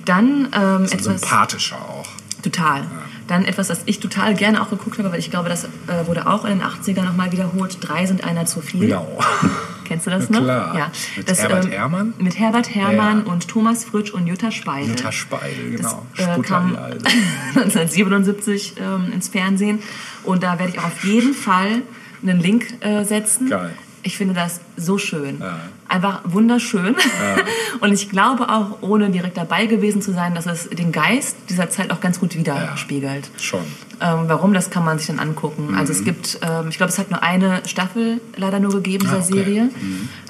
Dann 0.04 0.48
ähm, 0.52 0.84
etwas. 0.84 1.04
sympathischer 1.20 1.76
auch. 1.76 2.06
Total. 2.42 2.82
Dann 3.30 3.44
etwas, 3.44 3.68
das 3.68 3.82
ich 3.86 4.00
total 4.00 4.34
gerne 4.34 4.60
auch 4.60 4.70
geguckt 4.70 4.98
habe, 4.98 5.12
weil 5.12 5.20
ich 5.20 5.30
glaube, 5.30 5.48
das 5.48 5.62
äh, 5.64 5.68
wurde 6.06 6.26
auch 6.26 6.44
in 6.44 6.58
den 6.58 6.62
80ern 6.62 7.04
nochmal 7.04 7.30
wiederholt. 7.30 7.78
Drei 7.80 8.04
sind 8.04 8.24
einer 8.24 8.44
zu 8.44 8.60
viel. 8.60 8.88
Ja. 8.88 9.06
Kennst 9.84 10.06
du 10.08 10.10
das 10.10 10.30
noch? 10.30 10.42
klar. 10.42 10.76
Ja. 10.76 10.90
Mit 11.16 11.30
das, 11.30 11.40
Herbert 11.40 11.66
ähm, 11.66 11.70
Herrmann? 11.70 12.14
Mit 12.18 12.40
Herbert 12.40 12.74
Herrmann 12.74 13.22
Ja. 13.24 13.32
und 13.32 13.46
Thomas 13.46 13.84
Fritsch 13.84 14.10
und 14.10 14.26
Jutta 14.26 14.50
Speidel. 14.50 14.90
Jutta 14.90 15.12
Speidel, 15.12 15.76
genau. 15.76 16.04
Das, 16.16 16.38
äh, 16.38 16.42
kam 16.42 16.70
die 16.72 16.76
Alte. 16.78 17.06
1977 17.54 18.74
ähm, 18.80 19.12
ins 19.12 19.28
Fernsehen. 19.28 19.78
Und 20.24 20.42
da 20.42 20.58
werde 20.58 20.72
ich 20.72 20.80
auch 20.80 20.86
auf 20.86 21.04
jeden 21.04 21.32
Fall 21.32 21.82
einen 22.22 22.40
Link 22.40 22.84
äh, 22.84 23.04
setzen. 23.04 23.48
Geil. 23.48 23.76
Ich 24.02 24.16
finde 24.16 24.32
das 24.34 24.60
so 24.76 24.96
schön. 24.96 25.40
Ja. 25.40 25.58
Einfach 25.88 26.20
wunderschön. 26.24 26.96
Und 27.80 27.92
ich 27.92 28.08
glaube 28.08 28.48
auch, 28.48 28.78
ohne 28.80 29.10
direkt 29.10 29.36
dabei 29.36 29.66
gewesen 29.66 30.00
zu 30.00 30.12
sein, 30.12 30.34
dass 30.34 30.46
es 30.46 30.68
den 30.70 30.90
Geist 30.92 31.36
dieser 31.50 31.68
Zeit 31.68 31.90
auch 31.90 32.00
ganz 32.00 32.18
gut 32.20 32.34
widerspiegelt. 32.36 33.30
Schon. 33.38 33.60
Ähm, 34.00 34.20
warum, 34.28 34.54
das 34.54 34.70
kann 34.70 34.84
man 34.84 34.98
sich 34.98 35.08
dann 35.08 35.18
angucken. 35.18 35.74
Also 35.76 35.92
Mhm. 35.92 35.98
es 35.98 36.04
gibt, 36.04 36.38
ähm, 36.42 36.68
ich 36.70 36.78
glaube, 36.78 36.90
es 36.90 36.98
hat 36.98 37.10
nur 37.10 37.22
eine 37.22 37.60
Staffel 37.66 38.20
leider 38.36 38.58
nur 38.58 38.72
gegeben, 38.72 39.04
dieser 39.04 39.16
Ah, 39.18 39.22
okay. 39.24 39.32
Serie. 39.34 39.68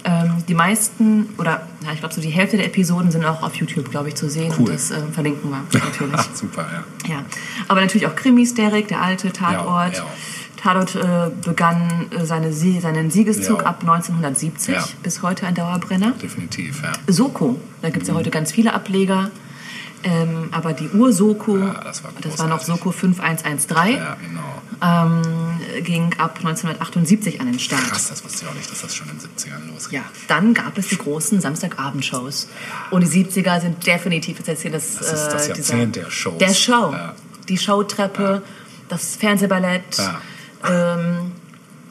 Ähm, 0.05 0.45
die 0.49 0.55
meisten, 0.55 1.29
oder 1.39 1.69
ja, 1.85 1.93
ich 1.93 2.01
glaube 2.01 2.15
so 2.15 2.21
die 2.21 2.31
Hälfte 2.31 2.57
der 2.57 2.67
Episoden 2.67 3.13
sind 3.13 3.25
auch 3.25 3.43
auf 3.45 3.55
YouTube, 3.55 3.91
glaube 3.91 4.09
ich, 4.09 4.17
zu 4.17 4.29
sehen. 4.29 4.51
Cool. 4.59 4.67
Und 4.67 4.69
das 4.71 4.91
ähm, 4.91 5.13
verlinken 5.13 5.51
wir 5.51 5.63
natürlich. 5.79 6.15
Ach, 6.17 6.29
super, 6.35 6.67
ja. 7.07 7.11
ja. 7.15 7.23
Aber 7.69 7.81
natürlich 7.81 8.07
auch 8.09 8.17
Krimis, 8.17 8.55
Derek, 8.55 8.89
der 8.89 9.01
alte 9.03 9.31
Tatort. 9.33 9.97
Ja, 9.99 10.07
ja. 10.65 10.73
Tatort 10.73 10.95
äh, 10.97 11.31
begann 11.45 12.07
äh, 12.11 12.25
seine, 12.25 12.53
seinen 12.53 13.11
Siegeszug 13.11 13.61
Ja. 13.61 13.67
ab 13.67 13.81
1970, 13.81 14.75
Ja. 14.75 14.85
bis 15.03 15.23
heute 15.23 15.47
ein 15.47 15.55
Dauerbrenner. 15.55 16.13
Definitiv, 16.23 16.83
ja. 16.83 16.93
Soko, 17.13 17.61
da 17.83 17.91
gibt 17.91 18.03
es 18.03 18.09
ja 18.09 18.15
heute 18.15 18.31
ganz 18.31 18.53
viele 18.53 18.73
Ableger. 18.75 19.31
Ähm, 20.03 20.49
aber 20.53 20.73
die 20.73 20.89
Ur-Soko, 20.89 21.59
Ja, 21.59 21.75
das 21.85 22.03
war 22.03 22.11
das 22.23 22.39
war 22.39 22.47
noch. 22.47 22.63
Soko 22.63 22.91
5113, 22.91 23.97
Ja, 23.99 24.17
genau. 24.17 24.63
ähm, 24.83 25.83
ging 25.85 26.15
ab 26.17 26.37
1978 26.39 27.39
an 27.39 27.49
den 27.53 27.59
Start. 27.59 27.83
Krass, 27.83 28.09
das 28.09 28.25
wusste 28.25 28.45
ich 28.45 28.51
auch 28.51 28.55
nicht, 28.55 28.71
dass 28.71 28.81
das 28.81 28.95
schon 28.97 29.09
in 29.11 29.19
den 29.19 29.29
70ern 29.29 29.71
losging. 29.75 29.99
Ja, 30.01 30.05
dann 30.27 30.55
gab 30.55 30.79
es 30.79 30.89
die 30.89 30.97
großen 30.97 31.43
Samstagabendshows. 31.43 32.49
Und 32.91 33.03
die 33.03 33.25
70er 33.25 33.61
sind 33.61 33.87
definitiv 33.87 34.39
jetzt 34.39 34.49
erzählt, 34.49 34.73
das, 34.73 34.97
Das 34.97 35.13
ist 35.13 35.29
das 35.29 35.45
äh, 35.45 35.49
Jahrzehnt 35.51 35.97
der 35.97 36.11
Shows. 36.11 36.39
Der 36.39 36.55
Show. 36.55 36.95
Die 37.51 37.59
Showtreppe, 37.59 38.43
das 38.89 39.17
Fernsehballett. 39.17 39.99
Ja. 39.99 40.21
Ähm, 40.69 41.33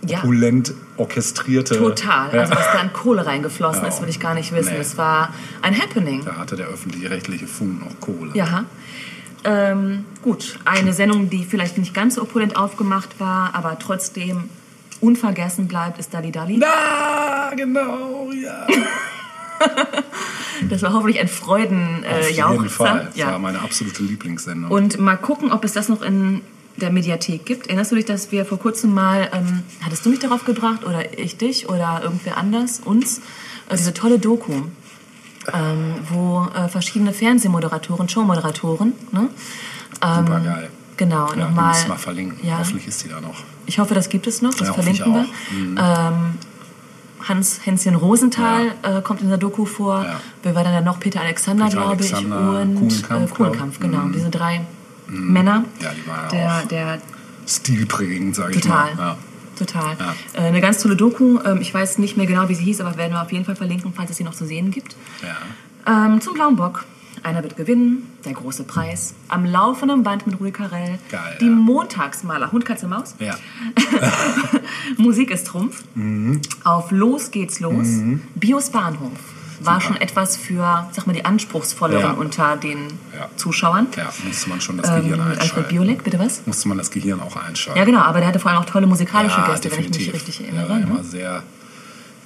ja, 0.06 0.20
Opulent 0.20 0.74
orchestrierte. 0.98 1.78
total. 1.78 2.30
Also, 2.32 2.54
was 2.56 2.66
da 2.72 2.80
an 2.80 2.94
Kohle 2.94 3.26
reingeflossen 3.26 3.82
Ja. 3.84 3.90
ist, 3.90 4.02
will 4.02 4.10
ich 4.10 4.20
gar 4.20 4.34
nicht 4.34 4.52
wissen. 4.54 4.74
Nee. 4.74 4.80
Es 4.80 4.98
war 4.98 5.34
ein 5.62 5.78
Happening. 5.78 6.24
Da 6.26 6.38
hatte 6.38 6.56
der 6.56 6.68
öffentlich-rechtliche 6.68 7.48
Funk 7.48 7.84
noch 7.84 8.00
Kohle. 8.00 8.32
Ja. 8.34 8.66
Ähm, 9.44 10.06
gut, 10.22 10.60
eine 10.66 10.94
Sendung, 10.94 11.30
die 11.30 11.44
vielleicht 11.46 11.78
nicht 11.78 11.94
ganz 11.94 12.16
so 12.16 12.22
opulent 12.24 12.56
aufgemacht 12.58 13.20
war, 13.20 13.56
aber 13.56 13.78
trotzdem 13.80 14.50
unvergessen 15.02 15.68
bleibt, 15.68 15.98
ist 15.98 16.14
Dali 16.14 16.32
Dali. 16.32 16.58
Na, 16.58 17.52
genau, 17.56 18.32
ja. 18.32 18.68
Das 20.70 20.82
war 20.82 20.92
hoffentlich 20.94 21.20
ein 21.20 21.28
Freuden 21.30 22.04
Auf 22.06 22.12
äh, 22.12 22.28
jeden 22.28 22.38
Jauchzer. 22.38 22.70
Fall. 22.70 23.06
Das 23.08 23.16
Ja. 23.16 23.28
war 23.32 23.40
meine 23.40 23.60
absolute 23.62 24.04
Lieblingssendung. 24.04 24.70
Und 24.72 25.00
mal 25.00 25.16
gucken, 25.18 25.52
ob 25.54 25.64
es 25.64 25.72
das 25.74 25.88
noch 25.90 26.02
in 26.02 26.42
der 26.80 26.92
Mediathek 26.92 27.46
gibt. 27.46 27.68
Erinnerst 27.68 27.92
du 27.92 27.96
dich, 27.96 28.06
dass 28.06 28.32
wir 28.32 28.46
vor 28.46 28.58
kurzem 28.60 28.94
mal, 28.94 29.30
ähm, 29.34 29.64
hattest 29.82 30.06
du 30.06 30.10
mich 30.10 30.20
darauf 30.20 30.46
gebracht 30.46 30.84
oder 30.86 31.18
ich 31.20 31.38
dich 31.38 31.70
oder 31.70 32.02
irgendwer 32.04 32.38
anders, 32.38 32.80
uns, 32.84 33.20
äh, 33.70 33.76
diese 33.78 33.94
tolle 33.94 34.20
Doku, 34.20 34.54
ähm, 35.54 35.96
wo 36.10 36.48
äh, 36.56 36.68
verschiedene 36.70 37.14
Fernsehmoderatoren, 37.14 38.08
Showmoderatoren, 38.10 38.94
ne? 39.12 39.30
ähm, 40.02 40.16
Super 40.26 40.40
geil. 40.42 40.70
Genau, 40.98 41.30
Ja, 41.30 41.36
nochmal. 41.48 41.70
müssen 41.74 41.88
wir 41.90 41.98
verlinken. 41.98 42.46
Ja, 42.48 42.58
Hoffentlich 42.60 42.88
ist 42.88 43.04
die 43.06 43.10
da 43.10 43.22
noch. 43.22 43.44
ich 43.66 43.80
hoffe, 43.80 43.94
das 43.94 44.10
gibt 44.10 44.28
es 44.28 44.42
noch, 44.42 44.52
das 44.54 44.68
Ja, 44.68 44.70
ich 44.70 44.84
verlinken 44.84 45.14
wir. 45.14 45.22
auch. 45.86 46.10
Ähm, 46.12 46.34
Hans 47.28 47.60
Hänschen 47.66 47.96
Rosenthal 47.96 48.72
äh, 48.82 49.02
kommt 49.02 49.22
in 49.22 49.28
der 49.30 49.38
Doku 49.38 49.66
vor. 49.66 50.04
Ja. 50.04 50.20
Wer 50.44 50.56
war 50.56 50.64
dann 50.64 50.74
da 50.74 50.82
noch? 50.82 51.00
Peter 51.00 51.20
Alexander, 51.22 51.66
Peter 51.66 51.78
glaube 51.82 52.04
ich. 52.04 52.14
Alexander, 52.14 52.62
Und 52.62 52.76
Kuhlenkampf, 52.76 53.32
äh, 53.32 53.36
Kuhlenkampf, 53.36 53.74
ich. 53.76 53.80
genau. 53.82 54.08
Diese 54.14 54.30
drei 54.30 54.62
Männer. 55.10 55.66
Ja, 55.82 55.92
die 55.92 56.08
waren 56.08 56.30
der, 56.32 56.58
auch 56.58 56.68
der 56.68 57.02
stilprägend, 57.48 58.36
sage 58.36 58.56
ich 58.56 58.62
Total. 58.62 58.96
mal. 58.96 59.02
Ja. 59.02 59.18
Total. 59.58 59.98
Ja. 60.00 60.16
Äh, 60.34 60.48
eine 60.48 60.62
ganz 60.62 60.82
tolle 60.82 60.96
Doku. 60.96 61.40
Ähm, 61.46 61.60
ich 61.62 61.74
weiß 61.74 61.98
nicht 61.98 62.16
mehr 62.16 62.26
genau, 62.26 62.48
wie 62.48 62.56
sie 62.56 62.64
hieß, 62.64 62.80
aber 62.82 62.96
werden 62.98 63.14
wir 63.14 63.22
auf 63.22 63.32
jeden 63.32 63.44
Fall 63.46 63.56
verlinken, 63.58 63.94
falls 63.94 64.10
es 64.12 64.18
sie 64.18 64.24
noch 64.24 64.34
zu 64.36 64.46
sehen 64.46 64.72
gibt. 64.72 64.96
Ja. 65.22 66.06
Ähm, 66.06 66.22
zum 66.22 66.34
Blauen 66.34 66.56
Bock. 66.56 66.86
Einer 67.22 67.44
wird 67.44 67.58
gewinnen, 67.58 68.08
der 68.24 68.32
große 68.32 68.64
Preis. 68.64 69.14
Am 69.28 69.44
laufenden 69.44 70.04
Band 70.04 70.26
mit 70.26 70.40
Rui 70.40 70.52
Carell. 70.52 71.00
Geil, 71.12 71.38
Die 71.42 71.46
ja. 71.48 71.52
Montagsmaler. 71.52 72.54
Hund, 72.54 72.64
Katze, 72.64 72.88
Maus. 72.88 73.16
Ja. 73.20 73.36
Musik 74.98 75.32
ist 75.32 75.48
Trumpf. 75.48 75.84
Mhm. 75.96 76.42
Auf 76.64 76.92
Los 76.92 77.32
geht's 77.32 77.60
los. 77.60 77.88
Bios 78.36 78.70
Bahnhof. 78.70 79.12
War 79.62 79.82
schon 79.82 79.98
etwas 79.98 80.38
für, 80.38 80.88
sag 80.92 81.06
mal, 81.08 81.14
die 81.14 81.26
anspruchsvolleren 81.26 82.02
Ja. 82.04 82.12
unter 82.14 82.56
den 82.58 82.88
Ja. 83.18 83.30
Zuschauern. 83.36 83.88
ja, 83.98 84.12
musste 84.26 84.50
man 84.50 84.62
schon 84.62 84.78
das 84.78 84.90
Ähm, 84.90 85.04
Gehirn 85.04 85.20
Alfred 85.22 85.42
einschalten. 85.42 85.70
Biolek, 85.70 86.04
bitte 86.04 86.20
was? 86.20 86.42
Musste 86.46 86.68
man 86.70 86.78
das 86.78 86.90
Gehirn 86.92 87.20
auch 87.20 87.36
einschalten. 87.36 87.78
Ja, 87.78 87.86
genau, 87.86 88.00
aber 88.02 88.20
der 88.20 88.30
hatte 88.30 88.40
vor 88.40 88.52
allem 88.52 88.62
auch 88.62 88.66
tolle 88.66 88.88
musikalische 88.88 89.38
Ja, 89.38 89.48
Gäste, 89.48 89.72
wenn 89.72 89.80
ich 89.82 89.90
mich 89.90 90.14
richtig 90.14 90.40
Er 90.42 90.48
erinnere. 90.48 90.70
war 90.70 90.78
ne? 90.78 90.84
immer 90.84 91.04
sehr 91.04 91.44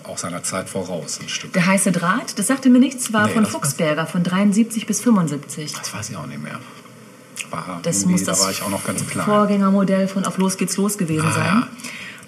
auch 0.03 0.17
seiner 0.17 0.43
Zeit 0.43 0.69
voraus, 0.69 1.19
ein 1.21 1.29
Stück. 1.29 1.53
Der 1.53 1.65
heiße 1.65 1.91
Draht, 1.93 2.37
das 2.37 2.47
sagte 2.47 2.69
mir 2.69 2.79
nichts, 2.79 3.13
war 3.13 3.27
Nee, 3.27 3.33
von 3.33 3.45
Fuchsberger 3.45 4.05
von 4.05 4.21
73 4.23 4.85
bis 4.85 4.99
75. 5.01 5.71
Das 5.73 5.93
weiß 5.93 6.09
ich 6.09 6.17
auch 6.17 6.25
nicht 6.27 6.43
mehr. 6.43 6.59
War 7.49 7.79
Das 7.83 8.05
muss 8.05 8.23
da 8.23 8.31
das 8.33 8.41
war 8.43 8.51
ich 8.51 8.61
auch 8.63 8.69
noch 8.69 8.83
ganz 8.83 9.05
klein. 9.07 9.25
Vorgängermodell 9.25 10.07
von 10.07 10.25
Auf 10.25 10.37
Los 10.37 10.57
geht's 10.57 10.75
los 10.77 10.97
gewesen 10.97 11.27
Ah, 11.29 11.31
sein. 11.31 11.45
ja. 11.45 11.67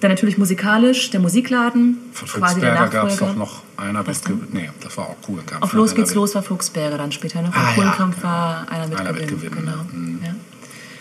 Dann 0.01 0.11
natürlich 0.11 0.37
musikalisch 0.37 1.09
der 1.11 1.19
Musikladen, 1.21 1.97
Von 2.11 2.27
Fuchsberger 2.27 2.87
gab 2.89 3.07
es 3.07 3.17
doch 3.17 3.35
noch 3.35 3.61
einer 3.77 4.03
gewinnen. 4.03 4.47
Nee, 4.51 4.69
das 4.81 4.97
war 4.97 5.05
auch 5.05 5.15
Kuhlenkampf. 5.21 5.63
Auf 5.63 5.73
ne? 5.73 5.79
Los 5.79 5.95
geht's 5.95 6.13
los 6.13 6.35
war 6.35 6.43
Fuchsberger 6.43 6.97
dann 6.97 7.11
später. 7.11 7.39
Und 7.39 7.47
Ah, 7.53 7.69
ja, 7.69 7.73
Kohlenkampf 7.75 8.15
genau. 8.17 8.27
war 8.27 8.67
einer 8.69 8.87
mit 8.87 8.99
Einer 8.99 9.15
wird 9.15 9.27
gewinnen. 9.29 9.51
gewinnen, 9.51 10.19
Genau. 10.21 10.21
ja. 10.23 10.29
Ja. 10.29 10.35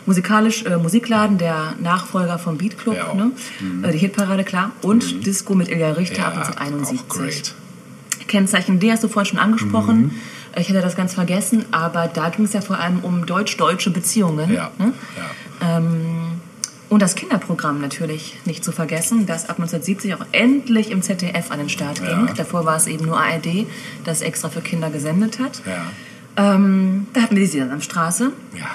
Musikalisch 0.07 0.65
äh, 0.65 0.77
Musikladen, 0.77 1.39
der 1.39 1.75
Nachfolger 1.81 2.39
vom 2.39 2.57
Beat 2.59 2.79
Club, 2.79 2.97
Ja, 2.97 3.15
ne? 3.15 3.33
äh, 3.83 3.91
die 3.93 3.99
Hitparade, 3.99 4.45
klar. 4.45 4.71
Und 4.83 5.25
Disco 5.27 5.55
mit 5.55 5.69
Ilja 5.69 5.93
Richter 5.93 6.27
ab 6.27 6.35
Ja, 6.37 6.43
auch 6.43 6.57
1971. 6.61 7.09
great. 7.09 7.55
Kennzeichen 8.29 8.81
D 8.81 8.93
hast 8.93 9.03
du 9.03 9.09
vorhin 9.09 9.31
schon 9.31 9.39
angesprochen. 9.39 9.97
Mhm. 10.03 10.11
Ich 10.57 10.69
hatte 10.69 10.81
das 10.83 10.95
ganz 10.95 11.15
vergessen, 11.15 11.65
aber 11.73 12.07
da 12.07 12.29
ging 12.29 12.45
es 12.45 12.53
ja 12.53 12.61
vor 12.61 12.79
allem 12.79 13.01
um 13.01 13.27
deutsch-deutsche 13.27 13.91
Beziehungen. 13.91 14.53
Ja, 14.53 14.71
Ne? 14.79 14.93
ja. 15.61 15.79
Und 16.95 17.01
das 17.03 17.17
Kinderprogramm 17.17 17.81
natürlich 17.81 18.37
nicht 18.45 18.63
zu 18.63 18.71
vergessen, 18.71 19.27
das 19.27 19.49
ab 19.49 19.57
1970 19.59 20.15
auch 20.15 20.25
endlich 20.31 20.93
im 20.93 21.03
ZDF 21.03 21.51
an 21.51 21.59
den 21.59 21.69
Start 21.69 21.99
Ja. 21.99 22.07
ging. 22.07 22.37
Davor 22.37 22.67
war 22.67 22.77
es 22.77 22.87
eben 22.87 23.05
nur 23.05 23.19
ARD, 23.19 23.67
das 24.05 24.21
extra 24.21 24.49
für 24.49 24.61
Kinder 24.61 24.91
gesendet 24.91 25.41
hat. 25.41 25.61
ja. 25.67 26.55
Ähm, 26.55 27.09
da 27.13 27.23
hatten 27.23 27.35
wir 27.35 27.43
die 27.43 27.49
Sesamstraße. 27.51 28.31
Ja. 28.57 28.67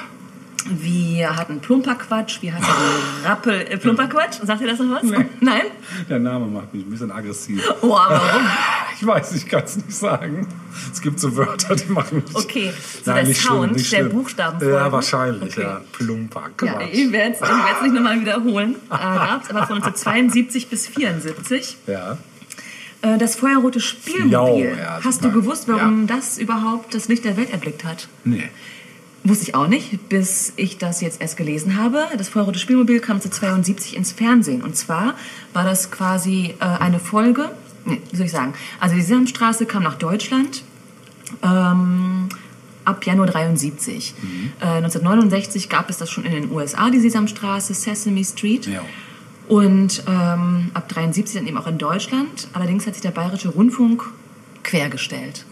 Wir 0.70 1.36
hatten 1.36 1.60
Plumperquatsch, 1.62 2.42
wir 2.42 2.54
hatten 2.54 2.66
Rappel... 3.26 3.62
Äh, 3.70 3.78
Plumperquatsch, 3.78 4.36
sagt 4.44 4.62
ihr 4.62 4.68
das 4.68 4.80
noch 4.80 4.92
was? 4.92 5.04
Nee. 5.04 5.26
Nein? 5.42 5.64
Der 6.10 6.20
Name 6.20 6.46
macht 6.46 6.74
mich 6.74 6.86
ein 6.86 6.90
bisschen 6.90 7.12
aggressiv. 7.12 7.62
Oh, 7.82 7.96
aber 7.96 8.16
warum? 8.16 8.42
Ich 9.02 9.08
weiß, 9.08 9.34
ich 9.36 9.48
kann 9.48 9.64
es 9.64 9.78
nicht 9.78 9.94
sagen. 9.96 10.46
Es 10.92 11.00
gibt 11.00 11.22
so 11.22 11.34
Wörter, 11.38 11.74
die 11.74 11.90
machen 11.90 12.22
mich. 12.26 12.36
Okay, 12.36 12.74
so 13.02 13.10
Nein, 13.12 13.16
der 13.16 13.24
nicht 13.30 13.40
schlimm, 13.42 13.56
Sound 13.56 13.72
nicht 13.72 13.92
der 13.94 13.98
schlimm. 14.00 14.10
Buchstaben 14.12 14.70
Ja, 14.70 14.92
wahrscheinlich, 14.92 15.54
Okay. 15.58 15.62
ja. 15.62 15.82
Plumper. 15.94 16.50
Ja, 16.64 16.82
ich 16.92 17.10
werde 17.14 17.36
es 17.36 17.40
ich 17.42 17.82
nicht 17.84 17.94
nochmal 17.94 18.20
wiederholen. 18.20 18.76
Äh, 18.88 18.90
Gab 18.90 19.44
es 19.44 19.50
aber 19.52 19.68
von 19.68 19.78
1972 19.78 20.68
bis 20.68 20.88
74. 20.88 21.78
Ja. 21.88 22.18
Äh, 23.02 23.18
das 23.18 23.38
feuerrote 23.38 23.80
Spielmobil. 23.80 24.78
Ja, 24.78 25.00
Hast 25.02 25.24
du 25.24 25.32
gewusst, 25.32 25.70
warum 25.70 26.06
Ja. 26.06 26.16
das 26.18 26.38
überhaupt 26.38 26.94
das 26.94 27.08
Licht 27.08 27.24
der 27.24 27.38
Welt 27.38 27.52
erblickt 27.52 27.86
hat? 27.86 28.10
Nee. 28.26 28.50
Wusste 29.24 29.50
ich 29.50 29.56
auch 29.56 29.68
nicht, 29.68 30.08
bis 30.08 30.54
ich 30.56 30.78
das 30.78 31.02
jetzt 31.02 31.22
erst 31.22 31.36
gelesen 31.36 31.78
habe. 31.78 32.06
Das 32.18 32.30
feuerrote 32.30 32.58
Spielmobil 32.58 33.00
kam 33.00 33.18
1972 33.18 33.98
ins 33.98 34.12
Fernsehen. 34.14 34.62
Und 34.62 34.78
zwar 34.78 35.16
war 35.54 35.66
das 35.66 35.92
quasi 35.92 36.56
äh, 36.60 36.64
eine 36.64 37.00
Folge, 37.00 37.52
nee, 37.86 38.02
wie 38.12 38.16
soll 38.16 38.28
ich 38.28 38.32
sagen, 38.32 38.54
also 38.80 38.96
die 38.96 39.02
Sesamstraße 39.02 39.66
kam 39.66 39.84
nach 39.84 39.96
Deutschland 39.96 40.64
ähm, 41.44 42.30
ab 42.86 43.06
Januar 43.06 43.28
73. 43.28 44.14
Äh, 44.62 44.66
1969 44.66 45.70
gab 45.70 45.90
es 45.90 45.98
das 45.98 46.10
schon 46.10 46.26
in 46.26 46.32
den 46.32 46.52
USA, 46.52 46.90
die 46.90 47.00
Sesamstraße, 47.00 47.74
Sesame 47.74 48.24
Street. 48.24 48.68
Ja. 48.68 48.82
Und 49.48 50.04
ähm, 50.08 50.70
ab 50.74 50.88
73 50.90 51.36
dann 51.36 51.48
eben 51.48 51.58
auch 51.58 51.68
in 51.68 51.78
Deutschland. 51.78 52.48
Allerdings 52.54 52.86
hat 52.86 52.94
sich 52.94 53.02
der 53.02 53.12
Bayerische 53.12 53.50
Rundfunk 53.50 54.04
quergestellt. 54.64 55.46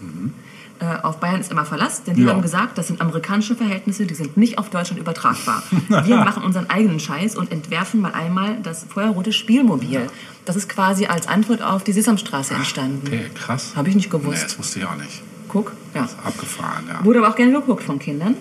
Äh, 0.80 0.96
auf 1.02 1.18
Bayern 1.18 1.40
ist 1.40 1.50
immer 1.50 1.64
Verlass, 1.64 2.04
denn 2.04 2.14
die 2.14 2.22
Ja. 2.22 2.30
haben 2.32 2.42
gesagt, 2.42 2.78
das 2.78 2.86
sind 2.88 3.00
amerikanische 3.00 3.54
Verhältnisse, 3.56 4.06
die 4.06 4.14
sind 4.14 4.36
nicht 4.36 4.58
auf 4.58 4.70
Deutschland 4.70 5.00
übertragbar. 5.00 5.62
Wir 6.04 6.16
machen 6.24 6.42
unseren 6.44 6.70
eigenen 6.70 7.00
Scheiß 7.00 7.36
und 7.36 7.50
entwerfen 7.52 8.00
mal 8.00 8.12
einmal 8.12 8.58
das 8.62 8.84
feuerrote 8.88 9.32
Spielmobil. 9.32 10.06
Das 10.44 10.56
ist 10.56 10.68
quasi 10.68 11.06
als 11.06 11.26
Antwort 11.28 11.62
auf 11.62 11.84
die 11.84 11.92
Sesamstraße 11.92 12.54
entstanden. 12.54 13.02
Okay, 13.06 13.26
krass. 13.34 13.72
Habe 13.76 13.88
ich 13.88 13.94
nicht 13.96 14.12
Nee, 14.12 14.18
gewusst. 14.18 14.44
das 14.44 14.58
wusste 14.58 14.78
ich 14.80 14.84
auch 14.86 14.96
nicht. 14.96 15.22
Guck, 15.48 15.72
ja. 15.94 16.08
Abgefahren, 16.24 16.84
ja. 16.88 17.04
Wurde 17.04 17.18
aber 17.20 17.30
auch 17.30 17.36
gerne 17.36 17.52
geguckt 17.52 17.82
von 17.82 17.98
Kindern. 17.98 18.34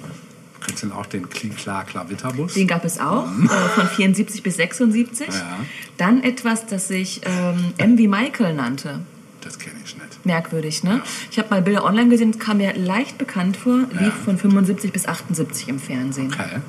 Kennst 0.66 0.84
du 0.84 0.88
denn 0.88 0.96
auch 0.98 1.06
den 1.06 1.30
Klar-Klar-Witterbus? 1.30 2.54
Den 2.54 2.68
gab 2.68 2.84
es 2.84 3.00
auch, 3.00 3.26
äh, 3.26 3.48
von 3.76 3.88
74 3.88 4.44
bis 4.44 4.56
76. 4.58 5.28
Ja. 5.28 5.58
Dann 5.98 6.24
etwas, 6.24 6.66
das 6.66 6.88
sich 6.88 7.22
ähm, 7.26 7.74
M 7.78 7.98
wie 7.98 8.08
Michael 8.08 8.54
nannte. 8.56 9.00
Das 9.42 9.58
kenne 9.60 9.76
ich 9.86 9.96
nicht. 9.96 10.07
Merkwürdig, 10.28 10.84
ne? 10.84 11.02
Ich 11.32 11.40
habe 11.40 11.50
mal 11.50 11.62
Bilder 11.64 11.84
online 11.84 12.10
gesehen, 12.10 12.38
kam 12.38 12.58
mir 12.58 12.74
leicht 12.78 13.18
bekannt 13.18 13.58
vor, 13.58 13.80
lief 13.92 14.02
Ja. 14.02 14.12
von 14.12 14.38
75 14.38 14.92
bis 14.94 15.08
78 15.08 15.68
im 15.70 15.80
Fernsehen. 15.80 16.32
Okay. 16.32 16.60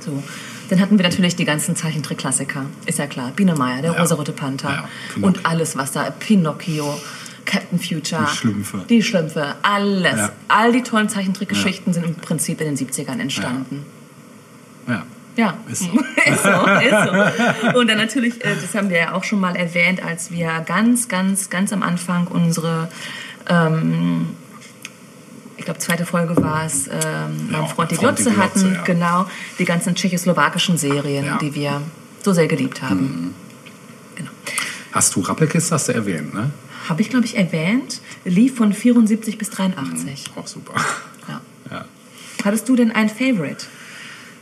So. 0.00 0.22
Dann 0.68 0.80
hatten 0.80 0.98
wir 0.98 1.04
natürlich 1.04 1.36
die 1.36 1.44
ganzen 1.44 1.76
Zeichentrick-Klassiker. 1.76 2.66
Ist 2.86 2.98
ja 2.98 3.06
klar. 3.06 3.32
Biene 3.34 3.54
Meier, 3.54 3.82
der 3.82 3.92
Ja. 3.94 4.00
rosarote 4.02 4.32
Panther. 4.32 4.68
Ja, 4.70 4.88
und 5.22 5.46
alles, 5.46 5.76
was 5.76 5.92
da. 5.92 6.10
Pinocchio, 6.10 7.00
Captain 7.44 7.78
Future. 7.78 8.26
Die 8.30 8.36
Schlümpfe. 8.36 8.84
Die 8.88 9.02
Schlümpfe. 9.02 9.54
Alles. 9.62 10.16
Ja. 10.16 10.32
All 10.48 10.72
die 10.72 10.82
tollen 10.82 11.08
Zeichentrickgeschichten 11.08 11.92
sind 11.94 12.04
im 12.04 12.14
Prinzip 12.16 12.60
in 12.60 12.66
den 12.66 12.76
70ern 12.76 13.20
entstanden. 13.20 13.86
Ja. 14.88 15.04
Ja, 15.36 15.56
Ist 15.70 15.82
so. 15.82 15.86
ist 16.26 16.42
so, 16.42 16.48
ist 16.50 17.62
so. 17.72 17.78
Und 17.78 17.88
dann 17.88 17.98
natürlich, 17.98 18.42
äh, 18.44 18.54
das 18.60 18.74
haben 18.74 18.88
wir 18.90 18.96
ja 18.98 19.12
auch 19.12 19.22
schon 19.24 19.38
mal 19.40 19.54
erwähnt, 19.54 20.02
als 20.02 20.30
wir 20.30 20.50
ganz, 20.66 21.08
ganz, 21.08 21.50
ganz 21.50 21.72
am 21.72 21.82
Anfang 21.82 22.26
unsere, 22.26 22.88
ähm, 23.48 24.28
ich 25.58 25.64
glaube, 25.64 25.78
zweite 25.78 26.06
Folge 26.06 26.36
war 26.42 26.64
es, 26.64 26.86
ähm, 26.88 27.48
mein 27.50 27.66
Freund 27.66 27.90
die 27.90 27.96
Glotze 27.96 28.36
hatten, 28.36 28.74
ja. 28.74 28.82
genau, 28.82 29.26
die 29.58 29.64
ganzen 29.64 29.94
tschechoslowakischen 29.94 30.78
Serien, 30.78 31.24
Ja. 31.26 31.34
Mhm. 31.34 31.38
die 31.40 31.54
wir 31.54 31.82
so 32.22 32.32
sehr 32.32 32.46
geliebt 32.46 32.82
haben. 32.82 33.34
Genau. 34.14 34.30
Hast 34.92 35.14
du 35.14 35.20
Rappelkiste, 35.20 35.74
hast 35.74 35.88
du 35.88 35.92
erwähnt, 35.92 36.32
ne? 36.34 36.50
Habe 36.88 37.02
ich, 37.02 37.10
glaube 37.10 37.26
ich, 37.26 37.36
erwähnt, 37.36 38.00
lief 38.24 38.56
von 38.56 38.72
74 38.72 39.38
bis 39.38 39.50
83. 39.50 40.30
Auch 40.36 40.46
super. 40.46 40.74
Ja. 41.28 41.40
Ja. 41.70 41.84
Hattest 42.44 42.68
du 42.68 42.76
denn 42.76 42.92
ein 42.92 43.08
Favorite? 43.08 43.66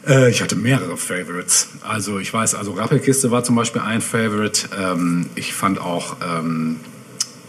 Äh, 0.07 0.31
ich 0.31 0.43
hatte 0.43 0.57
mehrere 0.57 0.97
Favorites. 0.97 1.69
Also 1.83 2.19
ich 2.19 2.33
weiß, 2.33 2.55
also 2.55 2.73
Rappelkiste 2.73 3.31
war 3.31 3.45
zum 3.45 3.57
Beispiel 3.57 3.83
ein 3.83 4.01
Favorite. 4.01 4.69
Ähm, 4.79 5.27
ich 5.35 5.55
fand 5.55 5.81
auch 5.81 6.17
ähm, 6.23 6.77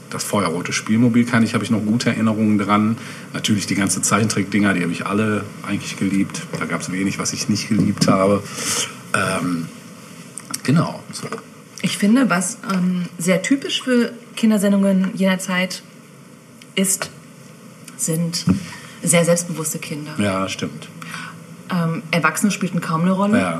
das 0.10 0.24
feuerrote 0.24 0.72
Spielmobil, 0.72 1.26
kann 1.26 1.44
ich, 1.44 1.54
habe 1.54 1.64
ich 1.64 1.72
noch 1.72 1.84
gute 1.84 2.10
Erinnerungen 2.10 2.58
dran. 2.58 2.98
Natürlich 3.34 3.68
die 3.68 3.76
ganzen 3.76 4.04
Zeichentrick-Dinger, 4.04 4.74
die 4.74 4.82
habe 4.82 4.92
ich 4.92 5.06
alle 5.06 5.44
eigentlich 5.68 5.98
geliebt. 5.98 6.42
Da 6.58 6.66
gab 6.66 6.82
es 6.82 6.92
wenig, 6.92 7.20
was 7.20 7.34
ich 7.34 7.50
nicht 7.50 7.68
geliebt 7.68 8.08
habe. 8.08 8.42
Ähm, 9.14 9.68
genau, 10.64 11.02
so. 11.12 11.28
Ich 11.82 11.98
finde, 11.98 12.30
was 12.30 12.58
ähm, 12.74 13.06
sehr 13.18 13.42
typisch 13.42 13.84
für 13.84 14.14
Kindersendungen 14.36 15.12
jener 15.14 15.40
Zeit 15.40 15.84
ist, 16.76 17.10
sind 17.98 18.46
sehr 19.04 19.26
selbstbewusste 19.26 19.80
Kinder. 19.80 20.16
Ja, 20.18 20.50
stimmt. 20.50 20.88
Ähm, 21.72 22.04
Erwachsene 22.12 22.52
spielten 22.52 22.82
kaum 22.82 23.02
eine 23.02 23.12
Rolle. 23.12 23.40
Ja, 23.40 23.52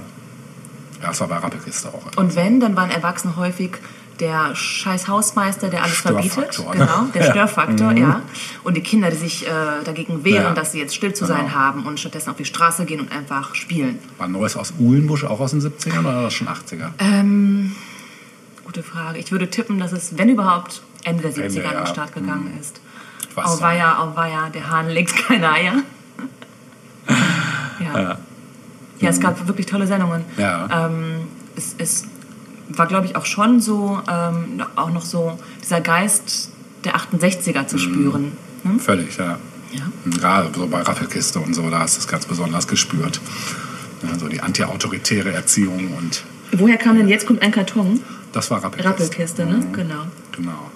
ja 1.02 1.08
das 1.08 1.20
war 1.22 1.28
bei 1.28 1.38
Rappelkiste 1.38 1.90
auch. 1.90 2.18
Und 2.18 2.36
wenn, 2.36 2.60
dann 2.60 2.76
waren 2.76 2.92
Erwachsene 2.92 3.36
häufig 3.36 3.72
der 4.20 4.56
scheiß 4.56 5.08
Hausmeister, 5.10 5.68
der 5.70 5.84
alles 5.84 5.98
verbietet. 5.98 6.58
Genau, 6.72 7.04
der 7.14 7.26
Ja. 7.26 7.32
Störfaktor, 7.32 7.92
ja. 7.92 8.22
Und 8.64 8.78
die 8.78 8.82
Kinder, 8.82 9.10
die 9.10 9.18
sich 9.18 9.46
äh, 9.46 9.50
dagegen 9.84 10.24
wehren, 10.24 10.44
Ja. 10.44 10.54
dass 10.54 10.72
sie 10.72 10.80
jetzt 10.80 10.96
still 10.96 11.14
zu 11.14 11.26
sein 11.26 11.48
Genau. 11.48 11.56
haben 11.56 11.86
und 11.86 12.00
stattdessen 12.00 12.30
auf 12.30 12.38
die 12.38 12.46
Straße 12.46 12.86
gehen 12.86 13.02
und 13.02 13.12
einfach 13.12 13.56
spielen. 13.56 14.00
War 14.18 14.28
Neues 14.30 14.56
aus 14.56 14.74
Uhlenbusch 14.80 15.26
auch 15.26 15.40
aus 15.42 15.52
den 15.52 15.62
70ern 15.62 16.00
oder 16.00 16.16
war 16.16 16.24
das 16.24 16.34
schon 16.34 16.48
80er? 16.48 16.92
Ähm, 17.00 17.76
gute 18.64 18.84
Frage. 18.84 19.20
Ich 19.20 19.32
würde 19.34 19.50
tippen, 19.50 19.80
dass 19.80 19.92
es, 19.92 20.18
wenn 20.18 20.30
überhaupt, 20.30 20.82
Ende 21.04 21.24
der 21.24 21.34
70er 21.34 21.44
Ende, 21.44 21.64
an 21.66 21.72
den 21.72 21.80
ja. 21.80 21.86
Start 21.88 22.14
gegangen 22.14 22.58
ist. 22.60 22.80
Ich 23.30 23.36
weiß 23.36 23.46
Auweia, 23.46 24.00
auweia, 24.00 24.50
der 24.50 24.70
Hahn 24.70 24.90
legt 24.90 25.14
keine 25.28 25.52
Eier. 25.52 25.74
ja. 27.80 28.02
Ja. 28.02 28.18
ja, 29.00 29.10
es 29.10 29.20
gab 29.20 29.46
wirklich 29.48 29.66
tolle 29.66 29.88
Sendungen. 29.88 30.24
Ja. 30.38 30.88
Ähm, 30.88 31.28
es, 31.56 31.76
es 31.78 32.04
war, 32.70 32.88
glaube 32.88 33.06
ich, 33.06 33.16
auch 33.16 33.26
schon 33.26 33.60
so, 33.62 34.00
ähm, 34.12 34.64
auch 34.76 34.92
noch 34.92 35.06
so 35.06 35.38
dieser 35.64 35.82
Geist 35.82 36.50
der 36.84 36.96
68er 36.96 37.62
Mhm. 37.64 37.68
zu 37.68 37.78
spüren. 37.78 38.32
Ne? 38.64 38.80
Völlig, 38.80 39.18
ja. 39.18 39.38
Ja. 39.72 39.82
Gerade 40.18 40.50
so 40.56 40.68
bei 40.68 40.82
Rappelkiste 40.82 41.40
und 41.40 41.54
so, 41.54 41.70
da 41.70 41.80
hast 41.80 41.98
du 41.98 42.00
es 42.00 42.08
ganz 42.08 42.26
besonders 42.26 42.68
gespürt. 42.68 43.20
Ja, 44.04 44.18
so 44.18 44.28
die 44.28 44.40
antiautoritäre 44.42 45.32
Erziehung 45.34 45.94
und 45.98 46.24
Woher 46.52 46.78
kam 46.78 46.96
denn 46.98 47.08
jetzt 47.10 47.26
kommt 47.26 47.42
ein 47.42 47.52
Karton? 47.52 48.00
das 48.32 48.52
war 48.52 48.64
Rappelkiste. 48.64 48.90
Rappelkiste, 48.90 49.46
ne? 49.46 49.66
Genau. 49.74 50.06
Genau. 50.32 50.72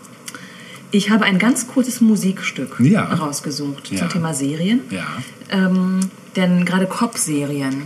Ich 0.91 1.09
habe 1.11 1.25
ein 1.25 1.37
ganz 1.37 1.67
kurzes 1.67 2.01
Musikstück 2.01 2.77
Ja. 2.79 3.03
rausgesucht 3.13 3.91
Ja. 3.91 3.99
zum 3.99 4.09
Thema 4.09 4.33
Serien. 4.33 4.81
Ja. 4.89 5.05
Ähm, 5.51 5.99
denn 6.35 6.65
gerade 6.65 6.87
Cop-Serien 6.87 7.83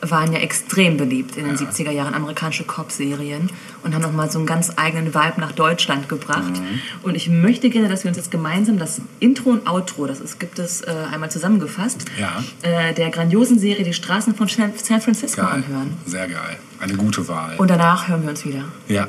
waren 0.00 0.32
ja 0.32 0.38
extrem 0.40 0.96
beliebt 0.98 1.36
in 1.36 1.44
den 1.46 1.54
Ja. 1.54 1.58
70er 1.58 1.90
Jahren, 1.90 2.12
amerikanische 2.14 2.64
Cop-Serien 2.64 3.48
und 3.82 3.94
haben 3.94 4.02
nochmal 4.02 4.30
so 4.30 4.38
einen 4.38 4.46
ganz 4.46 4.70
eigenen 4.76 5.14
Vibe 5.14 5.40
nach 5.40 5.52
Deutschland 5.52 6.08
gebracht. 6.10 6.52
Mhm. 6.60 6.80
Und 7.02 7.14
ich 7.14 7.28
möchte 7.28 7.70
gerne, 7.70 7.88
dass 7.88 8.04
wir 8.04 8.10
uns 8.10 8.18
jetzt 8.18 8.30
gemeinsam 8.30 8.78
das 8.78 9.00
Intro 9.18 9.50
und 9.50 9.66
Outro, 9.66 10.06
das 10.06 10.20
ist, 10.20 10.38
gibt 10.38 10.58
es 10.58 10.82
äh, 10.82 10.90
einmal 11.10 11.30
zusammengefasst, 11.30 12.04
Ja. 12.20 12.44
äh, 12.62 12.92
der 12.92 13.10
grandiosen 13.10 13.58
Serie 13.58 13.82
Die 13.84 13.94
Straßen 13.94 14.34
von 14.34 14.46
San 14.48 15.00
Francisco 15.00 15.40
Geil. 15.40 15.50
anhören. 15.64 15.94
Sehr 16.04 16.28
geil. 16.28 16.58
Eine 16.80 16.94
gute 16.96 17.26
Wahl. 17.26 17.56
Und 17.56 17.68
danach 17.70 18.06
hören 18.08 18.22
wir 18.22 18.30
uns 18.30 18.44
wieder. 18.44 18.64
ja. 18.88 19.08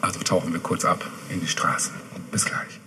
Also 0.00 0.20
tauchen 0.20 0.52
wir 0.52 0.60
kurz 0.60 0.84
ab 0.84 1.04
in 1.28 1.40
die 1.40 1.48
Straßen. 1.48 1.92
Bis 2.30 2.44
gleich. 2.44 2.80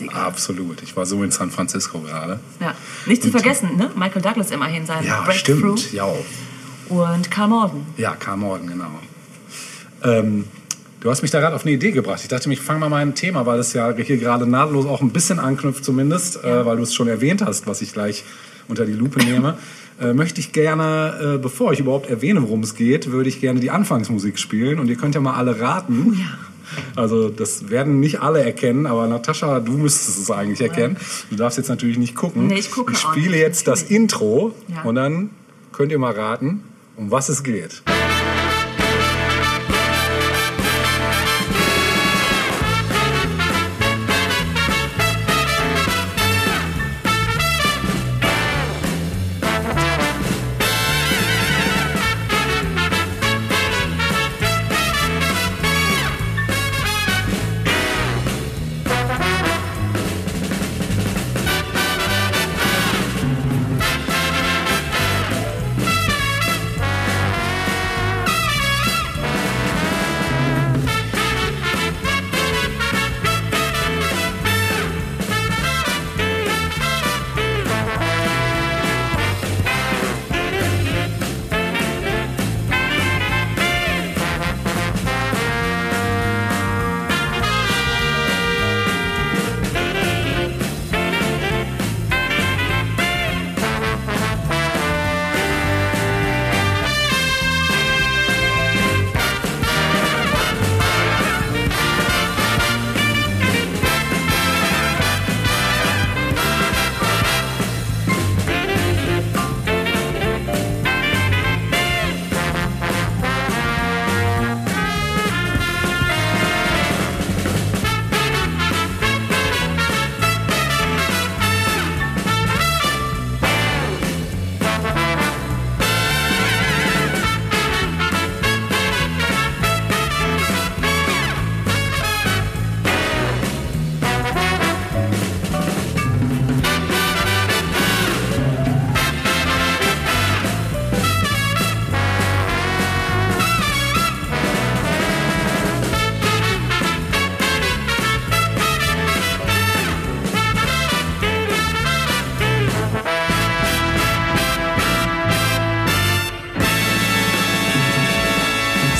70er. 0.00 0.12
Absolut. 0.14 0.82
Ich 0.82 0.96
war 0.96 1.06
so 1.06 1.22
in 1.22 1.30
San 1.30 1.50
Francisco 1.50 2.00
gerade. 2.00 2.40
Ja. 2.60 2.74
Nicht 3.06 3.22
zu 3.22 3.30
vergessen, 3.30 3.76
ne? 3.76 3.90
Michael 3.96 4.22
Douglas 4.22 4.50
immerhin 4.50 4.86
sein 4.86 5.04
Ja, 5.04 5.22
Breakthrough. 5.22 5.76
stimmt. 5.78 5.92
Ja, 5.92 6.08
Und 6.88 7.30
Karl 7.30 7.48
Morgan. 7.48 7.86
ja, 7.96 8.14
Karl 8.14 8.36
Morgan, 8.36 8.66
genau. 8.68 8.90
Ähm, 10.02 10.44
Du 11.00 11.10
hast 11.10 11.22
mich 11.22 11.30
da 11.30 11.38
gerade 11.40 11.54
auf 11.54 11.62
eine 11.62 11.72
Idee 11.72 11.92
gebracht. 11.92 12.20
Ich 12.22 12.28
dachte, 12.28 12.50
ich 12.52 12.60
fange 12.60 12.80
mal 12.80 12.88
mein 12.88 13.14
Thema, 13.14 13.46
weil 13.46 13.60
es 13.60 13.74
ja 13.74 13.94
hier 13.94 14.16
gerade 14.16 14.44
nahtlos 14.46 14.86
auch 14.86 15.02
ein 15.02 15.10
bisschen 15.10 15.38
anknüpft 15.38 15.84
zumindest, 15.84 16.42
äh, 16.42 16.64
weil 16.66 16.78
du 16.78 16.82
es 16.82 16.94
schon 16.94 17.06
erwähnt 17.06 17.42
hast, 17.42 17.66
was 17.68 17.80
ich 17.82 17.92
gleich 17.92 18.24
unter 18.66 18.84
die 18.86 18.92
Lupe 18.94 19.20
nehme. 19.24 19.56
Äh, 19.98 20.12
möchte 20.12 20.40
ich 20.40 20.52
gerne, 20.52 21.36
äh, 21.36 21.38
bevor 21.38 21.72
ich 21.72 21.80
überhaupt 21.80 22.10
erwähne, 22.10 22.42
worum 22.42 22.60
es 22.62 22.74
geht, 22.74 23.12
würde 23.12 23.30
ich 23.30 23.40
gerne 23.40 23.60
die 23.60 23.70
Anfangsmusik 23.70 24.38
spielen 24.38 24.78
und 24.78 24.88
ihr 24.88 24.96
könnt 24.96 25.14
ja 25.14 25.22
mal 25.22 25.32
alle 25.36 25.58
raten. 25.58 26.04
Oh 26.06 26.12
ja. 26.12 26.26
Also 26.96 27.28
das 27.28 27.70
werden 27.70 28.00
nicht 28.00 28.20
alle 28.20 28.42
erkennen, 28.44 28.86
aber 28.86 29.06
Natascha, 29.06 29.60
du 29.60 29.72
müsstest 29.72 30.18
es 30.18 30.30
eigentlich 30.30 30.60
erkennen. 30.60 30.96
Du 31.30 31.36
darfst 31.36 31.58
jetzt 31.58 31.68
natürlich 31.68 31.98
nicht 31.98 32.14
gucken. 32.14 32.46
Nee, 32.48 32.58
ich 32.58 32.70
gucke 32.70 32.92
Ich 32.92 32.98
spiele 32.98 33.36
jetzt 33.38 33.66
das 33.68 33.82
Intro 33.82 34.54
Ja. 34.68 34.82
und 34.82 34.94
dann 34.96 35.30
könnt 35.72 35.92
ihr 35.92 35.98
mal 35.98 36.12
raten, 36.12 36.62
um 36.96 37.10
was 37.10 37.28
es 37.28 37.42
geht. 37.42 37.82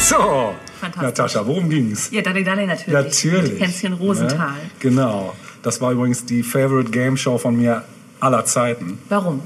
So. 0.09 0.55
Natascha, 1.01 1.45
worum 1.45 1.69
ging's? 1.69 2.11
Ja, 2.13 2.23
Dalli 2.23 2.45
Dalli 2.45 2.67
natürlich. 2.67 2.95
Natürlich. 2.95 3.53
Mit 3.55 3.61
Hänschen 3.61 3.93
Rosenthal. 3.95 4.53
Ne? 4.53 4.71
Genau. 4.79 5.35
Das 5.63 5.81
war 5.81 5.91
übrigens 5.91 6.25
die 6.25 6.45
Favorite 6.45 6.91
Game 6.93 7.17
Show 7.17 7.39
von 7.39 7.57
mir 7.57 7.83
aller 8.21 8.45
Zeiten. 8.45 8.99
Warum? 9.09 9.43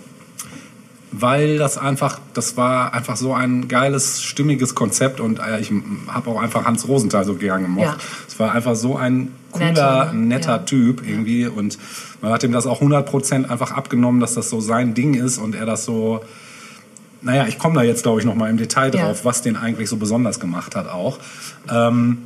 weil 1.13 1.59
das 1.59 1.77
einfach, 1.77 2.21
das 2.35 2.57
war 2.57 2.95
einfach 2.95 3.17
so 3.17 3.35
ein 3.35 3.69
geiles, 3.69 4.23
stimmiges 4.23 4.75
Konzept 4.75 5.21
und 5.21 5.41
äh, 5.41 5.59
ich 5.61 5.73
habe 6.09 6.31
auch 6.31 6.41
einfach 6.41 6.65
Hans 6.65 6.87
Rosenthal 6.87 7.25
so 7.25 7.35
gern 7.35 7.63
gemocht. 7.63 7.87
Ja. 7.87 7.97
Es 8.29 8.39
war 8.39 8.53
einfach 8.53 8.77
so 8.77 8.97
ein 8.97 9.33
cooler, 9.51 9.67
Netter, 9.67 10.13
netter 10.13 10.51
ja. 10.53 10.59
Typ 10.59 11.03
irgendwie 11.07 11.47
und 11.47 11.79
man 12.21 12.33
hat 12.33 12.45
ihm 12.45 12.53
das 12.53 12.67
auch 12.67 12.81
100% 12.81 13.51
einfach 13.51 13.73
abgenommen, 13.73 14.21
dass 14.21 14.35
das 14.35 14.51
so 14.51 14.61
sein 14.61 14.95
Ding 14.95 15.15
ist 15.15 15.39
und 15.39 15.55
er 15.55 15.67
das 15.67 15.85
so, 15.85 16.23
naja, 17.23 17.47
ich 17.47 17.59
komme 17.59 17.75
da 17.75 17.83
jetzt 17.83 18.03
glaube 18.03 18.21
ich 18.21 18.27
nochmal 18.27 18.51
im 18.51 18.57
Detail 18.57 18.95
Ja. 18.95 19.07
drauf, 19.07 19.25
was 19.25 19.43
den 19.43 19.57
eigentlich 19.57 19.89
so 19.89 19.97
besonders 19.97 20.41
gemacht 20.41 20.77
hat 20.77 20.89
auch. 20.89 21.19
Ähm, 21.71 22.19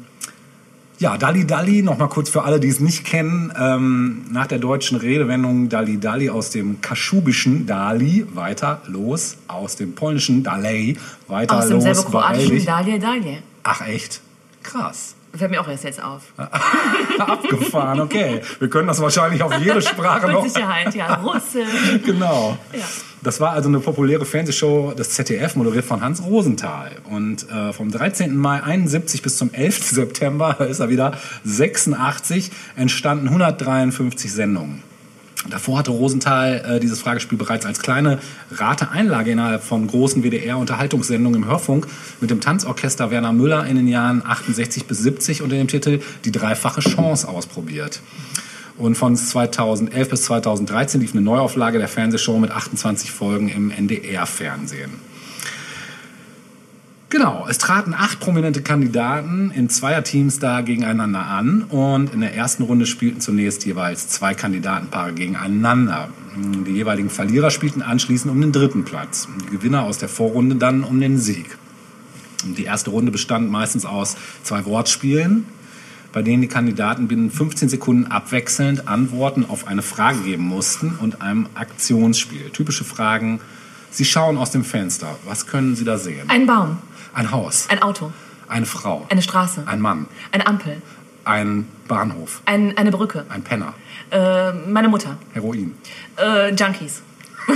ja, 1.01 1.16
Dalli 1.19 1.45
Dalli, 1.45 1.83
nochmal 1.83 2.09
kurz 2.09 2.31
für 2.31 2.45
alle, 2.45 2.61
die 2.61 2.69
es 2.69 2.79
nicht 2.79 3.05
kennen, 3.05 3.53
ähm, 3.59 4.27
nach 4.31 4.47
der 4.47 4.59
deutschen 4.61 4.97
Redewendung 4.97 5.69
Dalli 5.69 5.99
Dalli 5.99 6.31
aus 6.31 6.51
dem 6.51 6.81
kaschubischen 6.81 7.66
Dali, 7.66 8.25
weiter, 8.33 8.81
los, 8.87 9.37
aus 9.49 9.75
dem 9.77 9.95
polnischen 9.97 10.45
Dalej, 10.45 10.97
weiter, 11.27 11.59
Aus 11.59 11.66
dem 11.66 11.75
los, 11.75 11.83
selben 11.83 12.03
beeil 12.12 12.23
kroatischen 12.23 12.51
dich. 12.55 12.65
Dalje 12.66 12.99
Dalje. 13.01 13.39
Ach 13.65 13.81
echt? 13.87 14.21
Krass. 14.62 15.16
Fällt 15.36 15.51
mir 15.51 15.61
auch 15.61 15.69
erst 15.69 15.85
jetzt 15.85 16.02
auf. 16.02 16.23
Abgefahren, 17.19 18.01
okay. 18.01 18.40
Wir 18.61 18.70
können 18.70 18.86
das 18.86 19.01
wahrscheinlich 19.01 19.43
auf 19.43 19.52
jede 19.59 19.82
Sprache 19.82 20.31
noch. 20.31 20.44
Mit 20.44 20.52
Sicherheit, 20.52 20.94
ja. 20.94 21.15
Russisch. 21.15 21.69
Genau. 22.05 22.56
Ja. 22.73 22.85
Das 23.23 23.40
war 23.40 23.52
also 23.52 23.69
eine 23.69 23.81
populäre 23.81 24.24
Fernsehshow 24.27 24.93
des 24.93 25.11
ZDF, 25.11 25.56
moderiert 25.56 25.85
von 25.85 26.02
Hans 26.02 26.23
Rosenthal. 26.23 26.93
Und 27.11 27.51
äh, 27.51 27.73
vom 27.73 27.90
13. 27.90 28.36
Mai 28.36 28.62
71 28.62 29.23
bis 29.23 29.39
zum 29.39 29.52
11. 29.52 29.82
September, 29.90 30.55
da 30.59 30.65
ist 30.65 30.81
er 30.81 30.89
wieder, 30.89 31.16
86, 31.44 32.51
entstanden 32.77 33.28
153 33.28 34.32
Sendungen. 34.32 34.82
Davor 35.51 35.79
hatte 35.79 35.91
Rosenthal 35.91 36.65
äh, 36.66 36.81
dieses 36.81 37.01
Fragespiel 37.01 37.37
bereits 37.37 37.66
als 37.66 37.81
kleine 37.81 38.19
Rateeinlage 38.51 39.33
innerhalb 39.33 39.62
von 39.62 39.87
großen 39.87 40.23
WDR-Unterhaltungssendungen 40.23 41.43
im 41.43 41.49
Hörfunk 41.49 41.87
mit 42.21 42.31
dem 42.31 42.41
Tanzorchester 42.41 43.11
Werner 43.11 43.33
Müller 43.33 43.66
in 43.66 43.77
den 43.77 43.89
Jahren 43.89 44.23
68 44.25 44.87
bis 44.87 44.99
70 45.01 45.43
unter 45.43 45.57
dem 45.57 45.69
Titel 45.69 46.01
Die 46.25 46.33
dreifache 46.33 46.81
Chance 46.81 47.29
ausprobiert. 47.29 48.01
Und 48.77 48.97
von 48.97 49.15
2011 49.16 50.09
bis 50.09 50.23
2013 50.25 51.01
lief 51.01 51.12
eine 51.12 51.21
Neuauflage 51.21 51.79
der 51.79 51.89
Fernsehshow 51.89 52.39
mit 52.39 52.51
28 52.51 53.12
Folgen 53.12 53.49
im 53.49 53.71
NDR-Fernsehen. 53.71 55.14
Genau, 57.10 57.47
es 57.48 57.59
traten 57.59 57.94
acht 57.94 58.18
prominente 58.18 58.62
Kandidaten 58.62 59.52
in 59.55 59.68
Zweierteams 59.68 60.40
da 60.40 60.62
gegeneinander 60.62 61.26
an 61.26 61.62
und 61.62 62.12
in 62.12 62.20
der 62.20 62.35
ersten 62.35 62.64
Runde 62.64 62.86
spielten 62.86 63.20
zunächst 63.20 63.64
jeweils 63.66 64.09
zwei 64.09 64.35
Kandidatenpaare 64.35 65.12
gegeneinander. 65.12 66.09
Die 66.36 66.72
jeweiligen 66.72 67.10
Verlierer 67.10 67.51
spielten 67.51 67.82
anschließend 67.82 68.32
um 68.32 68.40
den 68.40 68.51
dritten 68.51 68.85
Platz. 68.85 69.28
Die 69.47 69.56
Gewinner 69.56 69.85
aus 69.85 69.98
der 69.98 70.09
Vorrunde 70.09 70.56
dann 70.56 70.82
um 70.82 70.98
den 71.01 71.18
Sieg. 71.18 71.56
Die 72.44 72.64
erste 72.64 72.90
Runde 72.90 73.12
bestand 73.12 73.51
meistens 73.51 73.85
aus 73.86 74.16
zwei 74.43 74.64
Wortspielen, 74.64 75.47
bei 76.12 76.22
denen 76.22 76.43
die 76.43 76.48
Kandidaten 76.48 77.06
binnen 77.06 77.31
15 77.31 77.68
Sekunden 77.68 78.06
abwechselnd 78.06 78.89
Antworten 78.89 79.44
auf 79.48 79.66
eine 79.68 79.82
Frage 79.82 80.18
geben 80.20 80.44
mussten 80.44 80.97
und 81.01 81.22
einem 81.22 81.47
Aktionsspiel. 81.55 82.51
Typische 82.51 82.85
Fragen. 82.85 83.40
Sie 83.90 84.05
schauen 84.05 84.36
aus 84.36 84.51
dem 84.51 84.64
Fenster. 84.64 85.16
Was 85.24 85.47
können 85.47 85.76
Sie 85.76 85.85
da 85.85 85.97
sehen? 85.97 86.28
Ein 86.28 86.47
Baum. 86.47 86.78
Ein 87.15 87.31
Haus. 87.31 87.69
Ein 87.70 87.81
Auto. 87.81 88.12
Eine 88.49 88.66
Frau. 88.66 89.07
Eine 89.09 89.23
Straße. 89.23 89.62
Ein 89.66 89.81
Mann. 89.81 90.07
Eine 90.32 90.47
Ampel. 90.47 90.82
Ein 91.24 91.69
Bahnhof. 91.89 92.43
Ein, 92.45 92.77
eine 92.77 92.91
Brücke. 92.91 93.24
Ein 93.28 93.43
Penner. 93.43 93.74
Äh, 94.11 94.53
meine 94.53 94.89
Mutter. 94.89 95.16
Heroin. 95.32 95.74
Äh, 96.19 96.53
Junkies. 96.55 97.03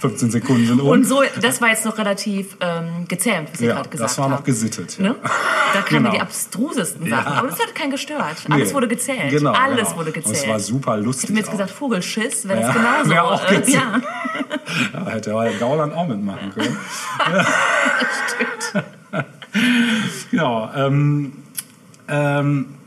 15 0.00 0.30
Sekunden 0.30 0.66
sind 0.66 0.80
um. 0.80 0.88
Und 0.88 1.04
so, 1.04 1.22
das 1.40 1.60
war 1.60 1.68
jetzt 1.68 1.84
noch 1.84 1.98
relativ 1.98 2.56
ähm, 2.60 3.06
gezähmt, 3.08 3.48
was 3.52 3.60
ihr 3.60 3.68
ja, 3.68 3.74
gerade 3.74 3.88
gesagt 3.88 4.10
das 4.10 4.18
war 4.18 4.28
noch 4.28 4.44
gesittet. 4.44 4.96
Ja. 4.98 5.08
Ne? 5.10 5.14
Da 5.74 5.82
kamen 5.82 6.04
Genau. 6.04 6.10
die 6.14 6.20
abstrusesten 6.20 7.06
Ja. 7.06 7.16
Sachen. 7.16 7.32
Aber 7.32 7.48
das 7.48 7.58
hat 7.58 7.74
keinen 7.74 7.90
gestört. 7.90 8.36
Alles 8.48 8.68
Nee. 8.68 8.74
wurde 8.74 8.88
gezählt. 8.88 9.30
Genau, 9.30 9.52
Alles 9.52 9.76
genau. 9.88 9.96
wurde 9.98 10.08
Und 10.10 10.14
gezählt. 10.14 10.36
es 10.36 10.48
war 10.48 10.60
super 10.60 10.98
ich 10.98 11.04
lustig. 11.04 11.22
hätte 11.24 11.32
mir 11.32 11.38
jetzt 11.40 11.48
auch. 11.48 11.52
gesagt, 11.52 11.70
Vogelschiss, 11.70 12.46
wäre 12.48 12.60
Ja, 12.60 12.66
das 12.68 12.76
genauso. 12.76 13.10
wär 13.10 13.24
auch 13.24 13.50
äh, 13.50 13.56
gezählt. 13.56 13.74
ja. 13.74 14.00
Ja, 14.92 15.06
hätte 15.06 15.30
er 15.30 15.50
Gauland 15.58 15.94
auch 15.94 16.06
mitmachen 16.06 16.52
können. 16.54 16.76
Genau. 20.30 20.70
Ähm, 20.76 21.32
Ähm, 22.10 22.77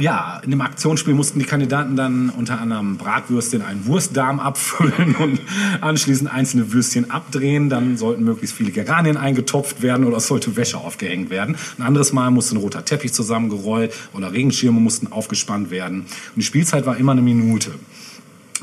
ja, 0.00 0.40
in 0.42 0.50
dem 0.50 0.62
Aktionsspiel 0.62 1.12
mussten 1.12 1.38
die 1.38 1.44
Kandidaten 1.44 1.94
dann 1.94 2.30
unter 2.30 2.58
anderem 2.58 2.96
Bratwürstchen 2.96 3.60
einen 3.60 3.84
Wurstdarm 3.86 4.40
abfüllen 4.40 5.14
und 5.16 5.40
anschließend 5.82 6.32
einzelne 6.32 6.72
Würstchen 6.72 7.10
abdrehen. 7.10 7.68
Dann 7.68 7.98
sollten 7.98 8.24
möglichst 8.24 8.56
viele 8.56 8.70
Geranien 8.70 9.18
eingetopft 9.18 9.82
werden 9.82 10.06
oder 10.06 10.16
es 10.16 10.26
sollte 10.26 10.56
Wäsche 10.56 10.78
aufgehängt 10.78 11.28
werden. 11.28 11.56
Ein 11.78 11.84
anderes 11.84 12.12
Mal 12.14 12.30
musste 12.30 12.56
ein 12.56 12.58
roter 12.58 12.84
Teppich 12.84 13.12
zusammengerollt 13.12 13.94
oder 14.14 14.32
Regenschirme 14.32 14.80
mussten 14.80 15.12
aufgespannt 15.12 15.70
werden. 15.70 16.00
Und 16.00 16.36
die 16.36 16.42
Spielzeit 16.42 16.86
war 16.86 16.96
immer 16.96 17.12
eine 17.12 17.22
Minute. 17.22 17.72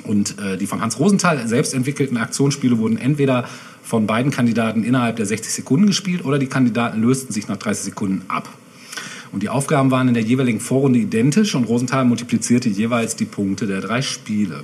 Und 0.03 0.39
äh, 0.39 0.57
die 0.57 0.65
von 0.65 0.81
Hans 0.81 0.99
Rosenthal 0.99 1.47
selbst 1.47 1.73
entwickelten 1.73 2.17
Aktionsspiele 2.17 2.79
wurden 2.79 2.97
entweder 2.97 3.45
von 3.83 4.07
beiden 4.07 4.31
Kandidaten 4.31 4.83
innerhalb 4.83 5.17
der 5.17 5.25
60 5.25 5.53
Sekunden 5.53 5.87
gespielt 5.87 6.25
oder 6.25 6.39
die 6.39 6.47
Kandidaten 6.47 7.01
lösten 7.01 7.31
sich 7.31 7.47
nach 7.47 7.57
30 7.57 7.85
Sekunden 7.85 8.25
ab. 8.27 8.49
Und 9.31 9.43
die 9.43 9.49
Aufgaben 9.49 9.91
waren 9.91 10.07
in 10.07 10.13
der 10.13 10.23
jeweiligen 10.23 10.59
Vorrunde 10.59 10.99
identisch 10.99 11.55
und 11.55 11.65
Rosenthal 11.65 12.05
multiplizierte 12.05 12.69
jeweils 12.69 13.15
die 13.15 13.25
Punkte 13.25 13.67
der 13.67 13.81
drei 13.81 14.01
Spiele. 14.01 14.63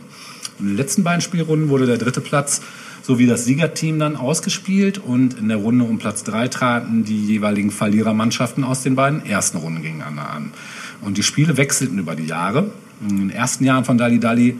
In 0.59 0.67
den 0.67 0.77
letzten 0.77 1.03
beiden 1.03 1.21
Spielrunden 1.21 1.69
wurde 1.69 1.85
der 1.85 1.97
dritte 1.97 2.21
Platz 2.21 2.61
sowie 3.01 3.27
das 3.27 3.45
Siegerteam 3.45 3.99
dann 3.99 4.15
ausgespielt 4.15 4.97
und 4.97 5.37
in 5.37 5.49
der 5.49 5.57
Runde 5.57 5.83
um 5.83 5.97
Platz 5.97 6.23
drei 6.23 6.47
traten 6.47 7.03
die 7.03 7.25
jeweiligen 7.25 7.69
Verlierermannschaften 7.69 8.63
aus 8.63 8.81
den 8.81 8.95
beiden 8.95 9.25
ersten 9.25 9.57
Runden 9.57 9.81
gegeneinander 9.81 10.29
an. 10.29 10.53
Und 11.01 11.17
die 11.17 11.23
Spiele 11.23 11.57
wechselten 11.57 11.99
über 11.99 12.15
die 12.15 12.25
Jahre. 12.25 12.71
In 13.01 13.17
den 13.17 13.29
ersten 13.29 13.65
Jahren 13.65 13.83
von 13.83 13.97
Dali 13.97 14.19
Dali 14.19 14.55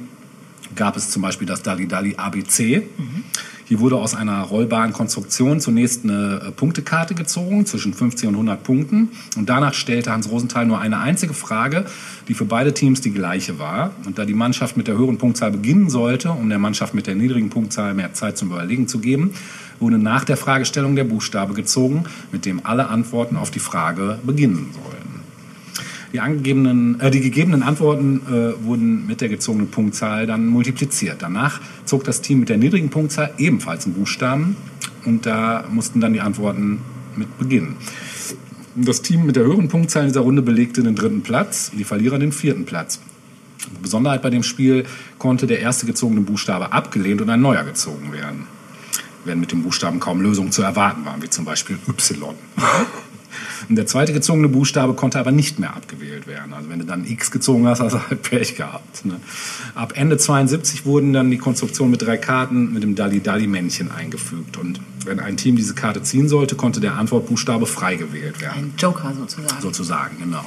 gab 0.76 0.98
es 0.98 1.10
zum 1.10 1.22
Beispiel 1.22 1.48
das 1.48 1.64
Dali 1.64 1.88
Dali 1.88 2.16
ABC. 2.18 2.84
Mhm. 2.98 3.24
Hier 3.66 3.80
wurde 3.80 3.98
aus 3.98 4.14
einer 4.16 4.42
rollbaren 4.42 4.94
Konstruktion 4.94 5.60
zunächst 5.60 6.04
eine 6.04 6.42
äh, 6.48 6.52
Punktekarte 6.52 7.16
gezogen, 7.16 7.66
zwischen 7.66 7.94
50 7.94 8.28
und 8.28 8.36
100 8.36 8.64
Punkten. 8.64 9.10
Und 9.38 9.50
danach 9.50 9.74
stellte 9.74 10.12
Hans 10.12 10.30
Rosenthal 10.30 10.66
nur 10.66 10.80
eine 10.80 11.00
einzige 11.00 11.34
Frage, 11.34 11.86
die 12.28 12.34
für 12.34 12.46
beide 12.46 12.74
Teams 12.74 13.02
die 13.02 13.12
gleiche 13.12 13.60
war. 13.60 13.92
Und 14.06 14.18
da 14.18 14.26
die 14.26 14.34
Mannschaft 14.34 14.76
mit 14.78 14.88
der 14.88 14.98
höheren 14.98 15.18
Punktzahl 15.18 15.52
beginnen 15.52 15.90
sollte, 15.90 16.32
um 16.32 16.50
der 16.50 16.60
Mannschaft 16.60 16.94
mit 16.94 17.08
der 17.08 17.16
niedrigen 17.16 17.50
Punktzahl 17.50 17.94
mehr 17.94 18.14
Zeit 18.14 18.38
zum 18.38 18.52
Überlegen 18.52 18.88
zu 18.88 19.00
geben, 19.00 19.34
wurde 19.80 19.98
nach 19.98 20.24
der 20.24 20.38
Fragestellung 20.38 20.96
der 20.96 21.04
Buchstabe 21.04 21.54
gezogen, 21.54 22.04
mit 22.32 22.46
dem 22.46 22.66
alle 22.66 22.88
Antworten 22.88 23.38
auf 23.38 23.52
die 23.52 23.60
Frage 23.60 24.20
beginnen 24.24 24.72
sollen. 24.74 24.93
Die, 26.14 26.20
angegebenen, 26.20 27.00
äh, 27.00 27.10
die 27.10 27.22
gegebenen 27.22 27.64
Antworten 27.64 28.22
äh, 28.28 28.64
wurden 28.64 29.08
mit 29.08 29.20
der 29.22 29.30
gezogenen 29.30 29.70
Punktzahl 29.70 30.28
dann 30.28 30.46
multipliziert. 30.46 31.18
Danach 31.24 31.60
zog 31.86 32.04
das 32.04 32.22
Team 32.22 32.40
mit 32.40 32.50
der 32.50 32.58
niedrigen 32.58 32.90
Punktzahl 32.90 33.34
ebenfalls 33.40 33.86
einen 33.86 33.96
Buchstaben 33.96 34.56
und 35.06 35.26
da 35.26 35.66
mussten 35.72 36.02
dann 36.02 36.14
die 36.14 36.22
Antworten 36.22 36.82
mit 37.16 37.38
beginnen. 37.40 37.78
Das 38.76 39.02
Team 39.02 39.26
mit 39.26 39.36
der 39.36 39.44
höheren 39.44 39.68
Punktzahl 39.70 40.04
in 40.04 40.10
dieser 40.10 40.22
Runde 40.22 40.42
belegte 40.42 40.84
den 40.84 40.96
dritten 40.96 41.22
Platz, 41.22 41.72
die 41.72 41.84
Verlierer 41.84 42.20
den 42.20 42.32
vierten 42.32 42.66
Platz. 42.66 43.00
Besonderheit 43.82 44.22
bei 44.22 44.30
dem 44.30 44.44
Spiel 44.44 44.86
konnte 45.18 45.48
der 45.48 45.60
erste 45.60 45.86
gezogene 45.86 46.22
Buchstabe 46.22 46.72
abgelehnt 46.72 47.22
und 47.22 47.30
ein 47.30 47.42
neuer 47.42 47.64
gezogen 47.64 48.12
werden. 48.12 48.48
Wenn 49.26 49.40
mit 49.40 49.52
dem 49.52 49.64
Buchstaben 49.64 50.00
kaum 50.00 50.22
Lösungen 50.22 50.52
zu 50.52 50.62
erwarten 50.62 51.06
waren, 51.06 51.22
wie 51.22 51.30
zum 51.30 51.46
Beispiel 51.46 51.78
Y. 51.88 52.36
Und 53.70 53.76
der 53.76 53.86
zweite 53.86 54.14
gezogene 54.14 54.48
Buchstabe 54.48 54.94
konnte 54.94 55.20
aber 55.20 55.32
nicht 55.32 55.60
mehr 55.60 55.76
abgewählt 55.76 56.28
werden. 56.28 56.54
Also 56.54 56.70
wenn 56.70 56.80
du 56.80 56.86
dann 56.86 57.06
X 57.06 57.32
gezogen 57.32 57.68
hast, 57.68 57.80
hast 57.80 57.94
du 57.94 58.10
halt 58.10 58.22
Pech 58.22 58.56
gehabt. 58.56 59.06
Ne? 59.06 59.20
Ab 59.76 59.94
Ende 59.96 60.18
72 60.18 60.86
wurden 60.86 61.14
dann 61.14 61.30
die 61.32 61.38
Konstruktionen 61.38 61.92
mit 61.92 62.02
drei 62.02 62.18
Karten 62.18 62.74
mit 62.74 62.84
dem 62.84 62.96
Dalli-Dalli-Männchen 62.96 63.92
eingefügt. 63.92 64.58
Und 64.58 64.80
wenn 65.06 65.20
ein 65.20 65.38
Team 65.38 65.56
diese 65.56 65.74
Karte 65.76 66.04
ziehen 66.04 66.30
sollte, 66.30 66.56
konnte 66.56 66.80
der 66.80 66.96
Antwortbuchstabe 66.96 67.66
frei 67.66 67.96
gewählt 67.96 68.42
werden. 68.42 68.58
Ein 68.58 68.74
Joker 68.78 69.14
sozusagen. 69.14 69.62
Sozusagen, 69.62 70.20
genau. 70.20 70.46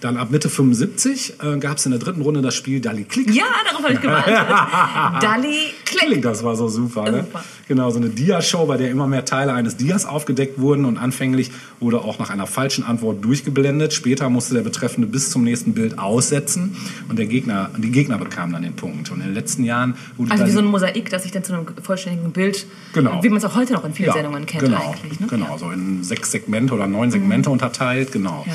Dann 0.00 0.16
ab 0.16 0.30
Mitte 0.30 0.48
75 0.48 1.34
äh, 1.42 1.58
gab 1.58 1.78
es 1.78 1.86
in 1.86 1.92
der 1.92 2.00
dritten 2.00 2.22
Runde 2.22 2.42
das 2.42 2.54
Spiel 2.54 2.80
Dali 2.80 3.04
Klick. 3.04 3.34
Ja, 3.34 3.44
darauf 3.64 3.82
habe 3.82 3.94
ich 3.94 4.00
gewartet. 4.00 4.34
Dali 5.22 5.72
Klick. 5.84 6.22
Das 6.22 6.44
war 6.44 6.56
so 6.56 6.68
super, 6.68 7.10
ne? 7.10 7.24
super. 7.24 7.44
Genau, 7.68 7.90
so 7.90 7.98
eine 7.98 8.08
Dia-Show, 8.08 8.66
bei 8.66 8.76
der 8.76 8.90
immer 8.90 9.06
mehr 9.06 9.24
Teile 9.24 9.52
eines 9.52 9.76
Dias 9.76 10.06
aufgedeckt 10.06 10.58
wurden 10.58 10.84
und 10.84 10.96
anfänglich 10.96 11.50
wurde 11.80 12.00
auch 12.00 12.18
nach 12.18 12.30
einer 12.30 12.46
falschen 12.46 12.84
Antwort 12.84 13.22
durchgeblendet. 13.24 13.92
Später 13.92 14.30
musste 14.30 14.54
der 14.54 14.62
Betreffende 14.62 15.06
bis 15.06 15.30
zum 15.30 15.44
nächsten 15.44 15.74
Bild 15.74 15.98
aussetzen 15.98 16.76
und 17.08 17.18
der 17.18 17.26
Gegner, 17.26 17.70
die 17.76 17.90
Gegner 17.90 18.18
bekamen 18.18 18.52
dann 18.52 18.62
den 18.62 18.74
Punkt. 18.74 19.10
Und 19.10 19.18
in 19.18 19.26
den 19.26 19.34
letzten 19.34 19.64
Jahren 19.64 19.96
wurde 20.16 20.30
Also 20.30 20.46
wie 20.46 20.50
so 20.50 20.60
ein 20.60 20.64
Mosaik, 20.64 21.10
das 21.10 21.24
sich 21.24 21.32
dann 21.32 21.44
zu 21.44 21.52
einem 21.52 21.66
vollständigen 21.82 22.32
Bild, 22.32 22.66
genau. 22.94 23.22
wie 23.22 23.28
man 23.28 23.38
es 23.38 23.44
auch 23.44 23.54
heute 23.54 23.74
noch 23.74 23.84
in 23.84 23.92
vielen 23.92 24.08
ja, 24.08 24.14
Sendungen 24.14 24.46
kennt 24.46 24.64
genau, 24.64 24.94
eigentlich. 24.94 25.20
Ne? 25.20 25.26
Genau, 25.26 25.58
so 25.58 25.70
in 25.70 26.02
sechs 26.04 26.30
Segmente 26.30 26.72
oder 26.72 26.86
neun 26.86 27.10
Segmente 27.10 27.50
mhm. 27.50 27.54
unterteilt, 27.54 28.12
genau. 28.12 28.44
Ja. 28.46 28.54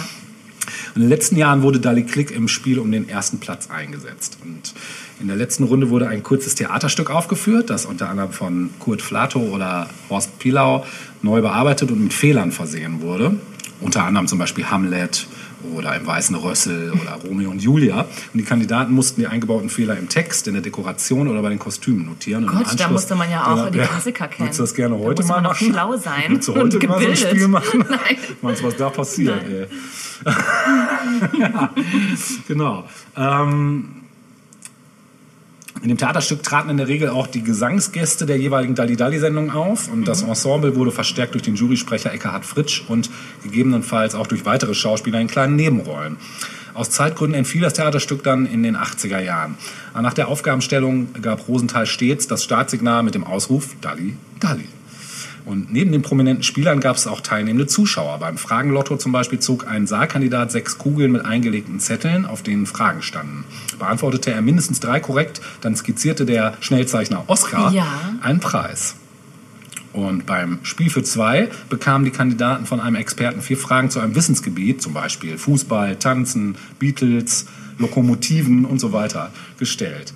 In 0.95 1.01
den 1.01 1.09
letzten 1.09 1.37
Jahren 1.37 1.63
wurde 1.63 1.79
Dali 1.79 2.03
Klick 2.03 2.29
im 2.29 2.47
Spiel 2.47 2.77
um 2.77 2.91
den 2.91 3.09
ersten 3.09 3.39
Platz 3.39 3.69
eingesetzt. 3.69 4.37
Und 4.43 4.73
in 5.19 5.27
der 5.27 5.35
letzten 5.35 5.63
Runde 5.63 5.89
wurde 5.89 6.07
ein 6.07 6.21
kurzes 6.21 6.53
Theaterstück 6.53 7.09
aufgeführt, 7.09 7.71
das 7.71 7.85
unter 7.85 8.09
anderem 8.09 8.31
von 8.31 8.69
Kurt 8.79 9.01
Flato 9.01 9.39
oder 9.39 9.89
Horst 10.09 10.37
Pilau 10.37 10.85
neu 11.23 11.41
bearbeitet 11.41 11.89
und 11.89 12.03
mit 12.03 12.13
Fehlern 12.13 12.51
versehen 12.51 13.01
wurde. 13.01 13.37
Unter 13.81 14.03
anderem 14.03 14.27
zum 14.27 14.37
Beispiel 14.37 14.65
Hamlet 14.65 15.25
oder 15.75 15.95
im 15.95 16.05
Weißen 16.05 16.35
Rössel 16.35 16.91
oder 16.91 17.19
Romeo 17.27 17.51
und 17.51 17.61
Julia. 17.61 18.01
Und 18.01 18.39
die 18.39 18.43
Kandidaten 18.43 18.93
mussten 18.93 19.21
die 19.21 19.27
eingebauten 19.27 19.69
Fehler 19.69 19.97
im 19.97 20.09
Text, 20.09 20.47
in 20.47 20.53
der 20.53 20.61
Dekoration 20.61 21.27
oder 21.27 21.41
bei 21.41 21.49
den 21.49 21.59
Kostümen 21.59 22.05
notieren. 22.05 22.47
Gott, 22.47 22.79
da 22.79 22.89
musste 22.89 23.15
man 23.15 23.29
ja 23.29 23.51
auch 23.51 23.57
ja, 23.57 23.69
die 23.69 23.79
Klassiker 23.79 24.27
kennen. 24.27 24.47
Würdest 24.47 24.59
du 24.59 24.63
das 24.63 24.73
gerne 24.73 24.97
heute 24.97 25.21
da 25.21 25.27
mal 25.27 25.41
machen? 25.41 25.71
schlau 25.71 25.97
sein 25.97 26.23
Würdest 26.29 26.47
du 26.47 26.55
heute 26.55 26.87
mal 26.87 27.01
so 27.01 27.07
ein 27.07 27.15
Spiel 27.15 27.47
machen? 27.47 27.85
Nein. 27.89 28.17
Meinst 28.41 28.61
du, 28.61 28.67
was 28.67 28.75
da 28.75 28.89
passiert? 28.89 29.41
ja, 31.39 31.73
genau. 32.47 32.85
Ähm, 33.15 34.02
in 35.83 35.89
dem 35.89 35.97
Theaterstück 35.97 36.41
traten 36.43 36.69
in 36.69 36.77
der 36.77 36.87
Regel 36.87 37.09
auch 37.09 37.27
die 37.27 37.43
Gesangsgäste 37.43 38.25
der 38.25 38.37
jeweiligen 38.37 38.73
Dalli-Dalli-Sendung 38.73 39.51
auf 39.51 39.91
und 39.91 40.07
das 40.07 40.23
mhm. 40.23 40.29
Ensemble 40.29 40.75
wurde 40.77 40.91
verstärkt 40.91 41.33
durch 41.33 41.43
den 41.43 41.55
Jurysprecher 41.55 42.13
Eckhard 42.13 42.45
Fritsch 42.45 42.83
und 42.87 43.09
gegebenenfalls 43.43 44.15
auch 44.15 44.27
durch 44.27 44.45
weitere 44.45 44.73
Schauspieler 44.73 45.19
in 45.19 45.27
kleinen 45.27 45.57
Nebenrollen. 45.57 46.15
Aus 46.73 46.89
Zeitgründen 46.89 47.37
entfiel 47.37 47.61
das 47.61 47.73
Theaterstück 47.73 48.23
dann 48.23 48.45
in 48.45 48.63
den 48.63 48.77
80er 48.77 49.19
Jahren. 49.19 49.57
Nach 49.93 50.13
der 50.13 50.29
Aufgabenstellung 50.29 51.09
gab 51.21 51.49
Rosenthal 51.49 51.85
stets 51.85 52.27
das 52.27 52.45
Startsignal 52.45 53.03
mit 53.03 53.13
dem 53.13 53.25
Ausruf 53.25 53.75
Dalli, 53.81 54.15
Dalli. 54.39 54.69
Und 55.45 55.73
neben 55.73 55.91
den 55.91 56.01
prominenten 56.01 56.43
Spielern 56.43 56.79
gab 56.79 56.95
es 56.95 57.05
auch 57.05 57.19
teilnehmende 57.19 57.67
Zuschauer. 57.67 58.17
Beim 58.19 58.37
Fragenlotto 58.37 58.95
zum 58.95 59.11
Beispiel 59.11 59.39
zog 59.39 59.67
ein 59.67 59.87
Saalkandidat 59.87 60.51
sechs 60.51 60.77
Kugeln 60.77 61.11
mit 61.11 61.25
eingelegten 61.25 61.79
Zetteln, 61.79 62.25
auf 62.25 62.43
denen 62.43 62.65
Fragen 62.65 63.01
standen. 63.01 63.43
Beantwortete 63.77 64.31
er 64.31 64.41
mindestens 64.41 64.79
drei 64.79 64.99
korrekt, 65.01 65.41
dann 65.61 65.75
skizzierte 65.75 66.25
der 66.25 66.53
Schnellzeichner 66.61 67.25
Oscar 67.27 67.71
ja. 67.73 67.85
einen 68.21 68.39
Preis. 68.39 68.95
Und 69.91 70.25
beim 70.25 70.59
Spiel 70.63 70.89
für 70.89 71.03
zwei 71.03 71.49
bekamen 71.69 72.03
die 72.03 72.11
Kandidaten 72.11 72.65
von 72.65 72.79
einem 72.79 72.95
Experten 72.95 73.41
vier 73.41 73.57
Fragen 73.57 73.91
zu 73.91 73.99
einem 73.99 74.15
Wissensgebiet, 74.15 74.81
zum 74.81 74.93
Beispiel 74.93 75.37
Fußball, 75.37 75.97
Tanzen, 75.97 76.55
Beatles, 76.79 77.45
Lokomotiven 77.77 78.65
und 78.65 78.79
so 78.79 78.91
weiter, 78.91 79.31
gestellt. 79.59 80.13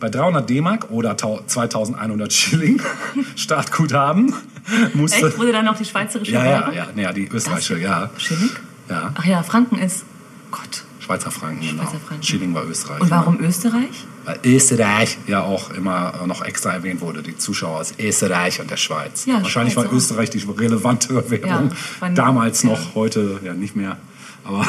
Bei 0.00 0.08
300 0.08 0.48
D-Mark 0.48 0.90
oder 0.90 1.16
2100 1.16 2.32
Schilling 2.32 2.82
Startguthaben 3.36 4.34
musste. 4.94 5.26
Echt? 5.26 5.38
Wurde 5.38 5.52
dann 5.52 5.64
noch 5.64 5.76
die 5.76 5.84
schweizerische 5.84 6.32
ja, 6.32 6.44
ja, 6.44 6.72
ja, 6.72 6.86
ja, 6.94 7.12
die 7.12 7.28
österreichische, 7.28 7.74
das? 7.74 7.82
ja. 7.82 8.10
Schilling? 8.16 8.50
Ja. 8.88 9.12
Ach 9.14 9.24
ja, 9.24 9.42
Franken 9.42 9.78
ist. 9.78 10.04
Gott. 10.50 10.84
Schweizer 10.98 11.30
Franken, 11.30 11.60
genau. 11.60 11.82
Schweizer 11.82 12.00
Franken. 12.00 12.22
Schilling 12.22 12.54
war 12.54 12.64
Österreich. 12.66 13.00
Und 13.00 13.10
warum 13.10 13.40
Österreich? 13.40 14.06
Weil 14.24 14.38
Österreich 14.44 15.18
ja 15.26 15.42
auch 15.42 15.70
immer 15.70 16.24
noch 16.26 16.42
extra 16.42 16.72
erwähnt 16.72 17.00
wurde, 17.00 17.22
die 17.22 17.36
Zuschauer 17.36 17.80
aus 17.80 17.94
Österreich 17.98 18.60
und 18.60 18.70
der 18.70 18.76
Schweiz. 18.76 19.26
Ja, 19.26 19.42
Wahrscheinlich 19.42 19.74
Schweiz 19.74 19.86
war. 19.86 19.92
Österreich 19.92 20.30
die 20.30 20.38
relevantere 20.38 21.30
Währung. 21.30 21.72
Ja, 22.00 22.08
Damals 22.10 22.64
noch, 22.64 22.78
ja. 22.78 22.94
heute 22.94 23.40
ja 23.42 23.54
nicht 23.54 23.76
mehr. 23.76 23.96
Aber 24.44 24.66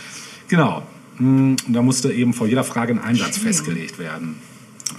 genau. 0.48 0.82
Hm, 1.18 1.56
da 1.68 1.82
musste 1.82 2.12
eben 2.12 2.32
vor 2.32 2.46
jeder 2.46 2.64
Frage 2.64 2.92
ein 2.92 3.00
Einsatz 3.00 3.36
Schön. 3.36 3.44
festgelegt 3.44 3.98
werden. 3.98 4.36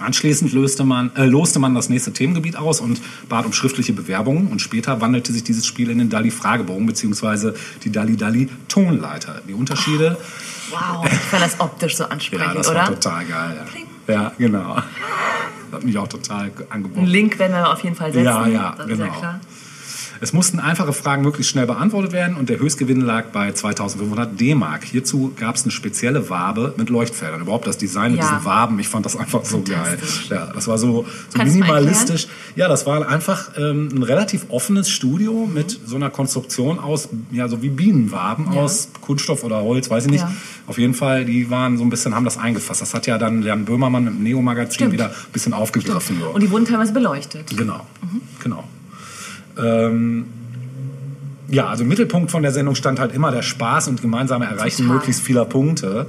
Anschließend 0.00 0.52
löste 0.52 0.84
man, 0.84 1.14
äh, 1.16 1.24
loste 1.24 1.58
man 1.58 1.74
das 1.74 1.88
nächste 1.88 2.12
Themengebiet 2.12 2.56
aus 2.56 2.80
und 2.80 3.00
bat 3.28 3.46
um 3.46 3.52
schriftliche 3.52 3.92
Bewerbungen. 3.92 4.48
Und 4.48 4.60
später 4.60 5.00
wandelte 5.00 5.32
sich 5.32 5.44
dieses 5.44 5.66
Spiel 5.66 5.90
in 5.90 5.98
den 5.98 6.10
Dali-Fragebogen 6.10 6.86
bzw. 6.86 7.52
die 7.84 7.90
Dali-Dali-Tonleiter. 7.90 9.42
Die 9.48 9.54
Unterschiede. 9.54 10.18
Wow, 10.70 11.06
ich 11.06 11.12
fand 11.12 11.42
das 11.42 11.60
optisch 11.60 11.96
so 11.96 12.04
ansprechend, 12.04 12.48
ja, 12.48 12.54
das 12.54 12.68
oder? 12.68 12.80
war 12.80 12.86
total 12.88 13.24
geil. 13.24 13.66
Ja, 14.08 14.14
ja 14.14 14.32
genau. 14.36 14.74
Das 14.74 14.84
hat 15.72 15.84
mich 15.84 15.96
auch 15.96 16.08
total 16.08 16.50
angeboten. 16.70 17.00
Einen 17.00 17.08
Link 17.08 17.38
werden 17.38 17.52
wir 17.52 17.72
auf 17.72 17.82
jeden 17.82 17.96
Fall 17.96 18.12
setzen. 18.12 18.24
Ja, 18.24 18.46
ja, 18.46 18.76
genau. 18.86 19.04
Ja 19.04 19.40
Es 20.20 20.32
mussten 20.32 20.58
einfache 20.60 20.92
Fragen 20.92 21.22
möglichst 21.22 21.50
schnell 21.50 21.66
beantwortet 21.66 22.12
werden 22.12 22.36
und 22.36 22.48
der 22.48 22.58
Höchstgewinn 22.58 23.00
lag 23.00 23.26
bei 23.32 23.52
2500 23.52 24.38
D-Mark. 24.40 24.84
Hierzu 24.84 25.32
gab 25.38 25.56
es 25.56 25.62
eine 25.64 25.70
spezielle 25.72 26.30
Wabe 26.30 26.74
mit 26.76 26.90
Leuchtfeldern. 26.90 27.40
Überhaupt 27.40 27.66
das 27.66 27.78
Design 27.78 28.12
mit 28.12 28.20
Ja. 28.20 28.28
diesen 28.30 28.44
Waben, 28.44 28.78
ich 28.78 28.88
fand 28.88 29.04
das 29.06 29.16
einfach 29.16 29.44
so 29.44 29.62
geil. 29.62 29.98
Ja, 30.30 30.46
das 30.54 30.66
war 30.68 30.78
so, 30.78 31.04
so 31.28 31.38
Kannst 31.38 31.54
minimalistisch. 31.54 32.26
Ja, 32.54 32.68
das 32.68 32.86
war 32.86 33.08
einfach 33.08 33.50
ähm, 33.56 33.88
ein 33.94 34.02
relativ 34.02 34.46
offenes 34.48 34.88
Studio 34.90 35.48
mit 35.52 35.78
so 35.86 35.96
einer 35.96 36.10
Konstruktion 36.10 36.78
aus, 36.78 37.08
ja, 37.30 37.48
so 37.48 37.62
wie 37.62 37.68
Bienenwaben 37.68 38.52
Ja. 38.52 38.60
aus 38.62 38.88
Kunststoff 39.00 39.44
oder 39.44 39.60
Holz, 39.62 39.90
weiß 39.90 40.06
ich 40.06 40.10
nicht. 40.10 40.20
Ja. 40.22 40.32
Auf 40.66 40.78
jeden 40.78 40.94
Fall, 40.94 41.24
die 41.24 41.50
waren 41.50 41.76
so 41.76 41.84
ein 41.84 41.90
bisschen, 41.90 42.14
haben 42.14 42.24
das 42.24 42.38
eingefasst. 42.38 42.80
Das 42.80 42.92
hat 42.94 43.06
ja 43.06 43.18
dann 43.18 43.42
Jan 43.42 43.64
Böhmermann 43.64 44.04
dem 44.06 44.22
Neo-Magazin 44.22 44.90
wieder 44.92 45.06
ein 45.06 45.12
bisschen 45.32 45.52
aufgegriffen. 45.52 46.20
Und 46.22 46.42
die 46.42 46.50
wurden 46.50 46.64
teilweise 46.64 46.92
beleuchtet. 46.92 47.56
Genau, 47.56 47.80
genau. 48.42 48.64
Ähm, 49.58 50.26
ja, 51.48 51.68
also 51.68 51.84
im 51.84 51.88
Mittelpunkt 51.88 52.32
von 52.32 52.42
der 52.42 52.50
Sendung 52.50 52.74
stand 52.74 52.98
halt 52.98 53.12
immer 53.14 53.30
der 53.30 53.42
Spaß 53.42 53.86
und 53.88 54.02
gemeinsame 54.02 54.46
Erreichen 54.46 54.82
Total. 54.82 54.96
möglichst 54.96 55.22
vieler 55.22 55.44
Punkte. 55.44 56.06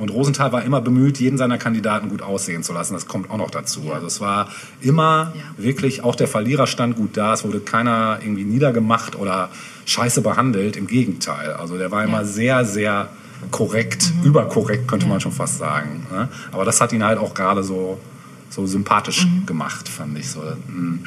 Und 0.00 0.08
Rosenthal 0.08 0.50
war 0.52 0.62
immer 0.64 0.80
bemüht, 0.80 1.18
jeden 1.20 1.38
seiner 1.38 1.58
Kandidaten 1.58 2.08
gut 2.08 2.22
aussehen 2.22 2.62
zu 2.64 2.72
lassen. 2.72 2.94
Das 2.94 3.06
kommt 3.06 3.30
auch 3.30 3.36
noch 3.36 3.50
dazu. 3.50 3.92
Also 3.92 4.06
es 4.08 4.20
war 4.20 4.48
immer 4.80 5.32
Ja. 5.36 5.64
wirklich, 5.64 6.02
auch 6.02 6.16
der 6.16 6.26
Verlierer 6.26 6.66
stand 6.66 6.96
gut 6.96 7.16
da. 7.16 7.34
Es 7.34 7.44
wurde 7.44 7.60
keiner 7.60 8.18
irgendwie 8.20 8.44
niedergemacht 8.44 9.14
oder 9.16 9.50
scheiße 9.86 10.22
behandelt. 10.22 10.76
Im 10.76 10.86
Gegenteil. 10.88 11.52
Also 11.52 11.78
der 11.78 11.90
war 11.92 12.02
immer 12.02 12.20
Ja. 12.20 12.24
sehr, 12.24 12.64
sehr 12.64 13.08
korrekt, 13.52 14.12
überkorrekt 14.24 14.88
könnte 14.88 15.06
Ja. 15.06 15.10
man 15.12 15.20
schon 15.20 15.32
fast 15.32 15.58
sagen. 15.58 16.04
ne? 16.10 16.28
Aber 16.50 16.64
das 16.64 16.80
hat 16.80 16.92
ihn 16.92 17.04
halt 17.04 17.18
auch 17.18 17.32
gerade 17.34 17.62
so, 17.62 18.00
so 18.48 18.66
sympathisch 18.66 19.24
gemacht, 19.46 19.88
fand 19.88 20.18
ich 20.18 20.28
so. 20.30 20.40
mm. 20.40 20.98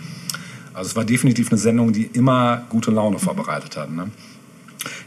Also 0.74 0.90
es 0.90 0.95
war 0.95 1.06
definitiv 1.06 1.52
eine 1.52 1.58
Sendung, 1.58 1.94
die 1.94 2.10
immer 2.14 2.64
gute 2.70 2.91
Laune 2.91 3.20
vorbereitet 3.20 3.78
hat. 3.78 3.91
Ne? 3.91 4.10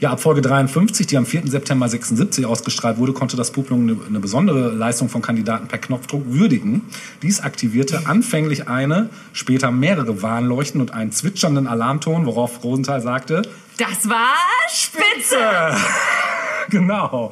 Ja, 0.01 0.11
ab 0.13 0.21
Folge 0.21 0.41
53, 0.41 1.07
die 1.07 1.17
am 1.17 1.27
4. 1.27 1.47
September 1.47 1.89
76 1.89 2.47
ausgestrahlt 2.47 2.99
wurde, 2.99 3.13
konnte 3.13 3.37
das 3.37 3.51
Publikum 3.51 3.83
eine, 3.83 3.97
eine 4.09 4.21
besondere 4.21 4.73
Leistung 4.73 5.09
von 5.09 5.23
Kandidaten 5.23 5.69
per 5.69 5.79
Knopfdruck 5.79 6.23
würdigen. 6.27 6.83
Dies 7.23 7.41
aktivierte 7.41 8.07
anfänglich 8.07 8.69
eine, 8.69 9.11
später 9.33 9.71
mehrere 9.71 10.23
Warnleuchten 10.23 10.81
und 10.81 10.93
einen 10.93 11.13
zwitschernden 11.13 11.67
Alarmton, 11.67 12.27
worauf 12.27 12.63
Rosenthal 12.65 13.01
sagte, 13.01 13.43
Das 13.77 14.09
war 14.09 14.35
spitze! 14.69 15.37
genau. 16.71 17.31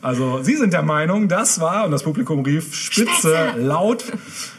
Also 0.00 0.42
Sie 0.42 0.56
sind 0.56 0.72
der 0.72 0.82
Meinung, 0.82 1.28
das 1.28 1.60
war, 1.60 1.84
und 1.84 1.90
das 1.90 2.02
Publikum 2.02 2.40
rief 2.40 2.74
Spitze, 2.74 3.10
Spitze. 3.12 3.52
laut. 3.58 4.04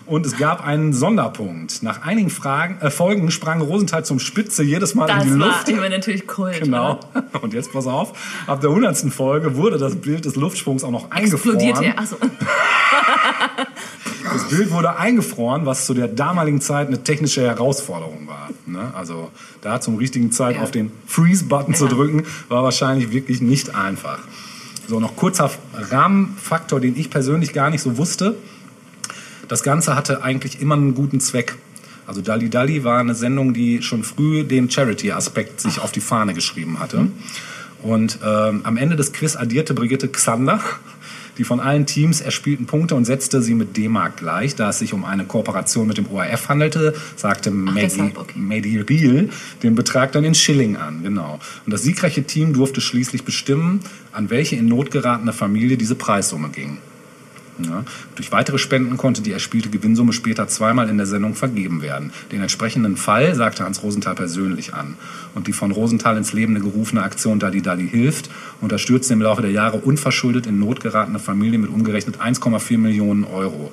Und 0.06 0.26
es 0.26 0.38
gab 0.38 0.66
einen 0.66 0.92
Sonderpunkt. 0.92 1.82
Nach 1.82 2.02
einigen 2.02 2.30
Fragen, 2.30 2.78
äh, 2.82 2.92
Folgen 2.92 3.32
sprang 3.32 3.62
Rosenthal 3.62 4.04
zum 4.04 4.20
Spitze 4.20 4.62
jedes 4.62 4.96
Mal 4.96 5.08
Das 5.08 5.24
in 5.24 5.34
die 5.36 5.40
war 5.40 5.48
Luft. 5.48 5.70
immer 5.70 5.88
natürlich 5.88 6.28
Kult. 6.28 6.60
Genau. 6.62 7.00
oder? 7.14 7.24
Und 7.42 7.54
jetzt 7.54 7.72
pass 7.72 7.88
auf, 7.88 8.12
ab 8.46 8.60
der 8.60 8.70
100. 8.72 8.98
Folge 9.14 9.56
wurde 9.56 9.78
das 9.78 9.96
Bild 9.96 10.26
des 10.26 10.36
Luftsprungs 10.36 10.84
auch 10.84 10.92
noch 10.92 11.10
eingefroren. 11.10 11.58
Explodiert 11.58 11.82
er. 11.82 12.00
Achso. 12.00 12.18
Das 14.34 14.48
Bild 14.50 14.72
wurde 14.72 14.98
eingefroren, 14.98 15.66
was 15.66 15.86
zu 15.86 15.94
der 15.94 16.08
damaligen 16.08 16.60
Zeit 16.62 16.88
eine 16.88 17.04
technische 17.04 17.42
Herausforderung 17.42 18.28
war. 18.28 18.50
Ne? 18.66 18.92
Also 18.96 19.32
da 19.62 19.80
zum 19.80 19.96
richtigen 19.98 20.32
Zeit 20.32 20.56
Ja. 20.58 20.64
auf 20.64 20.72
den 20.72 20.92
Freeze-Button 21.08 21.76
zu 21.76 21.86
Ja. 21.86 21.92
drücken, 21.92 22.24
war 22.50 22.64
wahrscheinlich 22.64 23.12
wirklich 23.12 23.42
nicht 23.42 23.76
einfach. 23.76 24.20
So, 24.88 25.00
noch 25.00 25.16
kurzer 25.16 25.50
Rahmenfaktor, 25.74 26.80
den 26.80 26.98
ich 26.98 27.10
persönlich 27.10 27.54
gar 27.54 27.70
nicht 27.70 27.82
so 27.82 27.98
wusste. 27.98 28.36
Das 29.48 29.64
Ganze 29.64 29.96
hatte 29.96 30.24
eigentlich 30.24 30.60
immer 30.62 30.76
einen 30.76 30.94
guten 30.96 31.20
Zweck. 31.20 31.56
Also 32.08 32.22
Dalli 32.22 32.50
Dalli 32.50 32.84
war 32.84 33.00
eine 33.00 33.16
Sendung, 33.16 33.54
die 33.54 33.82
schon 33.82 34.04
früh 34.04 34.44
den 34.44 34.70
Charity-Aspekt 34.70 35.62
sich 35.62 35.80
auf 35.80 35.92
die 35.92 36.02
Fahne 36.02 36.34
geschrieben 36.34 36.80
hatte. 36.80 37.08
Und 37.82 38.20
ähm, 38.26 38.62
am 38.64 38.78
Ende 38.78 38.96
des 38.96 39.14
Quiz 39.14 39.36
addierte 39.36 39.74
Brigitte 39.74 40.08
Xander 40.10 40.60
die 41.38 41.44
von 41.44 41.60
allen 41.60 41.86
Teams 41.86 42.22
erspielten 42.22 42.66
Punkte 42.66 42.96
und 42.96 43.06
setzte 43.06 43.42
sie 43.42 43.56
mit 43.56 43.76
D-Mark 43.78 44.18
gleich. 44.18 44.56
Da 44.56 44.70
es 44.70 44.80
sich 44.80 44.94
um 44.94 45.06
eine 45.06 45.26
Kooperation 45.26 45.88
mit 45.88 45.98
dem 45.98 46.10
ORF 46.12 46.50
handelte, 46.50 46.94
sagte 47.16 47.52
Maggie, 47.52 48.12
okay. 48.16 48.84
Riel 48.90 49.30
den 49.62 49.76
Betrag 49.76 50.12
dann 50.12 50.24
in 50.24 50.36
Schilling 50.36 50.78
an. 50.78 51.04
Genau. 51.04 51.40
Und 51.66 51.72
das 51.72 51.84
siegreiche 51.84 52.24
Team 52.24 52.54
durfte 52.54 52.82
schließlich 52.82 53.24
bestimmen, 53.24 53.82
an 54.12 54.30
welche 54.30 54.56
in 54.56 54.68
Not 54.68 54.92
geratene 54.92 55.34
Familie 55.34 55.78
diese 55.78 55.96
Preissumme 55.96 56.50
ging. 56.50 56.78
Ja. 57.60 57.84
Durch 58.16 58.32
weitere 58.32 58.58
Spenden 58.58 58.98
konnte 58.98 59.22
die 59.22 59.32
erspielte 59.32 59.70
Gewinnsumme 59.70 60.14
später 60.14 60.48
zweimal 60.48 60.90
in 60.90 60.98
der 60.98 61.06
Sendung 61.06 61.36
vergeben 61.36 61.82
werden. 61.82 62.12
Den 62.32 62.42
entsprechenden 62.42 62.98
Fall 62.98 63.36
sagte 63.36 63.64
Hans 63.64 63.84
Rosenthal 63.84 64.16
persönlich 64.16 64.74
an. 64.74 64.96
Und 65.36 65.48
die 65.48 65.54
von 65.54 65.72
Rosenthal 65.72 66.18
ins 66.18 66.34
Leben 66.34 66.56
gerufene 66.56 67.04
Aktion 67.04 67.40
Dali 67.40 67.62
Dali 67.62 67.88
hilft 67.88 68.30
unterstützte 68.62 69.14
im 69.14 69.22
Laufe 69.22 69.42
der 69.42 69.52
Jahre 69.52 69.78
unverschuldet 69.78 70.48
in 70.48 70.60
Not 70.60 70.80
geratene 70.80 71.20
Familien 71.20 71.62
mit 71.62 71.70
umgerechnet 71.70 72.20
1,4 72.22 72.78
Millionen 72.78 73.24
Euro. 73.24 73.72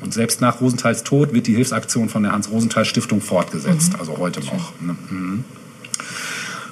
Und 0.00 0.14
selbst 0.14 0.40
nach 0.40 0.60
Rosenthals 0.60 1.02
Tod 1.02 1.32
wird 1.34 1.46
die 1.46 1.54
Hilfsaktion 1.54 2.08
von 2.08 2.22
der 2.22 2.32
Hans-Rosenthal-Stiftung 2.32 3.20
fortgesetzt, 3.20 3.94
also 3.98 4.16
heute 4.18 4.40
noch. 4.40 4.72
ne? 4.80 4.96
Mhm. 5.10 5.44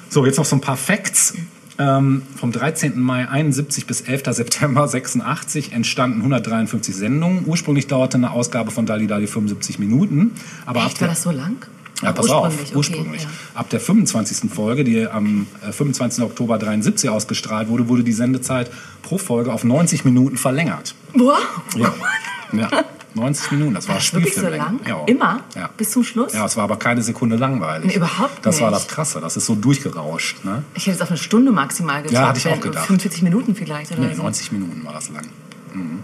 So, 0.09 0.25
jetzt 0.25 0.37
noch 0.37 0.45
so 0.45 0.55
ein 0.55 0.61
paar 0.61 0.77
Facts. 0.77 1.33
Ähm, 1.79 2.23
vom 2.35 2.51
13. 2.51 2.99
Mai 2.99 3.29
71 3.29 3.85
bis 3.85 4.01
11. 4.01 4.23
September 4.31 4.87
86 4.87 5.73
entstanden 5.73 6.19
153 6.19 6.95
Sendungen. 6.95 7.43
Ursprünglich 7.45 7.87
dauerte 7.87 8.17
eine 8.17 8.31
Ausgabe 8.31 8.71
von 8.71 8.85
Dali 8.85 9.07
Dali 9.07 9.27
75 9.27 9.77
Minuten. 9.77 10.31
Aber 10.65 10.81
ab 10.81 10.87
Echt, 10.87 11.01
war 11.01 11.07
der, 11.07 11.15
das 11.15 11.23
so 11.23 11.31
lang? 11.31 11.65
ja, 12.01 12.11
pass 12.11 12.29
auf, 12.29 12.53
okay, 12.53 12.75
ursprünglich. 12.75 13.23
ja. 13.23 13.29
Ab 13.53 13.69
der 13.69 13.79
25. 13.79 14.51
Folge, 14.51 14.83
die 14.83 15.07
am 15.07 15.47
äh, 15.67 15.71
25. 15.71 16.23
Oktober 16.23 16.57
73 16.57 17.09
ausgestrahlt 17.09 17.69
wurde, 17.69 17.87
wurde 17.89 18.03
die 18.03 18.13
Sendezeit 18.13 18.71
pro 19.03 19.17
Folge 19.17 19.51
auf 19.53 19.63
90 19.63 20.05
Minuten 20.05 20.37
verlängert. 20.37 20.95
Wow. 21.13 21.37
Ja, 21.75 21.93
ja 22.53 22.69
90 23.17 23.51
Minuten, 23.51 23.73
das 23.73 23.87
war 23.89 23.95
Wirklich 23.95 24.11
so 24.13 24.19
Spielfilmlänge. 24.39 24.63
lang? 24.63 24.79
Ja. 24.87 25.03
Immer? 25.05 25.39
Ja. 25.55 25.69
Bis 25.75 25.91
zum 25.91 26.03
Schluss? 26.03 26.33
Ja, 26.33 26.45
es 26.45 26.55
war 26.55 26.63
aber 26.63 26.77
keine 26.77 27.01
Sekunde 27.03 27.35
langweilig. 27.35 27.87
Nee, 27.91 27.95
überhaupt 27.97 28.45
Das 28.45 28.61
war 28.61 28.69
nicht. 28.71 28.81
das 28.83 28.87
Krasse, 28.87 29.19
das 29.19 29.35
ist 29.37 29.45
so 29.45 29.55
durchgerauscht. 29.55 30.45
Ne? 30.45 30.63
Ich 30.75 30.83
hätte 30.83 30.91
jetzt 30.91 31.01
auf 31.01 31.09
eine 31.09 31.17
Stunde 31.17 31.51
maximal 31.51 31.97
getippt. 32.01 32.13
Ja, 32.13 32.29
hatte 32.29 32.39
ich 32.39 32.47
auch 32.47 32.59
gedacht. 32.61 32.85
45 32.87 33.23
Minuten 33.23 33.55
vielleicht 33.55 33.91
oder 33.91 34.01
Nee, 34.07 34.13
so. 34.13 34.23
90 34.23 34.51
Minuten 34.53 34.83
war 34.85 34.93
das 34.93 35.09
lang. 35.09 35.25
Mhm. 35.73 35.99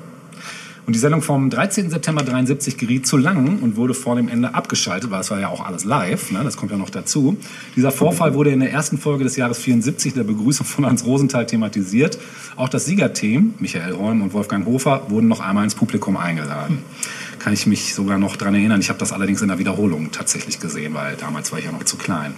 Und 0.86 0.94
die 0.94 1.00
Sendung 1.00 1.22
vom 1.22 1.50
13. 1.50 1.90
September 1.90 2.24
73 2.24 2.78
geriet 2.78 3.08
zu 3.08 3.16
lang 3.16 3.60
und 3.62 3.78
wurde 3.78 3.94
vor 3.94 4.18
dem 4.18 4.28
Ende 4.28 4.54
abgeschaltet, 4.54 5.12
weil 5.12 5.22
es 5.22 5.32
war 5.32 5.40
ja 5.40 5.48
auch 5.48 5.66
alles 5.66 5.86
live, 5.86 6.32
ne? 6.32 6.42
das 6.44 6.58
kommt 6.58 6.72
ja 6.72 6.78
noch 6.78 6.90
dazu. 6.90 7.38
Dieser 7.78 7.92
Vorfall 7.92 8.34
wurde 8.34 8.52
in 8.52 8.60
der 8.60 8.72
ersten 8.72 8.98
Folge 8.98 9.24
des 9.24 9.38
Jahres 9.38 9.60
74 9.60 10.14
der 10.14 10.26
Begrüßung 10.26 10.66
von 10.66 10.86
Hans 10.86 11.06
Rosenthal 11.06 11.46
thematisiert. 11.46 12.20
Auch 12.58 12.68
das 12.68 12.86
Siegerteam, 12.86 13.54
Michael 13.60 13.94
Holm 13.94 14.22
und 14.22 14.34
Wolfgang 14.34 14.66
Hofer, 14.66 15.10
wurden 15.10 15.30
noch 15.30 15.40
einmal 15.40 15.64
ins 15.64 15.76
Publikum 15.76 16.18
eingeladen. 16.18 16.80
Kann 17.40 17.54
ich 17.54 17.66
mich 17.66 17.94
sogar 17.94 18.18
noch 18.18 18.36
dran 18.36 18.54
erinnern. 18.54 18.82
Ich 18.82 18.90
habe 18.90 19.00
das 19.00 19.14
allerdings 19.14 19.42
in 19.42 19.48
der 19.48 19.60
Wiederholung 19.60 20.12
tatsächlich 20.12 20.60
gesehen, 20.60 20.94
weil 20.94 21.16
damals 21.16 21.52
war 21.54 21.60
ich 21.60 21.66
ja 21.66 21.72
noch 21.72 21.84
zu 21.86 21.96
klein. 21.96 22.34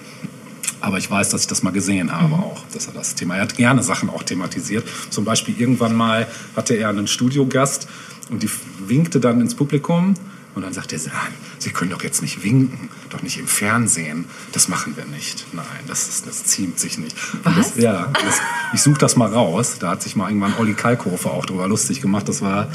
Aber 0.81 0.99
ich 0.99 1.09
weiß, 1.09 1.29
dass 1.29 1.41
ich 1.41 1.47
das 1.47 1.63
mal 1.63 1.71
gesehen 1.71 2.11
habe 2.11 2.35
auch, 2.35 2.63
dass 2.73 2.85
er 2.85 2.93
das 2.93 3.15
Thema. 3.15 3.35
Er 3.35 3.41
hat 3.41 3.55
gerne 3.55 3.81
Sachen 3.81 4.09
auch 4.09 4.21
thematisiert. 4.21 4.83
Zum 5.09 5.25
Beispiel 5.25 5.55
irgendwann 5.57 5.95
mal 5.95 6.27
hatte 6.55 6.75
er 6.75 6.89
einen 6.89 7.07
Studiogast 7.07 7.87
und 8.29 8.43
die 8.43 8.49
winkte 8.87 9.19
dann 9.19 9.41
ins 9.41 9.55
Publikum 9.55 10.15
und 10.55 10.61
dann 10.61 10.73
sagte 10.73 10.95
er, 10.95 11.01
"Nein, 11.01 11.33
Sie 11.59 11.71
können 11.71 11.91
doch 11.91 12.03
jetzt 12.03 12.21
nicht 12.21 12.43
winken, 12.43 12.89
doch 13.09 13.23
nicht 13.23 13.37
im 13.39 13.47
Fernsehen. 13.47 14.25
Das 14.51 14.67
machen 14.67 14.95
wir 14.95 15.05
nicht. 15.05 15.45
Nein, 15.53 15.65
das, 15.87 16.07
ist, 16.07 16.27
das 16.27 16.43
ziemt 16.43 16.79
sich 16.79 16.97
nicht. 16.97 17.15
Was? 17.43 17.73
Das, 17.73 17.77
ja, 17.77 18.11
das, 18.13 18.39
ich 18.73 18.81
suche 18.81 18.99
das 18.99 19.15
mal 19.15 19.33
raus. 19.33 19.77
Da 19.79 19.89
hat 19.91 20.03
sich 20.03 20.15
mal 20.15 20.29
irgendwann 20.29 20.53
Olli 20.59 20.73
Kalkofe 20.73 21.31
auch 21.31 21.45
drüber 21.45 21.67
lustig 21.67 22.01
gemacht. 22.01 22.29
Das 22.29 22.41
war 22.41 22.67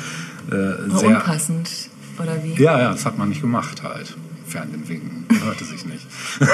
äh, 0.50 0.52
War 0.90 0.98
sehr... 0.98 1.08
unpassend. 1.10 1.70
Oder 2.18 2.42
wie? 2.42 2.54
Ja, 2.60 2.78
ja, 2.80 2.90
das 2.92 3.06
hat 3.06 3.16
man 3.16 3.28
nicht 3.28 3.40
gemacht 3.40 3.82
halt. 3.82 4.16
Fernsehen 4.46 4.88
winken, 4.88 5.26
hörte 5.44 5.64
sich 5.64 5.84
nicht. 5.84 6.06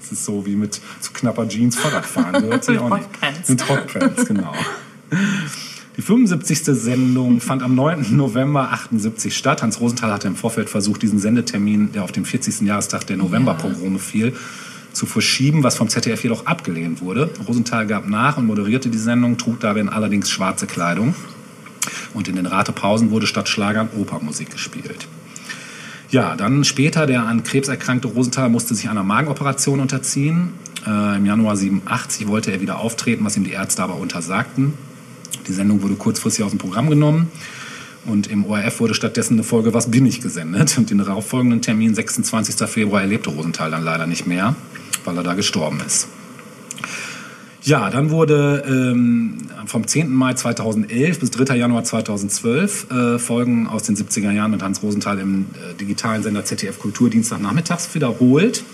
Es 0.00 0.12
ist 0.12 0.24
so 0.24 0.46
wie 0.46 0.56
mit 0.56 0.80
zu 1.00 1.12
knapper 1.12 1.46
Jeans 1.48 1.76
Fahrradfahren, 1.76 2.42
hört 2.44 2.64
sich 2.64 2.76
Mit 2.76 2.82
auch 2.82 2.96
nicht. 2.96 3.08
Hotpants. 3.08 3.48
Mit 3.50 3.68
Hotpants, 3.68 4.24
genau. 4.24 4.54
Die 5.98 6.02
75. 6.02 6.60
Sendung 6.80 7.40
fand 7.40 7.60
am 7.60 7.74
9. 7.74 8.16
November 8.16 8.70
78 8.70 9.36
statt. 9.36 9.62
Hans 9.62 9.80
Rosenthal 9.80 10.12
hatte 10.12 10.28
im 10.28 10.36
Vorfeld 10.36 10.70
versucht, 10.70 11.02
diesen 11.02 11.18
Sendetermin, 11.18 11.90
der 11.90 12.04
auf 12.04 12.12
dem 12.12 12.24
40. 12.24 12.60
Jahrestag 12.60 13.04
der 13.08 13.16
Novemberpogrome 13.16 13.98
fiel, 13.98 14.32
zu 14.92 15.06
verschieben, 15.06 15.64
was 15.64 15.74
vom 15.74 15.88
ZDF 15.88 16.22
jedoch 16.22 16.46
abgelehnt 16.46 17.00
wurde. 17.00 17.28
Rosenthal 17.48 17.84
gab 17.88 18.08
nach 18.08 18.36
und 18.36 18.46
moderierte 18.46 18.90
die 18.90 18.98
Sendung, 18.98 19.38
trug 19.38 19.58
darin 19.58 19.88
allerdings 19.88 20.30
schwarze 20.30 20.68
Kleidung. 20.68 21.16
Und 22.14 22.28
in 22.28 22.36
den 22.36 22.46
Ratepausen 22.46 23.10
wurde 23.10 23.26
statt 23.26 23.48
Schlagern 23.48 23.88
Opermusik 23.98 24.50
gespielt. 24.50 25.08
Ja, 26.10 26.36
dann 26.36 26.62
später, 26.62 27.06
der 27.06 27.24
an 27.24 27.42
Krebs 27.42 27.66
erkrankte 27.66 28.06
Rosenthal 28.06 28.50
musste 28.50 28.76
sich 28.76 28.88
einer 28.88 29.02
Magenoperation 29.02 29.80
unterziehen. 29.80 30.50
Äh, 30.86 31.16
Im 31.16 31.26
Januar 31.26 31.56
87 31.56 32.28
wollte 32.28 32.52
er 32.52 32.60
wieder 32.60 32.78
auftreten, 32.78 33.24
was 33.24 33.36
ihm 33.36 33.42
die 33.42 33.50
Ärzte 33.50 33.82
aber 33.82 33.96
untersagten. 33.96 34.74
Die 35.46 35.52
Sendung 35.52 35.82
wurde 35.82 35.94
kurzfristig 35.94 36.44
aus 36.44 36.50
dem 36.50 36.58
Programm 36.58 36.90
genommen. 36.90 37.30
Und 38.06 38.28
im 38.28 38.46
ORF 38.46 38.80
wurde 38.80 38.94
stattdessen 38.94 39.34
eine 39.34 39.42
Folge 39.42 39.74
Was 39.74 39.90
bin 39.90 40.06
ich 40.06 40.20
gesendet. 40.20 40.76
Und 40.78 40.90
den 40.90 40.98
darauffolgenden 40.98 41.62
Termin, 41.62 41.94
26. 41.94 42.68
Februar, 42.68 43.02
erlebte 43.02 43.30
Rosenthal 43.30 43.70
dann 43.70 43.82
leider 43.82 44.06
nicht 44.06 44.26
mehr, 44.26 44.54
weil 45.04 45.16
er 45.16 45.22
da 45.22 45.34
gestorben 45.34 45.80
ist. 45.86 46.08
Ja, 47.62 47.90
dann 47.90 48.10
wurde 48.10 48.64
ähm, 48.66 49.38
vom 49.66 49.86
10. 49.86 50.10
Mai 50.10 50.32
2011 50.34 51.18
bis 51.20 51.30
3. 51.32 51.56
Januar 51.56 51.84
2012 51.84 52.90
äh, 52.90 53.18
Folgen 53.18 53.66
aus 53.66 53.82
den 53.82 53.94
70er 53.94 54.30
Jahren 54.30 54.52
mit 54.52 54.62
Hans 54.62 54.82
Rosenthal 54.82 55.18
im 55.18 55.46
äh, 55.52 55.74
digitalen 55.74 56.22
Sender 56.22 56.44
ZDF 56.44 56.78
Kulturdienstag 56.78 57.42
nachmittags 57.42 57.94
wiederholt. 57.94 58.64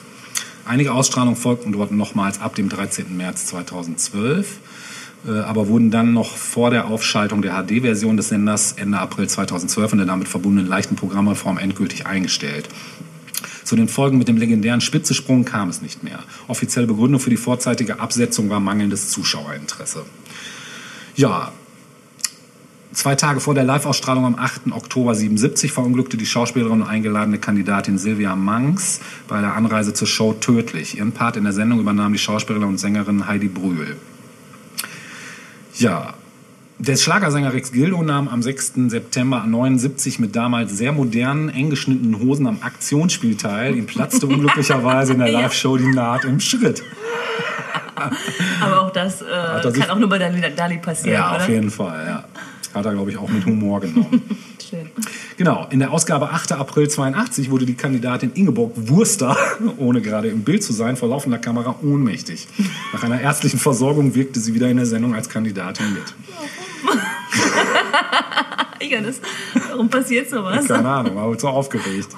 Einige 0.65 0.93
Ausstrahlungen 0.93 1.37
folgten 1.37 1.73
dort 1.73 1.91
nochmals 1.91 2.41
ab 2.41 2.55
dem 2.55 2.69
13. 2.69 3.17
März 3.17 3.47
2012, 3.47 4.47
äh, 4.47 4.53
aber 5.31 5.69
wurden 5.69 5.91
dann 5.91 6.13
noch 6.13 6.37
vor 6.37 6.71
der 6.71 6.87
Aufschaltung 6.87 7.43
der 7.43 7.53
HD-Version 7.53 8.17
des 8.17 8.29
Senders 8.29 8.73
Ende 8.73 8.99
April 8.99 9.29
2012 9.29 9.93
und 9.93 9.99
der 9.99 10.07
damit 10.07 10.29
verbundenen 10.29 10.69
leichten 10.69 10.97
Programmreform 10.97 11.59
endgültig 11.59 12.07
eingestellt. 12.07 12.69
Zu 13.65 13.77
den 13.77 13.89
Folgen 13.89 14.19
mit 14.19 14.29
dem 14.29 14.37
legendären 14.37 14.83
Spitzesprung 14.83 15.47
kam 15.47 15.71
es 15.71 15.81
nicht 15.81 16.03
mehr. 16.03 16.19
Offizielle 16.49 16.87
Begründung 16.87 17.21
für 17.21 17.31
die 17.31 17.39
vorzeitige 17.39 18.01
Absetzung 18.01 18.51
war 18.51 18.61
mangelndes 18.61 19.11
Zuschauerinteresse. 19.11 20.05
Ja, 21.17 21.53
Zwei 22.93 23.17
Tage 23.17 23.41
vor 23.41 23.55
der 23.55 23.65
Live-Ausstrahlung 23.65 24.25
am 24.25 24.37
8. 24.37 24.71
Oktober 24.71 25.17
77 25.17 25.73
verunglückte 25.73 26.17
die 26.17 26.27
Schauspielerin 26.27 26.83
und 26.83 26.87
eingeladene 26.87 27.39
Kandidatin 27.39 27.99
Sylvia 27.99 28.37
Manx 28.37 29.01
bei 29.27 29.41
der 29.41 29.55
Anreise 29.55 29.95
zur 29.95 30.07
Show 30.07 30.33
tödlich. 30.35 30.97
Ihren 30.97 31.11
Part 31.11 31.37
in 31.37 31.43
der 31.43 31.53
Sendung 31.53 31.81
übernahm 31.81 32.13
die 32.13 32.21
Schauspielerin 32.21 32.69
und 32.69 32.79
Sängerin 32.79 33.27
Heidi 33.27 33.49
Brühl. 33.49 33.97
Ja, 35.77 36.15
der 36.79 36.97
Schlagersänger 36.97 37.53
Rex 37.53 37.73
Gildo 37.73 38.03
nahm 38.03 38.29
am 38.29 38.43
6. 38.43 38.75
September 38.89 39.45
79 39.47 40.19
mit 40.19 40.35
damals 40.37 40.77
sehr 40.77 40.93
modernen, 40.93 41.49
eng 41.49 41.71
geschnittenen 41.71 42.21
Hosen 42.21 42.47
am 42.47 42.59
Aktionsspiel 42.63 43.37
teil. 43.37 43.77
Ihm 43.77 43.87
platzte 43.87 44.27
unglücklicherweise 44.27 45.13
in 45.15 45.21
der 45.21 45.29
Live-Show 45.33 45.77
die 45.77 45.87
Naht 45.87 46.25
im 46.25 46.41
Schritt. 46.41 46.83
Aber 48.61 48.83
auch 48.83 48.91
das 48.91 49.23
äh, 49.23 49.27
kann 49.63 49.73
sich, 49.73 49.91
auch 49.91 49.99
nur 49.99 50.09
bei 50.09 50.19
Dali 50.19 50.79
passieren, 50.79 51.15
Ja, 51.15 51.31
oder? 51.31 51.43
auf 51.43 51.49
jeden 51.49 51.71
Fall, 51.71 52.05
ja. 52.07 52.25
Hat 52.75 52.85
er, 52.87 52.93
glaube 52.93 53.11
ich, 53.13 53.17
auch 53.17 53.29
mit 53.29 53.47
Humor 53.47 53.81
genommen. 53.81 54.21
Schön. 54.69 54.91
Genau, 55.37 55.67
in 55.71 55.81
der 55.81 55.91
Ausgabe 55.91 56.31
8. 56.31 56.53
April 56.53 56.89
82 56.89 57.51
wurde 57.51 57.67
die 57.67 57.75
Kandidatin 57.75 58.33
Ingeborg 58.35 58.73
Wurster, 58.77 59.37
ohne 59.79 60.01
gerade 60.01 60.29
im 60.29 60.45
Bild 60.45 60.63
zu 60.63 60.73
sein, 60.73 60.97
vor 60.97 61.09
laufender 61.09 61.39
Kamera 61.39 61.75
ohnmächtig. 61.83 62.47
Nach 62.93 63.03
einer 63.03 63.21
ärztlichen 63.21 63.59
Versorgung 63.59 64.15
wirkte 64.15 64.39
sie 64.39 64.55
wieder 64.55 64.69
in 64.69 64.77
der 64.77 64.87
Sendung 64.87 65.15
als 65.15 65.29
Kandidatin 65.29 65.93
mit. 65.93 66.03
Johannes, 68.81 69.21
warum 69.71 69.89
passiert 69.89 70.29
sowas? 70.29 70.67
Keine 70.67 70.89
Ahnung, 70.89 71.17
war 71.17 71.39
so 71.39 71.49
aufgeregt. 71.49 72.09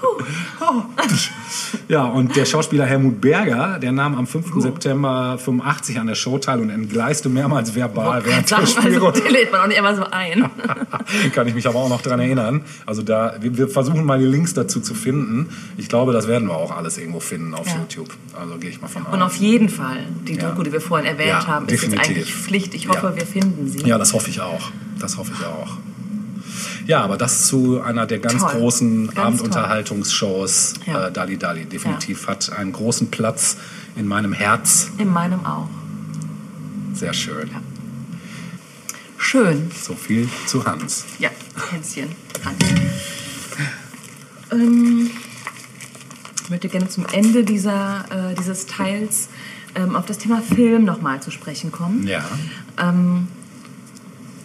Ja, 1.88 2.04
und 2.04 2.34
der 2.34 2.44
Schauspieler 2.44 2.84
Helmut 2.86 3.20
Berger, 3.20 3.78
der 3.78 3.92
nahm 3.92 4.16
am 4.16 4.26
5. 4.26 4.60
September 4.62 5.38
85 5.38 6.00
an 6.00 6.08
der 6.08 6.14
Show 6.16 6.38
teil 6.38 6.60
und 6.60 6.70
entgleiste 6.70 7.28
mehrmals 7.28 7.74
verbal 7.74 8.24
während 8.24 8.50
der 8.50 8.58
also, 8.58 8.80
Spielrunde. 8.80 9.20
den 9.20 9.32
lädt 9.32 9.52
man 9.52 9.60
auch 9.60 9.66
nicht 9.68 9.78
immer 9.78 9.94
so 9.94 10.04
ein. 10.10 10.50
Kann 11.34 11.46
ich 11.46 11.54
mich 11.54 11.68
aber 11.68 11.78
auch 11.78 11.88
noch 11.88 12.00
dran 12.02 12.18
erinnern. 12.20 12.62
Also 12.84 13.02
da, 13.02 13.36
wir, 13.40 13.56
wir 13.56 13.68
versuchen 13.68 14.04
mal 14.04 14.18
die 14.18 14.24
Links 14.24 14.54
dazu 14.54 14.80
zu 14.80 14.94
finden. 14.94 15.48
Ich 15.76 15.88
glaube, 15.88 16.12
das 16.12 16.26
werden 16.26 16.48
wir 16.48 16.56
auch 16.56 16.76
alles 16.76 16.98
irgendwo 16.98 17.20
finden 17.20 17.54
auf 17.54 17.66
Ja. 17.68 17.76
YouTube. 17.76 18.08
Also 18.38 18.56
gehe 18.58 18.70
ich 18.70 18.80
mal 18.80 18.88
von 18.88 19.02
Und 19.02 19.22
aus. 19.22 19.32
auf 19.32 19.36
jeden 19.36 19.68
Fall, 19.68 19.98
die 20.26 20.34
Ja. 20.34 20.48
Doku, 20.50 20.62
die 20.64 20.72
wir 20.72 20.80
vorhin 20.80 21.06
erwähnt 21.06 21.28
Ja, 21.28 21.46
haben, 21.46 21.66
ist 21.66 21.72
jetzt 21.82 21.92
definitiv. 21.92 22.08
eigentlich 22.16 22.34
Pflicht. 22.34 22.74
Ich 22.74 22.88
hoffe, 22.88 23.06
Ja. 23.14 23.16
wir 23.16 23.26
finden 23.26 23.68
sie. 23.68 23.80
Ja, 23.86 23.98
das 23.98 24.12
hoffe 24.12 24.30
ich 24.30 24.40
auch. 24.40 24.70
Das 24.98 25.16
hoffe 25.16 25.32
ich 25.38 25.44
auch. 25.44 25.78
Ja, 26.86 27.02
aber 27.02 27.16
das 27.16 27.46
zu 27.46 27.80
einer 27.80 28.06
der 28.06 28.18
ganz 28.18 28.42
Toll. 28.42 28.52
großen 28.52 29.06
Ganz 29.08 29.18
Abendunterhaltungsshows. 29.18 30.74
Ja. 30.86 31.08
Äh, 31.08 31.12
Dali 31.12 31.36
Dali 31.36 31.64
definitiv 31.64 32.28
hat 32.28 32.52
einen 32.52 32.72
großen 32.72 33.10
Platz 33.10 33.56
in 33.96 34.06
meinem 34.06 34.32
Herz. 34.32 34.90
In 34.98 35.12
meinem 35.12 35.44
auch. 35.44 35.68
Sehr 36.94 37.12
schön. 37.12 37.48
Ja. 37.48 37.60
Schön. 39.18 39.70
So 39.82 39.94
viel 39.94 40.28
zu 40.46 40.64
Hans. 40.64 41.04
Ja, 41.18 41.30
Hänschen. 41.70 42.14
Ähm, 44.52 45.10
ich 46.44 46.50
möchte 46.50 46.68
gerne 46.68 46.88
zum 46.88 47.04
Ende 47.06 47.42
dieser, 47.42 48.04
äh, 48.10 48.34
dieses 48.36 48.66
Teils 48.66 49.28
ähm, 49.74 49.96
auf 49.96 50.06
das 50.06 50.18
Thema 50.18 50.40
Film 50.40 50.84
nochmal 50.84 51.20
zu 51.20 51.32
sprechen 51.32 51.72
kommen. 51.72 52.06
Ja. 52.06 52.24
Ähm, 52.78 53.26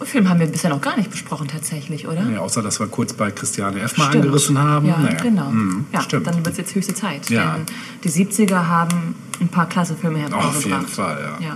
Film 0.06 0.28
haben 0.28 0.40
wir 0.40 0.46
bisher 0.46 0.70
noch 0.70 0.80
gar 0.80 0.96
nicht 0.96 1.10
besprochen 1.10 1.48
tatsächlich, 1.48 2.06
oder? 2.08 2.22
ja. 2.28 2.38
Außer, 2.40 2.62
dass 2.62 2.80
wir 2.80 2.86
kurz 2.86 3.12
bei 3.12 3.30
Christiane 3.30 3.80
F. 3.80 3.96
mal 3.98 4.08
Stimmt. 4.08 4.24
angerissen 4.24 4.58
haben. 4.58 4.86
Ja, 4.86 4.98
Naja. 4.98 5.16
genau. 5.22 5.50
Mhm, 5.50 5.86
ja, 5.92 6.00
stimmt. 6.02 6.26
dann 6.26 6.36
wird 6.36 6.48
es 6.48 6.56
jetzt 6.58 6.74
höchste 6.74 6.94
Zeit. 6.94 7.28
Ja. 7.30 7.54
Denn 7.56 7.66
die 8.04 8.10
70er 8.10 8.66
haben 8.66 9.14
ein 9.40 9.48
paar 9.48 9.68
klasse 9.68 9.96
Filme 9.96 10.18
hervorgebracht. 10.18 10.56
Auf 10.56 10.64
jeden 10.64 10.86
Fall, 10.86 11.36
ja. 11.40 11.46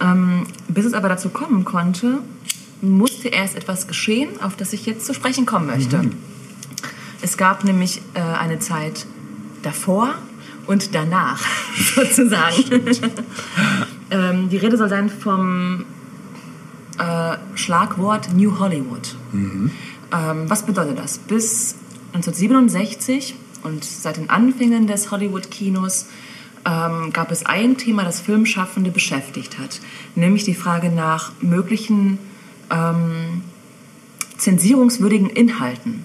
Ja. 0.00 0.12
Ähm, 0.12 0.46
bis 0.68 0.84
es 0.86 0.94
aber 0.94 1.08
dazu 1.08 1.28
kommen 1.30 1.64
konnte, 1.64 2.18
musste 2.80 3.28
erst 3.28 3.56
etwas 3.56 3.86
geschehen, 3.88 4.28
auf 4.42 4.56
das 4.56 4.72
ich 4.72 4.86
jetzt 4.86 5.04
zu 5.06 5.14
sprechen 5.14 5.46
kommen 5.46 5.66
möchte. 5.66 5.98
Mhm. 5.98 6.12
Es 7.20 7.36
gab 7.36 7.64
nämlich 7.64 8.00
äh, 8.14 8.20
eine 8.20 8.60
Zeit 8.60 9.06
davor 9.62 10.14
und 10.66 10.94
danach, 10.94 11.40
sozusagen. 11.96 12.54
ähm, 14.10 14.48
die 14.48 14.56
Rede 14.56 14.76
soll 14.76 14.88
sein 14.88 15.10
vom 15.10 15.84
äh, 16.98 17.36
Schlagwort 17.56 18.32
New 18.34 18.58
Hollywood. 18.58 19.16
Ähm, 20.12 20.48
was 20.48 20.64
bedeutet 20.64 20.98
das? 20.98 21.18
Bis 21.18 21.76
1967 22.14 23.34
und 23.62 23.84
seit 23.84 24.16
den 24.16 24.30
Anfängen 24.30 24.86
des 24.86 25.10
Hollywood-Kinos 25.10 26.06
ähm, 26.64 27.12
gab 27.12 27.30
es 27.30 27.46
ein 27.46 27.76
Thema, 27.76 28.04
das 28.04 28.20
Filmschaffende 28.20 28.90
beschäftigt 28.90 29.58
hat, 29.58 29.80
nämlich 30.14 30.44
die 30.44 30.54
Frage 30.54 30.90
nach 30.90 31.32
möglichen 31.40 32.18
ähm, 32.70 33.42
zensierungswürdigen 34.36 35.30
Inhalten. 35.30 36.04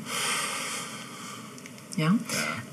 Ja? 1.96 2.16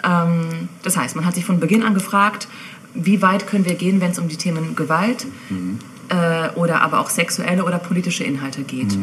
Ähm, 0.05 0.69
das 0.83 0.97
heißt, 0.97 1.17
man 1.17 1.25
hat 1.25 1.35
sich 1.35 1.45
von 1.45 1.61
Beginn 1.61 1.83
an 1.83 1.95
gefragt, 1.95 2.49
wie 2.95 3.23
weit 3.23 3.47
können 3.47 3.65
wir 3.65 3.75
gehen, 3.75 4.01
wenn 4.01 4.11
es 4.11 4.19
um 4.19 4.29
die 4.29 4.37
Themen 4.37 4.75
Gewalt 4.75 5.27
äh, 6.11 6.51
oder 6.57 6.82
aber 6.82 7.01
auch 7.01 7.11
sexuelle 7.11 7.65
oder 7.65 7.78
politische 7.78 8.24
Inhalte 8.24 8.62
geht. 8.62 8.97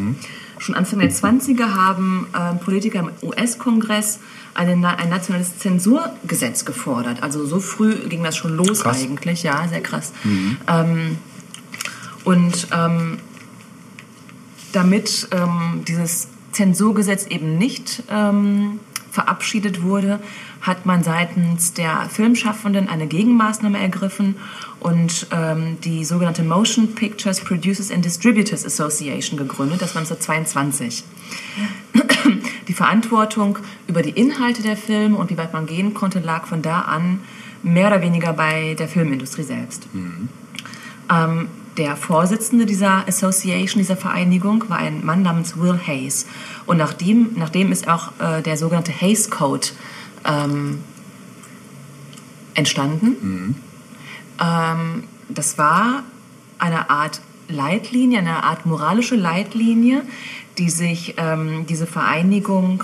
Schon 0.60 0.76
Anfang 0.76 1.00
der 1.00 1.12
20er 1.12 1.76
haben 1.76 2.28
ähm, 2.38 2.60
Politiker 2.60 3.00
im 3.00 3.12
US-Kongress 3.22 4.20
ein 4.54 4.80
nationales 4.80 5.60
Zensurgesetz 5.60 6.66
gefordert. 6.66 7.22
Also 7.22 7.46
so 7.46 7.60
früh 7.60 7.94
ging 8.10 8.24
das 8.24 8.36
schon 8.36 8.56
los 8.56 8.82
Krass. 8.82 9.02
eigentlich, 9.02 9.44
ja, 9.44 9.68
sehr 9.68 9.82
krass. 9.82 10.14
Ähm, 10.68 11.18
und 12.24 12.68
ähm, 12.74 13.20
damit 14.74 15.30
ähm, 15.32 15.84
dieses 15.88 16.28
Zensurgesetz 16.52 17.28
eben 17.28 17.58
nicht 17.58 18.04
ähm, 18.10 18.80
verabschiedet 19.18 19.82
wurde, 19.82 20.20
hat 20.62 20.86
man 20.86 21.02
seitens 21.02 21.74
der 21.74 22.08
Filmschaffenden 22.08 22.88
eine 22.88 23.08
Gegenmaßnahme 23.08 23.80
ergriffen 23.80 24.36
und 24.80 25.26
ähm, 25.32 25.78
die 25.84 26.06
sogenannte 26.06 26.44
Motion 26.44 26.94
Pictures 26.94 27.40
Producers 27.42 27.90
and 27.90 28.06
Distributors 28.06 28.64
Association 28.64 29.40
gegründet. 29.40 29.82
Das 29.82 29.96
war 29.96 30.02
1922. 30.02 31.04
Die 32.68 32.74
Verantwortung 32.74 33.58
über 33.88 34.04
die 34.04 34.12
Inhalte 34.12 34.62
der 34.62 34.78
Filme 34.78 35.18
und 35.18 35.32
wie 35.32 35.38
weit 35.38 35.52
man 35.52 35.66
gehen 35.66 35.96
konnte, 35.96 36.20
lag 36.20 36.46
von 36.46 36.62
da 36.62 36.82
an 36.82 37.22
mehr 37.64 37.88
oder 37.88 38.04
weniger 38.04 38.34
bei 38.34 38.76
der 38.78 38.88
Filmindustrie 38.88 39.44
selbst. 39.44 39.88
Ähm, 41.10 41.48
der 41.78 41.96
Vorsitzende 41.96 42.66
dieser 42.66 43.08
Association, 43.08 43.80
dieser 43.80 43.98
Vereinigung, 43.98 44.66
war 44.68 44.78
ein 44.78 45.06
Mann 45.06 45.22
namens 45.22 45.58
Will 45.58 45.80
Hayes. 45.86 46.26
Und 46.66 46.78
nach 46.78 46.94
dem, 46.94 47.34
nach 47.36 47.50
dem 47.50 47.72
ist 47.72 47.88
auch 47.88 48.12
äh, 48.20 48.42
der 48.42 48.58
sogenannte 48.58 48.92
Hayes 48.92 49.30
Code 49.30 49.68
ähm, 50.26 50.80
entstanden. 52.56 53.56
Ähm, 54.42 55.04
das 55.30 55.58
war 55.58 56.04
eine 56.58 56.90
Art 56.90 57.22
Leitlinie, 57.48 58.20
eine 58.20 58.44
Art 58.44 58.66
moralische 58.66 59.16
Leitlinie, 59.16 60.02
die 60.58 60.70
sich 60.70 61.16
ähm, 61.18 61.66
diese 61.68 61.86
Vereinigung 61.86 62.84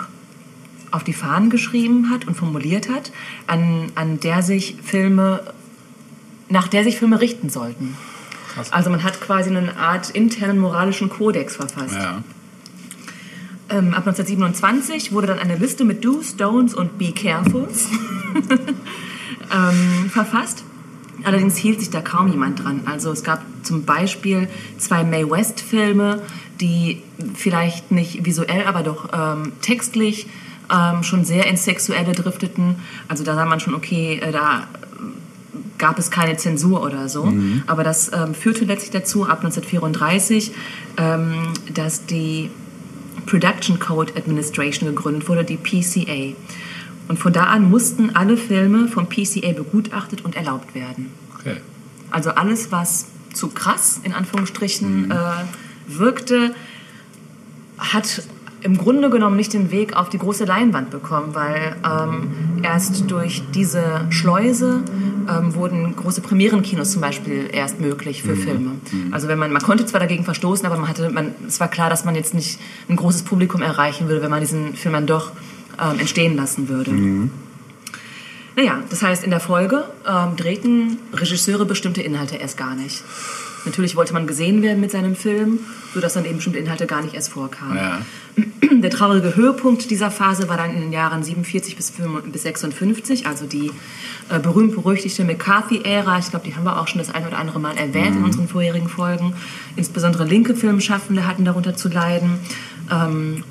auf 0.91 1.03
die 1.03 1.14
Fahnen 1.14 1.49
geschrieben 1.49 2.11
hat 2.11 2.28
und 2.28 2.36
formuliert 2.36 2.88
hat, 2.88 3.11
an, 3.48 3.91
an 3.95 4.20
der 4.20 4.44
sich 4.44 4.78
Filme, 4.84 5.41
nach 6.49 6.68
der 6.68 6.84
sich 6.84 6.99
Filme 6.99 7.20
richten 7.20 7.49
sollten. 7.49 7.98
Krass. 8.54 8.72
Also 8.72 8.90
man 8.90 9.04
hat 9.04 9.20
quasi 9.22 9.50
eine 9.50 9.76
Art 9.78 10.10
internen 10.12 10.60
moralischen 10.60 11.10
Kodex 11.10 11.56
verfasst. 11.56 11.96
Ja. 11.96 12.24
Ähm, 13.70 13.94
ab 13.94 14.06
1927 14.08 15.12
wurde 15.12 15.28
dann 15.28 15.40
eine 15.40 15.56
Liste 15.56 15.86
mit 15.86 16.04
Do's, 16.04 16.36
Don'ts 16.38 16.74
und 16.76 16.98
Be 16.98 17.12
Carefuls 17.12 17.88
ähm, 19.54 20.10
verfasst. 20.10 20.64
Allerdings 21.24 21.56
hielt 21.58 21.80
sich 21.80 21.90
da 21.90 22.02
kaum 22.02 22.28
jemand 22.28 22.64
dran. 22.64 22.82
Also 22.86 23.12
es 23.12 23.24
gab 23.24 23.42
zum 23.64 23.86
Beispiel 23.86 24.50
zwei 24.78 25.04
Mae 25.04 25.30
West-Filme, 25.30 26.22
die 26.60 27.02
vielleicht 27.34 27.92
nicht 27.92 28.26
visuell, 28.26 28.66
aber 28.66 28.84
doch 28.84 29.10
ähm, 29.14 29.54
textlich 29.62 30.28
ähm, 30.72 31.04
schon 31.04 31.24
sehr 31.24 31.48
ins 31.48 31.64
Sexuelle 31.64 32.12
drifteten. 32.12 32.76
Also 33.08 33.24
da 33.24 33.36
sah 33.36 33.46
man 33.46 33.60
schon, 33.60 33.74
okay, 33.74 34.20
äh, 34.22 34.32
da 34.32 34.68
gab 35.78 36.00
es 36.00 36.12
keine 36.12 36.38
Zensur 36.38 36.84
oder 36.84 37.10
so. 37.10 37.34
Aber 37.68 37.84
das 37.84 38.12
ähm, 38.14 38.34
führte 38.34 38.66
letztlich 38.66 38.91
dazu, 38.91 39.24
ab 39.24 39.44
1934, 39.44 40.52
ähm, 40.98 41.54
dass 41.74 42.06
die 42.06 42.50
Production 43.26 43.80
Code 43.80 44.14
Administration 44.16 44.90
gegründet 44.90 45.28
wurde, 45.28 45.44
die 45.44 45.58
PCA. 45.58 46.36
Und 47.08 47.18
von 47.20 47.34
da 47.34 47.45
an 47.45 47.70
mussten 47.70 48.16
alle 48.16 48.38
Filme 48.38 48.88
vom 48.88 49.08
PCA 49.08 49.52
begutachtet 49.54 50.24
und 50.24 50.36
erlaubt 50.36 50.74
werden. 50.74 51.12
Okay. 51.40 51.58
Also 52.12 52.32
alles, 52.32 52.72
was 52.72 53.08
zu 53.34 53.50
krass 53.50 54.00
in 54.04 54.14
Anführungsstrichen 54.14 55.12
äh, 55.12 55.16
wirkte, 55.88 56.54
hat 57.78 58.24
im 58.64 58.77
Grunde 58.77 59.10
genommen 59.10 59.35
nicht 59.35 59.53
den 59.53 59.72
Weg 59.72 59.95
auf 59.95 60.10
die 60.10 60.18
große 60.18 60.45
Leinwand 60.45 60.90
bekommen, 60.90 61.35
weil 61.35 61.76
ähm, 61.85 62.64
erst 62.64 63.11
durch 63.11 63.44
diese 63.53 64.06
Schleuse 64.10 64.84
ähm, 65.30 65.53
wurden 65.53 65.95
große 65.95 66.22
Premierenkinos 66.22 66.91
zum 66.91 67.02
Beispiel 67.02 67.49
erst 67.52 67.80
möglich 67.80 68.23
für 68.23 68.35
Filme. 68.35 68.72
Also 69.11 69.27
wenn 69.27 69.38
man, 69.38 69.52
man 69.52 69.61
konnte 69.61 69.85
zwar 69.85 69.99
dagegen 69.99 70.23
verstoßen, 70.23 70.65
aber 70.65 70.77
man 70.77 70.88
hatte, 70.88 71.10
man, 71.10 71.34
es 71.48 71.60
war 71.60 71.68
klar, 71.68 71.90
dass 71.90 72.06
man 72.06 72.15
jetzt 72.15 72.34
nicht 72.34 72.60
ein 72.90 72.95
großes 72.95 73.23
Publikum 73.23 73.61
erreichen 73.61 74.07
würde, 74.07 74.22
wenn 74.22 74.31
man 74.31 74.40
diesen 74.40 74.76
Film 74.76 74.94
dann 74.94 75.07
doch 75.07 75.31
ähm, 75.81 75.99
entstehen 75.99 76.35
lassen 76.35 76.69
würde. 76.69 76.91
Naja, 78.56 78.81
das 78.90 79.02
heißt, 79.02 79.23
in 79.23 79.31
der 79.31 79.40
Folge 79.40 79.85
ähm, 80.07 80.35
drehten 80.35 80.99
Regisseure 81.14 81.65
bestimmte 81.65 82.02
Inhalte 82.02 82.35
erst 82.35 82.57
gar 82.57 82.76
nicht. 82.76 83.03
Natürlich 83.65 83.95
wollte 83.95 84.14
man 84.14 84.27
gesehen 84.27 84.61
werden 84.61 84.81
mit 84.81 84.91
seinem 84.91 85.15
Film, 85.15 85.60
sodass 85.94 86.14
dann 86.14 86.26
eben 86.26 86.35
bestimmte 86.35 86.60
Inhalte 86.60 86.85
gar 86.85 87.02
nicht 87.02 87.14
erst 87.14 87.30
vorkamen. 87.30 87.77
Ja. 87.77 88.02
Der 88.81 88.90
traurige 88.90 89.35
Höhepunkt 89.35 89.90
dieser 89.90 90.11
Phase 90.11 90.49
war 90.49 90.57
dann 90.57 90.73
in 90.73 90.81
den 90.81 90.91
Jahren 90.91 91.23
47 91.23 91.76
bis 91.76 91.91
55 91.91 92.31
bis 92.31 92.41
56, 92.44 93.27
also 93.27 93.45
die 93.45 93.72
äh, 94.30 94.40
berühmt-berüchtigte 94.40 95.23
McCarthy-Ära. 95.23 96.19
Ich 96.19 96.30
glaube, 96.30 96.45
die 96.45 96.56
haben 96.56 96.64
wir 96.64 96.80
auch 96.80 96.88
schon 96.88 96.99
das 96.99 97.14
ein 97.14 97.26
oder 97.26 97.38
andere 97.38 97.60
Mal 97.60 97.77
erwähnt 97.77 98.15
in 98.18 98.23
unseren 98.23 98.48
vorherigen 98.48 98.90
Folgen. 98.90 99.34
Insbesondere 99.76 100.26
linke 100.26 100.56
Filmschaffende 100.56 101.27
hatten 101.27 101.45
darunter 101.45 101.76
zu 101.76 101.88
leiden. 101.88 102.40
Ähm, 102.91 103.44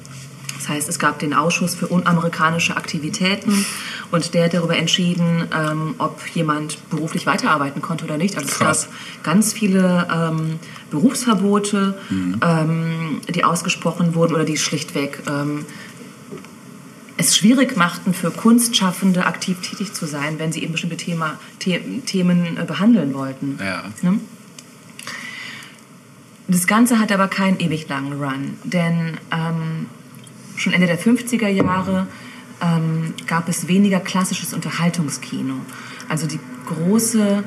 das 0.62 0.68
heißt, 0.68 0.88
es 0.88 1.00
gab 1.00 1.18
den 1.18 1.34
Ausschuss 1.34 1.74
für 1.74 1.88
unamerikanische 1.88 2.76
Aktivitäten 2.76 3.66
und 4.12 4.32
der 4.32 4.44
hat 4.44 4.54
darüber 4.54 4.76
entschieden, 4.76 5.48
ähm, 5.52 5.96
ob 5.98 6.24
jemand 6.28 6.78
beruflich 6.88 7.26
weiterarbeiten 7.26 7.82
konnte 7.82 8.04
oder 8.04 8.16
nicht. 8.16 8.36
Also 8.36 8.48
Krass. 8.48 8.78
es 8.78 8.84
gab 8.84 9.24
ganz 9.24 9.52
viele 9.52 10.06
ähm, 10.14 10.60
Berufsverbote, 10.92 11.98
ähm, 12.10 13.20
die 13.28 13.42
ausgesprochen 13.42 14.14
wurden 14.14 14.36
oder 14.36 14.44
die 14.44 14.56
schlichtweg 14.56 15.24
ähm, 15.28 15.66
es 17.16 17.36
schwierig 17.36 17.76
machten, 17.76 18.14
für 18.14 18.30
Kunstschaffende 18.30 19.26
aktiv 19.26 19.60
tätig 19.62 19.92
zu 19.92 20.06
sein, 20.06 20.38
wenn 20.38 20.52
sie 20.52 20.62
eben 20.62 20.72
bestimmte 20.72 20.96
Thema, 20.96 21.40
The 21.62 21.80
Themen 22.06 22.56
äh, 22.56 22.64
behandeln 22.64 23.14
wollten. 23.14 23.58
Ja. 23.60 23.82
Ne? 24.02 24.20
Das 26.46 26.68
Ganze 26.68 27.00
hat 27.00 27.10
aber 27.10 27.26
keinen 27.26 27.58
ewig 27.58 27.88
langen 27.88 28.22
Run, 28.22 28.56
denn 28.64 29.18
ähm, 29.32 29.86
schon 30.62 30.72
Ende 30.72 30.86
der 30.86 30.98
50er 30.98 31.48
Jahre 31.48 32.06
ähm, 32.60 33.14
gab 33.26 33.48
es 33.48 33.68
weniger 33.68 34.00
klassisches 34.00 34.54
Unterhaltungskino. 34.54 35.54
Also 36.08 36.26
die 36.26 36.40
große 36.66 37.44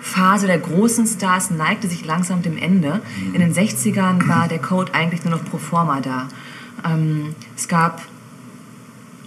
Phase 0.00 0.46
der 0.46 0.58
großen 0.58 1.06
Stars 1.06 1.50
neigte 1.50 1.88
sich 1.88 2.04
langsam 2.04 2.42
dem 2.42 2.56
Ende. 2.56 3.02
In 3.34 3.40
den 3.40 3.52
60ern 3.52 4.26
war 4.28 4.48
der 4.48 4.58
Code 4.58 4.94
eigentlich 4.94 5.24
nur 5.24 5.36
noch 5.36 5.44
pro 5.44 5.58
forma 5.58 6.00
da. 6.00 6.28
Ähm, 6.84 7.34
es 7.56 7.68
gab 7.68 8.02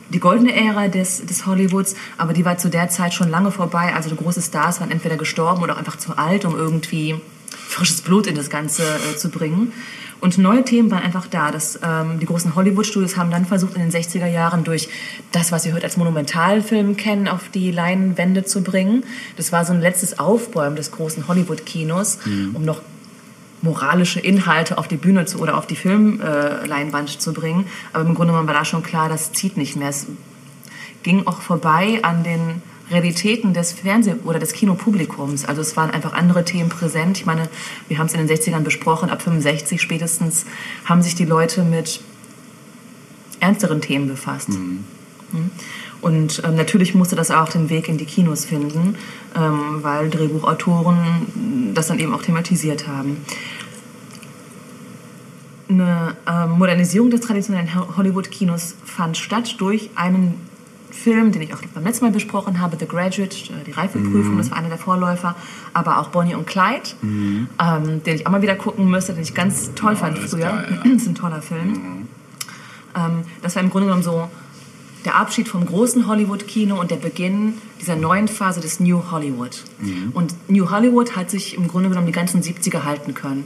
die 0.10 0.20
goldene 0.20 0.54
Ära 0.54 0.88
des, 0.88 1.26
des 1.26 1.46
Hollywoods, 1.46 1.96
aber 2.18 2.34
die 2.34 2.44
war 2.44 2.58
zu 2.58 2.70
der 2.70 2.90
Zeit 2.90 3.14
schon 3.14 3.30
lange 3.30 3.52
vorbei. 3.52 3.94
Also 3.96 4.10
die 4.10 4.18
große 4.18 4.42
Stars 4.42 4.82
waren 4.82 4.92
entweder 4.92 5.16
gestorben 5.18 5.62
oder 5.62 5.74
auch 5.74 5.78
einfach 5.78 5.98
zu 5.98 6.18
alt, 6.18 6.46
um 6.46 6.56
irgendwie 6.56 7.16
frisches 7.50 8.02
Blut 8.02 8.28
in 8.28 8.36
das 8.36 8.50
Ganze 8.50 8.84
äh, 8.84 9.16
zu 9.16 9.30
bringen. 9.30 9.72
Und 10.22 10.38
neue 10.38 10.64
Themen 10.64 10.92
waren 10.92 11.02
einfach 11.02 11.26
da. 11.28 11.52
Das, 11.52 11.80
ähm, 11.84 12.20
die 12.20 12.28
großen 12.28 12.56
Hollywood-Studios 12.56 13.18
haben 13.18 13.32
dann 13.32 13.46
versucht, 13.46 13.76
in 13.76 13.82
den 13.82 13.92
60er 13.92 14.28
Jahren 14.28 14.64
durch 14.64 14.88
das, 15.32 15.52
was 15.52 15.66
wir 15.66 15.74
heute 15.74 15.84
als 15.84 15.98
Monumentalfilm 15.98 16.96
kennen, 16.96 17.28
auf 17.28 17.50
die 17.50 17.72
Leinwände 17.72 18.46
zu 18.46 18.62
bringen. 18.62 19.04
Das 19.36 19.52
war 19.52 19.66
so 19.66 19.74
ein 19.74 19.82
letztes 19.82 20.20
Aufbäumen 20.20 20.76
des 20.76 20.92
großen 20.92 21.28
Hollywood-Kinos, 21.28 22.20
um 22.54 22.64
noch 22.64 22.82
moralische 23.64 24.20
Inhalte 24.20 24.78
auf 24.78 24.88
die 24.88 24.98
Bühne 24.98 25.26
zu, 25.26 25.40
oder 25.40 25.58
auf 25.58 25.68
die 25.68 25.76
Filmleinwand 25.76 27.16
äh, 27.16 27.20
zu 27.20 27.34
bringen. 27.34 27.66
Aber 27.94 28.08
im 28.08 28.16
Grunde 28.16 28.34
war 28.34 28.46
da 28.46 28.66
schon 28.66 28.84
klar, 28.84 29.10
das 29.10 29.34
zieht 29.34 29.58
nicht 29.58 29.76
mehr. 29.76 29.90
Es 29.90 30.08
ging 31.04 31.26
auch 31.26 31.42
vorbei 31.42 32.00
an 32.04 32.24
den 32.24 32.62
Realitäten 32.92 33.54
des 33.54 33.74
Fernseh- 33.74 34.16
oder 34.24 34.40
des 34.40 34.54
Kinopublikums. 34.54 35.46
Also 35.46 35.62
es 35.62 35.76
waren 35.78 35.90
einfach 35.92 36.14
andere 36.14 36.44
Themen 36.46 36.70
präsent. 36.70 37.18
Ich 37.18 37.26
meine, 37.26 37.50
wir 37.88 37.98
haben 37.98 38.08
es 38.08 38.14
in 38.14 38.26
den 38.26 38.38
60ern 38.38 38.60
besprochen, 38.62 39.10
ab 39.10 39.22
65 39.22 39.82
spätestens 39.82 40.46
haben 40.86 41.02
sich 41.02 41.16
die 41.16 41.26
Leute 41.26 41.64
mit 41.64 42.02
ernsteren 43.40 43.82
Themen 43.82 44.08
befasst. 44.08 44.50
Mhm. 44.50 44.84
Und 46.02 46.42
ähm, 46.46 46.56
natürlich 46.56 46.94
musste 46.96 47.16
das 47.16 47.32
auch 47.32 47.48
den 47.50 47.70
Weg 47.70 47.88
in 47.88 47.98
die 47.98 48.06
Kinos 48.06 48.44
finden, 48.46 48.96
ähm, 49.36 49.80
weil 49.82 50.10
Drehbuchautoren 50.10 51.72
das 51.74 51.88
dann 51.88 52.00
eben 52.00 52.14
auch 52.14 52.24
thematisiert 52.24 52.88
haben. 52.88 53.18
Eine 55.70 56.18
ähm, 56.28 56.52
Modernisierung 56.58 57.10
des 57.12 57.22
traditionellen 57.22 57.74
Ho- 57.76 57.96
Hollywood-Kinos 57.96 58.76
fand 58.84 59.16
statt 59.16 59.56
durch 59.60 59.90
einen 59.96 60.36
Film, 60.92 61.32
den 61.32 61.42
ich 61.42 61.54
auch 61.54 61.62
beim 61.74 61.84
letzten 61.84 62.06
Mal 62.06 62.12
besprochen 62.12 62.60
habe, 62.60 62.78
The 62.80 62.88
Graduate, 62.88 63.36
äh, 63.36 63.64
die 63.66 63.72
Reifeprüfung, 63.72 64.38
das 64.38 64.52
war 64.52 64.58
einer 64.58 64.70
der 64.70 64.78
Vorläufer, 64.78 65.36
aber 65.74 66.00
auch 66.00 66.10
Bonnie 66.10 66.36
und 66.36 66.48
Clyde, 66.48 66.90
ähm, 67.02 68.04
den 68.04 68.16
ich 68.16 68.28
auch 68.28 68.32
mal 68.32 68.42
wieder 68.42 68.56
gucken 68.56 68.90
müsste, 68.90 69.14
den 69.14 69.24
ich 69.24 69.34
ganz 69.34 69.72
toll 69.76 69.96
fand 69.96 70.18
das 70.18 70.26
ist 70.26 70.32
früher. 70.32 70.46
geil, 70.46 70.68
ja. 70.70 70.92
das 70.92 70.94
ist 71.02 71.08
ein 71.08 71.16
toller 71.16 71.42
Film. 71.42 72.08
Ähm, 72.96 73.24
das 73.42 73.56
war 73.56 73.64
im 73.64 73.70
Grunde 73.70 73.88
genommen 73.88 74.04
so 74.04 74.30
der 75.06 75.16
Abschied 75.16 75.48
vom 75.48 75.66
großen 75.66 76.08
Hollywood-Kino 76.08 76.80
und 76.80 76.92
der 76.92 76.98
Beginn 76.98 77.56
dieser 77.80 77.96
neuen 77.96 78.28
Phase 78.28 78.62
des 78.62 78.80
New 78.80 79.02
Hollywood. 79.10 79.64
Und 80.14 80.36
New 80.48 80.70
Hollywood 80.70 81.16
hat 81.16 81.32
sich 81.32 81.56
im 81.58 81.68
Grunde 81.68 81.90
genommen 81.90 82.06
die 82.06 82.14
ganzen 82.14 82.44
70er 82.44 82.84
halten 82.84 83.16
können, 83.16 83.46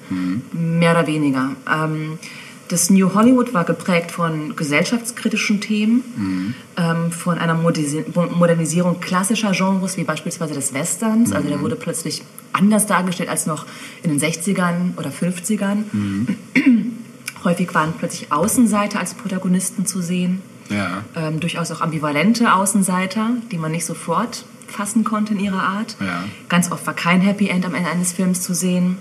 mehr 0.52 0.92
oder 0.92 1.08
weniger. 1.08 1.52
Ähm, 1.74 2.20
das 2.68 2.90
New 2.90 3.14
Hollywood 3.14 3.54
war 3.54 3.64
geprägt 3.64 4.12
von 4.12 4.56
gesellschaftskritischen 4.56 5.62
Themen, 5.62 6.56
ähm, 6.78 7.12
von 7.12 7.38
einer 7.38 7.54
Modernisierung 7.56 9.00
klassischer 9.00 9.52
Genres, 9.52 9.98
wie 9.98 10.04
beispielsweise 10.04 10.54
des 10.54 10.74
Westerns. 10.74 11.32
Also 11.32 11.48
der 11.50 11.62
wurde 11.62 11.76
plötzlich 11.76 12.24
anders 12.54 12.86
dargestellt 12.88 13.30
als 13.30 13.46
noch 13.46 13.66
in 14.04 14.10
den 14.12 14.20
60ern 14.20 14.98
oder 14.98 15.10
50ern. 15.10 15.84
Häufig 17.44 17.74
waren 17.76 17.94
plötzlich 17.98 18.32
Außenseiter 18.32 19.00
als 19.00 19.14
Protagonisten 19.14 19.86
zu 19.86 20.02
sehen 20.02 20.42
Ja. 20.70 21.04
ähm, 21.16 21.40
durchaus 21.40 21.70
auch 21.72 21.82
ambivalente 21.82 22.52
Außenseiter, 22.54 23.30
die 23.52 23.58
man 23.58 23.72
nicht 23.72 23.86
sofort 23.86 24.46
fassen 24.68 25.04
konnte 25.04 25.34
in 25.36 25.40
ihrer 25.40 25.62
Art. 25.62 25.96
Ja. 26.00 26.24
Ganz 26.50 26.72
oft 26.72 26.88
war 26.88 26.96
kein 26.96 27.22
Happy 27.22 27.48
End 27.50 27.64
am 27.66 27.76
Ende 27.76 27.90
eines 27.92 28.14
Films 28.14 28.42
zu 28.42 28.56
sehen. 28.56 28.98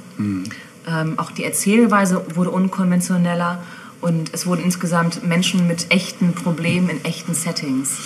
Ähm, 0.86 1.18
auch 1.18 1.30
die 1.30 1.44
Erzählweise 1.44 2.24
wurde 2.34 2.50
unkonventioneller 2.50 3.62
und 4.00 4.30
es 4.34 4.46
wurden 4.46 4.62
insgesamt 4.62 5.26
Menschen 5.26 5.66
mit 5.66 5.90
echten 5.90 6.34
Problemen 6.34 6.90
in 6.90 7.04
echten 7.04 7.34
Settings 7.34 7.98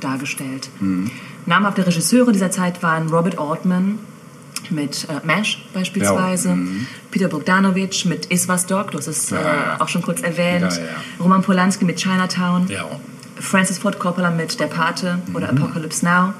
dargestellt. 0.00 0.70
Namhafte 1.46 1.86
Regisseure 1.86 2.32
dieser 2.32 2.50
Zeit 2.50 2.82
waren 2.82 3.08
Robert 3.08 3.38
Altman 3.38 3.98
mit 4.70 5.06
äh, 5.08 5.26
MASH 5.26 5.58
beispielsweise, 5.74 6.48
Ja, 6.50 6.54
mhm. 6.54 6.86
Peter 7.10 7.28
Bogdanovich 7.28 8.04
mit 8.06 8.26
Iswas 8.26 8.66
Dog, 8.66 8.92
das 8.92 9.08
ist 9.08 9.30
Ja, 9.30 9.76
äh, 9.76 9.80
auch 9.82 9.88
schon 9.88 10.02
kurz 10.02 10.22
erwähnt, 10.22 10.72
ja. 10.72 11.22
Roman 11.22 11.42
Polanski 11.42 11.84
mit 11.84 11.98
Chinatown, 11.98 12.68
Ja. 12.68 12.86
Francis 13.42 13.78
Ford 13.78 13.98
Coppola 13.98 14.30
mit 14.30 14.58
Der 14.60 14.66
Pate 14.68 15.18
oder 15.34 15.50
Apocalypse 15.50 16.04
Now, 16.04 16.32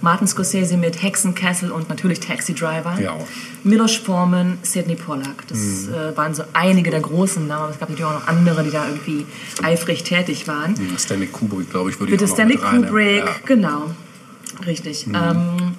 Martin 0.00 0.26
Scorsese 0.26 0.76
mit 0.76 1.00
Hexenkessel 1.02 1.70
und 1.70 1.88
natürlich 1.88 2.20
Taxi 2.20 2.54
Driver, 2.54 2.98
Ja. 3.00 3.14
Milos 3.62 3.96
Forman, 3.96 4.58
Sidney 4.62 4.96
Pollack. 4.96 5.46
Das 5.48 5.88
äh, 5.88 6.16
waren 6.16 6.34
so 6.34 6.42
einige 6.52 6.90
der 6.90 7.00
großen 7.00 7.46
Namen, 7.46 7.62
aber 7.64 7.72
es 7.72 7.78
gab 7.78 7.88
natürlich 7.88 8.10
auch 8.10 8.20
noch 8.20 8.26
andere, 8.26 8.62
die 8.64 8.70
da 8.70 8.86
irgendwie 8.88 9.24
eifrig 9.62 10.02
tätig 10.02 10.46
waren. 10.48 10.74
Stanley 10.98 11.28
Kubrick, 11.28 11.70
glaube 11.70 11.90
ich, 11.90 11.98
würde 12.00 12.10
Bitte 12.10 12.24
ich 12.24 12.30
auch 12.30 12.34
Stanley 12.34 12.56
noch 12.56 12.62
mit 12.62 12.72
reinnehmen. 12.72 12.88
Kubrick, 12.90 13.24
Ja. 13.24 13.32
genau. 13.46 13.90
Richtig. 14.66 15.06
Ähm, 15.06 15.72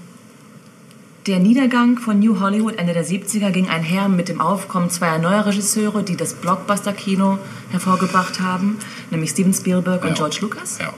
der 1.27 1.39
Niedergang 1.39 1.97
von 1.97 2.19
New 2.19 2.39
Hollywood 2.39 2.77
Ende 2.77 2.93
der 2.93 3.06
70er 3.06 3.49
ging 3.49 3.68
einher 3.68 4.10
mit 4.10 4.30
dem 4.30 4.39
Aufkommen 4.41 4.89
zweier 4.91 5.18
neuer 5.18 5.45
Regisseure, 5.45 6.03
die 6.03 6.15
das 6.15 6.35
Blockbuster-Kino 6.35 7.39
hervorgebracht 7.72 8.39
haben, 8.39 8.77
nämlich 9.10 9.31
Steven 9.31 9.53
Spielberg 9.53 10.03
und 10.03 10.10
Ja. 10.10 10.15
George 10.15 10.38
Lucas. 10.41 10.77
Ja. 10.80 10.93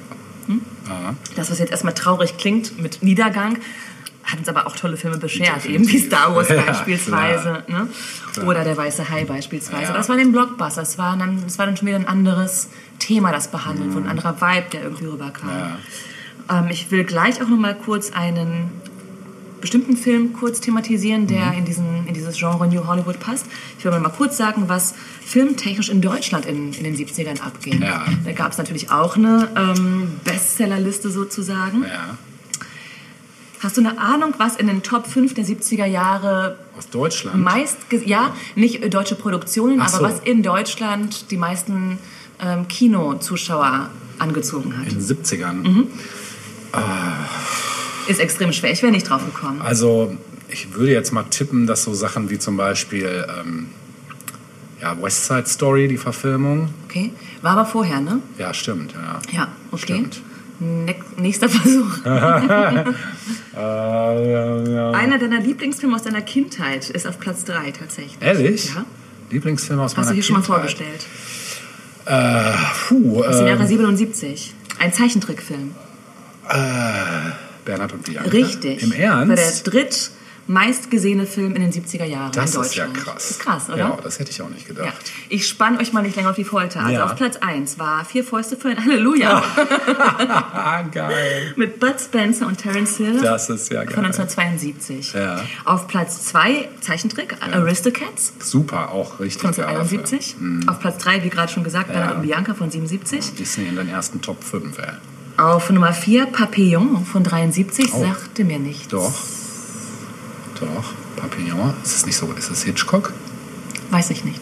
Aha. 0.89 1.15
Das, 1.35 1.51
was 1.51 1.59
jetzt 1.59 1.71
erstmal 1.71 1.93
traurig 1.93 2.37
klingt 2.37 2.81
mit 2.81 3.03
Niedergang, 3.03 3.57
hat 4.23 4.39
uns 4.39 4.49
aber 4.49 4.67
auch 4.67 4.75
tolle 4.75 4.97
Filme 4.97 5.17
beschert, 5.17 5.65
eben 5.65 5.87
wie 5.87 5.99
Star 5.99 6.35
Wars 6.35 6.49
Ja, 6.49 6.61
beispielsweise. 6.61 7.63
Ne? 7.67 7.87
Oder 8.45 8.63
Der 8.65 8.75
Weiße 8.75 9.09
Hai 9.09 9.23
beispielsweise. 9.23 9.83
Ja. 9.91 9.93
Das 9.93 10.09
war 10.09 10.17
den 10.17 10.31
Blockbuster. 10.33 10.81
Das 10.81 10.97
war, 10.97 11.15
dann, 11.17 11.41
das 11.43 11.57
war 11.57 11.65
dann 11.65 11.77
schon 11.77 11.87
wieder 11.87 11.97
ein 11.97 12.07
anderes 12.07 12.69
Thema, 12.99 13.31
das 13.31 13.49
behandelt 13.49 13.93
wurde, 13.93 14.05
ein 14.05 14.11
anderer 14.11 14.39
Vibe, 14.41 14.67
der 14.73 14.83
irgendwie 14.83 15.05
rüberkam. 15.05 15.49
Ja. 15.49 16.59
Ähm, 16.59 16.67
ich 16.69 16.91
will 16.91 17.03
gleich 17.05 17.41
auch 17.41 17.47
noch 17.47 17.57
mal 17.57 17.75
kurz 17.75 18.11
einen 18.11 18.71
bestimmten 19.61 19.97
Film 19.97 20.33
kurz 20.33 20.59
thematisieren, 20.61 21.27
der 21.27 21.47
Mhm. 21.47 21.57
in, 21.59 21.65
diesen, 21.65 22.07
in 22.07 22.13
dieses 22.13 22.37
Genre 22.37 22.67
New 22.67 22.85
Hollywood 22.87 23.19
passt. 23.19 23.45
Ich 23.79 23.85
will 23.85 23.91
mal 23.99 24.09
kurz 24.09 24.37
sagen, 24.37 24.63
was 24.67 24.93
filmtechnisch 25.25 25.89
in 25.89 26.01
Deutschland 26.01 26.45
in, 26.45 26.73
in 26.73 26.83
den 26.83 26.95
70ern 26.95 27.41
abging. 27.41 27.81
Ja. 27.81 28.05
Da 28.25 28.31
gab 28.31 28.51
es 28.51 28.57
natürlich 28.57 28.91
auch 28.91 29.15
eine 29.17 29.49
ähm, 29.55 30.19
Bestsellerliste 30.23 31.09
sozusagen. 31.09 31.83
Ja. 31.83 32.17
Hast 33.63 33.75
du 33.75 33.81
eine 33.81 33.97
Ahnung, 33.99 34.35
was 34.37 34.55
in 34.55 34.67
den 34.67 34.83
Top 34.83 35.07
5 35.07 35.33
der 35.33 35.43
70er 35.43 35.85
Jahre 35.85 36.59
Aus 36.77 36.89
Deutschland. 36.89 37.41
meist, 37.43 37.77
ja, 38.05 38.35
nicht 38.55 38.83
äh, 38.83 38.89
deutsche 38.89 39.15
Produktionen, 39.15 39.81
Ach 39.81 39.87
aber 39.93 39.97
so. 39.97 40.03
was 40.15 40.19
in 40.23 40.43
Deutschland 40.43 41.31
die 41.31 41.37
meisten 41.37 41.97
ähm, 42.39 42.67
Kinozuschauer 42.67 43.89
angezogen 44.19 44.77
hat? 44.77 44.87
in 44.93 44.99
den 44.99 45.01
70ern. 45.03 45.53
Mhm. 45.53 45.87
Ist 48.07 48.19
extrem 48.19 48.51
schwer, 48.53 48.71
ich 48.71 48.81
wäre 48.81 48.91
nicht 48.91 49.09
drauf 49.09 49.23
gekommen. 49.25 49.61
Also, 49.61 50.15
ich 50.49 50.73
würde 50.73 50.91
jetzt 50.91 51.11
mal 51.11 51.23
tippen, 51.23 51.67
dass 51.67 51.83
so 51.83 51.93
Sachen 51.93 52.29
wie 52.29 52.39
zum 52.39 52.55
Beispiel 52.57 53.25
ähm, 53.39 53.67
ja, 54.81 55.01
West 55.01 55.25
Side 55.25 55.45
Story, 55.47 55.87
die 55.87 55.97
Verfilmung. 55.97 56.69
Okay, 56.85 57.11
war 57.41 57.51
aber 57.53 57.65
vorher, 57.65 57.99
ne? 57.99 58.19
Ja, 58.37 58.53
stimmt. 58.53 58.93
Ja. 58.93 59.19
Ja, 59.31 59.47
okay. 59.71 59.81
Stimmt. 59.83 60.21
Ne 60.59 60.95
nächster 61.17 61.49
Versuch. 61.57 61.97
Äh. 63.55 63.59
Einer 63.59 65.17
deiner 65.17 65.39
Lieblingsfilme 65.39 65.95
aus 65.95 66.03
deiner 66.03 66.21
Kindheit 66.21 66.91
ist 66.91 67.07
auf 67.07 67.19
Platz 67.19 67.43
3 67.45 67.71
tatsächlich. 67.71 68.17
Ehrlich? 68.21 68.67
Ja. 68.75 68.85
Lieblingsfilm 69.31 69.79
aus 69.79 69.91
Hast 69.91 69.97
meiner 69.97 70.09
du 70.09 70.13
hier 70.13 70.23
schon 70.23 70.35
mal 70.35 70.41
Kindheit. 70.41 70.59
vorgestellt? 70.59 71.05
Äh, 72.05 72.53
puh, 72.87 73.23
Aus 73.23 73.37
dem 73.37 73.47
äh, 73.47 73.49
Jahre 73.49 73.65
77. 73.65 74.53
Ein 74.79 74.93
Zeichentrickfilm. 74.93 75.71
Bernhard 77.67 77.93
und 77.93 78.03
Bianca. 78.03 78.29
Richtig. 78.31 78.81
Im 78.81 78.91
Ernst? 78.93 79.29
War 79.29 79.35
der 79.35 79.51
dritt 79.63 80.11
meistgesehene 80.49 81.25
Film 81.25 81.55
in 81.57 81.61
den 81.61 81.73
70er 81.73 82.05
Jahren 82.05 82.31
das 82.31 82.55
in 82.55 82.61
ist 82.61 82.75
ja 82.75 82.85
Deutschland. 82.85 83.05
krass. 83.05 83.15
Das 83.15 83.31
ist 83.31 83.39
krass, 83.41 83.67
oder? 83.67 83.77
Ja, 83.79 83.97
das 84.01 84.17
hätte 84.17 84.31
ich 84.31 84.41
auch 84.41 84.47
nicht 84.49 84.65
Ja. 84.69 84.75
gedacht. 84.75 85.11
Ich 85.27 85.45
spann 85.45 85.77
euch 85.77 85.91
mal 85.91 86.01
nicht 86.03 86.15
länger 86.15 86.29
auf 86.29 86.37
die 86.37 86.45
Folter. 86.45 86.79
Also 86.79 86.93
Ja. 86.93 87.03
auf 87.05 87.17
Platz 87.17 87.35
1 87.35 87.77
war 87.79 88.05
Vier 88.05 88.23
Fäuste 88.23 88.55
für 88.55 88.69
ein 88.69 88.81
Halleluja 88.81 89.43
Ah, 90.53 90.83
geil. 90.93 91.53
mit 91.57 91.81
Bud 91.81 91.95
Spencer 91.99 92.47
und 92.47 92.57
Terence 92.59 92.95
Hill 92.95 93.19
Das 93.21 93.49
ist 93.49 93.69
ja 93.73 93.79
von 93.81 93.87
geil. 93.89 94.05
1972. 94.05 95.11
Ja. 95.11 95.41
Auf 95.65 95.87
Platz 95.87 96.23
2 96.27 96.69
Zeichentrick 96.79 97.35
Aristocats 97.41 98.31
Super, 98.39 98.91
auch 98.93 99.19
richtig 99.19 99.41
von 99.41 99.51
geiler 99.51 99.79
1971. 99.81 100.69
Auf 100.69 100.79
Platz 100.79 101.03
3, 101.03 101.23
wie 101.25 101.29
gerade 101.29 101.51
schon 101.51 101.65
gesagt, 101.65 101.91
Bernhard 101.91 102.15
und 102.15 102.21
Bianca 102.21 102.53
von 102.53 102.71
77. 102.71 103.19
Film. 103.25 103.35
Disney 103.35 103.67
in 103.67 103.75
den 103.75 103.89
ersten 103.89 104.21
Top 104.21 104.41
5, 104.45 104.77
ey. 104.77 104.85
Auf 105.37 105.69
Nummer 105.69 105.93
4 105.93 106.25
Papillon 106.25 107.05
von 107.05 107.23
73. 107.23 107.93
Oh. 107.93 108.01
Sagte 108.01 108.43
mir 108.43 108.57
nichts. 108.57 108.87
Doch. 108.87 109.13
Doch. 110.59 110.93
Papillon. 111.15 111.75
Ist 111.83 111.95
es 111.95 112.05
nicht 112.07 112.17
so? 112.17 112.31
Ist 112.33 112.49
es 112.49 112.63
Hitchcock? 112.63 113.13
Weiß 113.91 114.09
ich 114.09 114.23
nicht. 114.23 114.41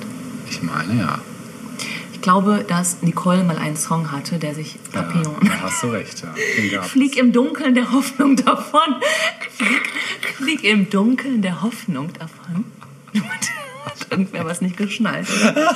Ich 0.49 0.61
meine, 0.61 0.97
ja. 0.99 1.19
Ich 2.13 2.22
glaube, 2.22 2.65
dass 2.65 3.01
Nicole 3.01 3.43
mal 3.43 3.57
einen 3.57 3.76
Song 3.76 4.11
hatte, 4.13 4.39
der 4.39 4.55
sich 4.55 4.80
Papillon. 4.93 5.35
Ja, 5.43 5.49
da 5.49 5.61
hast 5.63 5.84
du 5.84 5.88
recht, 5.88 6.23
ja. 6.72 6.81
Flieg 6.84 7.17
im 7.17 7.34
Dunkeln 7.34 7.76
der 7.76 7.91
Hoffnung 7.91 8.38
davon. 8.38 8.95
Flieg 10.38 10.63
im 10.63 10.89
Dunkeln 10.89 11.41
der 11.41 11.61
Hoffnung 11.61 12.11
davon. 12.13 12.65
Hat 13.86 14.07
irgendwer 14.10 14.45
was 14.45 14.62
nicht 14.62 14.78
geschnallt, 14.78 15.28
oder? 15.41 15.76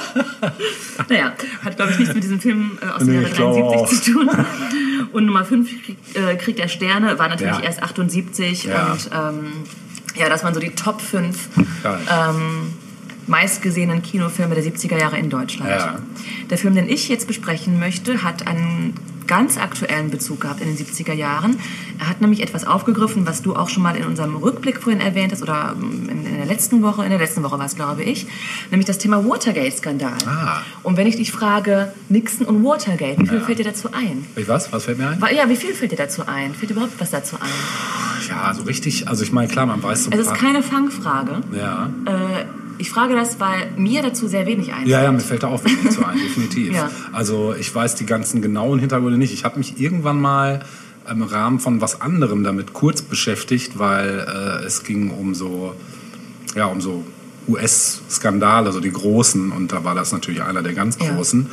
naja, 1.09 1.33
hat, 1.63 1.75
glaube 1.75 1.91
ich, 1.91 1.99
nichts 1.99 2.13
mit 2.15 2.23
diesem 2.23 2.39
Film 2.39 2.77
äh, 2.81 2.87
aus 2.87 2.99
dem 2.99 3.07
Nee, 3.07 3.13
Jahre 3.15 3.27
ich 3.27 3.33
glaube 3.35 3.59
73 3.61 4.01
zu 4.03 4.11
tun. 4.13 4.29
Und 5.13 5.25
Nummer 5.25 5.45
5, 5.45 5.69
Krieg, 5.85 5.97
äh, 6.15 6.35
Krieg 6.35 6.55
der 6.57 6.67
Sterne, 6.67 7.17
war 7.19 7.29
natürlich 7.29 7.57
Ja. 7.57 7.63
erst 7.63 7.81
78. 7.83 8.63
Ja. 8.65 8.91
Und 8.93 9.09
ähm, 9.13 9.47
ja, 10.15 10.27
das 10.29 10.43
waren 10.43 10.53
so 10.53 10.59
die 10.59 10.71
Top 10.71 11.01
5 11.01 11.49
Geil. 11.83 11.99
ähm, 12.11 12.73
meistgesehenen 13.27 14.01
Kinofilme 14.01 14.55
der 14.55 14.63
70er 14.63 14.97
Jahre 14.99 15.17
in 15.19 15.29
Deutschland. 15.29 15.69
Ja. 15.69 15.99
Der 16.49 16.57
Film, 16.57 16.75
den 16.75 16.89
ich 16.89 17.09
jetzt 17.09 17.27
besprechen 17.27 17.79
möchte, 17.79 18.23
hat 18.23 18.47
einen 18.47 18.95
ganz 19.29 19.57
aktuellen 19.57 20.09
Bezug 20.09 20.41
gehabt 20.41 20.59
in 20.59 20.75
den 20.75 20.77
70er 20.77 21.13
Jahren. 21.13 21.57
Er 21.99 22.09
hat 22.09 22.19
nämlich 22.19 22.41
etwas 22.41 22.65
aufgegriffen, 22.65 23.27
was 23.27 23.43
du 23.43 23.55
auch 23.55 23.69
schon 23.69 23.83
mal 23.83 23.95
in 23.95 24.03
unserem 24.03 24.35
Rückblick 24.35 24.81
vorhin 24.81 24.99
erwähnt 24.99 25.31
hast 25.31 25.43
oder 25.43 25.75
ähm, 25.77 26.09
in, 26.09 26.25
in 26.25 26.37
der 26.37 26.47
letzten 26.47 26.81
Woche, 26.81 27.03
in 27.03 27.11
der 27.11 27.19
letzten 27.19 27.43
Woche 27.43 27.59
war 27.59 27.65
es, 27.65 27.75
glaube 27.75 28.03
ich, 28.03 28.25
nämlich 28.71 28.87
das 28.87 28.97
Thema 28.97 29.23
Watergate-Skandal. 29.23 30.17
Ah. 30.25 30.61
Und 30.81 30.97
wenn 30.97 31.05
ich 31.05 31.15
dich 31.15 31.31
frage, 31.31 31.93
Nixon 32.09 32.47
und 32.47 32.63
Watergate, 32.63 33.19
wie 33.19 33.27
viel 33.27 33.39
fällt 33.39 33.59
dir 33.59 33.65
dazu 33.65 33.89
ein? 33.93 34.25
Ich 34.35 34.47
was? 34.47 34.73
Was 34.73 34.85
fällt 34.85 34.97
mir 34.97 35.09
ein? 35.09 35.23
Ja, 35.35 35.47
wie 35.47 35.55
viel 35.55 35.75
fällt 35.75 35.91
dir 35.91 35.97
dazu 35.97 36.23
ein? 36.25 36.55
Fällt 36.55 36.71
dir 36.71 36.73
überhaupt 36.73 36.99
was 36.99 37.11
dazu 37.11 37.35
ein? 37.35 38.27
Ja, 38.27 38.53
so 38.53 38.63
richtig. 38.63 39.07
Also 39.07 39.23
ich 39.23 39.31
meine, 39.31 39.47
klar, 39.47 39.67
man 39.67 39.81
weiß 39.81 40.05
so. 40.05 40.11
Es 40.11 40.19
ist 40.19 40.33
keine 40.33 40.63
Fangfrage. 40.63 41.41
Ja. 41.55 41.89
Äh, 42.05 42.45
ich 42.79 42.89
frage 42.89 43.13
das, 43.13 43.41
weil 43.41 43.71
mir 43.75 44.01
dazu 44.01 44.27
sehr 44.27 44.45
wenig 44.45 44.69
einfällt. 44.69 44.87
Ja, 44.87 45.03
ja, 45.03 45.11
mir 45.11 45.19
fällt 45.19 45.43
da 45.43 45.47
auch 45.49 45.63
wirklich 45.63 45.91
zu 45.91 46.05
ein, 46.05 46.17
definitiv. 46.23 46.73
Ja. 46.73 46.89
Also 47.11 47.53
ich 47.53 47.73
weiß 47.75 47.95
die 47.95 48.05
ganzen 48.05 48.41
genauen 48.41 48.79
Hintergründe 48.79 49.17
nicht. 49.19 49.33
Ich 49.33 49.43
habe 49.45 49.57
mich 49.57 49.79
irgendwann 49.79 50.19
mal 50.19 50.61
im 51.09 51.21
Rahmen 51.23 51.59
von 51.59 51.81
was 51.81 52.01
anderem 52.01 52.43
damit 52.43 52.73
kurz 52.73 53.01
beschäftigt, 53.01 53.77
weil 53.79 54.25
äh, 54.27 54.65
es 54.65 54.83
ging 54.83 55.11
um 55.11 55.33
so, 55.35 55.75
ja, 56.55 56.65
um 56.65 56.81
so 56.81 57.03
US-Skandale, 57.47 58.71
so 58.71 58.79
die 58.79 58.91
großen, 58.91 59.51
und 59.51 59.71
da 59.71 59.83
war 59.83 59.95
das 59.95 60.11
natürlich 60.11 60.43
einer 60.43 60.61
der 60.61 60.73
ganz 60.73 60.97
Ja. 60.99 61.13
großen. 61.13 61.49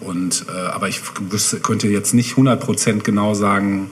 Und, 0.00 0.46
äh, 0.48 0.52
aber 0.68 0.88
ich 0.88 1.00
wüsste, 1.30 1.60
könnte 1.60 1.88
jetzt 1.88 2.14
nicht 2.14 2.36
100% 2.36 3.02
genau 3.02 3.34
sagen, 3.34 3.90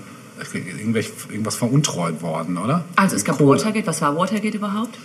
irgendwas 0.54 1.56
veruntreut 1.56 2.22
worden, 2.22 2.56
oder? 2.56 2.84
Also 2.96 3.16
es 3.16 3.24
gab 3.24 3.38
Kohle. 3.38 3.58
Watergate. 3.58 3.86
Was 3.86 4.00
war 4.00 4.16
Watergate 4.16 4.54
überhaupt? 4.54 4.96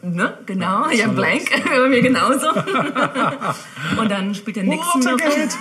Ne? 0.00 0.32
Genau, 0.46 0.88
ja, 0.90 1.08
blank. 1.08 1.50
Bei 1.64 1.88
mir 1.88 2.00
genauso. 2.00 2.46
Und 4.00 4.10
dann 4.10 4.32
spielt 4.34 4.56
der 4.56 4.64
Nixon. 4.64 5.04
Watergate! 5.04 5.56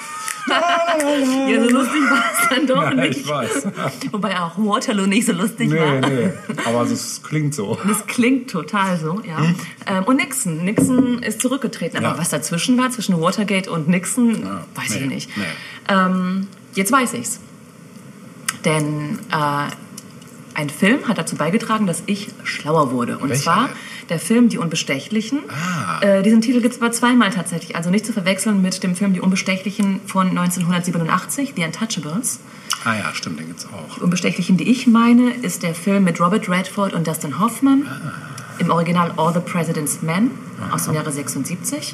Ja, 0.48 1.64
so 1.64 1.70
lustig 1.70 2.02
war 2.10 2.24
es 2.42 2.50
dann 2.50 2.68
doch 2.68 2.82
Ja, 2.82 2.94
nicht. 2.94 3.18
ich 3.22 3.28
weiß. 3.28 3.68
Wobei 4.12 4.40
auch 4.40 4.58
Waterloo 4.58 5.06
nicht 5.06 5.26
so 5.26 5.34
lustig 5.34 5.70
Nee, 5.72 5.80
war. 5.80 6.10
nee. 6.10 6.30
Aber 6.66 6.82
es 6.84 7.22
klingt 7.24 7.54
so. 7.54 7.78
Das 7.88 8.06
klingt 8.08 8.50
total 8.50 8.98
so, 8.98 9.22
ja. 9.28 9.38
Ähm, 9.86 10.04
und 10.06 10.18
Nixon. 10.18 10.64
Nixon 10.64 11.22
ist 11.24 11.42
zurückgetreten. 11.42 11.98
Aber 11.98 12.08
Hm? 12.10 12.14
Ja. 12.16 12.20
was 12.22 12.30
dazwischen 12.30 12.78
war, 12.78 12.90
zwischen 12.92 13.20
Watergate 13.20 13.70
und 13.72 13.88
Nixon, 13.90 14.42
Ja, 14.44 14.64
weiß 14.76 14.90
nee, 14.92 14.98
ich 15.00 15.06
nicht. 15.08 15.38
nee. 15.38 15.44
Ähm, 15.90 16.48
jetzt 16.74 16.92
weiß 16.92 17.14
ich's. 17.14 17.40
Denn 18.66 19.20
äh, 19.32 19.72
ein 20.58 20.72
Film 20.72 21.08
hat 21.08 21.20
dazu 21.20 21.36
beigetragen, 21.36 21.86
dass 21.86 22.02
ich 22.08 22.30
schlauer 22.44 22.92
wurde. 22.92 23.20
Und 23.20 23.30
Welcher 23.30 23.44
zwar 23.44 23.70
der 24.10 24.20
Film 24.20 24.50
Die 24.50 24.58
Unbestechlichen. 24.58 25.42
Ah. 25.50 26.02
Äh, 26.02 26.24
diesen 26.24 26.42
Titel 26.42 26.62
gibt 26.62 26.74
es 26.74 26.82
aber 26.82 26.92
zweimal 26.92 27.30
tatsächlich. 27.30 27.76
Also 27.76 27.92
nicht 27.92 28.08
zu 28.08 28.12
verwechseln 28.12 28.64
mit 28.64 28.82
dem 28.82 28.96
Film 28.96 29.14
Die 29.14 29.22
Unbestechlichen 29.22 30.02
von 30.08 30.30
1987, 30.30 31.54
The 31.56 31.64
Untouchables. 31.64 32.40
Ah 32.84 32.96
ja, 32.96 33.14
stimmt, 33.14 33.40
den 33.40 33.48
gibt's 33.48 33.68
auch. 33.68 33.98
Die 33.98 34.02
Unbestechlichen, 34.02 34.58
die 34.58 34.68
ich 34.72 34.88
meine, 34.88 35.32
ist 35.44 35.62
der 35.62 35.76
Film 35.76 36.04
mit 36.06 36.20
Robert 36.20 36.50
Redford 36.50 36.94
und 36.94 37.06
Dustin 37.06 37.40
Hoffman. 37.40 37.86
Im 38.58 38.72
Original 38.72 39.14
All 39.16 39.32
the 39.32 39.40
President's 39.40 40.02
Men 40.02 40.32
aus 40.72 40.86
dem 40.86 40.96
Jahre 40.96 41.12
76. 41.12 41.94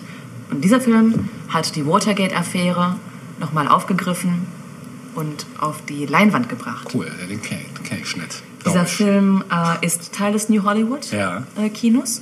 Und 0.52 0.64
dieser 0.64 0.80
Film 0.80 1.30
hat 1.49 1.76
die 1.76 1.85
Watergate-Affäre 1.85 2.95
nochmal 3.41 3.68
aufgegriffen 3.68 4.48
und 5.15 5.45
auf 5.60 5.84
die 5.88 6.06
Leinwand 6.06 6.49
gebracht. 6.49 6.88
Cool, 6.94 7.11
den 7.30 7.41
kenne 7.41 7.61
kenn 7.84 7.99
ich 8.03 8.15
nicht. 8.15 8.44
Dieser 8.65 8.84
ich. 8.84 8.90
Film 8.90 9.44
äh, 9.52 9.85
ist 9.85 10.14
Teil 10.14 10.34
des 10.34 10.49
New 10.49 10.64
Hollywood 10.64 11.11
Ja. 11.11 11.44
äh, 11.60 11.69
Kinos. 11.69 12.22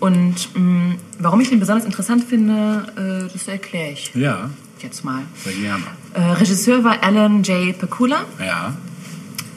Und 0.00 0.54
mh, 0.54 0.94
warum 1.18 1.40
ich 1.40 1.48
den 1.48 1.58
besonders 1.60 1.84
interessant 1.84 2.22
finde, 2.24 3.26
äh, 3.28 3.32
das 3.32 3.48
erkläre 3.48 3.92
ich 3.92 4.12
Ja, 4.14 4.50
jetzt 4.80 5.04
mal. 5.04 5.22
sehr 5.42 5.54
gerne. 5.54 5.82
Äh, 6.14 6.20
Regisseur 6.34 6.84
war 6.84 7.02
Alan 7.02 7.42
J. 7.42 7.76
Pecula. 7.78 8.24
Ja, 8.38 8.76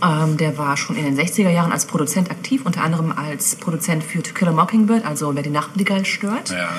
Ähm, 0.03 0.35
der 0.37 0.57
war 0.57 0.77
schon 0.77 0.95
in 0.95 1.03
den 1.05 1.15
60er 1.15 1.51
Jahren 1.51 1.71
als 1.71 1.85
Produzent 1.85 2.31
aktiv, 2.31 2.61
unter 2.65 2.83
anderem 2.83 3.11
als 3.15 3.55
Produzent 3.55 4.03
für 4.03 4.23
To 4.23 4.33
Kill 4.33 4.47
a 4.47 4.51
Mockingbird, 4.51 5.05
also 5.05 5.35
Wer 5.35 5.43
die 5.43 5.51
Nachtigall 5.51 6.05
stört. 6.05 6.49
ja. 6.49 6.69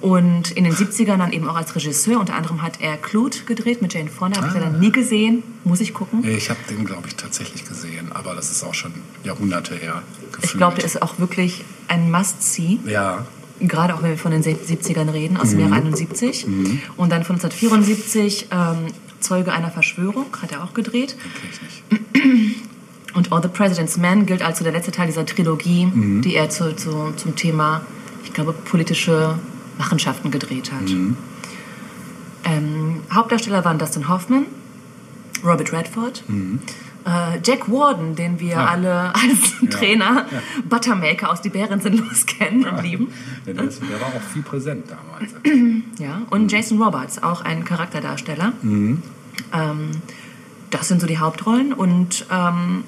Und 0.00 0.52
in 0.52 0.64
den 0.64 0.72
70ern 0.72 1.18
dann 1.18 1.32
eben 1.32 1.46
auch 1.48 1.56
als 1.56 1.74
Regisseur. 1.76 2.18
Unter 2.20 2.34
anderem 2.34 2.62
hat 2.62 2.80
er 2.80 2.96
Clute 2.96 3.44
gedreht 3.44 3.82
mit 3.82 3.92
Jane 3.92 4.08
Fonda. 4.08 4.38
Habe 4.38 4.48
ich 4.48 4.54
leider 4.54 4.70
nie 4.70 4.90
gesehen. 4.90 5.42
Muss 5.64 5.80
ich 5.80 5.92
gucken. 5.92 6.24
Ich 6.24 6.48
habe 6.48 6.60
den, 6.70 6.86
glaube 6.86 7.08
ich, 7.08 7.16
tatsächlich 7.16 7.66
gesehen, 7.66 8.10
aber 8.12 8.34
das 8.34 8.50
ist 8.50 8.64
auch 8.64 8.72
schon 8.74 8.92
Jahrhunderte 9.24 9.74
her. 9.74 10.02
Gefühlt. 10.32 10.44
Ich 10.44 10.56
glaube, 10.56 10.76
der 10.76 10.84
ist 10.86 11.02
auch 11.02 11.18
wirklich 11.18 11.64
ein 11.88 12.10
Must-See. 12.10 12.78
Ja, 12.86 13.26
Gerade 13.60 13.94
auch 13.94 14.02
wenn 14.02 14.10
wir 14.10 14.18
von 14.18 14.30
den 14.30 14.42
70ern 14.42 15.12
reden, 15.12 15.36
aus 15.36 15.50
dem 15.50 15.60
Jahr 15.60 15.72
71. 15.72 16.46
Und 16.96 17.12
dann 17.12 17.24
von 17.24 17.36
1974 17.36 18.48
ähm, 18.50 18.86
Zeuge 19.20 19.52
einer 19.52 19.70
Verschwörung, 19.70 20.26
hat 20.40 20.50
er 20.52 20.64
auch 20.64 20.72
gedreht. 20.72 21.14
nicht. 21.92 22.56
Und 23.14 23.32
All 23.32 23.42
the 23.42 23.48
President's 23.48 23.96
Men 23.98 24.24
gilt 24.24 24.40
als 24.40 24.58
so 24.58 24.64
der 24.64 24.72
letzte 24.72 24.92
Teil 24.92 25.06
dieser 25.06 25.26
Trilogie, 25.26 25.88
die 26.22 26.36
er 26.36 26.48
zu, 26.48 26.74
zu, 26.76 27.12
zum 27.16 27.36
Thema, 27.36 27.82
ich 28.24 28.32
glaube, 28.32 28.52
politische 28.52 29.38
Machenschaften 29.84 30.30
gedreht 30.30 30.70
hat. 30.72 30.88
Ähm, 32.44 33.00
Hauptdarsteller 33.12 33.64
waren 33.64 33.78
Dustin 33.78 34.08
Hoffman, 34.08 34.44
Robert 35.44 35.72
Redford, 35.72 36.22
Äh, 37.06 37.38
Jack 37.42 37.70
Warden, 37.70 38.14
den 38.14 38.38
wir 38.40 38.48
Ja. 38.56 38.66
alle 38.66 39.14
als 39.14 39.54
Ja. 39.62 39.68
Trainer 39.70 40.26
Ja. 40.30 40.42
Buttermaker 40.68 41.30
aus 41.30 41.40
Die 41.40 41.48
Bären 41.48 41.80
sind 41.80 41.98
los 41.98 42.26
kennen 42.26 42.66
und 42.66 42.82
lieben. 42.82 43.08
Ja, 43.46 43.54
der, 43.54 43.64
der 43.64 44.00
war 44.02 44.08
auch 44.08 44.20
viel 44.34 44.42
präsent 44.42 44.84
damals. 44.90 45.32
Ja, 45.98 46.22
und 46.28 46.52
Jason 46.52 46.80
Roberts, 46.82 47.22
auch 47.22 47.40
ein 47.42 47.64
Charakterdarsteller. 47.64 48.52
Ähm, 48.62 48.98
das 50.68 50.88
sind 50.88 51.00
so 51.00 51.06
die 51.06 51.16
Hauptrollen. 51.18 51.72
Und 51.72 52.26
ähm, 52.30 52.84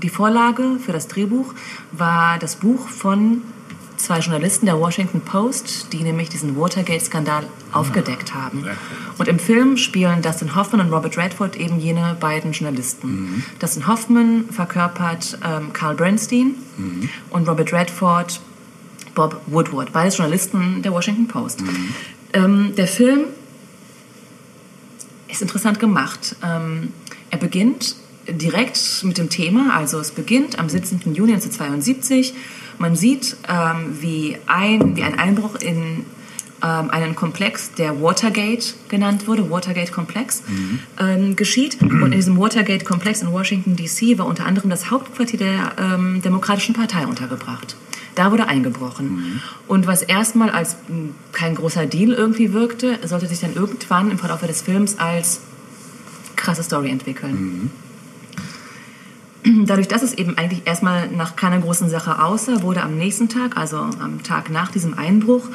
die 0.00 0.08
Vorlage 0.10 0.78
für 0.78 0.92
das 0.92 1.08
Drehbuch 1.08 1.54
war 1.90 2.38
das 2.38 2.54
Buch 2.56 2.86
von 2.88 3.42
zwei 3.96 4.18
Journalisten 4.18 4.66
der 4.66 4.78
Washington 4.78 5.20
Post, 5.20 5.92
die 5.92 6.02
nämlich 6.02 6.28
diesen 6.28 6.56
Watergate-Skandal 6.56 7.46
aufgedeckt 7.72 8.34
haben. 8.34 8.64
Und 9.18 9.28
im 9.28 9.38
Film 9.38 9.76
spielen 9.76 10.22
Dustin 10.22 10.54
Hoffman 10.56 10.86
und 10.86 10.92
Robert 10.92 11.16
Redford 11.16 11.56
eben 11.56 11.78
jene 11.78 12.16
beiden 12.18 12.52
Journalisten. 12.52 13.44
Dustin 13.58 13.86
Hoffman 13.86 14.46
verkörpert 14.50 15.38
ähm, 15.44 15.72
Carl 15.72 15.94
Bernstein 15.94 16.54
und 17.30 17.48
Robert 17.48 17.72
Redford 17.72 18.40
Bob 19.14 19.40
Woodward, 19.46 19.92
beides 19.92 20.16
Journalisten 20.16 20.82
der 20.82 20.92
Washington 20.92 21.28
Post. 21.28 21.62
Ähm, 22.32 22.74
der 22.76 22.88
Film 22.88 23.26
ist 25.28 25.40
interessant 25.40 25.78
gemacht. 25.78 26.36
Ähm, 26.42 26.92
er 27.30 27.38
beginnt 27.38 27.96
direkt 28.28 29.04
mit 29.04 29.18
dem 29.18 29.28
Thema, 29.28 29.76
also 29.76 29.98
es 29.98 30.10
beginnt 30.10 30.58
am 30.58 30.68
17. 30.68 31.14
Juni 31.14 31.32
1972. 31.32 32.34
Man 32.78 32.96
sieht, 32.96 33.36
ähm, 33.48 33.96
wie, 34.00 34.36
ein, 34.46 34.96
wie 34.96 35.02
ein 35.02 35.18
Einbruch 35.18 35.56
in 35.56 36.04
ähm, 36.62 36.90
einen 36.90 37.14
Komplex, 37.14 37.72
der 37.74 38.00
Watergate 38.00 38.74
genannt 38.88 39.26
wurde, 39.26 39.50
Watergate-Komplex, 39.50 40.42
ähm, 40.98 41.36
geschieht. 41.36 41.80
Und 41.82 42.06
in 42.06 42.12
diesem 42.12 42.38
Watergate-Komplex 42.38 43.22
in 43.22 43.32
Washington, 43.32 43.76
D.C. 43.76 44.18
war 44.18 44.26
unter 44.26 44.46
anderem 44.46 44.70
das 44.70 44.90
Hauptquartier 44.90 45.38
der 45.38 45.72
ähm, 45.78 46.22
Demokratischen 46.22 46.74
Partei 46.74 47.06
untergebracht. 47.06 47.76
Da 48.14 48.30
wurde 48.30 48.46
eingebrochen. 48.46 49.42
Und 49.66 49.86
was 49.86 50.02
erstmal 50.02 50.50
als 50.50 50.76
mh, 50.88 51.10
kein 51.32 51.54
großer 51.56 51.86
Deal 51.86 52.12
irgendwie 52.12 52.52
wirkte, 52.52 52.98
sollte 53.04 53.26
sich 53.26 53.40
dann 53.40 53.54
irgendwann 53.54 54.10
im 54.10 54.18
Verlauf 54.18 54.40
des 54.40 54.62
Films 54.62 54.98
als 54.98 55.40
krasse 56.36 56.62
Story 56.62 56.90
entwickeln. 56.90 57.70
Dadurch, 59.66 59.88
dass 59.88 60.02
es 60.02 60.14
eben 60.14 60.38
eigentlich 60.38 60.66
erstmal 60.66 61.08
nach 61.08 61.36
keiner 61.36 61.58
großen 61.58 61.88
Sache 61.88 62.22
aussah, 62.22 62.62
wurde 62.62 62.82
am 62.82 62.96
nächsten 62.96 63.28
Tag, 63.28 63.56
also 63.56 63.76
am 63.76 64.22
Tag 64.22 64.50
nach 64.50 64.70
diesem 64.70 64.96
Einbruch, 64.96 65.48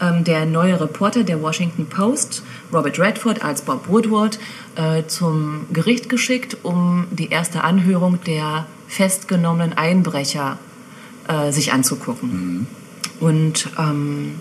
ähm, 0.00 0.24
der 0.24 0.46
neue 0.46 0.80
Reporter 0.80 1.22
der 1.22 1.40
Washington 1.40 1.86
Post, 1.86 2.42
Robert 2.72 2.98
Redford 2.98 3.44
als 3.44 3.62
Bob 3.62 3.88
Woodward, 3.88 4.38
äh, 4.74 5.04
zum 5.06 5.66
Gericht 5.72 6.08
geschickt, 6.08 6.58
um 6.64 7.06
die 7.10 7.30
erste 7.30 7.62
Anhörung 7.62 8.18
der 8.26 8.66
festgenommenen 8.88 9.76
Einbrecher 9.76 10.58
äh, 11.28 11.52
sich 11.52 11.72
anzugucken. 11.72 12.66
Und 13.20 13.70
ähm, 13.78 14.40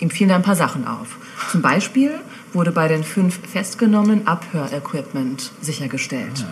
ihm 0.00 0.10
fielen 0.10 0.28
da 0.28 0.36
ein 0.36 0.42
paar 0.42 0.54
Sachen 0.54 0.86
auf. 0.86 1.16
Zum 1.50 1.62
Beispiel 1.62 2.12
wurde 2.52 2.72
bei 2.72 2.88
den 2.88 3.02
fünf 3.04 3.40
Festgenommenen 3.48 4.26
Abhörequipment 4.26 5.50
sichergestellt. 5.60 6.44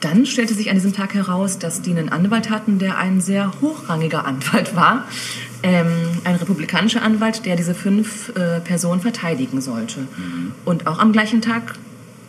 Dann 0.00 0.26
stellte 0.26 0.54
sich 0.54 0.70
an 0.70 0.76
diesem 0.76 0.92
Tag 0.92 1.14
heraus, 1.14 1.58
dass 1.58 1.82
die 1.82 1.90
einen 1.90 2.08
Anwalt 2.08 2.50
hatten, 2.50 2.78
der 2.78 2.98
ein 2.98 3.20
sehr 3.20 3.52
hochrangiger 3.60 4.24
Anwalt 4.24 4.76
war. 4.76 5.06
Ähm, 5.62 5.86
ein 6.24 6.36
republikanischer 6.36 7.02
Anwalt, 7.02 7.44
der 7.44 7.56
diese 7.56 7.74
fünf 7.74 8.28
äh, 8.36 8.60
Personen 8.60 9.00
verteidigen 9.00 9.60
sollte. 9.60 10.06
Und 10.64 10.86
auch 10.86 11.00
am 11.00 11.12
gleichen 11.12 11.42
Tag 11.42 11.74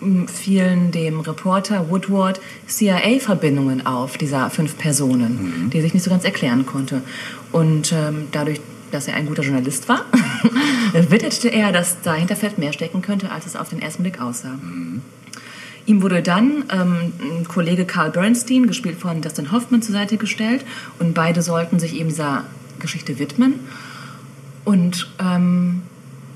m, 0.01 0.27
fielen 0.27 0.91
dem 0.91 1.19
Reporter 1.19 1.89
Woodward 1.89 2.41
CIA-Verbindungen 2.67 3.85
auf 3.85 4.17
dieser 4.17 4.49
fünf 4.49 4.77
Personen, 4.77 5.69
die 5.71 5.77
er 5.77 5.83
sich 5.83 5.93
nicht 5.93 6.03
so 6.03 6.09
ganz 6.09 6.23
erklären 6.23 6.65
konnte. 6.65 7.03
Und 7.51 7.91
ähm, 7.91 8.29
dadurch, 8.31 8.61
dass 8.91 9.07
er 9.07 9.13
ein 9.15 9.27
guter 9.27 9.43
Journalist 9.43 9.87
war, 9.87 10.05
witterte 10.93 11.49
er, 11.49 11.71
dass 11.71 12.01
dahinter 12.01 12.35
vielleicht 12.35 12.57
mehr 12.57 12.73
stecken 12.73 13.03
könnte, 13.03 13.31
als 13.31 13.45
es 13.45 13.55
auf 13.55 13.69
den 13.69 13.79
ersten 13.79 14.01
Blick 14.01 14.19
aussah. 14.19 14.57
Ihm 15.89 16.03
wurde 16.03 16.21
dann 16.21 16.65
ähm, 16.71 17.13
ein 17.19 17.47
Kollege 17.47 17.83
Carl 17.83 18.11
Bernstein, 18.11 18.67
gespielt 18.67 18.99
von 18.99 19.21
Dustin 19.21 19.51
Hoffman, 19.51 19.81
zur 19.81 19.93
Seite 19.93 20.17
gestellt 20.17 20.63
und 20.99 21.15
beide 21.15 21.41
sollten 21.41 21.79
sich 21.79 21.95
eben 21.95 22.09
dieser 22.09 22.43
Geschichte 22.77 23.17
widmen. 23.17 23.55
Und 24.65 25.09
ähm, 25.19 25.81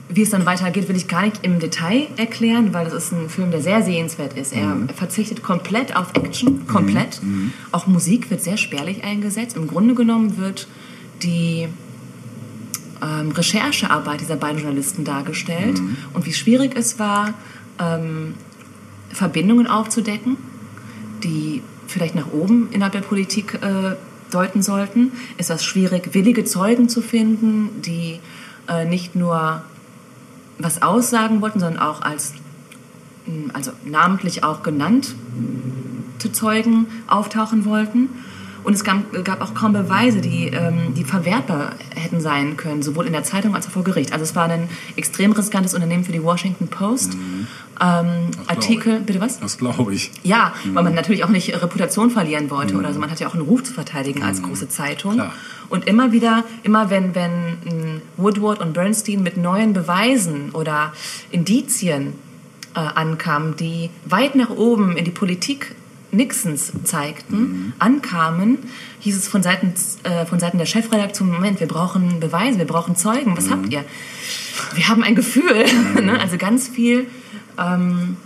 wie 0.09 0.23
es 0.23 0.31
dann 0.31 0.47
weitergeht, 0.47 0.89
will 0.89 0.95
ich 0.95 1.07
gar 1.07 1.21
nicht 1.21 1.43
im 1.43 1.59
Detail 1.59 2.07
erklären, 2.17 2.73
weil 2.73 2.85
das 2.85 2.95
ist 2.95 3.11
ein 3.11 3.29
Film, 3.29 3.51
der 3.51 3.61
sehr 3.61 3.83
sehenswert 3.83 4.35
ist. 4.35 4.53
Er 4.53 4.75
verzichtet 4.95 5.43
komplett 5.43 5.95
auf 5.95 6.07
Action, 6.15 6.65
komplett. 6.65 7.21
Auch 7.71 7.85
Musik 7.85 8.31
wird 8.31 8.41
sehr 8.41 8.57
spärlich 8.57 9.03
eingesetzt. 9.03 9.55
Im 9.55 9.67
Grunde 9.67 9.93
genommen 9.93 10.37
wird 10.37 10.67
die 11.21 11.67
ähm, 13.03 13.31
Recherchearbeit 13.31 14.19
dieser 14.21 14.35
beiden 14.35 14.57
Journalisten 14.57 15.03
dargestellt 15.03 15.79
und 16.15 16.25
wie 16.25 16.33
schwierig 16.33 16.75
es 16.75 16.97
war, 16.97 17.35
ähm, 17.79 18.33
Verbindungen 19.13 19.67
aufzudecken, 19.67 20.37
die 21.23 21.61
vielleicht 21.87 22.15
nach 22.15 22.31
oben 22.31 22.69
innerhalb 22.71 22.93
der 22.93 23.01
Politik 23.01 23.59
äh, 23.61 23.95
deuten 24.31 24.61
sollten. 24.61 25.11
Es 25.37 25.49
war 25.49 25.59
schwierig, 25.59 26.13
willige 26.13 26.43
Zeugen 26.43 26.89
zu 26.89 27.01
finden, 27.01 27.81
die 27.81 28.19
äh, 28.67 28.85
nicht 28.85 29.15
nur 29.15 29.61
was 30.57 30.81
aussagen 30.81 31.41
wollten, 31.41 31.59
sondern 31.59 31.81
auch 31.81 32.01
als 32.01 32.33
mh, 33.25 33.53
also 33.53 33.71
namentlich 33.85 34.43
auch 34.43 34.63
genannte 34.63 35.11
Zeugen 36.31 36.87
auftauchen 37.07 37.65
wollten. 37.65 38.09
Und 38.63 38.73
es 38.73 38.85
gab, 38.85 39.11
gab 39.25 39.41
auch 39.41 39.53
kaum 39.53 39.73
Beweise, 39.73 40.21
die, 40.21 40.47
ähm, 40.47 40.93
die 40.95 41.03
verwertbar 41.03 41.73
hätten 41.95 42.21
sein 42.21 42.55
können, 42.55 42.81
sowohl 42.81 43.05
in 43.05 43.11
der 43.11 43.23
Zeitung 43.23 43.55
als 43.55 43.67
auch 43.67 43.71
vor 43.71 43.83
Gericht. 43.83 44.13
Also 44.13 44.23
es 44.23 44.35
war 44.35 44.49
ein 44.49 44.69
extrem 44.95 45.33
riskantes 45.33 45.73
Unternehmen 45.73 46.05
für 46.05 46.13
die 46.13 46.23
Washington 46.23 46.69
Post. 46.69 47.17
Ähm, 47.81 48.31
Artikel, 48.47 48.99
bitte 48.99 49.19
was? 49.19 49.39
Das 49.39 49.57
glaube 49.57 49.93
ich. 49.93 50.11
Ja, 50.23 50.53
weil 50.73 50.83
man 50.83 50.93
natürlich 50.93 51.23
auch 51.23 51.29
nicht 51.29 51.49
Reputation 51.61 52.09
verlieren 52.09 52.49
wollte 52.49 52.75
oder 52.75 52.93
so. 52.93 52.99
Man 52.99 53.09
hat 53.09 53.19
ja 53.19 53.27
auch 53.27 53.33
einen 53.33 53.43
Ruf 53.43 53.63
zu 53.63 53.73
verteidigen 53.73 54.23
als 54.23 54.41
große 54.41 54.69
Zeitung. 54.69 55.13
Klar. 55.13 55.33
Und 55.69 55.87
immer 55.87 56.11
wieder, 56.11 56.43
immer 56.61 56.89
wenn, 56.89 57.15
wenn 57.15 57.31
mh, 57.31 58.01
Woodward 58.17 58.59
und 58.59 58.73
Bernstein 58.73 59.23
mit 59.23 59.37
neuen 59.37 59.73
Beweisen 59.73 60.51
oder 60.51 60.93
Indizien 61.31 62.13
äh, 62.75 62.79
ankamen, 62.79 63.55
die 63.55 63.89
weit 64.05 64.35
nach 64.35 64.51
oben 64.51 64.97
in 64.97 65.05
die 65.05 65.11
Politik 65.11 65.75
Nixons 66.13 66.71
zeigten, 66.83 67.73
ankamen, 67.79 68.59
hieß 68.99 69.17
es 69.17 69.27
von 69.27 69.41
Seiten, 69.41 69.73
äh, 70.03 70.25
von 70.25 70.39
Seiten 70.39 70.59
der 70.59 70.65
Chefredaktion, 70.65 71.31
Moment, 71.31 71.59
wir 71.59 71.67
brauchen 71.67 72.19
Beweise, 72.19 72.59
wir 72.59 72.67
brauchen 72.67 72.95
Zeugen, 72.95 73.35
was 73.35 73.49
habt 73.49 73.71
ihr? 73.71 73.83
Wir 74.75 74.87
haben 74.87 75.03
ein 75.03 75.15
Gefühl, 75.15 75.65
ne? 76.01 76.19
also 76.19 76.37
ganz 76.37 76.67
viel, 76.67 77.07
ähm, 77.57 78.17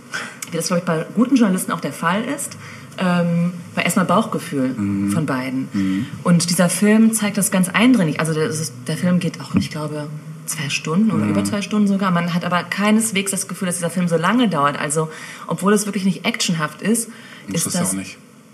wie 0.50 0.56
das, 0.56 0.68
glaube 0.68 0.80
ich, 0.80 0.84
bei 0.84 1.06
guten 1.14 1.36
Journalisten 1.36 1.72
auch 1.72 1.80
der 1.80 1.92
Fall 1.92 2.24
ist, 2.24 2.56
ähm, 2.98 3.52
war 3.74 3.84
erstmal 3.84 4.06
Bauchgefühl 4.06 4.74
von 5.12 5.26
beiden. 5.26 6.06
Und 6.24 6.50
dieser 6.50 6.68
Film 6.68 7.12
zeigt 7.12 7.36
das 7.38 7.50
ganz 7.50 7.68
eindringlich. 7.68 8.18
Also 8.20 8.34
der, 8.34 8.48
das 8.48 8.72
der 8.86 8.96
Film 8.96 9.20
geht 9.20 9.40
auch, 9.40 9.54
ich 9.54 9.70
glaube, 9.70 10.08
zwei 10.46 10.68
Stunden 10.68 11.10
oder 11.12 11.26
über 11.26 11.44
zwei 11.44 11.62
Stunden 11.62 11.86
sogar. 11.86 12.10
Man 12.10 12.34
hat 12.34 12.44
aber 12.44 12.64
keineswegs 12.64 13.30
das 13.30 13.46
Gefühl, 13.46 13.66
dass 13.66 13.76
dieser 13.76 13.90
Film 13.90 14.08
so 14.08 14.16
lange 14.16 14.48
dauert. 14.48 14.78
Also, 14.78 15.10
obwohl 15.46 15.72
es 15.72 15.86
wirklich 15.86 16.04
nicht 16.04 16.24
actionhaft 16.24 16.82
ist, 16.82 17.08
Ist 17.48 17.66
ist 17.66 17.74
ja 17.74 17.80
das... 17.80 17.96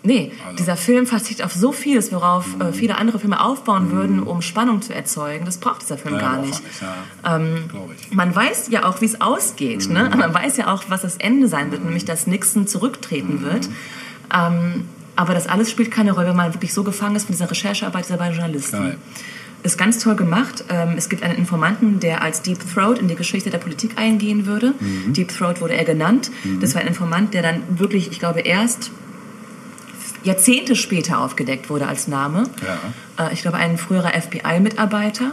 Nee, 0.07 0.33
Also- 0.45 0.57
dieser 0.57 0.77
Film 0.77 1.07
verzichtet 1.07 1.45
auf 1.47 1.53
so 1.55 1.73
vieles, 1.73 2.13
worauf 2.13 2.45
äh, 2.61 2.73
viele 2.75 2.99
andere 2.99 3.19
Filme 3.19 3.41
aufbauen 3.43 3.91
würden, 3.91 4.23
um 4.23 4.43
Spannung 4.43 4.83
zu 4.83 4.95
erzeugen. 4.95 5.47
Das 5.47 5.57
braucht 5.57 5.81
dieser 5.83 5.97
Film 5.97 6.15
Ja, 6.17 6.21
gar 6.21 6.37
nicht. 6.43 6.63
nicht, 6.63 6.83
ja. 7.25 7.37
Ähm. 7.37 7.65
Man 8.11 8.35
weiß 8.37 8.69
ja 8.71 8.85
auch, 8.85 9.01
wie 9.01 9.07
es 9.07 9.21
ausgeht. 9.23 9.89
Ne? 9.89 10.11
Man 10.17 10.33
weiß 10.35 10.59
ja 10.59 10.73
auch, 10.73 10.85
was 10.89 11.03
das 11.03 11.17
Ende 11.17 11.49
sein 11.49 11.73
wird, 11.73 11.83
nämlich 11.85 12.05
dass 12.05 12.27
Nixon 12.27 12.67
zurücktreten 12.67 13.41
wird. 13.43 13.69
Ähm, 14.35 14.85
aber 15.17 15.33
das 15.33 15.47
alles 15.47 15.71
spielt 15.71 15.91
keine 15.91 16.13
Rolle, 16.13 16.29
wenn 16.29 16.37
man 16.37 16.53
wirklich 16.55 16.75
so 16.75 16.83
gefangen 16.85 17.17
ist 17.17 17.25
von 17.27 17.33
dieser 17.35 17.51
Recherchearbeit 17.51 18.05
dieser 18.05 18.17
beiden 18.19 18.35
Journalisten. 18.37 18.77
Geil. 18.77 18.99
Ist 19.63 19.79
ganz 19.79 19.99
toll 19.99 20.17
gemacht. 20.17 20.65
Ähm, 20.69 20.95
es 20.99 21.09
gibt 21.09 21.23
einen 21.23 21.37
Informanten, 21.39 21.99
der 21.99 22.21
als 22.23 22.43
Deep 22.43 22.59
Throat 22.75 22.99
in 22.99 23.09
die 23.09 23.15
Geschichte 23.15 23.49
der 23.49 23.57
Politik 23.59 23.93
eingehen 23.97 24.45
würde. 24.45 24.75
Deep 25.07 25.29
Throat 25.29 25.63
wurde 25.63 25.75
er 25.75 25.85
genannt. 25.85 26.31
Das 26.61 26.75
war 26.75 26.83
ein 26.83 26.89
Informant, 26.89 27.33
der 27.33 27.41
dann 27.41 27.63
wirklich, 27.79 28.11
ich 28.11 28.19
glaube, 28.19 28.41
erst 28.41 28.91
Jahrzehnte 30.25 30.75
später 30.75 31.21
aufgedeckt 31.21 31.71
wurde 31.71 31.87
als 31.87 32.09
Name. 32.09 32.45
Ja. 33.19 33.29
Äh, 33.29 33.33
ich 33.35 33.43
glaube, 33.43 33.59
ein 33.59 33.79
früherer 33.79 34.11
FBI-Mitarbeiter, 34.21 35.33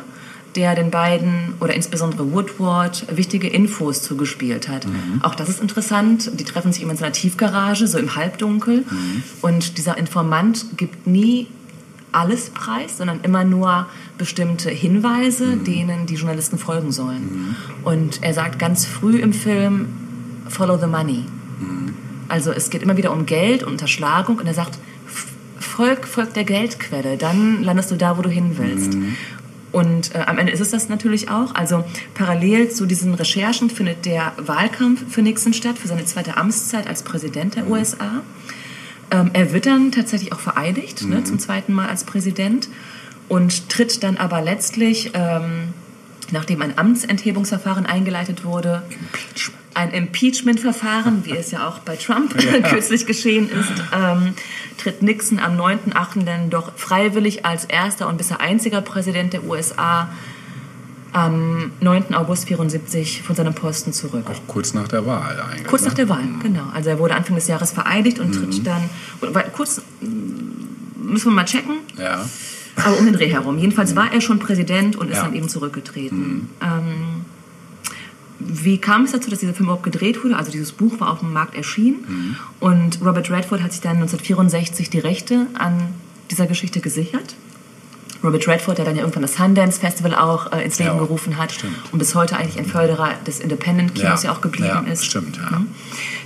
der 0.55 0.75
den 0.75 0.91
beiden 0.91 1.53
oder 1.59 1.73
insbesondere 1.73 2.31
Woodward 2.31 3.05
wichtige 3.15 3.47
Infos 3.47 4.01
zugespielt 4.01 4.67
hat. 4.67 4.85
Auch 5.21 5.33
das 5.33 5.47
ist 5.47 5.61
interessant. 5.61 6.29
Die 6.39 6.43
treffen 6.43 6.73
sich 6.73 6.83
immer 6.83 6.91
in 6.91 6.97
so 6.97 7.05
einer 7.05 7.13
Tiefgarage, 7.13 7.87
so 7.87 7.97
im 7.97 8.17
Halbdunkel. 8.17 8.83
Und 9.41 9.77
dieser 9.77 9.97
Informant 9.97 10.65
gibt 10.75 11.07
nie 11.07 11.47
alles 12.11 12.49
preis, 12.49 12.97
sondern 12.97 13.21
immer 13.21 13.45
nur 13.45 13.87
bestimmte 14.17 14.69
Hinweise, 14.69 15.57
denen 15.57 16.05
die 16.05 16.15
Journalisten 16.15 16.57
folgen 16.57 16.91
sollen. 16.91 17.55
Und 17.83 18.21
er 18.21 18.33
sagt 18.33 18.59
ganz 18.59 18.85
früh 18.85 19.19
im 19.19 19.31
Film, 19.31 19.87
follow 20.49 20.77
the 20.77 20.87
money. 20.87 21.23
Also 22.31 22.51
es 22.51 22.69
geht 22.69 22.81
immer 22.81 22.97
wieder 22.97 23.11
um 23.11 23.25
Geld 23.25 23.63
und 23.63 23.73
Unterschlagung 23.73 24.37
und 24.39 24.47
er 24.47 24.53
sagt, 24.53 24.77
"F- 25.07 25.27
folg, 25.59 26.07
folg 26.07 26.33
der 26.33 26.43
Geldquelle, 26.43 27.17
dann 27.17 27.63
landest 27.63 27.91
du 27.91 27.95
da, 27.95 28.17
wo 28.17 28.21
du 28.21 28.29
hin 28.29 28.57
willst. 28.57 28.97
Und 29.71 30.13
äh, 30.15 30.19
am 30.25 30.37
Ende 30.37 30.51
ist 30.51 30.59
es 30.59 30.71
das 30.71 30.89
natürlich 30.89 31.29
auch. 31.29 31.55
Also 31.55 31.85
parallel 32.13 32.69
zu 32.69 32.85
diesen 32.85 33.13
Recherchen 33.13 33.69
findet 33.69 34.05
der 34.05 34.33
Wahlkampf 34.37 35.03
für 35.13 35.21
Nixon 35.21 35.53
statt, 35.53 35.77
für 35.77 35.87
seine 35.87 36.03
zweite 36.05 36.35
Amtszeit 36.35 36.87
als 36.87 37.03
Präsident 37.03 37.55
der 37.55 37.67
USA. 37.69 38.21
Ähm, 39.11 39.29
er 39.33 39.53
wird 39.53 39.65
dann 39.67 39.91
tatsächlich 39.91 40.33
auch 40.33 40.39
vereidigt, 40.41 41.05
ne, 41.07 41.23
zum 41.23 41.39
zweiten 41.39 41.73
Mal 41.73 41.87
als 41.87 42.03
Präsident 42.03 42.67
und 43.29 43.69
tritt 43.69 44.03
dann 44.03 44.17
aber 44.17 44.41
letztlich, 44.41 45.11
ähm, 45.13 45.69
nachdem 46.31 46.61
ein 46.61 46.77
Amtsenthebungsverfahren 46.77 47.85
eingeleitet 47.85 48.43
wurde, 48.43 48.83
Impeachment. 48.89 49.57
ein 49.73 49.91
Impeachment-Verfahren, 49.91 51.25
wie 51.25 51.35
es 51.35 51.51
ja 51.51 51.67
auch 51.67 51.79
bei 51.79 51.95
Trump 51.95 52.35
kürzlich 52.69 53.05
geschehen 53.05 53.49
ist, 53.49 53.71
ähm, 53.93 54.33
tritt 54.77 55.01
Nixon 55.01 55.39
am 55.39 55.59
9.8. 55.59 56.23
dann 56.25 56.49
doch 56.49 56.73
freiwillig 56.75 57.45
als 57.45 57.65
erster 57.65 58.07
und 58.07 58.17
bisher 58.17 58.41
einziger 58.41 58.81
Präsident 58.81 59.33
der 59.33 59.43
USA 59.43 60.09
am 61.13 61.71
9. 61.81 62.15
August 62.15 62.47
74 62.47 63.21
von 63.21 63.35
seinem 63.35 63.53
Posten 63.53 63.91
zurück. 63.91 64.25
Auch 64.29 64.47
kurz 64.47 64.73
nach 64.73 64.87
der 64.87 65.05
Wahl 65.05 65.39
eigentlich. 65.41 65.67
Kurz 65.67 65.83
nach 65.83 65.91
ne? 65.91 65.95
der 65.95 66.09
Wahl, 66.09 66.23
genau. 66.41 66.63
Also 66.73 66.89
er 66.89 66.99
wurde 66.99 67.15
Anfang 67.15 67.35
des 67.35 67.47
Jahres 67.47 67.71
vereidigt 67.71 68.19
und 68.19 68.31
tritt 68.31 68.65
dann, 68.65 68.89
kurz, 69.53 69.81
mm, 69.99 71.11
müssen 71.11 71.25
wir 71.25 71.31
mal 71.31 71.45
checken, 71.45 71.79
Ja. 71.97 72.25
Aber 72.75 72.97
um 72.97 73.05
den 73.05 73.13
Dreh 73.13 73.29
herum. 73.29 73.57
Jedenfalls 73.57 73.95
war 73.95 74.11
er 74.13 74.21
schon 74.21 74.39
Präsident 74.39 74.95
und 74.95 75.09
ist 75.09 75.17
Ja. 75.17 75.23
dann 75.23 75.33
eben 75.35 75.49
zurückgetreten. 75.49 76.49
Ähm, 76.61 77.25
wie 78.39 78.79
kam 78.79 79.03
es 79.03 79.11
dazu, 79.11 79.29
dass 79.29 79.39
dieser 79.39 79.53
Film 79.53 79.65
überhaupt 79.67 79.83
gedreht 79.83 80.23
wurde? 80.23 80.35
Also 80.35 80.51
dieses 80.51 80.71
Buch 80.71 80.99
war 80.99 81.11
auf 81.11 81.19
dem 81.19 81.31
Markt 81.31 81.55
erschienen 81.55 82.37
und 82.59 82.99
Robert 83.01 83.29
Redford 83.29 83.61
hat 83.61 83.71
sich 83.71 83.81
dann 83.81 83.97
1964 83.97 84.89
die 84.89 84.99
Rechte 84.99 85.45
an 85.53 85.93
dieser 86.31 86.47
Geschichte 86.47 86.79
gesichert. 86.79 87.35
Robert 88.23 88.47
Redford, 88.47 88.77
der 88.77 88.85
dann 88.85 88.95
ja 88.95 89.01
irgendwann 89.01 89.23
das 89.23 89.35
Sundance 89.35 89.79
Festival 89.79 90.13
auch 90.15 90.51
äh, 90.51 90.63
ins 90.63 90.77
Leben 90.79 90.91
Ja, 90.91 90.97
gerufen 90.97 91.37
hat 91.37 91.51
stimmt. 91.51 91.75
und 91.91 91.97
bis 91.99 92.13
heute 92.15 92.37
eigentlich 92.37 92.57
ein 92.59 92.65
Förderer 92.67 93.09
des 93.25 93.39
Independent-Kinos 93.39 94.23
ja, 94.23 94.29
Ja, 94.29 94.35
auch 94.35 94.41
geblieben 94.41 94.67
ja, 94.85 94.91
ist. 94.91 95.05
stimmt, 95.05 95.37
ja. 95.37 95.57
Mhm. 95.59 95.67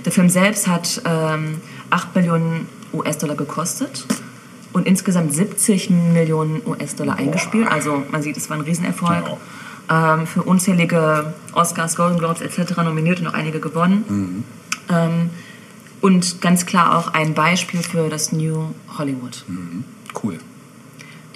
Der 0.04 0.12
Film 0.12 0.28
selbst 0.28 0.66
hat 0.68 1.00
ähm, 1.06 1.56
8 1.90 2.14
Millionen 2.14 2.66
US-Dollar 2.92 3.34
gekostet 3.34 4.04
und 4.72 4.86
insgesamt 4.86 5.32
70 5.34 5.90
Millionen 5.90 6.62
US-Dollar 6.66 7.16
eingespielt. 7.16 7.68
Also 7.68 8.02
man 8.10 8.22
sieht, 8.22 8.36
es 8.36 8.50
war 8.50 8.56
ein 8.56 8.62
Riesenerfolg. 8.62 9.24
Ähm, 9.88 10.26
für 10.26 10.42
unzählige 10.42 11.32
Oscars, 11.52 11.94
Golden 11.94 12.18
Globes 12.18 12.40
etc. 12.40 12.76
nominiert 12.78 13.20
und 13.20 13.28
auch 13.28 13.34
einige 13.34 13.60
gewonnen. 13.60 14.44
Ähm, 14.88 15.30
und 16.00 16.40
ganz 16.40 16.66
klar 16.66 16.98
auch 16.98 17.14
ein 17.14 17.34
Beispiel 17.34 17.82
für 17.82 18.08
das 18.08 18.32
New 18.32 18.70
Hollywood. 18.98 19.44
Cool. 20.22 20.38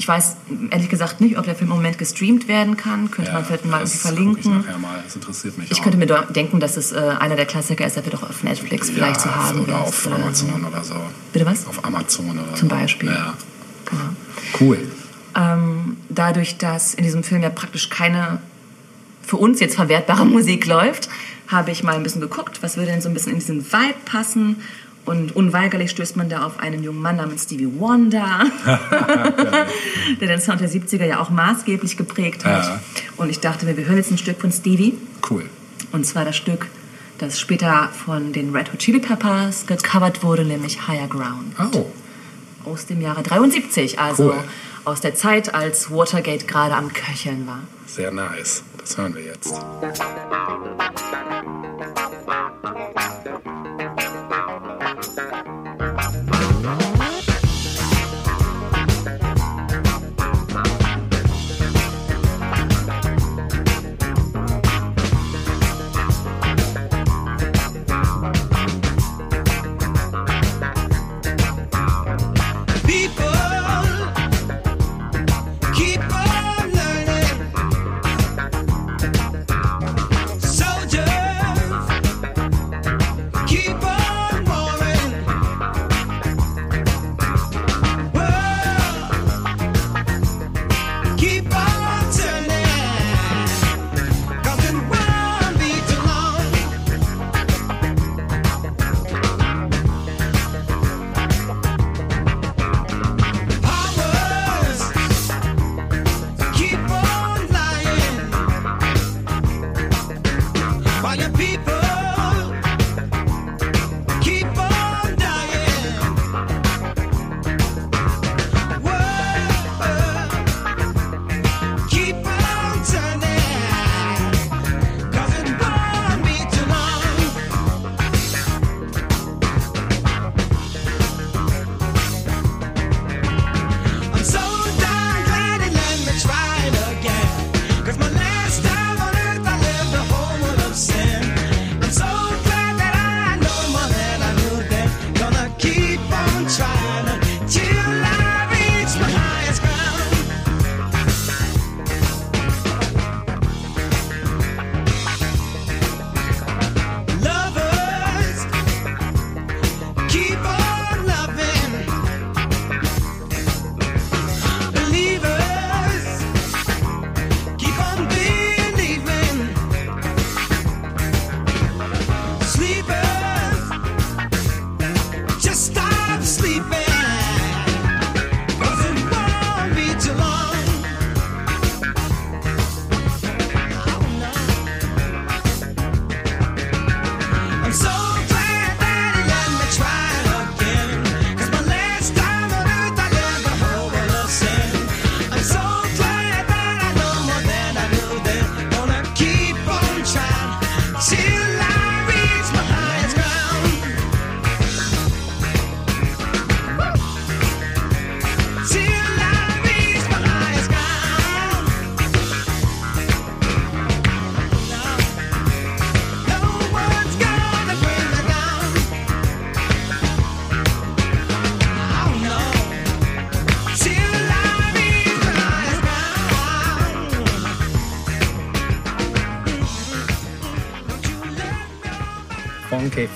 Ich 0.00 0.08
weiß 0.08 0.36
ehrlich 0.70 0.88
gesagt 0.88 1.20
nicht, 1.20 1.36
ob 1.36 1.44
der 1.44 1.54
Film 1.54 1.68
im 1.70 1.76
Moment 1.76 1.98
gestreamt 1.98 2.48
werden 2.48 2.78
kann. 2.78 3.10
Könnte 3.10 3.32
man 3.32 3.44
vielleicht 3.44 3.66
mal 3.66 3.80
irgendwie 3.80 3.98
verlinken. 3.98 4.64
Ich, 4.66 4.78
mal. 4.78 5.02
das 5.04 5.14
interessiert 5.14 5.58
mich 5.58 5.70
Ich 5.70 5.78
auch. 5.78 5.82
könnte 5.82 5.98
mir 5.98 6.06
denken, 6.06 6.58
dass 6.58 6.78
es 6.78 6.92
äh, 6.92 6.96
einer 6.96 7.36
der 7.36 7.44
Klassiker 7.44 7.86
ist, 7.86 7.96
der 7.96 8.06
wird 8.06 8.14
auch 8.14 8.22
auf 8.22 8.42
Netflix 8.42 8.88
vielleicht 8.88 9.16
ja, 9.16 9.22
zu 9.24 9.36
haben 9.36 9.60
Oder 9.60 9.74
ist 9.74 9.78
auf 9.78 10.06
oder 10.06 10.16
Amazon 10.16 10.48
so. 10.58 10.66
oder 10.68 10.84
so. 10.84 10.94
Bitte 11.34 11.44
was? 11.44 11.66
Auf 11.66 11.84
Amazon 11.84 12.30
oder 12.30 12.54
Zum. 12.54 12.68
Beispiel. 12.68 13.10
Ja. 13.10 13.34
Genau. 13.84 14.02
Cool. 14.58 14.78
Ähm, 15.36 15.98
dadurch, 16.08 16.56
dass 16.56 16.94
in 16.94 17.04
diesem 17.04 17.22
Film 17.22 17.42
ja 17.42 17.50
praktisch 17.50 17.90
keine 17.90 18.38
für 19.22 19.36
uns 19.36 19.60
jetzt 19.60 19.74
verwertbare 19.76 20.24
Musik 20.24 20.64
läuft, 20.64 21.10
habe 21.48 21.72
ich 21.72 21.82
mal 21.82 21.94
ein 21.96 22.02
bisschen 22.02 22.22
geguckt, 22.22 22.62
was 22.62 22.78
würde 22.78 22.90
denn 22.90 23.02
so 23.02 23.10
ein 23.10 23.14
bisschen 23.14 23.32
in 23.32 23.38
diesen 23.38 23.70
Vibe 23.70 24.00
passen. 24.06 24.62
Und 25.06 25.34
unweigerlich 25.34 25.90
stößt 25.90 26.16
man 26.16 26.28
da 26.28 26.44
auf 26.44 26.60
einen 26.60 26.82
jungen 26.84 27.00
Mann 27.00 27.16
namens 27.16 27.44
Stevie 27.44 27.68
Wonder, 27.78 28.44
der 30.20 30.28
den 30.28 30.40
Sound 30.40 30.60
der 30.60 30.68
70er 30.70 31.04
ja 31.04 31.20
auch 31.20 31.30
maßgeblich 31.30 31.96
geprägt 31.96 32.44
hat. 32.44 32.64
Ja. 32.64 32.80
Und 33.16 33.30
ich 33.30 33.40
dachte 33.40 33.66
mir, 33.66 33.76
wir 33.76 33.86
hören 33.86 33.96
jetzt 33.96 34.10
ein 34.10 34.18
Stück 34.18 34.40
von 34.40 34.52
Stevie. 34.52 34.94
Cool. 35.28 35.44
Und 35.92 36.04
zwar 36.06 36.24
das 36.24 36.36
Stück, 36.36 36.66
das 37.18 37.40
später 37.40 37.88
von 38.04 38.32
den 38.32 38.54
Red 38.54 38.72
Hot 38.72 38.78
Chili 38.80 39.00
Peppers 39.00 39.66
gecovert 39.66 40.22
wurde, 40.22 40.44
nämlich 40.44 40.86
Higher 40.86 41.08
Ground 41.08 41.54
Oh, 41.72 41.86
aus 42.64 42.86
dem 42.86 43.00
Jahre 43.00 43.22
73, 43.22 43.98
also 43.98 44.26
Cool. 44.32 44.44
aus 44.84 45.00
der 45.00 45.14
Zeit, 45.14 45.54
als 45.54 45.90
Watergate 45.90 46.46
gerade 46.46 46.74
am 46.76 46.92
Köcheln 46.92 47.46
war. 47.46 47.60
sehr 47.86 48.10
nice. 48.12 48.62
Das 48.78 48.96
hören 48.96 49.14
wir 49.14 49.22
jetzt. 49.24 49.54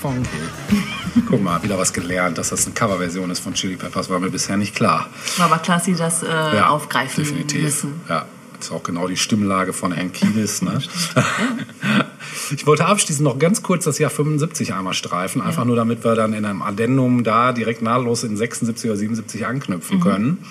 Funky. 0.05 0.29
Guck 1.29 1.43
mal, 1.43 1.63
wieder 1.63 1.79
was 1.79 1.95
gelernt, 1.95 2.37
dass 2.37 2.51
das 2.51 2.67
eine 2.67 2.75
Coverversion 2.75 3.31
ist 3.31 3.41
von 3.41 3.55
Chili 3.55 3.77
Peppers, 3.77 4.11
war 4.11 4.19
mir 4.19 4.29
bisher 4.29 4.59
nicht 4.59 4.75
klar. 4.75 5.09
War 5.39 5.47
aber 5.47 5.59
klar, 5.59 5.79
dass 5.79 5.87
sie 5.87 5.95
das 5.95 6.23
äh, 6.23 6.61
aufgreifen 6.61 7.25
definitiv. 7.25 7.63
müssen. 7.63 8.01
Ja, 8.07 8.27
das 8.59 8.67
ist 8.67 8.73
auch 8.73 8.83
genau 8.83 9.09
die 9.09 9.17
Stimmlage 9.17 9.73
von 9.73 9.97
Hank 9.97 10.13
Kiedis. 10.13 10.61
Ne? 10.61 10.79
Ich 12.51 12.67
wollte 12.67 12.85
abschließend 12.85 13.25
noch 13.25 13.39
ganz 13.39 13.63
kurz 13.63 13.85
das 13.85 13.99
Jahr 13.99 14.11
75 14.11 14.75
einmal 14.75 14.93
streifen, 14.93 15.41
einfach 15.41 15.65
nur 15.65 15.77
damit 15.77 16.05
wir 16.05 16.15
dann 16.15 16.35
in 16.35 16.45
einem 16.45 16.61
Addendum 16.61 17.25
da 17.25 17.53
direkt 17.53 17.81
nahtlos 17.81 18.25
in 18.25 18.37
76 18.37 18.91
oder 18.91 18.99
77 18.99 19.47
anknüpfen 19.47 20.01
können. 20.01 20.45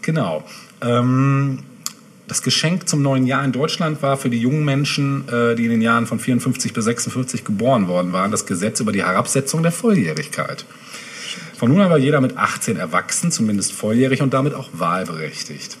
Genau. 0.00 0.44
Ähm, 0.80 1.58
das 2.28 2.42
Geschenk 2.42 2.88
zum 2.88 3.02
neuen 3.02 3.26
Jahr 3.26 3.44
in 3.44 3.52
Deutschland 3.52 4.02
war 4.02 4.16
für 4.16 4.30
die 4.30 4.38
jungen 4.38 4.64
Menschen, 4.64 5.28
äh, 5.28 5.54
die 5.54 5.64
in 5.64 5.70
den 5.70 5.82
Jahren 5.82 6.06
von 6.06 6.18
54 6.18 6.72
bis 6.72 6.84
46 6.84 7.44
geboren 7.44 7.88
worden 7.88 8.12
waren, 8.12 8.30
das 8.30 8.46
Gesetz 8.46 8.80
über 8.80 8.92
die 8.92 9.04
Herabsetzung 9.04 9.62
der 9.62 9.72
Volljährigkeit. 9.72 10.64
Von 11.56 11.70
nun 11.70 11.80
an 11.80 11.90
war 11.90 11.98
jeder 11.98 12.20
mit 12.20 12.36
18 12.36 12.76
erwachsen, 12.76 13.30
zumindest 13.30 13.72
volljährig 13.72 14.22
und 14.22 14.34
damit 14.34 14.54
auch 14.54 14.68
wahlberechtigt. 14.72 15.78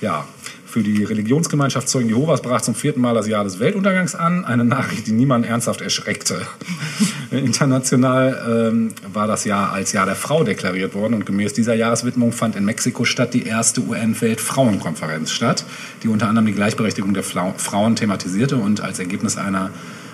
Ja, 0.00 0.26
für 0.70 0.82
die 0.84 1.02
Religionsgemeinschaft 1.02 1.88
Zeugen 1.88 2.08
Jehovas 2.08 2.42
brach 2.42 2.60
zum 2.60 2.76
vierten 2.76 3.00
Mal 3.00 3.14
das 3.14 3.26
Jahr 3.26 3.42
des 3.42 3.58
Weltuntergangs 3.58 4.14
an. 4.14 4.44
Eine 4.44 4.64
Nachricht, 4.64 5.08
die 5.08 5.12
niemanden 5.12 5.48
ernsthaft 5.48 5.80
erschreckte. 5.80 6.46
International 7.32 8.70
ähm, 8.70 8.92
war 9.12 9.26
das 9.26 9.44
Jahr 9.44 9.72
als 9.72 9.92
Jahr 9.92 10.06
der 10.06 10.14
Frau 10.14 10.44
deklariert 10.44 10.94
worden 10.94 11.14
und 11.14 11.26
gemäß 11.26 11.54
dieser 11.54 11.74
Jahreswidmung 11.74 12.30
fand 12.30 12.54
in 12.54 12.64
Mexiko-Stadt 12.64 13.34
die 13.34 13.46
erste 13.46 13.80
UN-Weltfrauenkonferenz 13.80 15.32
statt, 15.32 15.64
die 16.04 16.08
unter 16.08 16.28
anderem 16.28 16.46
die 16.46 16.52
Gleichberechtigung 16.52 17.14
der 17.14 17.24
Flau 17.24 17.52
Frauen 17.56 17.96
thematisierte 17.96 18.56
und 18.56 18.80
als 18.80 19.00
Ergebnis 19.00 19.36
einer 19.36 19.70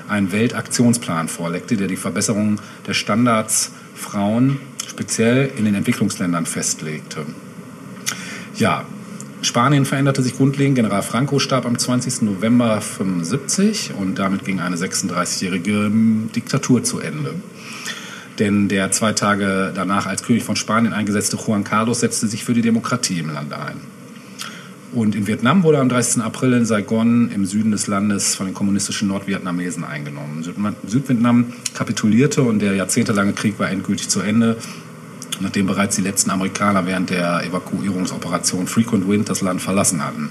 einen 0.08 0.32
Weltaktionsplan 0.32 1.28
vorlegte, 1.28 1.76
der 1.76 1.88
die 1.88 1.96
Verbesserung 1.96 2.60
der 2.86 2.94
Standards 2.94 3.72
Frauen 3.94 4.58
speziell 4.88 5.50
in 5.58 5.66
den 5.66 5.74
Entwicklungsländern 5.74 6.46
festlegte. 6.46 7.26
Ja, 8.54 8.86
Spanien 9.46 9.84
veränderte 9.84 10.22
sich 10.22 10.36
grundlegend. 10.36 10.74
General 10.74 11.02
Franco 11.02 11.38
starb 11.38 11.66
am 11.66 11.78
20. 11.78 12.22
November 12.22 12.80
75 12.80 13.92
und 13.94 14.18
damit 14.18 14.44
ging 14.44 14.60
eine 14.60 14.76
36-jährige 14.76 15.90
Diktatur 16.34 16.82
zu 16.82 16.98
Ende. 16.98 17.34
Denn 18.38 18.68
der 18.68 18.90
zwei 18.90 19.12
Tage 19.12 19.72
danach 19.74 20.06
als 20.06 20.22
König 20.22 20.42
von 20.42 20.56
Spanien 20.56 20.92
eingesetzte 20.92 21.36
Juan 21.36 21.64
Carlos 21.64 22.00
setzte 22.00 22.26
sich 22.26 22.44
für 22.44 22.54
die 22.54 22.60
Demokratie 22.60 23.20
im 23.20 23.30
Land 23.30 23.52
ein. 23.52 23.80
Und 24.92 25.14
in 25.14 25.26
Vietnam 25.26 25.62
wurde 25.62 25.78
am 25.78 25.88
30. 25.88 26.22
April 26.22 26.52
in 26.52 26.64
Saigon 26.64 27.30
im 27.30 27.44
Süden 27.44 27.70
des 27.70 27.86
Landes 27.86 28.34
von 28.34 28.46
den 28.46 28.54
kommunistischen 28.54 29.08
Nordvietnamesen 29.08 29.84
eingenommen. 29.84 30.42
Südvietnam 30.86 31.52
kapitulierte 31.74 32.42
und 32.42 32.60
der 32.60 32.74
jahrzehntelange 32.74 33.32
Krieg 33.32 33.58
war 33.58 33.70
endgültig 33.70 34.08
zu 34.08 34.20
Ende 34.20 34.56
nachdem 35.40 35.66
bereits 35.66 35.96
die 35.96 36.02
letzten 36.02 36.30
Amerikaner 36.30 36.86
während 36.86 37.10
der 37.10 37.44
Evakuierungsoperation 37.44 38.66
Frequent 38.66 39.08
Wind 39.08 39.28
das 39.28 39.40
Land 39.40 39.62
verlassen 39.62 40.04
hatten. 40.04 40.30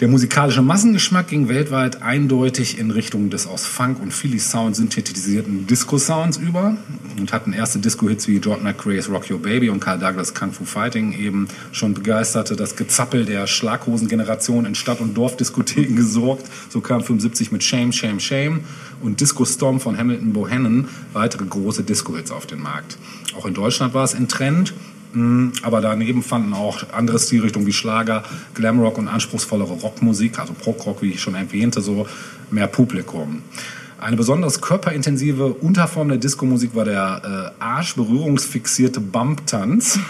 Der 0.00 0.08
musikalische 0.08 0.62
Massengeschmack 0.62 1.28
ging 1.28 1.50
weltweit 1.50 2.00
eindeutig 2.00 2.78
in 2.78 2.90
Richtung 2.90 3.28
des 3.28 3.46
aus 3.46 3.66
Funk 3.66 4.00
und 4.00 4.14
Philly 4.14 4.38
Sound 4.38 4.74
synthetisierten 4.74 5.66
Disco-Sounds 5.66 6.38
über 6.38 6.78
und 7.18 7.34
hatten 7.34 7.52
erste 7.52 7.80
Disco-Hits 7.80 8.26
wie 8.26 8.38
Jordan 8.38 8.64
McRae's 8.64 9.10
Rock 9.10 9.30
Your 9.30 9.42
Baby 9.42 9.68
und 9.68 9.80
Carl 9.80 9.98
Douglas 9.98 10.32
Kung 10.32 10.52
Fu 10.52 10.64
Fighting 10.64 11.12
eben 11.12 11.48
schon 11.72 11.92
begeisterte 11.92 12.56
das 12.56 12.76
Gezappel 12.76 13.26
der 13.26 13.46
Schlaghosen-Generation 13.46 14.64
in 14.64 14.74
Stadt- 14.74 15.02
und 15.02 15.14
Dorfdiskotheken 15.14 15.94
gesorgt. 15.94 16.46
So 16.70 16.80
kam 16.80 17.04
75 17.04 17.52
mit 17.52 17.62
Shame, 17.62 17.92
Shame, 17.92 18.20
Shame 18.20 18.60
und 19.02 19.20
Disco 19.20 19.44
Storm 19.44 19.80
von 19.80 19.96
Hamilton 19.96 20.32
Bohannon 20.32 20.88
weitere 21.12 21.44
große 21.44 21.82
Disco-Hits 21.82 22.30
auf 22.30 22.46
den 22.46 22.60
Markt. 22.62 22.98
Auch 23.36 23.46
in 23.46 23.54
Deutschland 23.54 23.94
war 23.94 24.04
es 24.04 24.14
in 24.14 24.28
Trend. 24.28 24.72
Mm, 25.12 25.48
Aber 25.62 25.80
daneben 25.80 26.22
fanden 26.22 26.52
auch 26.52 26.84
andere 26.92 27.18
Stilrichtungen 27.18 27.66
wie 27.66 27.72
Schlager, 27.72 28.22
Glamrock 28.54 28.96
und 28.98 29.08
anspruchsvollere 29.08 29.72
Rockmusik, 29.72 30.38
also 30.38 30.52
Prog-Rock, 30.52 31.02
wie 31.02 31.10
ich 31.10 31.20
schon 31.20 31.34
erwähnte, 31.34 31.80
so 31.80 32.06
mehr 32.50 32.68
Publikum. 32.68 33.42
Eine 33.98 34.16
besonders 34.16 34.60
körperintensive 34.60 35.46
Unterform 35.54 36.08
der 36.08 36.18
Disco-Musik 36.18 36.74
war 36.74 36.84
der 36.84 37.52
äh, 37.58 37.62
arschberührungsfixierte 37.62 39.00
Bump-Tanz. 39.00 39.98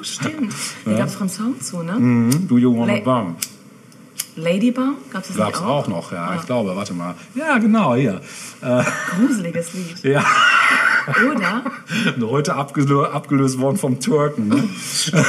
Oh, 0.00 0.04
stimmt. 0.04 0.54
Da 0.84 0.92
gab 0.96 1.08
es 1.08 1.16
von 1.16 1.28
Song 1.28 1.60
zu, 1.60 1.82
ne? 1.82 1.94
Mhm. 1.98 2.46
Do 2.46 2.56
you 2.56 2.72
wanna 2.72 2.94
Le- 2.94 3.00
bump? 3.02 3.36
Ladybomb? 4.38 5.10
Gab 5.10 5.24
es 5.24 5.30
nicht 5.30 5.40
auch 5.60 5.88
noch, 5.88 6.12
ja, 6.12 6.28
Ah. 6.30 6.36
ich 6.38 6.46
glaube, 6.46 6.74
warte 6.76 6.94
mal. 6.94 7.14
Ja, 7.34 7.58
genau, 7.58 7.94
hier. 7.94 8.20
Gruseliges 9.16 9.74
Lied. 9.74 9.96
Ja, 10.04 10.24
Oder? 11.34 11.62
heute 12.30 12.54
abgelö 12.54 13.04
abgelöst 13.06 13.58
worden 13.58 13.76
vom 13.78 13.98
Türken. 14.00 14.48
Ne? 14.48 14.64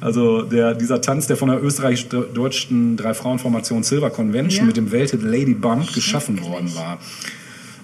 Also 0.00 0.42
der, 0.42 0.74
dieser 0.74 1.00
Tanz, 1.00 1.26
der 1.28 1.36
von 1.36 1.48
der 1.48 1.62
österreichisch-deutschen 1.62 2.96
Drei-Frauen-Formation 2.96 3.82
Silver 3.84 4.10
Convention 4.10 4.62
Ja. 4.62 4.66
mit 4.66 4.76
dem 4.76 4.90
Welthit 4.90 5.22
Lady 5.22 5.54
Bump 5.54 5.92
geschaffen 5.94 6.42
worden 6.42 6.74
war. 6.74 6.98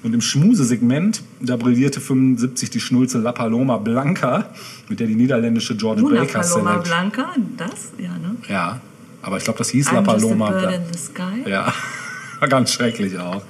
Und 0.03 0.15
im 0.15 0.21
Schmusesegment, 0.21 1.23
da 1.41 1.57
brillierte 1.57 2.01
75 2.01 2.71
die 2.71 2.81
Schnulze 2.81 3.19
La 3.19 3.33
Paloma 3.33 3.77
Blanca, 3.77 4.47
mit 4.89 4.99
der 4.99 5.07
die 5.07 5.15
niederländische 5.15 5.77
George 5.77 6.01
Luna 6.01 6.21
Baker 6.23 6.41
Paloma 6.41 6.79
Blanca, 6.79 7.29
das? 7.57 7.93
Ja, 7.99 8.09
ne? 8.19 8.35
Ja, 8.49 8.81
aber 9.23 9.37
ich 9.37 9.45
glaube, 9.45 9.59
das 9.59 9.71
hieß 9.71 9.93
La 9.93 9.99
I'm 9.99 10.05
just 10.05 10.09
a 10.09 10.13
Paloma 10.13 10.51
bird 10.51 10.75
in 10.75 10.93
the 10.93 10.99
sky. 10.99 11.49
Ja, 11.49 11.73
war 12.41 12.49
ganz 12.49 12.73
schrecklich 12.73 13.19
auch. 13.19 13.43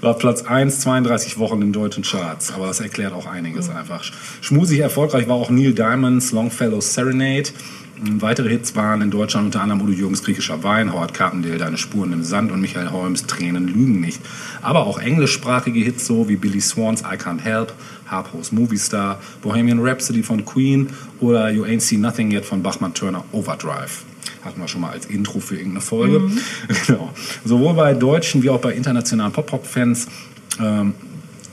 War 0.00 0.14
Platz 0.14 0.42
1, 0.42 0.80
32 0.80 1.38
Wochen 1.38 1.60
in 1.62 1.72
deutschen 1.72 2.04
Charts. 2.04 2.52
Aber 2.52 2.68
das 2.68 2.80
erklärt 2.80 3.12
auch 3.12 3.26
einiges 3.26 3.68
einfach. 3.68 4.04
Schmusig 4.40 4.80
erfolgreich 4.80 5.26
war 5.28 5.34
auch 5.34 5.50
Neil 5.50 5.72
Diamonds 5.72 6.32
Longfellow 6.32 6.80
Serenade. 6.80 7.50
Weitere 7.98 8.50
Hits 8.50 8.76
waren 8.76 9.00
in 9.00 9.10
Deutschland 9.10 9.46
unter 9.46 9.62
anderem 9.62 9.80
Udo 9.80 9.92
Jürgens 9.92 10.22
Griechischer 10.22 10.62
Wein, 10.62 10.92
Howard 10.92 11.14
Carpendale 11.14 11.56
Deine 11.56 11.78
Spuren 11.78 12.12
im 12.12 12.22
Sand 12.22 12.52
und 12.52 12.60
Michael 12.60 12.90
Holmes 12.90 13.26
Tränen 13.26 13.68
lügen 13.68 14.00
nicht. 14.00 14.20
Aber 14.60 14.86
auch 14.86 14.98
englischsprachige 14.98 15.80
Hits 15.80 16.06
so 16.06 16.28
wie 16.28 16.36
Billy 16.36 16.60
Swans 16.60 17.00
I 17.00 17.16
Can't 17.16 17.40
Help, 17.40 17.72
Harpo's 18.06 18.52
Movie 18.52 18.76
Star, 18.76 19.18
Bohemian 19.40 19.80
Rhapsody 19.80 20.22
von 20.22 20.44
Queen 20.44 20.90
oder 21.20 21.50
You 21.50 21.64
Ain't 21.64 21.80
Seen 21.80 22.02
Nothing 22.02 22.30
Yet 22.30 22.44
von 22.44 22.62
Bachmann 22.62 22.92
Turner 22.92 23.24
Overdrive. 23.32 24.04
Hatten 24.46 24.60
wir 24.60 24.68
schon 24.68 24.80
mal 24.80 24.92
als 24.92 25.06
Intro 25.06 25.40
für 25.40 25.56
irgendeine 25.56 25.80
Folge. 25.80 26.22
Genau. 26.86 27.12
Sowohl 27.44 27.74
bei 27.74 27.94
deutschen 27.94 28.42
wie 28.42 28.50
auch 28.50 28.60
bei 28.60 28.72
internationalen 28.72 29.32
Pop-Rock-Fans 29.32 30.06
ähm, 30.60 30.94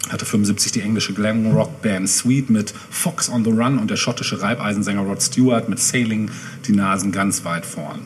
hatte 0.10 0.26
75 0.26 0.72
die 0.72 0.82
englische 0.82 1.14
Glam-Rock-Band 1.14 2.10
Sweet 2.10 2.50
mit 2.50 2.74
Fox 2.90 3.30
on 3.30 3.44
the 3.44 3.52
Run 3.52 3.80
und 3.80 3.90
der 3.90 3.96
schottische 3.96 4.42
Reibeisensänger 4.42 5.02
Rod 5.02 5.22
Stewart 5.22 5.70
mit 5.70 5.80
Sailing 5.80 6.30
die 6.68 6.74
Nasen 6.74 7.12
ganz 7.12 7.46
weit 7.46 7.66
vorn. 7.66 8.02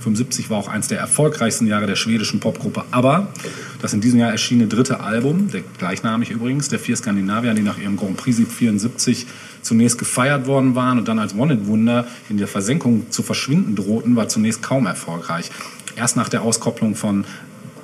75 0.00 0.48
war 0.48 0.58
auch 0.58 0.68
eins 0.68 0.88
der 0.88 0.98
erfolgreichsten 0.98 1.66
Jahre 1.66 1.86
der 1.86 1.96
schwedischen 1.96 2.40
Popgruppe 2.40 2.84
ABBA. 2.90 3.28
Das 3.82 3.92
in 3.92 4.00
diesem 4.00 4.18
Jahr 4.18 4.30
erschienene 4.30 4.68
dritte 4.68 5.00
Album, 5.00 5.50
der 5.50 5.62
gleichnamig 5.78 6.30
übrigens, 6.30 6.68
der 6.68 6.78
vier 6.78 6.96
Skandinavier, 6.96 7.54
die 7.54 7.62
nach 7.62 7.78
ihrem 7.78 7.96
Grand 7.96 8.16
Prix-Sieg 8.16 8.50
74 8.50 9.26
zunächst 9.62 9.98
gefeiert 9.98 10.46
worden 10.46 10.74
waren 10.74 10.98
und 10.98 11.08
dann 11.08 11.18
als 11.18 11.34
One-Hit-Wunder 11.34 12.06
in 12.28 12.38
der 12.38 12.48
Versenkung 12.48 13.10
zu 13.10 13.22
verschwinden 13.22 13.76
drohten, 13.76 14.16
war 14.16 14.28
zunächst 14.28 14.62
kaum 14.62 14.86
erfolgreich. 14.86 15.50
Erst 15.96 16.16
nach 16.16 16.28
der 16.28 16.42
Auskopplung 16.42 16.94
von 16.94 17.24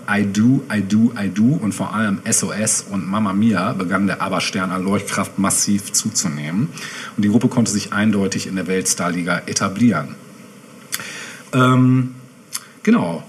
I 0.09 0.25
Do, 0.25 0.63
I 0.73 0.83
Do, 0.83 1.13
I 1.21 1.29
Do 1.29 1.59
und 1.61 1.73
vor 1.73 1.95
allem 1.95 2.21
SOS 2.31 2.87
und 2.91 3.07
Mamma 3.09 3.33
Mia 3.33 3.73
begann 3.73 4.07
der 4.07 4.23
ABBA-Stern 4.23 4.71
an 4.71 4.85
Leuchtkraft 4.85 5.39
massiv 5.39 5.93
zuzunehmen. 5.93 6.69
Und 7.17 7.25
die 7.25 7.29
Gruppe 7.29 7.49
konnte 7.49 7.73
sich 7.73 7.93
eindeutig 7.93 8.47
in 8.47 8.55
der 8.55 8.69
Weltstarliga 8.69 9.43
etablieren. 9.47 10.15
Ähm, 11.53 12.15
genau. 12.85 13.25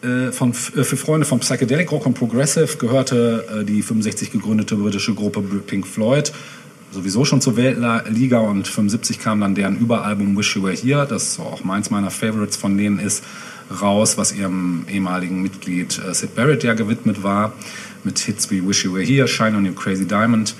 Äh, 0.00 0.32
von, 0.32 0.50
äh, 0.50 0.84
für 0.84 0.96
Freunde 0.96 1.26
von 1.26 1.40
Psychedelic 1.40 1.90
Rock 1.90 2.06
und 2.06 2.14
Progressive 2.14 2.78
gehörte 2.78 3.44
äh, 3.60 3.64
die 3.64 3.82
65 3.82 4.30
gegründete 4.30 4.76
britische 4.76 5.14
Gruppe 5.14 5.42
Pink 5.42 5.86
Floyd 5.86 6.32
sowieso 6.90 7.24
schon 7.24 7.40
zur 7.40 7.56
Weltliga 7.56 8.38
und 8.38 8.66
75 8.66 9.18
kam 9.18 9.40
dann 9.40 9.54
deren 9.54 9.78
Überalbum 9.78 10.36
Wish 10.36 10.56
You 10.56 10.62
Were 10.62 10.74
Here, 10.74 11.06
das 11.06 11.38
auch 11.38 11.64
meins 11.64 11.90
meiner 11.90 12.10
Favorites 12.10 12.56
von 12.56 12.76
denen 12.76 12.98
ist, 12.98 13.24
raus, 13.80 14.16
was 14.16 14.32
ihrem 14.32 14.84
ehemaligen 14.88 15.42
Mitglied 15.42 15.98
äh, 15.98 16.14
Sid 16.14 16.34
Barrett 16.34 16.64
ja 16.64 16.74
gewidmet 16.74 17.22
war, 17.22 17.52
mit 18.04 18.18
Hits 18.18 18.50
wie 18.50 18.66
Wish 18.66 18.84
You 18.84 18.94
Were 18.94 19.04
Here, 19.04 19.28
Shine 19.28 19.56
on 19.56 19.66
Your 19.66 19.74
Crazy 19.74 20.06
Diamond. 20.06 20.54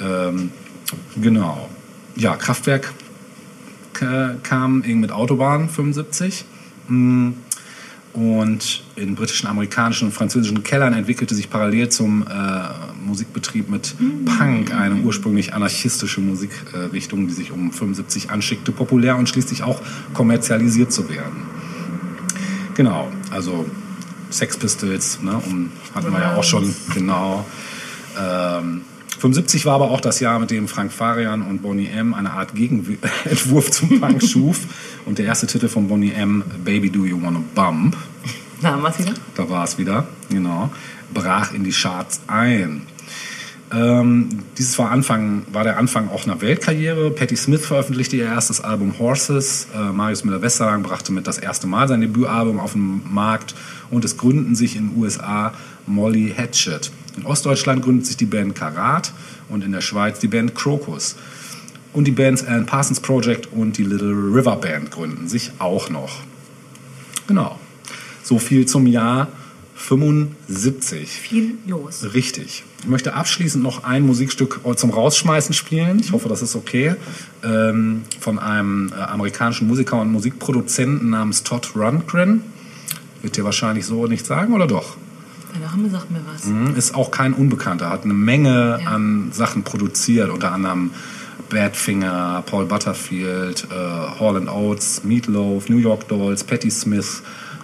Ähm, 0.00 0.50
genau. 1.20 1.68
Ja, 2.14 2.36
Kraftwerk 2.36 2.92
äh, 4.00 4.34
kam 4.42 4.80
mit 4.80 5.12
Autobahn 5.12 5.68
75. 5.68 6.44
Mm, 6.88 7.30
Und 8.16 8.82
in 8.96 9.14
britischen, 9.14 9.46
amerikanischen 9.46 10.06
und 10.06 10.12
französischen 10.12 10.62
Kellern 10.62 10.94
entwickelte 10.94 11.34
sich 11.34 11.50
parallel 11.50 11.90
zum 11.90 12.22
äh, 12.22 13.04
Musikbetrieb 13.06 13.68
mit 13.68 13.94
Punk 14.24 14.74
eine 14.74 14.94
ursprünglich 15.02 15.52
anarchistische 15.52 16.22
Musikrichtung, 16.22 17.26
die 17.26 17.34
sich 17.34 17.52
um 17.52 17.70
75 17.70 18.30
anschickte, 18.30 18.72
populär 18.72 19.16
und 19.16 19.28
schließlich 19.28 19.62
auch 19.62 19.82
kommerzialisiert 20.14 20.92
zu 20.92 21.10
werden. 21.10 21.42
Genau, 22.74 23.12
also 23.30 23.66
Sex 24.30 24.56
Pistols, 24.56 25.20
ne, 25.20 25.36
um, 25.36 25.70
hatten 25.94 26.10
wir 26.10 26.20
ja 26.20 26.36
auch 26.36 26.44
schon, 26.44 26.74
genau. 26.94 27.44
Ähm, 28.18 28.80
75 29.18 29.64
war 29.66 29.74
aber 29.74 29.90
auch 29.90 30.00
das 30.00 30.20
Jahr, 30.20 30.38
mit 30.38 30.50
dem 30.50 30.68
Frank 30.68 30.92
Farian 30.92 31.42
und 31.42 31.62
Bonnie 31.62 31.88
M. 31.88 32.14
eine 32.14 32.32
Art 32.32 32.54
Gegenentwurf 32.54 33.70
zum 33.70 34.00
Punk 34.00 34.22
schuf. 34.22 34.60
Und 35.06 35.18
der 35.18 35.26
erste 35.26 35.46
Titel 35.46 35.68
von 35.68 35.88
Bonnie 35.88 36.12
M., 36.12 36.44
Baby 36.64 36.90
Do 36.90 37.04
You 37.04 37.20
Wanna 37.22 37.40
Bump, 37.54 37.96
Da 38.60 38.72
haben 38.72 38.82
wir 38.82 38.90
es 38.90 38.98
wieder. 38.98 39.14
da 39.34 39.48
war 39.48 39.64
es 39.64 39.78
wieder, 39.78 40.06
genau, 40.28 40.70
brach 41.12 41.52
in 41.52 41.64
die 41.64 41.70
Charts 41.72 42.20
ein. 42.26 42.82
Ähm, 43.72 44.28
dieses 44.56 44.78
war, 44.78 44.90
Anfang, 44.92 45.42
war 45.52 45.64
der 45.64 45.76
Anfang 45.76 46.08
auch 46.08 46.24
einer 46.24 46.40
Weltkarriere. 46.40 47.10
Patti 47.10 47.36
Smith 47.36 47.66
veröffentlichte 47.66 48.16
ihr 48.16 48.26
erstes 48.26 48.60
Album 48.60 48.98
Horses. 48.98 49.66
Äh, 49.74 49.92
Marius 49.92 50.24
Müller-Westernhagen 50.24 50.84
brachte 50.84 51.12
mit 51.12 51.26
das 51.26 51.38
erste 51.38 51.66
Mal 51.66 51.88
sein 51.88 52.00
Debütalbum 52.00 52.60
auf 52.60 52.74
den 52.74 53.02
Markt 53.12 53.56
und 53.90 54.04
es 54.04 54.16
gründeten 54.16 54.54
sich 54.54 54.76
in 54.76 54.90
den 54.90 55.02
USA 55.02 55.52
Molly 55.86 56.32
Hatchet. 56.36 56.92
In 57.16 57.24
Ostdeutschland 57.24 57.82
gründet 57.82 58.06
sich 58.06 58.16
die 58.16 58.26
Band 58.26 58.54
Karat 58.54 59.12
und 59.48 59.64
in 59.64 59.72
der 59.72 59.80
Schweiz 59.80 60.18
die 60.18 60.28
Band 60.28 60.54
Crocus. 60.54 61.16
Und 61.92 62.04
die 62.04 62.12
Bands 62.12 62.44
Alan 62.44 62.66
Parsons 62.66 63.00
Project 63.00 63.48
und 63.52 63.78
die 63.78 63.84
Little 63.84 64.12
River 64.12 64.56
Band 64.56 64.90
gründen 64.90 65.28
sich 65.28 65.52
auch 65.58 65.88
noch. 65.88 66.20
Genau. 67.26 67.58
So 68.22 68.38
viel 68.38 68.66
zum 68.66 68.86
Jahr 68.86 69.28
75. 69.76 71.08
Viel 71.08 71.54
los. 71.66 72.06
Richtig. 72.12 72.64
Ich 72.80 72.86
möchte 72.86 73.14
abschließend 73.14 73.62
noch 73.62 73.84
ein 73.84 74.04
Musikstück 74.04 74.60
zum 74.76 74.90
Rausschmeißen 74.90 75.54
spielen. 75.54 76.00
Ich 76.00 76.12
hoffe, 76.12 76.28
das 76.28 76.42
ist 76.42 76.56
okay. 76.56 76.96
Ähm, 77.44 78.02
von 78.20 78.38
einem 78.38 78.92
äh, 78.92 79.00
amerikanischen 79.00 79.68
Musiker 79.68 80.00
und 80.00 80.10
Musikproduzenten 80.10 81.10
namens 81.10 81.44
Todd 81.44 81.76
Rundgren. 81.76 82.42
Wird 83.22 83.36
dir 83.36 83.44
wahrscheinlich 83.44 83.86
so 83.86 84.06
nicht 84.06 84.26
sagen, 84.26 84.54
oder 84.54 84.66
doch? 84.66 84.96
Name 85.58 85.90
sagt 85.90 86.10
mir 86.10 86.20
was. 86.32 86.44
Mhm, 86.46 86.74
Ist 86.76 86.94
auch 86.94 87.10
kein 87.10 87.32
Unbekannter. 87.34 87.90
Hat 87.90 88.04
eine 88.04 88.14
Menge 88.14 88.78
Ja. 88.82 88.90
an 88.90 89.30
Sachen 89.32 89.62
produziert, 89.62 90.30
unter 90.30 90.52
anderem 90.52 90.90
Badfinger, 91.50 92.42
Paul 92.46 92.66
Butterfield, 92.66 93.68
äh, 93.70 93.74
Hall 94.20 94.48
Oates, 94.48 95.04
Meatloaf, 95.04 95.68
New 95.68 95.78
York 95.78 96.08
Dolls, 96.08 96.42
Patti 96.44 96.70
Smith, 96.70 97.22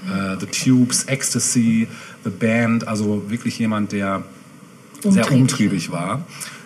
äh, 0.08 0.36
The 0.38 0.46
Tubes, 0.46 1.04
Ecstasy, 1.04 1.88
The 2.24 2.30
Band. 2.30 2.86
Also 2.86 3.24
wirklich 3.28 3.58
jemand, 3.58 3.92
der 3.92 4.22
sehr 5.00 5.10
Umtriebig. 5.24 5.40
umtriebig 5.40 5.92
war. 5.92 6.24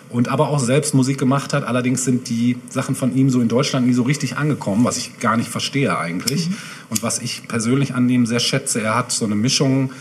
Und 0.09 0.29
aber 0.29 0.49
auch 0.49 0.59
selbst 0.59 0.93
Musik 0.93 1.17
gemacht 1.17 1.53
hat. 1.53 1.65
Allerdings 1.65 2.05
sind 2.05 2.29
die 2.29 2.57
Sachen 2.69 2.95
von 2.95 3.13
ihm 3.15 3.29
so 3.29 3.41
in 3.41 3.49
Deutschland 3.49 3.87
nie 3.87 3.93
so 3.93 4.03
richtig 4.03 4.37
angekommen, 4.37 4.85
was 4.85 4.97
ich 4.97 5.19
gar 5.19 5.35
nicht 5.35 5.49
verstehe 5.49 5.97
eigentlich. 5.97 6.49
Und 6.89 7.03
was 7.03 7.19
ich 7.19 7.47
persönlich 7.49 7.93
an 7.93 8.07
ihm 8.07 8.25
sehr 8.25 8.39
schätze, 8.39 8.81
er 8.81 8.95
hat 8.95 9.11
so 9.11 9.25
eine 9.25 9.35
Mischung, 9.35 9.91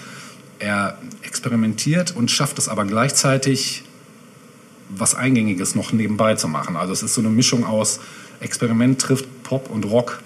er 0.58 0.98
experimentiert 1.22 2.14
und 2.16 2.30
schafft 2.30 2.58
es 2.58 2.68
aber 2.68 2.84
gleichzeitig, 2.84 3.84
was 4.88 5.14
Eingängiges 5.14 5.74
noch 5.74 5.92
nebenbei 5.92 6.34
zu 6.36 6.48
machen. 6.48 6.76
Also 6.76 6.92
es 6.92 7.02
ist 7.02 7.14
so 7.14 7.20
eine 7.20 7.30
Mischung 7.30 7.64
aus 7.64 8.00
Experiment 8.40 9.00
trifft 9.00 9.42
Pop 9.42 9.70
und 9.70 9.84
Rock. 9.84 10.22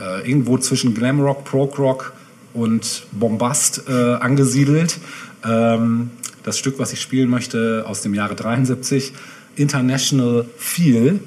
Äh, 0.00 0.28
irgendwo 0.28 0.58
zwischen 0.58 0.94
Glamrock, 0.94 1.44
Prog-Rock 1.44 2.12
und 2.54 3.04
Bombast 3.12 3.84
äh, 3.88 4.14
angesiedelt. 4.14 4.98
Ähm, 5.44 6.10
das 6.42 6.58
Stück, 6.58 6.78
was 6.78 6.92
ich 6.92 7.00
spielen 7.00 7.30
möchte, 7.30 7.84
aus 7.86 8.02
dem 8.02 8.14
Jahre 8.14 8.34
73, 8.34 9.12
International 9.56 10.44
Feel. 10.56 11.20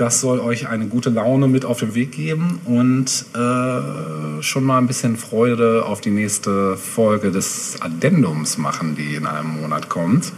Das 0.00 0.22
soll 0.22 0.40
euch 0.40 0.66
eine 0.66 0.86
gute 0.86 1.10
Laune 1.10 1.46
mit 1.46 1.66
auf 1.66 1.80
den 1.80 1.94
Weg 1.94 2.12
geben 2.12 2.58
und 2.64 3.26
äh, 3.34 4.42
schon 4.42 4.64
mal 4.64 4.78
ein 4.78 4.86
bisschen 4.86 5.18
Freude 5.18 5.84
auf 5.84 6.00
die 6.00 6.10
nächste 6.10 6.78
Folge 6.78 7.30
des 7.30 7.76
Addendums 7.82 8.56
machen, 8.56 8.96
die 8.96 9.14
in 9.14 9.26
einem 9.26 9.60
Monat 9.60 9.90
kommt. 9.90 10.32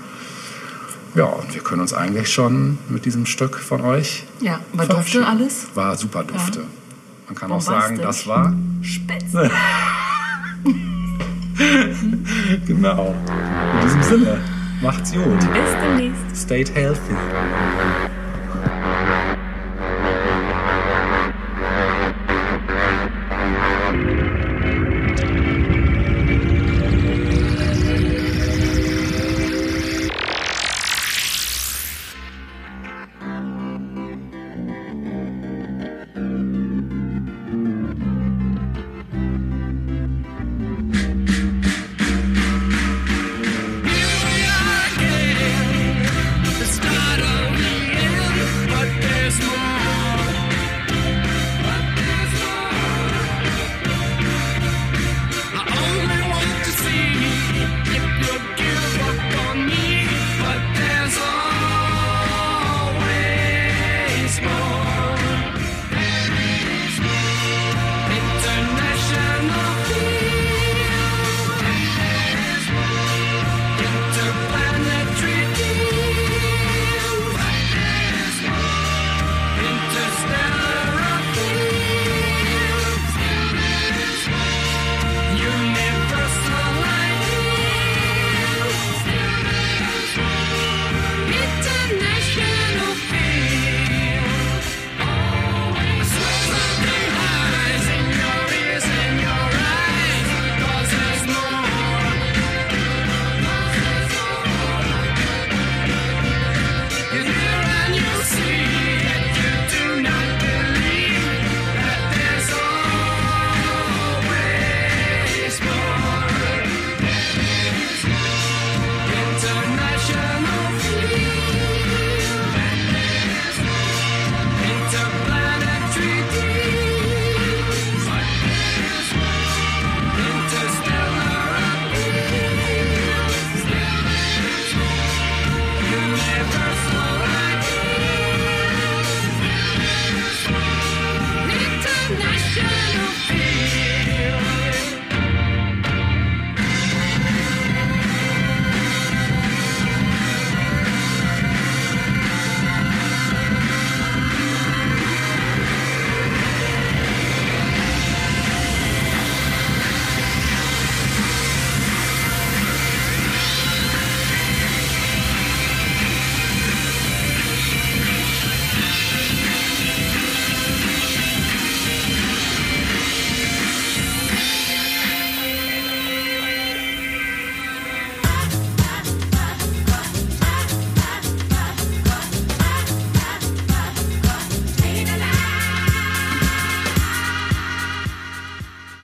Ja, 1.15 1.27
und 1.27 1.55
wir 1.55 1.63
können 1.63 1.81
uns 1.81 1.95
eigentlich 1.95 2.33
schon 2.33 2.79
mit 2.89 3.05
diesem 3.05 3.25
Stück 3.25 3.57
von 3.57 3.83
euch 3.83 4.25
Ja, 4.41 4.59
verabschieden. 4.75 4.97
dufte 4.97 5.27
alles? 5.29 5.69
War 5.77 5.97
super 5.97 6.25
dufte. 6.25 6.59
Ja. 6.59 6.67
Man 7.29 7.35
kann 7.37 7.53
auch 7.53 7.61
sagen, 7.61 8.01
das 8.03 8.27
war 8.27 8.57
Spitze. 8.81 9.49
genau. 12.67 13.15
In 13.75 13.87
diesem 13.87 14.03
Sinne, 14.03 14.41
macht's 14.81 15.13
gut. 15.13 15.39
Bis 15.39 15.71
demnächst. 15.81 16.35
Stay 16.35 16.65
healthy. 16.75 17.15